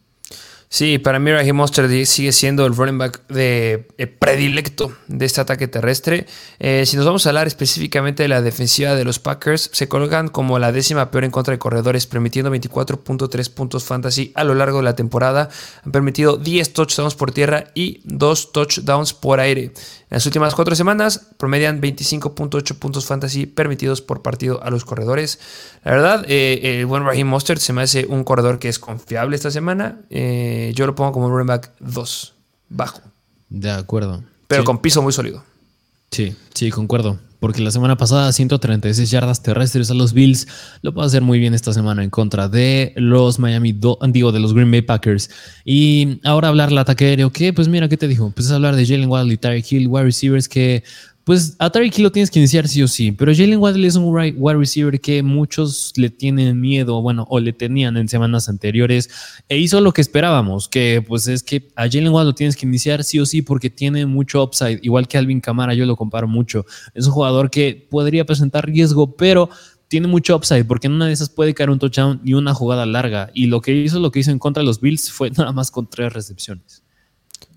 Sí, 0.75 0.99
para 0.99 1.20
mí 1.20 1.31
Raheem 1.31 1.55
Mostert 1.55 1.89
sigue 2.05 2.33
siendo 2.33 2.66
el 2.66 2.75
running 2.75 2.99
back 2.99 3.29
de, 3.29 3.87
eh, 3.97 4.09
predilecto 4.09 4.93
de 5.07 5.25
este 5.25 5.41
ataque 5.41 5.68
terrestre. 5.68 6.27
Eh, 6.59 6.83
si 6.85 6.97
nos 6.97 7.07
vamos 7.07 7.25
a 7.25 7.29
hablar 7.29 7.47
específicamente 7.47 8.25
de 8.25 8.29
la 8.29 8.43
defensiva 8.43 8.97
de 8.97 9.05
los 9.05 9.20
Packers, 9.20 9.70
se 9.72 9.87
colocan 9.87 10.27
como 10.27 10.59
la 10.59 10.72
décima 10.72 11.12
peor 11.12 11.22
en 11.22 11.31
contra 11.31 11.53
de 11.53 11.61
corredores, 11.61 12.09
permitiendo 12.09 12.51
24.3 12.51 13.51
puntos 13.51 13.85
fantasy 13.85 14.33
a 14.35 14.43
lo 14.43 14.57
largo 14.57 14.79
de 14.79 14.85
la 14.85 14.97
temporada. 14.97 15.49
Han 15.85 15.93
permitido 15.93 16.39
10 16.39 16.72
touchdowns 16.72 17.14
por 17.14 17.31
tierra 17.31 17.70
y 17.77 18.01
2 18.03 18.51
touchdowns 18.51 19.14
por 19.14 19.39
aire. 19.39 19.70
En 20.15 20.19
las 20.19 20.27
últimas 20.27 20.55
cuatro 20.55 20.77
semanas 20.77 21.27
promedian 21.39 21.81
25.8 21.81 22.77
puntos 22.79 23.05
fantasy 23.05 23.47
permitidos 23.47 24.01
por 24.01 24.23
partido 24.23 24.62
a 24.62 24.71
los 24.71 24.85
corredores. 24.85 25.41
La 25.83 25.91
verdad, 25.91 26.25
eh, 26.29 26.79
el 26.79 26.87
buen 26.87 27.05
Raheem 27.05 27.27
Mostert 27.27 27.61
se 27.61 27.73
me 27.73 27.83
hace 27.83 28.07
un 28.07 28.23
corredor 28.23 28.61
que 28.61 28.69
es 28.69 28.79
confiable 28.79 29.35
esta 29.35 29.51
semana. 29.51 30.03
Eh, 30.11 30.73
yo 30.77 30.87
lo 30.87 30.95
pongo 30.95 31.11
como 31.11 31.27
un 31.27 31.33
running 31.33 31.49
back 31.49 31.73
2, 31.81 32.33
bajo, 32.69 33.01
De 33.49 33.73
acuerdo. 33.73 34.23
pero 34.47 34.62
Sí. 34.62 34.67
con 34.67 34.79
piso 34.79 35.03
muy 35.03 35.12
sólido. 35.12 35.43
Sí, 36.12 36.37
sí, 36.55 36.71
concuerdo. 36.71 37.19
Porque 37.45 37.61
la 37.61 37.70
semana 37.70 37.95
pasada 37.99 38.32
136 38.32 39.11
yardas 39.11 39.42
terrestres 39.42 39.90
a 39.90 39.95
los 39.95 40.14
Bills 40.14 40.49
lo 40.80 40.95
puede 40.95 41.09
hacer 41.09 41.20
muy 41.20 41.38
bien 41.38 41.53
esta 41.53 41.74
semana 41.74 42.03
en 42.03 42.09
contra 42.09 42.49
de 42.49 42.95
los 42.97 43.38
Miami, 43.38 43.72
Do- 43.74 43.99
digo, 44.09 44.32
de 44.32 44.40
los 44.40 44.55
Green 44.55 44.70
Bay 44.70 44.80
Packers. 44.80 45.28
Y 45.62 46.20
ahora 46.24 46.49
hablar 46.49 46.70
del 46.70 46.78
ataque 46.78 47.05
aéreo, 47.05 47.28
que 47.28 47.53
pues 47.53 47.68
mira, 47.68 47.86
¿qué 47.90 47.99
te 47.99 48.09
dijo? 48.09 48.30
Pues 48.34 48.47
es 48.47 48.53
hablar 48.53 48.76
de 48.76 48.86
Jalen 48.86 49.11
Waddle 49.11 49.34
y 49.34 49.36
Tyreek 49.36 49.70
Hill, 49.72 49.88
wide 49.88 50.05
receivers 50.05 50.49
que 50.49 50.84
Pues 51.25 51.57
a 51.59 51.70
Tyreek 51.70 51.99
lo 52.01 52.12
tienes 52.12 52.31
que 52.31 52.39
iniciar 52.39 52.68
sí 52.68 52.83
o 52.83 52.89
sí, 52.89 53.11
pero 53.11 53.33
Jalen 53.35 53.59
Waddle 53.59 53.87
es 53.87 53.97
un 53.97 54.14
wide 54.14 54.59
receiver 54.59 55.01
que 55.01 55.22
muchos 55.22 55.95
le 55.97 56.11
tienen 56.11 56.61
miedo, 56.61 57.01
bueno, 57.01 57.27
o 57.31 57.41
le 57.41 57.55
tenían 57.55 57.97
en 57.97 58.09
semanas 58.09 58.51
anteriores, 58.51 59.09
e 59.49 59.57
hizo 59.57 59.81
lo 59.81 59.93
que 59.93 60.03
esperábamos, 60.03 60.68
que 60.68 61.03
pues 61.07 61.27
es 61.27 61.43
que 61.43 61.70
a 61.77 61.85
Jalen 61.85 62.11
Waddle 62.11 62.33
lo 62.33 62.35
tienes 62.35 62.57
que 62.57 62.66
iniciar 62.66 63.05
sí 63.05 63.18
o 63.20 63.25
sí 63.25 63.41
porque 63.41 63.70
tiene 63.70 64.05
mucho 64.05 64.43
upside, 64.45 64.81
igual 64.83 65.09
que 65.09 65.16
Alvin 65.16 65.41
Kamara, 65.41 65.72
yo 65.72 65.87
lo 65.87 65.97
comparo 65.97 66.29
mucho. 66.29 66.66
Es 66.93 67.07
un 67.07 67.12
jugador 67.12 67.51
que 67.51 67.87
podría 67.91 68.27
presentar 68.27 68.66
riesgo, 68.66 69.16
pero 69.16 69.49
tiene 69.89 70.09
mucho 70.09 70.37
upside 70.37 70.66
porque 70.66 70.89
en 70.89 70.93
una 70.93 71.07
de 71.07 71.14
esas 71.14 71.31
puede 71.31 71.55
caer 71.55 71.70
un 71.70 71.79
touchdown 71.79 72.20
y 72.22 72.35
una 72.35 72.53
jugada 72.53 72.85
larga, 72.85 73.31
y 73.33 73.47
lo 73.47 73.62
que 73.62 73.72
hizo, 73.72 73.99
lo 73.99 74.11
que 74.11 74.18
hizo 74.20 74.31
en 74.31 74.39
contra 74.39 74.61
de 74.61 74.66
los 74.66 74.79
Bills 74.79 75.11
fue 75.11 75.31
nada 75.39 75.53
más 75.53 75.70
con 75.70 75.89
tres 75.89 76.12
recepciones. 76.12 76.83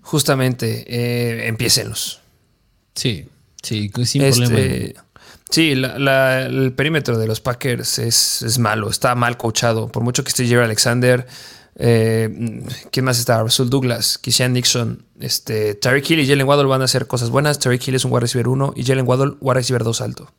Justamente, 0.00 0.86
eh, 0.88 1.48
empiécenlos. 1.48 2.20
Sí. 2.94 3.26
Sí, 3.62 3.90
sin 4.04 4.22
este, 4.22 4.46
problema. 4.46 5.04
Sí, 5.50 5.72
el 5.72 6.72
perímetro 6.76 7.18
de 7.18 7.26
los 7.26 7.40
Packers 7.40 7.98
es, 7.98 8.58
malo, 8.58 8.90
está 8.90 9.14
mal 9.14 9.36
coachado. 9.36 9.88
Por 9.88 10.02
mucho 10.02 10.22
que 10.22 10.28
esté 10.28 10.46
Jerry 10.46 10.64
Alexander, 10.64 11.26
eh, 11.76 12.62
¿quién 12.90 13.04
más 13.04 13.18
está? 13.18 13.42
Russell 13.42 13.68
Douglas, 13.68 14.18
Kishan 14.18 14.52
Nixon, 14.52 15.04
este, 15.20 15.74
Tyreek 15.74 16.10
Hill 16.10 16.20
y 16.20 16.28
Jalen 16.28 16.46
Waddle 16.46 16.66
van 16.66 16.82
a 16.82 16.84
hacer 16.84 17.06
cosas 17.06 17.30
buenas. 17.30 17.58
Tyreek 17.58 17.88
Hill 17.88 17.94
es 17.94 18.04
un 18.04 18.12
wide 18.12 18.20
receiver 18.20 18.48
1 18.48 18.74
y 18.76 18.84
Jalen 18.84 19.08
Waddle 19.08 19.36
wide 19.40 19.54
receiver 19.54 19.84
2 19.84 20.00
alto. 20.02 20.32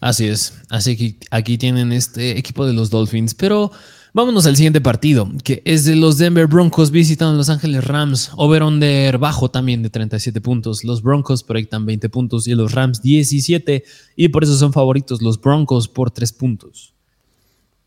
Así 0.00 0.26
es, 0.28 0.54
así 0.68 0.96
que 0.96 1.16
aquí 1.30 1.58
tienen 1.58 1.92
este 1.92 2.36
equipo 2.36 2.66
de 2.66 2.72
los 2.72 2.90
Dolphins, 2.90 3.34
pero 3.34 3.70
Vámonos 4.14 4.44
al 4.44 4.56
siguiente 4.56 4.82
partido, 4.82 5.26
que 5.42 5.62
es 5.64 5.86
de 5.86 5.96
los 5.96 6.18
Denver 6.18 6.46
Broncos 6.46 6.90
visitando 6.90 7.34
Los 7.34 7.48
Ángeles 7.48 7.82
Rams. 7.84 8.30
Over-under 8.36 9.16
bajo 9.16 9.50
también 9.50 9.82
de 9.82 9.88
37 9.88 10.38
puntos. 10.42 10.84
Los 10.84 11.02
Broncos 11.02 11.42
proyectan 11.42 11.86
20 11.86 12.10
puntos 12.10 12.46
y 12.46 12.54
los 12.54 12.72
Rams 12.72 13.00
17. 13.00 13.84
Y 14.16 14.28
por 14.28 14.44
eso 14.44 14.54
son 14.56 14.74
favoritos 14.74 15.22
los 15.22 15.40
Broncos 15.40 15.88
por 15.88 16.10
3 16.10 16.30
puntos. 16.34 16.92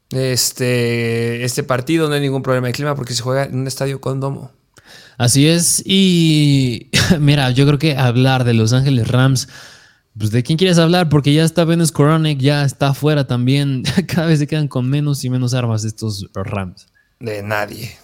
Este, 0.10 1.44
este 1.44 1.62
partido 1.62 2.10
no 2.10 2.16
hay 2.16 2.22
ningún 2.22 2.42
problema 2.42 2.68
de 2.68 2.74
clima 2.74 2.96
porque 2.96 3.14
se 3.14 3.22
juega 3.22 3.46
en 3.46 3.60
un 3.60 3.68
estadio 3.68 4.02
con 4.02 4.20
domo. 4.20 4.52
Así 5.20 5.48
es. 5.48 5.84
Y 5.86 6.90
mira, 7.20 7.52
yo 7.52 7.68
creo 7.68 7.78
que 7.78 7.98
hablar 7.98 8.46
de 8.46 8.56
Los 8.56 8.74
Ángeles 8.74 9.08
Rams 9.10 9.48
pues 10.18 10.32
de 10.32 10.44
quién 10.44 10.58
quieres 10.58 10.78
hablar, 10.78 11.10
porque 11.10 11.34
ya 11.34 11.44
está 11.44 11.66
Venus 11.66 11.92
Koronic, 11.92 12.40
ya 12.40 12.64
está 12.64 12.90
afuera 12.90 13.28
también. 13.28 13.84
Cada 14.08 14.28
vez 14.28 14.40
se 14.40 14.48
quedan 14.48 14.68
con 14.68 14.90
menos 14.90 15.24
y 15.24 15.30
menos 15.30 15.54
armas 15.54 15.84
estos 15.84 16.30
Rams. 16.34 16.88
De 17.20 17.44
nadie. 17.44 17.98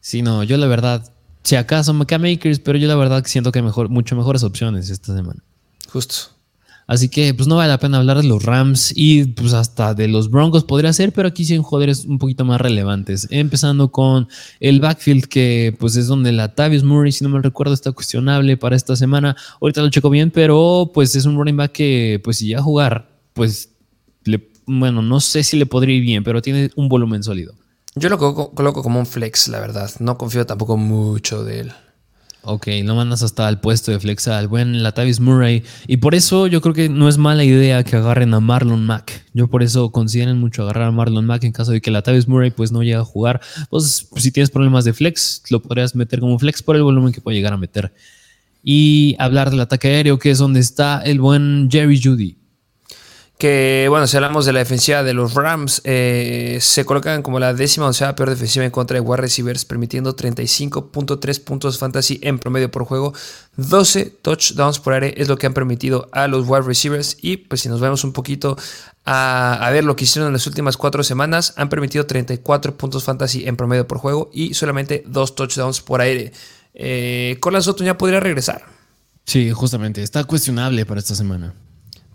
Sí, 0.00 0.22
no, 0.22 0.42
yo 0.42 0.56
la 0.56 0.66
verdad, 0.66 1.12
si 1.42 1.56
acaso 1.56 1.92
me 1.92 2.06
Makers, 2.06 2.60
pero 2.60 2.78
yo 2.78 2.88
la 2.88 2.94
verdad 2.94 3.24
siento 3.26 3.52
que 3.52 3.58
hay 3.58 3.64
mejor, 3.64 3.88
mucho 3.88 4.16
mejores 4.16 4.42
opciones 4.42 4.88
esta 4.90 5.14
semana. 5.14 5.42
Justo. 5.90 6.37
Así 6.88 7.10
que 7.10 7.34
pues 7.34 7.46
no 7.46 7.56
vale 7.56 7.68
la 7.68 7.78
pena 7.78 7.98
hablar 7.98 8.16
de 8.16 8.26
los 8.26 8.42
Rams 8.42 8.94
y 8.96 9.24
pues 9.24 9.52
hasta 9.52 9.92
de 9.92 10.08
los 10.08 10.30
Broncos 10.30 10.64
podría 10.64 10.90
ser, 10.94 11.12
pero 11.12 11.28
aquí 11.28 11.44
sí 11.44 11.52
hay 11.52 11.58
jugadores 11.58 12.06
un 12.06 12.18
poquito 12.18 12.46
más 12.46 12.58
relevantes. 12.58 13.28
Empezando 13.30 13.92
con 13.92 14.26
el 14.58 14.80
backfield 14.80 15.26
que 15.26 15.76
pues 15.78 15.96
es 15.96 16.06
donde 16.06 16.32
la 16.32 16.54
Tavius 16.54 16.84
Murray, 16.84 17.12
si 17.12 17.24
no 17.24 17.30
me 17.30 17.42
recuerdo, 17.42 17.74
está 17.74 17.92
cuestionable 17.92 18.56
para 18.56 18.74
esta 18.74 18.96
semana. 18.96 19.36
Ahorita 19.60 19.82
lo 19.82 19.90
checo 19.90 20.08
bien, 20.08 20.30
pero 20.30 20.90
pues 20.94 21.14
es 21.14 21.26
un 21.26 21.36
running 21.36 21.58
back 21.58 21.72
que 21.72 22.22
pues 22.24 22.38
si 22.38 22.48
ya 22.48 22.62
jugar, 22.62 23.10
pues 23.34 23.68
le, 24.24 24.48
bueno, 24.64 25.02
no 25.02 25.20
sé 25.20 25.42
si 25.42 25.58
le 25.58 25.66
podría 25.66 25.94
ir 25.94 26.02
bien, 26.02 26.24
pero 26.24 26.40
tiene 26.40 26.70
un 26.74 26.88
volumen 26.88 27.22
sólido. 27.22 27.52
Yo 27.96 28.08
lo 28.08 28.16
coloco 28.16 28.82
como 28.82 28.98
un 28.98 29.06
flex, 29.06 29.48
la 29.48 29.60
verdad. 29.60 29.90
No 29.98 30.16
confío 30.16 30.46
tampoco 30.46 30.78
mucho 30.78 31.44
de 31.44 31.60
él. 31.60 31.72
Ok, 32.42 32.68
lo 32.84 32.94
mandas 32.94 33.22
hasta 33.22 33.48
el 33.48 33.58
puesto 33.58 33.90
de 33.90 34.00
flexa 34.00 34.38
al 34.38 34.48
buen 34.48 34.82
Latavius 34.82 35.20
Murray. 35.20 35.64
Y 35.86 35.98
por 35.98 36.14
eso 36.14 36.46
yo 36.46 36.60
creo 36.60 36.72
que 36.72 36.88
no 36.88 37.08
es 37.08 37.18
mala 37.18 37.44
idea 37.44 37.84
que 37.84 37.96
agarren 37.96 38.32
a 38.32 38.40
Marlon 38.40 38.86
Mack. 38.86 39.26
Yo 39.34 39.48
por 39.48 39.62
eso 39.62 39.90
consideren 39.90 40.38
mucho 40.38 40.62
agarrar 40.62 40.88
a 40.88 40.90
Marlon 40.90 41.26
Mack 41.26 41.44
en 41.44 41.52
caso 41.52 41.72
de 41.72 41.80
que 41.80 41.90
Latavius 41.90 42.26
Murray 42.26 42.50
pues 42.50 42.72
no 42.72 42.82
llegue 42.82 42.94
a 42.94 43.04
jugar. 43.04 43.40
Pues 43.68 44.08
si 44.16 44.30
tienes 44.30 44.50
problemas 44.50 44.84
de 44.84 44.94
flex, 44.94 45.42
lo 45.50 45.60
podrías 45.60 45.94
meter 45.94 46.20
como 46.20 46.38
flex 46.38 46.62
por 46.62 46.76
el 46.76 46.82
volumen 46.82 47.12
que 47.12 47.20
puede 47.20 47.36
llegar 47.36 47.52
a 47.52 47.58
meter. 47.58 47.92
Y 48.62 49.16
hablar 49.18 49.50
del 49.50 49.60
ataque 49.60 49.88
aéreo, 49.88 50.18
que 50.18 50.30
es 50.30 50.38
donde 50.38 50.60
está 50.60 51.02
el 51.02 51.20
buen 51.20 51.68
Jerry 51.70 52.00
Judy 52.02 52.37
que, 53.38 53.86
bueno, 53.88 54.08
si 54.08 54.16
hablamos 54.16 54.46
de 54.46 54.52
la 54.52 54.58
defensiva 54.58 55.04
de 55.04 55.14
los 55.14 55.34
Rams, 55.34 55.80
eh, 55.84 56.58
se 56.60 56.84
colocan 56.84 57.22
como 57.22 57.38
la 57.38 57.54
décima 57.54 57.86
onceava 57.86 58.16
peor 58.16 58.30
defensiva 58.30 58.64
en 58.64 58.72
contra 58.72 58.96
de 58.96 59.00
wide 59.00 59.18
receivers, 59.18 59.64
permitiendo 59.64 60.16
35.3 60.16 61.44
puntos 61.44 61.78
fantasy 61.78 62.18
en 62.22 62.40
promedio 62.40 62.68
por 62.68 62.84
juego. 62.84 63.14
12 63.56 64.06
touchdowns 64.22 64.80
por 64.80 64.94
aire 64.94 65.14
es 65.16 65.28
lo 65.28 65.38
que 65.38 65.46
han 65.46 65.54
permitido 65.54 66.08
a 66.10 66.26
los 66.26 66.48
wide 66.48 66.62
receivers. 66.62 67.16
Y 67.22 67.36
pues 67.36 67.60
si 67.60 67.68
nos 67.68 67.80
vemos 67.80 68.02
un 68.02 68.12
poquito 68.12 68.56
a, 69.04 69.70
ver 69.72 69.84
lo 69.84 69.94
que 69.94 70.02
hicieron 70.02 70.26
en 70.26 70.32
las 70.32 70.46
últimas 70.48 70.76
cuatro 70.76 71.04
semanas, 71.04 71.54
han 71.56 71.68
permitido 71.68 72.06
34 72.06 72.76
puntos 72.76 73.04
fantasy 73.04 73.46
en 73.46 73.56
promedio 73.56 73.86
por 73.86 73.98
juego 73.98 74.30
y 74.32 74.54
solamente 74.54 75.04
2 75.06 75.34
touchdowns 75.36 75.80
por 75.80 76.00
aire. 76.00 76.32
Eh, 76.74 77.36
Colan 77.38 77.62
ya 77.62 77.96
podría 77.96 78.18
regresar. 78.18 78.64
Sí, 79.24 79.52
justamente, 79.52 80.02
está 80.02 80.24
cuestionable 80.24 80.84
para 80.86 80.98
esta 80.98 81.14
semana. 81.14 81.54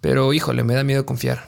Pero 0.04 0.34
híjole, 0.34 0.66
me 0.66 0.76
da 0.76 0.84
miedo 0.84 1.06
confiar. 1.06 1.48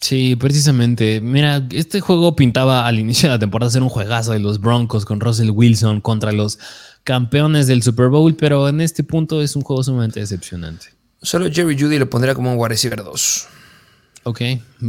Sí, 0.00 0.34
precisamente. 0.34 1.20
Mira, 1.20 1.64
este 1.70 2.00
juego 2.00 2.34
pintaba 2.34 2.84
al 2.84 2.98
inicio 2.98 3.28
de 3.28 3.36
la 3.36 3.38
temporada 3.38 3.70
ser 3.70 3.82
un 3.82 3.88
juegazo 3.88 4.32
de 4.32 4.40
los 4.40 4.60
Broncos 4.60 5.04
con 5.04 5.20
Russell 5.20 5.50
Wilson 5.50 6.00
contra 6.00 6.32
los 6.32 6.58
campeones 7.04 7.68
del 7.68 7.80
Super 7.84 8.08
Bowl, 8.08 8.34
pero 8.34 8.68
en 8.68 8.80
este 8.80 9.04
punto 9.04 9.40
es 9.40 9.54
un 9.54 9.62
juego 9.62 9.84
sumamente 9.84 10.18
decepcionante. 10.18 10.86
Solo 11.22 11.48
Jerry 11.48 11.80
Judy 11.80 12.00
lo 12.00 12.10
pondría 12.10 12.34
como 12.34 12.50
un 12.52 12.58
wide 12.58 12.70
receiver 12.70 13.04
2. 13.04 13.46
Ok, 14.24 14.40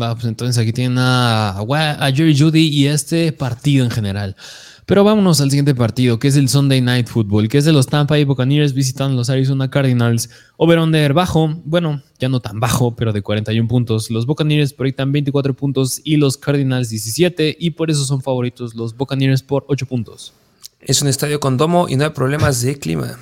va, 0.02 0.16
pues 0.16 0.26
entonces 0.26 0.58
aquí 0.60 0.74
tienen 0.74 0.98
a, 0.98 1.60
a 1.60 2.12
Jerry 2.12 2.36
Judy 2.36 2.68
y 2.68 2.88
este 2.88 3.32
partido 3.32 3.86
en 3.86 3.92
general. 3.92 4.36
Pero 4.86 5.04
vámonos 5.06 5.40
al 5.40 5.50
siguiente 5.50 5.74
partido, 5.74 6.20
que 6.20 6.28
es 6.28 6.36
el 6.36 6.50
Sunday 6.50 6.82
Night 6.82 7.08
Football, 7.08 7.48
que 7.48 7.58
es 7.58 7.66
de 7.66 7.72
los 7.72 7.88
Tampa 7.88 8.16
Bay 8.16 8.26
Buccaneers 8.26 8.74
visitando 8.74 9.16
los 9.16 9.30
Arizona 9.30 9.70
Cardinals. 9.70 10.30
Over-under 10.58 11.14
bajo, 11.14 11.62
bueno, 11.64 12.02
ya 12.20 12.28
no 12.28 12.42
tan 12.42 12.60
bajo, 12.60 12.96
pero 12.96 13.14
de 13.14 13.22
41 13.22 13.68
puntos. 13.68 14.12
Los 14.12 14.26
Buccaneers 14.26 14.74
proyectan 14.74 15.12
24 15.12 15.54
puntos 15.54 16.02
y 16.04 16.18
los 16.18 16.38
Cardinals 16.38 16.90
17, 16.90 17.56
y 17.58 17.70
por 17.72 17.92
eso 17.92 18.04
son 18.04 18.22
favoritos 18.22 18.76
los 18.76 18.96
Buccaneers 18.98 19.42
por 19.42 19.64
8 19.68 19.86
puntos. 19.86 20.34
Es 20.82 21.02
un 21.02 21.08
estadio 21.08 21.40
con 21.40 21.56
domo 21.56 21.88
y 21.88 21.96
no 21.96 22.04
hay 22.04 22.10
problemas 22.10 22.62
de 22.62 22.78
clima. 22.78 23.18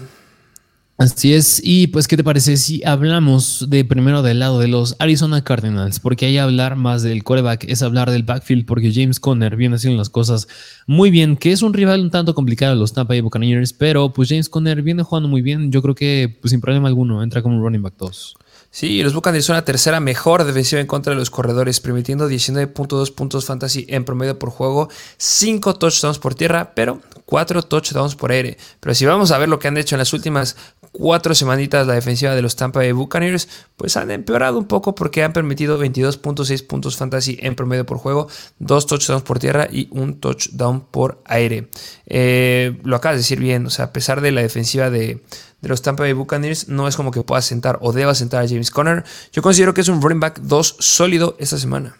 Así 0.98 1.34
es, 1.34 1.60
y 1.64 1.88
pues, 1.88 2.08
¿qué 2.08 2.16
te 2.16 2.24
parece 2.24 2.58
si 2.58 2.84
hablamos 2.86 3.66
de 3.70 3.84
primero 3.84 4.22
del 4.22 4.38
lado 4.38 4.60
de 4.60 4.68
los 4.68 4.96
Arizona 5.00 5.44
Cardinals? 5.44 6.00
Porque 6.00 6.28
ahí 6.28 6.38
hablar 6.38 6.76
más 6.76 7.02
del 7.02 7.24
coreback 7.24 7.64
es 7.68 7.82
hablar 7.82 8.12
del 8.12 8.22
backfield, 8.22 8.68
porque 8.68 8.94
James 8.94 9.20
Conner 9.20 9.56
viene 9.56 9.78
haciendo 9.78 9.98
las 9.98 10.12
cosas 10.12 10.48
muy 10.86 11.10
bien, 11.10 11.38
que 11.38 11.54
es 11.54 11.64
un 11.64 11.74
rival 11.74 12.02
un 12.02 12.12
tanto 12.12 12.36
complicado 12.36 12.76
los 12.76 12.94
Tampa 12.94 13.14
Bay 13.14 13.22
Buccaneers, 13.22 13.74
pero 13.74 14.14
pues 14.14 14.30
James 14.30 14.48
Conner 14.48 14.84
viene 14.84 15.02
jugando 15.02 15.28
muy 15.28 15.42
bien, 15.42 15.72
yo 15.72 15.82
creo 15.82 15.96
que 15.96 16.38
pues, 16.40 16.52
sin 16.52 16.62
problema 16.62 16.88
alguno 16.88 17.24
entra 17.24 17.42
como 17.42 17.58
un 17.58 17.64
running 17.64 17.82
back 17.82 17.96
2. 17.98 18.36
Sí, 18.74 19.04
los 19.04 19.14
Buccaneers 19.14 19.44
son 19.44 19.58
la 19.58 19.66
tercera 19.66 20.00
mejor 20.00 20.46
defensiva 20.46 20.80
en 20.80 20.88
contra 20.88 21.12
de 21.12 21.20
los 21.20 21.30
corredores, 21.30 21.82
permitiendo 21.82 22.30
19.2 22.30 23.14
puntos 23.14 23.44
fantasy 23.44 23.86
en 23.90 24.06
promedio 24.06 24.40
por 24.40 24.50
juego, 24.50 24.88
5 25.18 25.76
touchdowns 25.76 26.20
por 26.20 26.36
tierra, 26.36 26.74
pero 26.74 27.02
4 27.26 27.64
touchdowns 27.64 28.16
por 28.16 28.32
aire. 28.32 28.58
Pero 28.80 28.96
si 28.96 29.06
vamos 29.06 29.32
a 29.32 29.38
ver 29.38 29.50
lo 29.50 29.60
que 29.60 29.68
han 29.68 29.78
hecho 29.78 29.96
en 29.96 30.00
las 30.00 30.14
últimas 30.14 30.56
cuatro 30.92 31.36
semanitas 31.36 31.88
la 31.88 31.94
defensiva 31.94 32.36
de 32.36 32.42
los 32.42 32.56
Tampa 32.56 32.80
Bay 32.80 32.92
Buccaneers, 32.92 33.48
pues 33.78 33.98
han 33.98 34.12
empeorado 34.12 34.58
un 34.58 34.66
poco 34.66 34.96
porque 34.96 35.24
han 35.24 35.34
permitido 35.34 35.82
22.6 35.82 36.68
puntos 36.68 36.98
fantasy 36.98 37.38
en 37.42 37.56
promedio 37.56 37.86
por 37.86 37.98
juego, 37.98 38.28
2 38.60 38.86
touchdowns 38.88 39.24
por 39.24 39.40
tierra 39.40 39.68
y 39.72 39.88
un 39.92 40.20
touchdown 40.20 40.82
por 40.82 41.22
aire. 41.26 41.70
Eh, 42.08 42.80
lo 42.84 42.96
acabas 42.96 43.16
de 43.16 43.22
decir 43.22 43.40
bien, 43.40 43.66
o 43.66 43.70
sea, 43.70 43.86
a 43.86 43.94
pesar 43.94 44.22
de 44.22 44.32
la 44.32 44.42
defensiva 44.42 44.90
de 44.90 45.22
de 45.62 45.70
los 45.70 45.82
Tampa 45.82 46.04
Bay 46.04 46.14
Buccaneers 46.14 46.68
no 46.68 46.88
es 46.88 46.96
como 46.96 47.12
que 47.12 47.22
pueda 47.22 47.42
sentar 47.42 47.78
o 47.82 47.94
deba 47.94 48.16
sentar 48.16 48.44
a 48.44 48.48
James 48.48 48.72
Conner. 48.72 49.04
Yo 49.32 49.42
considero 49.42 49.74
que 49.74 49.82
es 49.82 49.88
un 49.88 50.02
running 50.02 50.20
back 50.20 50.40
2 50.42 50.76
sólido 50.80 51.36
esta 51.40 51.58
semana. 51.58 51.96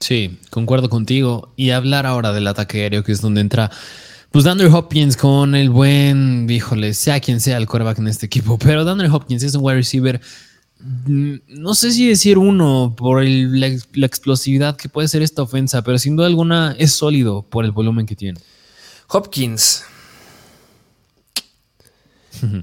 Sí, 0.00 0.38
concuerdo 0.50 0.88
contigo. 0.88 1.52
Y 1.56 1.70
hablar 1.70 2.06
ahora 2.06 2.32
del 2.32 2.46
ataque 2.46 2.82
aéreo, 2.82 3.02
que 3.02 3.12
es 3.12 3.20
donde 3.20 3.40
entra 3.40 3.70
pues 4.30 4.44
Dandre 4.44 4.68
Hopkins 4.68 5.16
con 5.16 5.54
el 5.54 5.70
buen, 5.70 6.48
híjole, 6.50 6.92
sea 6.94 7.20
quien 7.20 7.40
sea 7.40 7.56
el 7.56 7.66
quarterback 7.66 7.98
en 7.98 8.08
este 8.08 8.26
equipo, 8.26 8.58
pero 8.58 8.84
Dandre 8.84 9.08
Hopkins 9.08 9.42
es 9.42 9.54
un 9.54 9.64
wide 9.64 9.76
receiver, 9.76 10.20
mm, 10.80 11.34
no 11.48 11.74
sé 11.74 11.92
si 11.92 12.08
decir 12.08 12.36
uno 12.36 12.94
por 12.96 13.24
la, 13.24 13.66
explosividad 14.04 14.76
que 14.76 14.88
puede 14.88 15.08
ser 15.08 15.22
esta 15.22 15.42
ofensa, 15.42 15.82
pero 15.82 15.98
sin 15.98 16.16
duda 16.16 16.26
alguna 16.26 16.76
es 16.78 16.92
sólido 16.92 17.42
por 17.42 17.64
el 17.64 17.72
volumen 17.72 18.06
que 18.06 18.16
tiene. 18.16 18.40
Hopkins, 19.08 19.84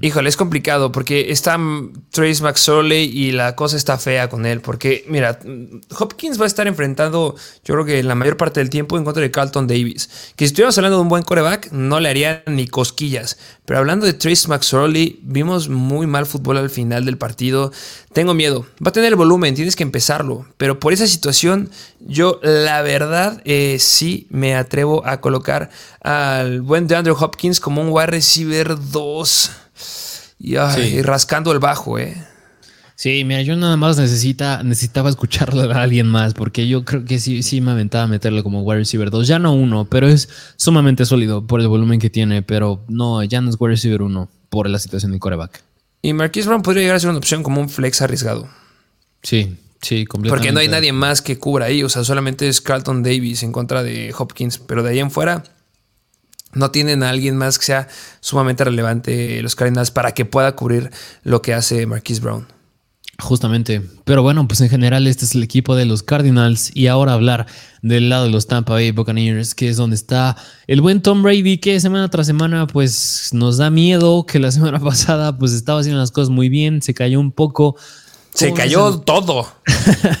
Híjole, 0.00 0.28
es 0.28 0.36
complicado 0.36 0.92
porque 0.92 1.30
está 1.30 1.58
Trace 2.10 2.42
McSorley 2.42 3.04
y 3.04 3.32
la 3.32 3.56
cosa 3.56 3.76
está 3.76 3.98
fea 3.98 4.28
con 4.28 4.46
él. 4.46 4.60
Porque, 4.60 5.04
mira, 5.08 5.38
Hopkins 5.98 6.40
va 6.40 6.44
a 6.44 6.46
estar 6.46 6.66
enfrentando, 6.66 7.34
yo 7.64 7.74
creo 7.74 7.84
que 7.84 8.02
la 8.02 8.14
mayor 8.14 8.36
parte 8.36 8.60
del 8.60 8.70
tiempo 8.70 8.96
en 8.98 9.04
contra 9.04 9.22
de 9.22 9.30
Carlton 9.30 9.66
Davis. 9.66 10.08
Que 10.36 10.44
si 10.44 10.46
estuviéramos 10.46 10.76
hablando 10.78 10.98
de 10.98 11.02
un 11.02 11.08
buen 11.08 11.22
coreback, 11.22 11.72
no 11.72 12.00
le 12.00 12.08
haría 12.08 12.42
ni 12.46 12.66
cosquillas. 12.66 13.38
Pero 13.64 13.78
hablando 13.78 14.06
de 14.06 14.12
Trace 14.12 14.48
McSorley, 14.48 15.20
vimos 15.22 15.68
muy 15.68 16.06
mal 16.06 16.26
fútbol 16.26 16.58
al 16.58 16.70
final 16.70 17.04
del 17.04 17.18
partido. 17.18 17.72
Tengo 18.12 18.32
miedo. 18.32 18.66
Va 18.84 18.90
a 18.90 18.92
tener 18.92 19.10
el 19.10 19.16
volumen, 19.16 19.54
tienes 19.54 19.76
que 19.76 19.82
empezarlo. 19.82 20.46
Pero 20.56 20.78
por 20.78 20.92
esa 20.92 21.06
situación, 21.06 21.70
yo 22.00 22.38
la 22.42 22.82
verdad 22.82 23.42
eh, 23.44 23.78
sí 23.80 24.26
me 24.30 24.54
atrevo 24.54 25.04
a 25.06 25.20
colocar 25.20 25.70
al 26.00 26.62
buen 26.62 26.86
DeAndre 26.86 27.12
Hopkins 27.12 27.60
como 27.60 27.82
un 27.82 27.88
wide 27.90 28.06
receiver 28.06 28.76
2. 28.78 29.50
Y, 30.38 31.02
rascando 31.02 31.52
el 31.52 31.58
bajo, 31.58 31.98
¿eh? 31.98 32.16
Sí, 32.94 33.24
mira, 33.24 33.42
yo 33.42 33.56
nada 33.56 33.76
más 33.76 33.98
necesita, 33.98 34.62
necesitaba 34.62 35.10
escucharlo 35.10 35.70
a 35.70 35.82
alguien 35.82 36.06
más, 36.06 36.32
porque 36.32 36.66
yo 36.66 36.84
creo 36.84 37.04
que 37.04 37.18
sí, 37.18 37.42
sí 37.42 37.60
me 37.60 37.72
aventaba 37.72 38.06
meterlo 38.06 38.42
como 38.42 38.62
wide 38.62 38.78
receiver 38.78 39.10
2. 39.10 39.28
Ya 39.28 39.38
no 39.38 39.54
uno, 39.54 39.84
pero 39.84 40.08
es 40.08 40.28
sumamente 40.56 41.04
sólido 41.04 41.46
por 41.46 41.60
el 41.60 41.68
volumen 41.68 42.00
que 42.00 42.08
tiene, 42.08 42.42
pero 42.42 42.84
no, 42.88 43.22
ya 43.22 43.40
no 43.40 43.50
es 43.50 43.56
wide 43.58 43.72
receiver 43.72 44.02
1 44.02 44.28
por 44.48 44.68
la 44.68 44.78
situación 44.78 45.12
de 45.12 45.18
coreback. 45.18 45.62
Y 46.00 46.12
Marquis 46.12 46.46
Brown 46.46 46.62
podría 46.62 46.82
llegar 46.82 46.96
a 46.96 47.00
ser 47.00 47.10
una 47.10 47.18
opción 47.18 47.42
como 47.42 47.60
un 47.60 47.68
flex 47.68 48.00
arriesgado. 48.00 48.48
Sí, 49.22 49.58
sí, 49.82 50.06
completamente. 50.06 50.30
Porque 50.30 50.52
no 50.52 50.60
hay 50.60 50.68
nadie 50.68 50.92
más 50.92 51.20
que 51.20 51.38
cubra 51.38 51.66
ahí, 51.66 51.82
o 51.82 51.88
sea, 51.88 52.04
solamente 52.04 52.48
es 52.48 52.60
Carlton 52.60 53.02
Davis 53.02 53.42
en 53.42 53.52
contra 53.52 53.82
de 53.82 54.14
Hopkins, 54.16 54.58
pero 54.58 54.82
de 54.82 54.90
ahí 54.90 55.00
en 55.00 55.10
fuera 55.10 55.42
no 56.56 56.70
tienen 56.70 57.02
a 57.02 57.10
alguien 57.10 57.36
más 57.36 57.58
que 57.58 57.66
sea 57.66 57.88
sumamente 58.20 58.64
relevante 58.64 59.40
los 59.42 59.54
Cardinals 59.54 59.90
para 59.90 60.12
que 60.12 60.24
pueda 60.24 60.56
cubrir 60.56 60.90
lo 61.22 61.42
que 61.42 61.54
hace 61.54 61.86
Marquise 61.86 62.20
Brown. 62.20 62.46
Justamente. 63.18 63.80
Pero 64.04 64.22
bueno, 64.22 64.46
pues 64.46 64.60
en 64.60 64.68
general 64.68 65.06
este 65.06 65.24
es 65.24 65.34
el 65.34 65.42
equipo 65.42 65.74
de 65.74 65.86
los 65.86 66.02
Cardinals 66.02 66.70
y 66.74 66.88
ahora 66.88 67.14
hablar 67.14 67.46
del 67.80 68.10
lado 68.10 68.24
de 68.24 68.30
los 68.30 68.46
Tampa 68.46 68.74
Bay 68.74 68.90
Buccaneers, 68.90 69.54
que 69.54 69.68
es 69.68 69.78
donde 69.78 69.96
está 69.96 70.36
el 70.66 70.82
buen 70.82 71.00
Tom 71.00 71.22
Brady, 71.22 71.58
que 71.58 71.80
semana 71.80 72.10
tras 72.10 72.26
semana 72.26 72.66
pues 72.66 73.30
nos 73.32 73.56
da 73.56 73.70
miedo, 73.70 74.26
que 74.26 74.38
la 74.38 74.50
semana 74.52 74.80
pasada 74.80 75.38
pues 75.38 75.52
estaba 75.52 75.80
haciendo 75.80 76.00
las 76.00 76.10
cosas 76.10 76.28
muy 76.28 76.48
bien, 76.50 76.82
se 76.82 76.92
cayó 76.92 77.18
un 77.18 77.32
poco, 77.32 77.76
se 78.36 78.52
cayó 78.52 78.98
todo. 79.00 79.48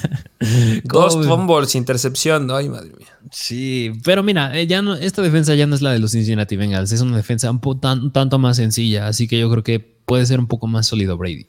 Dos 0.84 1.14
fumbles, 1.26 1.74
intercepción. 1.74 2.50
Ay, 2.50 2.70
madre 2.70 2.92
mía. 2.98 3.15
Sí, 3.30 3.92
pero 4.04 4.22
mira, 4.22 4.56
eh, 4.56 4.66
ya 4.66 4.82
no, 4.82 4.94
esta 4.94 5.22
defensa 5.22 5.54
ya 5.54 5.66
no 5.66 5.74
es 5.74 5.82
la 5.82 5.92
de 5.92 5.98
los 5.98 6.12
Cincinnati 6.12 6.56
Bengals. 6.56 6.92
Es 6.92 7.00
una 7.00 7.16
defensa 7.16 7.50
un, 7.50 7.60
tanto 8.12 8.38
más 8.38 8.56
sencilla. 8.56 9.08
Así 9.08 9.26
que 9.26 9.38
yo 9.38 9.50
creo 9.50 9.62
que 9.62 9.80
puede 9.80 10.26
ser 10.26 10.38
un 10.38 10.46
poco 10.46 10.66
más 10.66 10.86
sólido 10.86 11.16
Brady. 11.16 11.46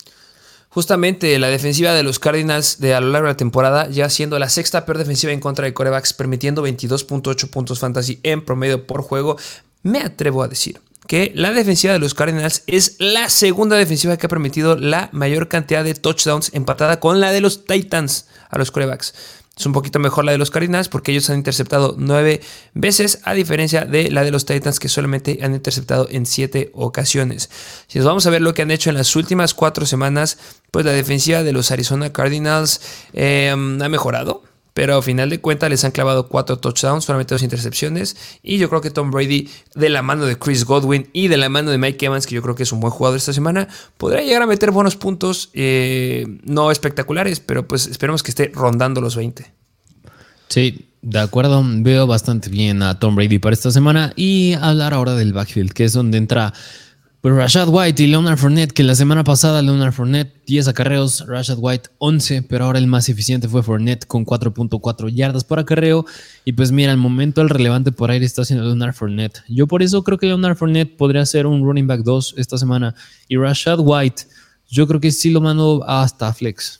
Justamente 0.69 1.39
la 1.39 1.47
defensiva 1.47 1.93
de 1.93 2.03
los 2.03 2.19
Cardinals 2.19 2.79
de 2.79 2.93
a 2.93 3.01
lo 3.01 3.09
largo 3.09 3.27
de 3.27 3.33
la 3.33 3.37
temporada, 3.37 3.89
ya 3.89 4.09
siendo 4.09 4.37
la 4.37 4.49
sexta 4.49 4.85
peor 4.85 4.97
defensiva 4.97 5.31
en 5.33 5.39
contra 5.39 5.65
de 5.65 5.73
corebacks, 5.73 6.13
permitiendo 6.13 6.65
22.8 6.65 7.49
puntos 7.49 7.79
fantasy 7.79 8.19
en 8.23 8.43
promedio 8.43 8.85
por 8.85 9.01
juego, 9.01 9.37
me 9.83 9.99
atrevo 9.99 10.43
a 10.43 10.47
decir 10.47 10.81
que 11.07 11.31
la 11.33 11.53
defensiva 11.53 11.93
de 11.93 11.99
los 11.99 12.13
Cardinals 12.13 12.63
es 12.67 12.97
la 12.99 13.29
segunda 13.29 13.77
defensiva 13.77 14.17
que 14.17 14.25
ha 14.25 14.29
permitido 14.29 14.75
la 14.75 15.09
mayor 15.13 15.47
cantidad 15.47 15.83
de 15.83 15.95
touchdowns 15.95 16.53
empatada 16.53 16.99
con 16.99 17.21
la 17.21 17.31
de 17.31 17.41
los 17.41 17.65
Titans 17.65 18.27
a 18.49 18.57
los 18.57 18.71
corebacks. 18.71 19.13
Es 19.57 19.65
un 19.65 19.73
poquito 19.73 19.97
mejor 19.99 20.23
la 20.23 20.31
de 20.31 20.37
los 20.37 20.51
Cardinals 20.51 20.87
porque 20.87 21.11
ellos 21.11 21.29
han 21.29 21.37
interceptado 21.37 21.95
nueve 21.97 22.41
veces, 22.73 23.19
a 23.23 23.33
diferencia 23.33 23.85
de 23.85 24.11
la 24.11 24.23
de 24.23 24.31
los 24.31 24.45
Titans 24.45 24.79
que 24.79 24.87
solamente 24.87 25.39
han 25.41 25.55
interceptado 25.55 26.07
en 26.11 26.25
siete 26.25 26.69
ocasiones. 26.73 27.49
Si 27.87 27.97
nos 27.97 28.07
vamos 28.07 28.27
a 28.27 28.29
ver 28.29 28.41
lo 28.41 28.53
que 28.53 28.61
han 28.61 28.71
hecho 28.71 28.89
en 28.89 28.95
las 28.97 29.15
últimas 29.15 29.53
cuatro 29.53 29.85
semanas, 29.85 30.37
pues 30.69 30.85
la 30.85 30.91
defensiva 30.91 31.41
de 31.41 31.53
los 31.53 31.71
Arizona 31.71 32.13
Cardinals 32.13 32.81
eh, 33.13 33.49
ha 33.49 33.55
mejorado. 33.89 34.46
Pero 34.77 34.95
al 34.95 35.01
final 35.01 35.31
de 35.31 35.41
cuentas 35.41 35.71
les 35.71 35.83
han 35.85 35.89
clavado 35.89 36.27
cuatro 36.27 36.59
touchdowns, 36.59 37.03
solamente 37.03 37.33
dos 37.33 37.41
intercepciones. 37.41 38.15
Y 38.43 38.59
yo 38.59 38.69
creo 38.69 38.79
que 38.79 38.91
Tom 38.91 39.09
Brady, 39.09 39.49
de 39.73 39.89
la 39.89 40.03
mano 40.03 40.27
de 40.27 40.37
Chris 40.37 40.65
Godwin 40.65 41.09
y 41.13 41.29
de 41.29 41.37
la 41.37 41.49
mano 41.49 41.71
de 41.71 41.79
Mike 41.79 42.05
Evans, 42.05 42.27
que 42.27 42.35
yo 42.35 42.43
creo 42.43 42.53
que 42.53 42.61
es 42.61 42.71
un 42.71 42.79
buen 42.79 42.91
jugador 42.91 43.17
esta 43.17 43.33
semana, 43.33 43.67
podrá 43.97 44.21
llegar 44.21 44.43
a 44.43 44.45
meter 44.45 44.69
buenos 44.69 44.95
puntos, 44.95 45.49
eh, 45.55 46.27
no 46.43 46.69
espectaculares, 46.69 47.39
pero 47.39 47.67
pues 47.67 47.87
esperemos 47.87 48.21
que 48.21 48.29
esté 48.29 48.51
rondando 48.53 49.01
los 49.01 49.15
20. 49.15 49.51
Sí, 50.47 50.85
de 51.01 51.19
acuerdo, 51.21 51.63
veo 51.65 52.05
bastante 52.05 52.51
bien 52.51 52.83
a 52.83 52.99
Tom 52.99 53.15
Brady 53.15 53.39
para 53.39 53.55
esta 53.55 53.71
semana 53.71 54.13
y 54.15 54.53
hablar 54.61 54.93
ahora 54.93 55.15
del 55.15 55.33
backfield, 55.33 55.71
que 55.71 55.85
es 55.85 55.93
donde 55.93 56.19
entra 56.19 56.53
pues 57.27 57.39
Rashad 57.39 57.67
White 57.67 58.01
y 58.01 58.07
Leonard 58.07 58.37
Fournette, 58.37 58.71
que 58.71 58.83
la 58.83 58.95
semana 58.95 59.25
pasada 59.25 59.61
Leonard 59.61 59.91
Fournette 59.91 60.33
10 60.45 60.69
acarreos, 60.69 61.27
Rashad 61.27 61.57
White 61.59 61.89
11, 61.97 62.43
pero 62.43 62.63
ahora 62.63 62.79
el 62.79 62.87
más 62.87 63.09
eficiente 63.09 63.49
fue 63.49 63.63
Fournette 63.63 64.05
con 64.05 64.25
4.4 64.25 65.09
yardas 65.09 65.43
por 65.43 65.59
acarreo. 65.59 66.05
Y 66.45 66.53
pues 66.53 66.71
mira, 66.71 66.89
el 66.93 66.97
momento 66.97 67.41
el 67.41 67.49
relevante 67.49 67.91
por 67.91 68.11
aire 68.11 68.25
está 68.25 68.43
haciendo 68.43 68.63
Leonard 68.63 68.93
Fournette. 68.93 69.43
Yo 69.49 69.67
por 69.67 69.83
eso 69.83 70.05
creo 70.05 70.17
que 70.17 70.27
Leonard 70.27 70.55
Fournette 70.55 70.95
podría 70.95 71.25
ser 71.25 71.47
un 71.47 71.65
running 71.65 71.85
back 71.85 71.99
2 72.03 72.35
esta 72.37 72.57
semana. 72.57 72.95
Y 73.27 73.35
Rashad 73.35 73.79
White, 73.81 74.23
yo 74.69 74.87
creo 74.87 75.01
que 75.01 75.11
sí 75.11 75.29
lo 75.29 75.41
mando 75.41 75.83
hasta 75.85 76.31
flex. 76.31 76.79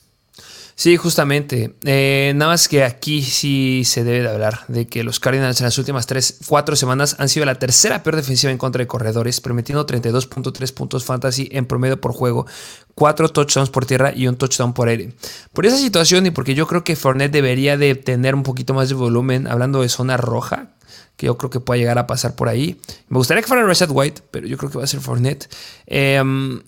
Sí, 0.78 0.96
justamente. 0.96 1.74
Eh, 1.82 2.32
nada 2.36 2.52
más 2.52 2.68
que 2.68 2.84
aquí 2.84 3.20
sí 3.20 3.82
se 3.84 4.04
debe 4.04 4.22
de 4.22 4.28
hablar 4.28 4.60
de 4.68 4.86
que 4.86 5.02
los 5.02 5.18
Cardinals 5.18 5.60
en 5.60 5.64
las 5.64 5.76
últimas 5.76 6.06
3, 6.06 6.38
4 6.46 6.76
semanas 6.76 7.16
han 7.18 7.28
sido 7.28 7.44
la 7.46 7.56
tercera 7.56 8.04
peor 8.04 8.14
defensiva 8.14 8.52
en 8.52 8.58
contra 8.58 8.78
de 8.78 8.86
corredores, 8.86 9.40
permitiendo 9.40 9.84
32.3 9.84 10.72
puntos 10.72 11.04
fantasy 11.04 11.48
en 11.50 11.66
promedio 11.66 12.00
por 12.00 12.12
juego, 12.12 12.46
4 12.94 13.28
touchdowns 13.30 13.70
por 13.70 13.86
tierra 13.86 14.12
y 14.14 14.28
un 14.28 14.36
touchdown 14.36 14.72
por 14.72 14.86
aire. 14.86 15.12
Por 15.52 15.66
esa 15.66 15.76
situación 15.76 16.26
y 16.26 16.30
porque 16.30 16.54
yo 16.54 16.68
creo 16.68 16.84
que 16.84 16.94
Fournette 16.94 17.32
debería 17.32 17.76
de 17.76 17.96
tener 17.96 18.36
un 18.36 18.44
poquito 18.44 18.72
más 18.72 18.88
de 18.88 18.94
volumen, 18.94 19.48
hablando 19.48 19.82
de 19.82 19.88
zona 19.88 20.16
roja, 20.16 20.68
que 21.16 21.26
yo 21.26 21.36
creo 21.36 21.50
que 21.50 21.58
pueda 21.58 21.78
llegar 21.78 21.98
a 21.98 22.06
pasar 22.06 22.36
por 22.36 22.48
ahí. 22.48 22.80
Me 23.08 23.18
gustaría 23.18 23.42
que 23.42 23.48
fuera 23.48 23.66
Rashad 23.66 23.90
White, 23.90 24.22
pero 24.30 24.46
yo 24.46 24.56
creo 24.56 24.70
que 24.70 24.78
va 24.78 24.84
a 24.84 24.86
ser 24.86 25.00
Fournette. 25.00 25.48
Em, 25.86 26.62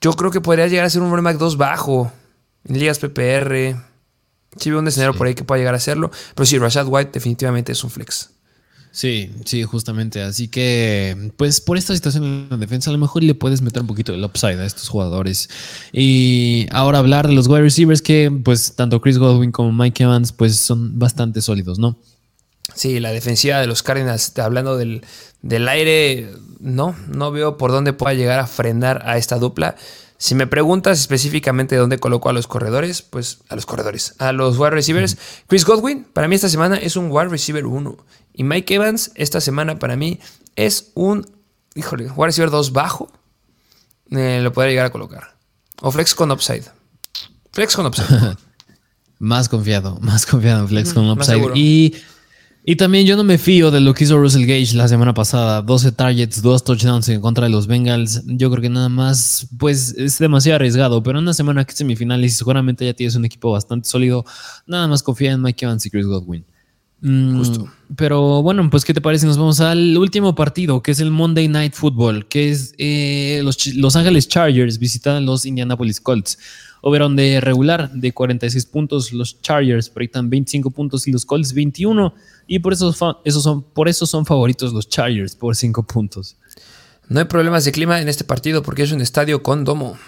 yo 0.00 0.14
creo 0.14 0.30
que 0.30 0.40
podría 0.40 0.68
llegar 0.68 0.86
a 0.86 0.88
ser 0.88 1.02
un 1.02 1.10
running 1.10 1.24
back 1.24 1.36
2 1.36 1.58
bajo 1.58 2.10
ligas 2.68 2.98
PPR. 2.98 3.76
Sí 4.58 4.70
veo 4.70 4.78
un 4.78 4.88
escenario 4.88 5.14
por 5.14 5.26
ahí 5.26 5.34
que 5.34 5.44
pueda 5.44 5.58
llegar 5.58 5.74
a 5.74 5.78
hacerlo. 5.78 6.10
Pero 6.34 6.46
sí, 6.46 6.58
Rashad 6.58 6.86
White 6.88 7.10
definitivamente 7.12 7.72
es 7.72 7.84
un 7.84 7.90
flex. 7.90 8.30
Sí, 8.96 9.30
sí, 9.44 9.62
justamente. 9.62 10.22
Así 10.22 10.48
que, 10.48 11.30
pues 11.36 11.60
por 11.60 11.76
esta 11.76 11.94
situación 11.94 12.24
en 12.24 12.46
la 12.48 12.56
defensa, 12.56 12.88
a 12.88 12.94
lo 12.94 12.98
mejor 12.98 13.22
le 13.22 13.34
puedes 13.34 13.60
meter 13.60 13.82
un 13.82 13.88
poquito 13.88 14.14
el 14.14 14.24
upside 14.24 14.58
a 14.58 14.64
estos 14.64 14.88
jugadores. 14.88 15.50
Y 15.92 16.66
ahora 16.72 17.00
hablar 17.00 17.28
de 17.28 17.34
los 17.34 17.46
wide 17.46 17.60
receivers 17.60 18.00
que, 18.00 18.32
pues, 18.42 18.74
tanto 18.74 19.02
Chris 19.02 19.18
Godwin 19.18 19.52
como 19.52 19.70
Mike 19.70 20.02
Evans, 20.02 20.32
pues 20.32 20.56
son 20.56 20.98
bastante 20.98 21.42
sólidos, 21.42 21.78
¿no? 21.78 21.98
Sí, 22.74 22.98
la 22.98 23.12
defensiva 23.12 23.60
de 23.60 23.66
los 23.66 23.82
Cardinals, 23.82 24.32
hablando 24.38 24.78
del, 24.78 25.02
del 25.42 25.68
aire, 25.68 26.30
no, 26.60 26.96
no 27.08 27.30
veo 27.30 27.58
por 27.58 27.72
dónde 27.72 27.92
pueda 27.92 28.14
llegar 28.14 28.40
a 28.40 28.46
frenar 28.46 29.02
a 29.04 29.18
esta 29.18 29.36
dupla. 29.36 29.76
Si 30.18 30.34
me 30.34 30.46
preguntas 30.46 30.98
específicamente 30.98 31.76
dónde 31.76 31.98
coloco 31.98 32.28
a 32.28 32.32
los 32.32 32.46
corredores, 32.46 33.02
pues 33.02 33.38
a 33.48 33.54
los 33.54 33.66
corredores, 33.66 34.14
a 34.18 34.32
los 34.32 34.58
wide 34.58 34.70
receivers. 34.70 35.18
Chris 35.46 35.64
Godwin, 35.64 36.04
para 36.04 36.26
mí 36.26 36.34
esta 36.34 36.48
semana 36.48 36.76
es 36.76 36.96
un 36.96 37.10
wide 37.10 37.28
receiver 37.28 37.66
1. 37.66 37.96
Y 38.32 38.44
Mike 38.44 38.74
Evans, 38.74 39.12
esta 39.14 39.40
semana 39.40 39.78
para 39.78 39.96
mí 39.96 40.18
es 40.54 40.90
un, 40.94 41.26
híjole, 41.74 42.10
wide 42.10 42.26
receiver 42.26 42.50
2 42.50 42.72
bajo. 42.72 43.10
Eh, 44.10 44.40
lo 44.42 44.52
podría 44.52 44.70
llegar 44.70 44.86
a 44.86 44.90
colocar. 44.90 45.36
O 45.82 45.90
flex 45.90 46.14
con 46.14 46.30
upside. 46.30 46.64
Flex 47.52 47.76
con 47.76 47.86
upside. 47.86 48.36
más 49.18 49.48
confiado, 49.48 49.98
más 50.00 50.24
confiado 50.24 50.60
en 50.60 50.68
flex 50.68 50.94
con 50.94 51.10
upside. 51.10 51.52
Y 51.54 51.94
y 52.68 52.74
también 52.74 53.06
yo 53.06 53.16
no 53.16 53.22
me 53.22 53.38
fío 53.38 53.70
de 53.70 53.80
lo 53.80 53.94
que 53.94 54.02
hizo 54.02 54.18
Russell 54.18 54.44
Gage 54.44 54.74
la 54.74 54.88
semana 54.88 55.14
pasada. 55.14 55.62
12 55.62 55.92
targets, 55.92 56.42
2 56.42 56.64
touchdowns 56.64 57.08
en 57.08 57.20
contra 57.20 57.44
de 57.44 57.50
los 57.50 57.68
Bengals. 57.68 58.24
Yo 58.26 58.50
creo 58.50 58.60
que 58.60 58.68
nada 58.68 58.88
más, 58.88 59.46
pues 59.56 59.94
es 59.96 60.18
demasiado 60.18 60.56
arriesgado. 60.56 61.00
Pero 61.00 61.20
en 61.20 61.22
una 61.22 61.32
semana 61.32 61.64
que 61.64 61.70
es 61.70 61.78
semifinales 61.78 62.32
y 62.32 62.36
seguramente 62.36 62.84
ya 62.84 62.92
tienes 62.92 63.14
un 63.14 63.24
equipo 63.24 63.52
bastante 63.52 63.88
sólido, 63.88 64.24
nada 64.66 64.88
más 64.88 65.04
confía 65.04 65.30
en 65.30 65.42
Mike 65.42 65.64
Evans 65.64 65.86
y 65.86 65.90
Chris 65.90 66.06
Godwin. 66.06 66.44
Mm, 67.02 67.38
Justo. 67.38 67.68
Pero 67.94 68.42
bueno, 68.42 68.68
pues 68.68 68.84
¿qué 68.84 68.92
te 68.92 69.00
parece? 69.00 69.26
Nos 69.26 69.38
vamos 69.38 69.60
al 69.60 69.96
último 69.96 70.34
partido, 70.34 70.82
que 70.82 70.90
es 70.90 70.98
el 70.98 71.12
Monday 71.12 71.46
Night 71.46 71.74
Football, 71.74 72.26
que 72.26 72.50
es 72.50 72.74
eh, 72.78 73.42
los 73.44 73.64
Los 73.76 73.94
Ángeles 73.94 74.26
Chargers 74.26 74.80
visitan 74.80 75.24
los 75.24 75.46
Indianapolis 75.46 76.00
Colts. 76.00 76.36
Overon 76.86 77.16
de 77.16 77.40
regular 77.40 77.90
de 77.90 78.12
46 78.12 78.64
puntos, 78.66 79.12
los 79.12 79.42
Chargers 79.42 79.90
proyectan 79.90 80.30
25 80.30 80.70
puntos 80.70 81.08
y 81.08 81.10
los 81.10 81.26
Colts 81.26 81.52
21. 81.52 82.14
Y 82.46 82.60
por 82.60 82.72
eso, 82.72 82.92
son, 82.92 83.64
por 83.74 83.88
eso 83.88 84.06
son 84.06 84.24
favoritos 84.24 84.72
los 84.72 84.88
Chargers, 84.88 85.34
por 85.34 85.56
5 85.56 85.82
puntos. 85.82 86.36
No 87.08 87.18
hay 87.18 87.24
problemas 87.24 87.64
de 87.64 87.72
clima 87.72 88.00
en 88.00 88.08
este 88.08 88.22
partido 88.22 88.62
porque 88.62 88.84
es 88.84 88.92
un 88.92 89.00
estadio 89.00 89.42
con 89.42 89.64
domo. 89.64 89.98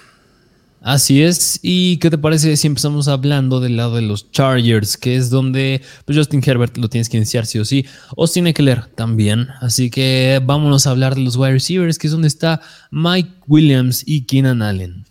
Así 0.81 1.21
es. 1.21 1.59
¿Y 1.63 1.97
qué 1.97 2.11
te 2.11 2.19
parece 2.19 2.57
si 2.57 2.69
empezamos 2.69 3.09
hablando 3.09 3.59
del 3.59 3.77
lado 3.77 3.97
de 3.97 4.03
los 4.03 4.31
Chargers, 4.31 4.97
que 4.97 5.17
es 5.17 5.31
donde 5.31 5.83
pues, 6.05 6.17
Justin 6.17 6.45
Herbert 6.47 6.77
lo 6.77 6.89
tienes 6.89 7.09
que 7.09 7.17
iniciar 7.17 7.45
sí 7.45 7.59
o 7.59 7.65
sí, 7.65 7.87
Austin 8.17 8.47
Eckler 8.47 8.87
también. 8.95 9.49
Así 9.61 9.91
que 9.91 10.41
vámonos 10.45 10.87
a 10.87 10.91
hablar 10.91 11.17
de 11.17 11.23
los 11.23 11.35
wide 11.35 11.55
receivers, 11.55 11.99
que 11.99 12.07
es 12.07 12.13
donde 12.13 12.29
está 12.29 12.61
Mike 12.93 13.31
Williams 13.49 14.05
y 14.07 14.27
Keenan 14.27 14.63
Allen. 14.63 15.08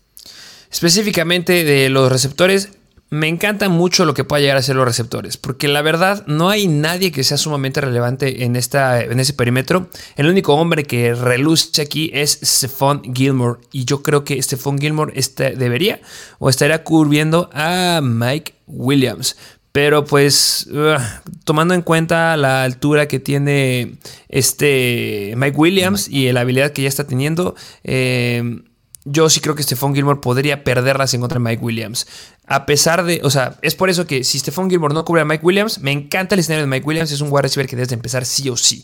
Específicamente 0.72 1.64
de 1.64 1.90
los 1.90 2.12
receptores, 2.12 2.70
me 3.10 3.30
encanta 3.30 3.70
mucho 3.70 4.04
lo 4.04 4.14
que 4.14 4.26
pueda 4.26 4.42
llegar 4.42 4.58
a 4.58 4.62
ser 4.62 4.76
los 4.76 4.86
receptores, 4.86 5.38
porque 5.38 5.70
la 5.70 5.82
verdad 5.82 6.26
no 6.28 6.50
hay 6.50 6.68
nadie 6.68 7.12
que 7.12 7.24
sea 7.24 7.38
sumamente 7.38 7.80
relevante 7.80 8.44
en, 8.44 8.58
esta, 8.58 9.02
en 9.02 9.20
ese 9.20 9.34
perímetro. 9.34 9.90
El 10.18 10.28
único 10.28 10.56
hombre 10.56 10.84
que 10.84 11.14
reluce 11.14 11.82
aquí 11.82 12.12
es 12.14 12.40
Stephon 12.44 13.02
Gilmore, 13.16 13.62
y 13.72 13.86
yo 13.86 14.04
creo 14.04 14.26
que 14.26 14.42
Stephon 14.42 14.78
Gilmore 14.78 15.14
este, 15.16 15.56
debería 15.56 16.02
o 16.40 16.50
estaría 16.50 16.84
cubriendo 16.84 17.50
a 17.54 18.02
Mike 18.04 18.56
Williams. 18.68 19.38
Pero 19.72 20.06
pues 20.06 20.68
tomando 21.44 21.76
en 21.76 21.84
cuenta 21.84 22.36
la 22.36 22.64
altura 22.64 23.08
que 23.08 23.20
tiene 23.20 23.98
este 24.28 25.36
Mike 25.38 25.56
Williams 25.56 26.08
y 26.08 26.32
la 26.32 26.42
habilidad 26.42 26.72
que 26.72 26.82
ya 26.82 26.88
está 26.88 27.06
teniendo, 27.06 27.56
eh, 27.84 28.64
yo 29.10 29.30
sí 29.30 29.40
creo 29.40 29.56
que 29.56 29.64
Stephon 29.64 29.96
Gilmore 29.96 30.20
podría 30.20 30.64
perderlas 30.64 31.14
en 31.14 31.22
contra 31.22 31.40
de 31.40 31.44
Mike 31.44 31.64
Williams. 31.64 32.08
A 32.46 32.66
pesar 32.66 33.04
de, 33.04 33.22
o 33.24 33.30
sea, 33.30 33.58
es 33.62 33.74
por 33.74 33.90
eso 33.90 34.06
que 34.06 34.24
si 34.24 34.40
Stephon 34.40 34.70
Gilmore 34.70 34.94
no 34.94 35.06
cubre 35.06 35.22
a 35.22 35.26
Mike 35.26 35.46
Williams, 35.46 35.80
me 35.80 35.92
encanta 35.92 36.36
el 36.36 36.40
escenario 36.40 36.66
de 36.66 36.70
Mike 36.70 36.86
Williams, 36.86 37.12
es 37.12 37.22
un 37.22 37.30
wide 37.32 37.44
receiver 37.44 37.68
que 37.68 37.76
debes 37.78 37.90
de 37.90 37.96
empezar 37.96 38.26
sí 38.26 38.50
o 38.50 38.58
sí. 38.58 38.84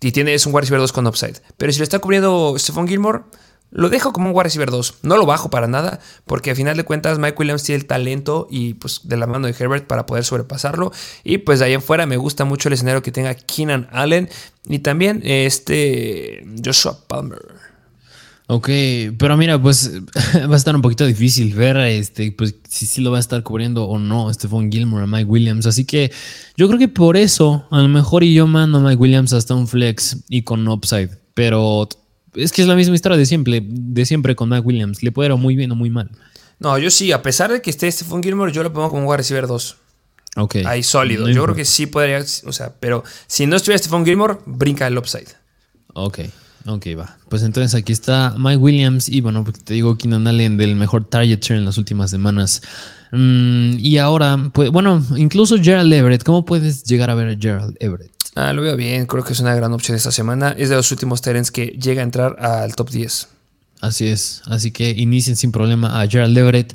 Y 0.00 0.12
tiene, 0.12 0.34
es 0.34 0.46
un 0.46 0.54
wide 0.54 0.62
receiver 0.62 0.80
2 0.80 0.92
con 0.92 1.06
upside. 1.06 1.40
Pero 1.56 1.72
si 1.72 1.78
lo 1.78 1.84
está 1.84 1.98
cubriendo 1.98 2.54
Stephon 2.58 2.86
Gilmore, 2.86 3.22
lo 3.70 3.88
dejo 3.88 4.12
como 4.12 4.28
un 4.28 4.36
wide 4.36 4.44
receiver 4.44 4.70
2. 4.70 4.98
No 5.02 5.16
lo 5.16 5.26
bajo 5.26 5.50
para 5.50 5.66
nada, 5.66 5.98
porque 6.26 6.52
a 6.52 6.54
final 6.54 6.76
de 6.76 6.84
cuentas 6.84 7.18
Mike 7.18 7.36
Williams 7.36 7.64
tiene 7.64 7.80
el 7.80 7.86
talento 7.86 8.46
y 8.48 8.74
pues 8.74 9.00
de 9.02 9.16
la 9.16 9.26
mano 9.26 9.48
de 9.48 9.56
Herbert 9.58 9.86
para 9.86 10.06
poder 10.06 10.24
sobrepasarlo. 10.24 10.92
Y 11.24 11.38
pues 11.38 11.58
de 11.58 11.64
ahí 11.64 11.72
en 11.72 11.82
fuera 11.82 12.06
me 12.06 12.16
gusta 12.16 12.44
mucho 12.44 12.68
el 12.68 12.74
escenario 12.74 13.02
que 13.02 13.10
tenga 13.10 13.34
Keenan 13.34 13.88
Allen 13.90 14.28
y 14.66 14.78
también 14.78 15.22
este 15.24 16.46
Joshua 16.64 16.98
Palmer. 17.08 17.63
Ok, 18.46 18.68
pero 19.18 19.36
mira, 19.38 19.60
pues 19.60 19.90
va 20.50 20.54
a 20.54 20.56
estar 20.56 20.76
un 20.76 20.82
poquito 20.82 21.06
difícil 21.06 21.54
ver 21.54 21.78
este, 21.78 22.30
pues, 22.32 22.54
si 22.68 22.84
sí 22.84 23.00
lo 23.00 23.10
va 23.10 23.16
a 23.16 23.20
estar 23.20 23.42
cubriendo 23.42 23.84
o 23.84 23.98
no 23.98 24.32
Stephon 24.32 24.70
Gilmore 24.70 25.04
a 25.04 25.06
Mike 25.06 25.24
Williams. 25.24 25.66
Así 25.66 25.86
que 25.86 26.12
yo 26.56 26.66
creo 26.68 26.78
que 26.78 26.88
por 26.88 27.16
eso, 27.16 27.66
a 27.70 27.80
lo 27.80 27.88
mejor 27.88 28.22
y 28.22 28.34
yo 28.34 28.46
mando 28.46 28.78
a 28.78 28.80
Mike 28.82 28.96
Williams 28.96 29.32
hasta 29.32 29.54
un 29.54 29.66
flex 29.66 30.18
y 30.28 30.42
con 30.42 30.68
upside. 30.68 31.10
Pero 31.32 31.88
es 32.34 32.52
que 32.52 32.60
es 32.60 32.68
la 32.68 32.74
misma 32.74 32.94
historia 32.94 33.16
de 33.16 33.24
siempre, 33.24 33.62
de 33.64 34.04
siempre 34.04 34.36
con 34.36 34.50
Mike 34.50 34.66
Williams. 34.66 35.02
Le 35.02 35.10
puede 35.10 35.30
ir 35.30 35.36
muy 35.36 35.56
bien 35.56 35.72
o 35.72 35.74
muy 35.74 35.88
mal. 35.88 36.10
No, 36.58 36.76
yo 36.78 36.90
sí, 36.90 37.12
a 37.12 37.22
pesar 37.22 37.50
de 37.50 37.62
que 37.62 37.70
esté 37.70 37.90
Stephon 37.90 38.22
Gilmore, 38.22 38.52
yo 38.52 38.62
lo 38.62 38.72
pongo 38.72 38.90
como 38.90 39.08
un 39.08 39.16
receiver 39.16 39.46
2. 39.46 39.76
Ok. 40.36 40.56
Ahí 40.66 40.82
sólido. 40.82 41.28
yo 41.30 41.44
creo 41.44 41.54
que 41.54 41.64
sí 41.64 41.86
podría, 41.86 42.22
o 42.44 42.52
sea, 42.52 42.74
pero 42.78 43.04
si 43.26 43.46
no 43.46 43.56
estuviera 43.56 43.78
Stephon 43.78 44.04
Gilmore, 44.04 44.38
brinca 44.44 44.86
el 44.86 44.98
upside. 44.98 45.28
Ok. 45.94 46.20
Ok, 46.66 46.86
va. 46.98 47.18
Pues 47.28 47.42
entonces 47.42 47.74
aquí 47.74 47.92
está 47.92 48.34
Mike 48.38 48.56
Williams 48.56 49.08
y 49.08 49.20
bueno, 49.20 49.44
pues 49.44 49.62
te 49.62 49.74
digo 49.74 49.98
Keenan 49.98 50.26
Allen 50.26 50.56
del 50.56 50.76
mejor 50.76 51.04
target 51.04 51.40
share 51.40 51.58
en 51.58 51.66
las 51.66 51.76
últimas 51.76 52.10
semanas. 52.10 52.62
Mm, 53.12 53.76
y 53.78 53.98
ahora, 53.98 54.50
pues 54.52 54.70
bueno, 54.70 55.04
incluso 55.16 55.56
Gerald 55.60 55.92
Everett. 55.92 56.22
¿Cómo 56.22 56.44
puedes 56.44 56.84
llegar 56.84 57.10
a 57.10 57.14
ver 57.14 57.28
a 57.28 57.36
Gerald 57.38 57.76
Everett? 57.80 58.10
Ah, 58.34 58.52
lo 58.52 58.62
veo 58.62 58.76
bien, 58.76 59.06
creo 59.06 59.22
que 59.22 59.34
es 59.34 59.40
una 59.40 59.54
gran 59.54 59.72
opción 59.72 59.96
esta 59.96 60.10
semana. 60.10 60.54
Es 60.56 60.70
de 60.70 60.76
los 60.76 60.90
últimos 60.90 61.20
Terens 61.20 61.50
que 61.50 61.66
llega 61.66 62.00
a 62.00 62.04
entrar 62.04 62.36
al 62.40 62.74
top 62.74 62.90
10. 62.90 63.28
Así 63.80 64.08
es, 64.08 64.42
así 64.46 64.70
que 64.70 64.90
inicien 64.90 65.36
sin 65.36 65.52
problema 65.52 66.00
a 66.00 66.08
Gerald 66.08 66.36
Everett. 66.36 66.74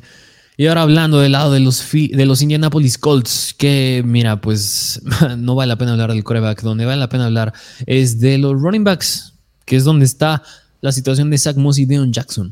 Y 0.55 0.67
ahora 0.67 0.83
hablando 0.83 1.19
del 1.19 1.31
lado 1.31 1.51
de 1.51 1.61
los, 1.61 1.83
de 1.91 2.25
los 2.25 2.41
Indianapolis 2.41 2.97
Colts, 2.97 3.55
que 3.57 4.03
mira, 4.05 4.39
pues 4.39 5.01
no 5.37 5.55
vale 5.55 5.69
la 5.69 5.77
pena 5.77 5.93
hablar 5.93 6.11
del 6.13 6.23
coreback, 6.23 6.61
donde 6.61 6.85
vale 6.85 6.99
la 6.99 7.09
pena 7.09 7.25
hablar 7.25 7.53
es 7.87 8.19
de 8.19 8.37
los 8.37 8.61
running 8.61 8.83
backs 8.83 9.33
que 9.69 9.75
es 9.75 9.83
donde 9.83 10.05
está 10.05 10.41
la 10.81 10.91
situación 10.91 11.29
de 11.29 11.37
Zach 11.37 11.55
Moss 11.55 11.77
y 11.77 11.85
Deon 11.85 12.11
Jackson. 12.11 12.51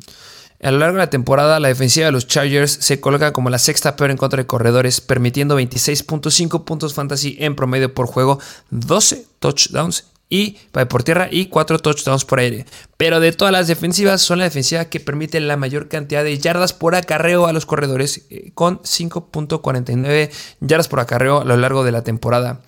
A 0.62 0.70
lo 0.70 0.78
largo 0.78 0.98
de 0.98 1.04
la 1.04 1.10
temporada, 1.10 1.60
la 1.60 1.68
defensiva 1.68 2.06
de 2.06 2.12
los 2.12 2.28
Chargers 2.28 2.72
se 2.72 3.00
coloca 3.00 3.34
como 3.34 3.50
la 3.50 3.58
sexta 3.58 3.96
peor 3.96 4.12
en 4.12 4.18
contra 4.18 4.38
de 4.38 4.46
corredores, 4.46 5.02
permitiendo 5.02 5.60
26.5 5.60 6.64
puntos 6.64 6.94
fantasy 6.94 7.36
en 7.40 7.56
promedio 7.56 7.94
por 7.94 8.06
juego, 8.06 8.40
12 8.70 9.26
touchdowns 9.40 10.06
y 10.30 10.58
por 10.90 11.04
tierra 11.04 11.28
y 11.32 11.48
4 11.48 11.80
touchdowns 11.80 12.24
por 12.24 12.40
aire. 12.40 12.68
Pero 12.98 13.20
de 13.20 13.32
todas 13.32 13.52
las 13.52 13.68
defensivas, 13.68 14.22
son 14.22 14.38
la 14.38 14.46
defensiva 14.46 14.86
que 14.86 15.00
permite 15.00 15.40
la 15.40 15.58
mayor 15.58 15.88
cantidad 15.88 16.24
de 16.24 16.38
yardas 16.38 16.74
por 16.74 16.94
acarreo 16.94 17.48
a 17.48 17.54
los 17.54 17.66
corredores, 17.66 18.26
eh, 18.30 18.52
con 18.54 18.80
5.49 18.84 20.30
yardas 20.60 20.88
por 20.88 21.00
acarreo 21.00 21.42
a 21.42 21.46
lo 21.46 21.58
largo 21.58 21.84
de 21.84 21.92
la 21.92 22.04
temporada. 22.04 22.62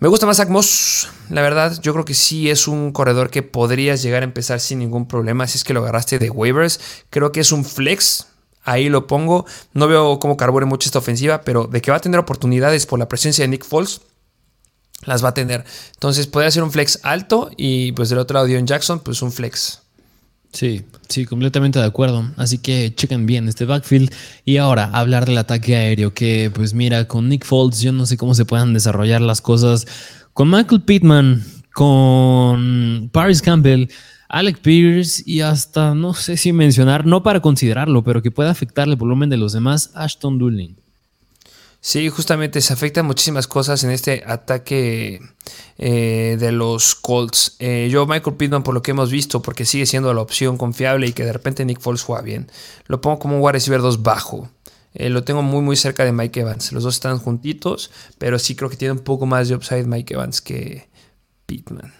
Me 0.00 0.06
gusta 0.06 0.26
más 0.26 0.36
Zach 0.36 0.48
la 1.30 1.42
verdad. 1.42 1.80
Yo 1.82 1.92
creo 1.92 2.04
que 2.04 2.14
sí 2.14 2.50
es 2.50 2.68
un 2.68 2.92
corredor 2.92 3.30
que 3.30 3.42
podrías 3.42 4.00
llegar 4.00 4.22
a 4.22 4.26
empezar 4.26 4.60
sin 4.60 4.78
ningún 4.78 5.08
problema. 5.08 5.46
Si 5.48 5.58
es 5.58 5.64
que 5.64 5.74
lo 5.74 5.80
agarraste 5.80 6.20
de 6.20 6.30
waivers, 6.30 6.78
creo 7.10 7.32
que 7.32 7.40
es 7.40 7.50
un 7.50 7.64
flex. 7.64 8.28
Ahí 8.62 8.88
lo 8.88 9.08
pongo. 9.08 9.44
No 9.72 9.88
veo 9.88 10.20
cómo 10.20 10.36
carbure 10.36 10.66
mucho 10.66 10.88
esta 10.88 11.00
ofensiva, 11.00 11.40
pero 11.40 11.66
de 11.66 11.82
que 11.82 11.90
va 11.90 11.96
a 11.96 12.00
tener 12.00 12.20
oportunidades 12.20 12.86
por 12.86 13.00
la 13.00 13.08
presencia 13.08 13.42
de 13.42 13.48
Nick 13.48 13.64
Foles, 13.64 14.02
las 15.04 15.24
va 15.24 15.30
a 15.30 15.34
tener. 15.34 15.64
Entonces 15.94 16.28
podría 16.28 16.52
ser 16.52 16.62
un 16.62 16.70
flex 16.70 17.00
alto 17.02 17.50
y 17.56 17.90
pues 17.92 18.08
del 18.08 18.18
otro 18.18 18.34
lado 18.34 18.46
Dion 18.46 18.68
Jackson, 18.68 19.00
pues 19.00 19.20
un 19.20 19.32
flex. 19.32 19.82
Sí, 20.52 20.82
sí, 21.08 21.26
completamente 21.26 21.78
de 21.78 21.84
acuerdo. 21.84 22.30
Así 22.36 22.58
que 22.58 22.94
chequen 22.94 23.26
bien 23.26 23.48
este 23.48 23.64
backfield. 23.64 24.12
Y 24.44 24.56
ahora, 24.56 24.84
hablar 24.92 25.26
del 25.26 25.38
ataque 25.38 25.76
aéreo, 25.76 26.14
que 26.14 26.50
pues 26.52 26.74
mira, 26.74 27.06
con 27.06 27.28
Nick 27.28 27.44
Foles 27.44 27.80
yo 27.80 27.92
no 27.92 28.06
sé 28.06 28.16
cómo 28.16 28.34
se 28.34 28.44
puedan 28.44 28.72
desarrollar 28.72 29.20
las 29.20 29.40
cosas. 29.40 29.86
Con 30.32 30.50
Michael 30.50 30.82
Pittman, 30.82 31.44
con 31.74 33.10
Paris 33.12 33.42
Campbell, 33.42 33.88
Alec 34.28 34.58
Pierce 34.58 35.22
y 35.26 35.40
hasta, 35.40 35.94
no 35.94 36.14
sé 36.14 36.36
si 36.36 36.52
mencionar, 36.52 37.06
no 37.06 37.22
para 37.22 37.40
considerarlo, 37.40 38.04
pero 38.04 38.22
que 38.22 38.30
pueda 38.30 38.50
afectar 38.50 38.88
el 38.88 38.96
volumen 38.96 39.30
de 39.30 39.36
los 39.36 39.52
demás, 39.52 39.90
Ashton 39.94 40.38
Dulling. 40.38 40.76
Sí, 41.80 42.08
justamente 42.08 42.60
se 42.60 42.72
afectan 42.72 43.06
muchísimas 43.06 43.46
cosas 43.46 43.84
en 43.84 43.90
este 43.90 44.24
ataque 44.26 45.20
eh, 45.78 46.36
de 46.38 46.52
los 46.52 46.96
Colts. 46.96 47.56
Eh, 47.60 47.88
yo, 47.90 48.04
Michael 48.06 48.36
Pittman, 48.36 48.64
por 48.64 48.74
lo 48.74 48.82
que 48.82 48.90
hemos 48.90 49.10
visto, 49.10 49.40
porque 49.40 49.64
sigue 49.64 49.86
siendo 49.86 50.12
la 50.12 50.20
opción 50.20 50.58
confiable 50.58 51.06
y 51.06 51.12
que 51.12 51.24
de 51.24 51.32
repente 51.32 51.64
Nick 51.64 51.80
Foles 51.80 52.02
juega 52.02 52.22
bien, 52.22 52.50
lo 52.86 53.00
pongo 53.00 53.20
como 53.20 53.36
un 53.36 53.42
wide 53.42 53.52
receiver 53.52 53.80
2 53.80 54.02
bajo. 54.02 54.50
Eh, 54.94 55.08
lo 55.08 55.22
tengo 55.22 55.42
muy, 55.42 55.62
muy 55.62 55.76
cerca 55.76 56.04
de 56.04 56.12
Mike 56.12 56.40
Evans. 56.40 56.72
Los 56.72 56.82
dos 56.82 56.94
están 56.94 57.18
juntitos, 57.18 57.92
pero 58.18 58.38
sí 58.40 58.56
creo 58.56 58.70
que 58.70 58.76
tiene 58.76 58.92
un 58.92 59.00
poco 59.00 59.26
más 59.26 59.48
de 59.48 59.54
upside 59.54 59.86
Mike 59.86 60.14
Evans 60.14 60.40
que 60.40 60.88
Pittman. 61.46 61.97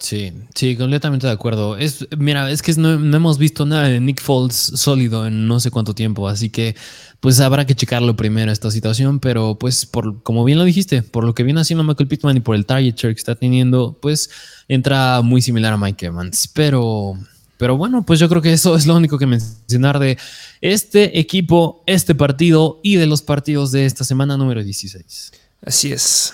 Sí, 0.00 0.32
sí, 0.54 0.76
completamente 0.76 1.26
de 1.26 1.32
acuerdo. 1.32 1.76
Es, 1.76 2.08
mira, 2.16 2.50
es 2.50 2.62
que 2.62 2.72
no, 2.74 2.94
hemos 2.94 3.36
visto 3.36 3.66
nada 3.66 3.86
de 3.86 4.00
Nick 4.00 4.22
Foles 4.22 4.56
sólido 4.56 5.26
en 5.26 5.46
no 5.46 5.60
sé 5.60 5.70
cuánto 5.70 5.94
tiempo, 5.94 6.26
así 6.26 6.48
que 6.48 6.74
pues 7.20 7.38
habrá 7.38 7.66
que 7.66 7.74
checarlo 7.74 8.16
primero 8.16 8.50
esta 8.50 8.70
situación, 8.70 9.20
pero 9.20 9.58
pues 9.58 9.84
por 9.84 10.22
como 10.22 10.42
bien 10.42 10.56
lo 10.56 10.64
dijiste, 10.64 11.02
por 11.02 11.24
lo 11.24 11.34
que 11.34 11.42
viene 11.42 11.60
haciendo 11.60 11.84
Michael 11.84 12.08
Pittman 12.08 12.38
y 12.38 12.40
por 12.40 12.56
el 12.56 12.64
target 12.64 12.94
share 12.96 13.14
que 13.14 13.18
está 13.18 13.34
teniendo, 13.34 13.98
pues 14.00 14.30
entra 14.68 15.20
muy 15.20 15.42
similar 15.42 15.74
a 15.74 15.76
Mike 15.76 16.06
Evans, 16.06 16.48
pero 16.48 17.18
pero 17.58 17.76
bueno, 17.76 18.06
pues 18.06 18.18
yo 18.18 18.28
creo 18.30 18.40
que 18.40 18.54
eso 18.54 18.74
es 18.74 18.86
lo 18.86 18.96
único 18.96 19.18
que 19.18 19.26
mencionar 19.26 19.98
de 19.98 20.16
este 20.62 21.20
equipo, 21.20 21.82
este 21.84 22.14
partido 22.14 22.80
y 22.82 22.96
de 22.96 23.06
los 23.06 23.20
partidos 23.20 23.70
de 23.70 23.84
esta 23.84 24.02
semana 24.02 24.38
número 24.38 24.64
16. 24.64 25.32
Así 25.60 25.92
es. 25.92 26.32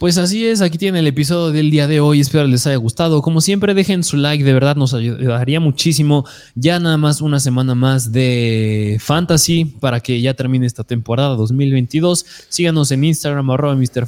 Pues 0.00 0.16
así 0.16 0.46
es, 0.46 0.62
aquí 0.62 0.78
tiene 0.78 1.00
el 1.00 1.06
episodio 1.06 1.52
del 1.52 1.70
día 1.70 1.86
de 1.86 2.00
hoy, 2.00 2.20
espero 2.20 2.46
les 2.46 2.66
haya 2.66 2.76
gustado. 2.76 3.20
Como 3.20 3.42
siempre, 3.42 3.74
dejen 3.74 4.02
su 4.02 4.16
like, 4.16 4.42
de 4.42 4.54
verdad 4.54 4.74
nos 4.74 4.94
ayudaría 4.94 5.60
muchísimo. 5.60 6.24
Ya 6.54 6.80
nada 6.80 6.96
más 6.96 7.20
una 7.20 7.38
semana 7.38 7.74
más 7.74 8.10
de 8.10 8.96
fantasy 8.98 9.66
para 9.66 10.00
que 10.00 10.18
ya 10.22 10.32
termine 10.32 10.64
esta 10.64 10.84
temporada 10.84 11.36
2022. 11.36 12.24
Síganos 12.48 12.90
en 12.92 13.04
Instagram, 13.04 13.50
arroba 13.50 13.76
Mr. 13.76 14.06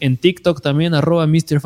en 0.00 0.16
TikTok 0.16 0.62
también, 0.62 0.94
arroba 0.94 1.26
Mr. 1.26 1.60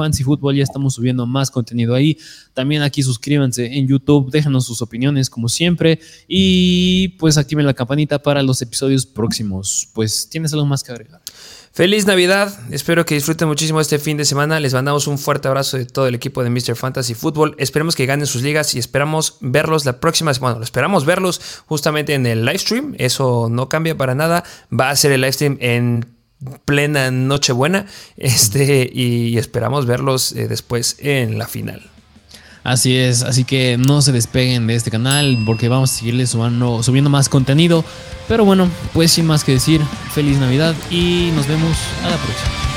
ya 0.52 0.62
estamos 0.64 0.94
subiendo 0.94 1.24
más 1.24 1.52
contenido 1.52 1.94
ahí. 1.94 2.18
También 2.54 2.82
aquí 2.82 3.04
suscríbanse 3.04 3.66
en 3.66 3.86
YouTube, 3.86 4.32
déjenos 4.32 4.66
sus 4.66 4.82
opiniones 4.82 5.30
como 5.30 5.48
siempre 5.48 6.00
y 6.26 7.10
pues 7.20 7.38
activen 7.38 7.66
la 7.66 7.74
campanita 7.74 8.20
para 8.20 8.42
los 8.42 8.60
episodios 8.62 9.06
próximos. 9.06 9.90
Pues, 9.94 10.28
¿tienes 10.28 10.52
algo 10.52 10.66
más 10.66 10.82
que 10.82 10.90
agregar? 10.90 11.23
Feliz 11.74 12.06
Navidad, 12.06 12.56
espero 12.70 13.04
que 13.04 13.16
disfruten 13.16 13.48
muchísimo 13.48 13.80
este 13.80 13.98
fin 13.98 14.16
de 14.16 14.24
semana. 14.24 14.60
Les 14.60 14.72
mandamos 14.72 15.08
un 15.08 15.18
fuerte 15.18 15.48
abrazo 15.48 15.76
de 15.76 15.86
todo 15.86 16.06
el 16.06 16.14
equipo 16.14 16.44
de 16.44 16.48
Mr. 16.48 16.76
Fantasy 16.76 17.14
Football. 17.14 17.56
Esperemos 17.58 17.96
que 17.96 18.06
ganen 18.06 18.28
sus 18.28 18.42
ligas 18.42 18.76
y 18.76 18.78
esperamos 18.78 19.38
verlos 19.40 19.84
la 19.84 19.98
próxima 19.98 20.32
semana. 20.32 20.52
Bueno, 20.52 20.64
esperamos 20.64 21.04
verlos 21.04 21.40
justamente 21.66 22.14
en 22.14 22.26
el 22.26 22.44
live 22.44 22.58
stream. 22.58 22.94
Eso 22.98 23.48
no 23.50 23.68
cambia 23.68 23.96
para 23.96 24.14
nada. 24.14 24.44
Va 24.72 24.90
a 24.90 24.94
ser 24.94 25.10
el 25.10 25.22
live 25.22 25.32
stream 25.32 25.56
en 25.58 26.06
plena 26.64 27.10
Nochebuena. 27.10 27.86
Este, 28.16 28.88
y 28.94 29.36
esperamos 29.36 29.84
verlos 29.84 30.30
eh, 30.30 30.46
después 30.46 30.94
en 31.00 31.38
la 31.38 31.48
final. 31.48 31.90
Así 32.64 32.96
es, 32.96 33.22
así 33.22 33.44
que 33.44 33.76
no 33.76 34.00
se 34.00 34.10
despeguen 34.10 34.66
de 34.66 34.74
este 34.74 34.90
canal 34.90 35.38
porque 35.44 35.68
vamos 35.68 35.92
a 35.92 35.98
seguirles 35.98 36.30
subiendo, 36.30 36.82
subiendo 36.82 37.10
más 37.10 37.28
contenido. 37.28 37.84
Pero 38.26 38.46
bueno, 38.46 38.68
pues 38.94 39.12
sin 39.12 39.26
más 39.26 39.44
que 39.44 39.52
decir, 39.52 39.82
feliz 40.12 40.38
Navidad 40.38 40.74
y 40.90 41.30
nos 41.36 41.46
vemos 41.46 41.76
a 42.02 42.10
la 42.10 42.16
próxima. 42.16 42.73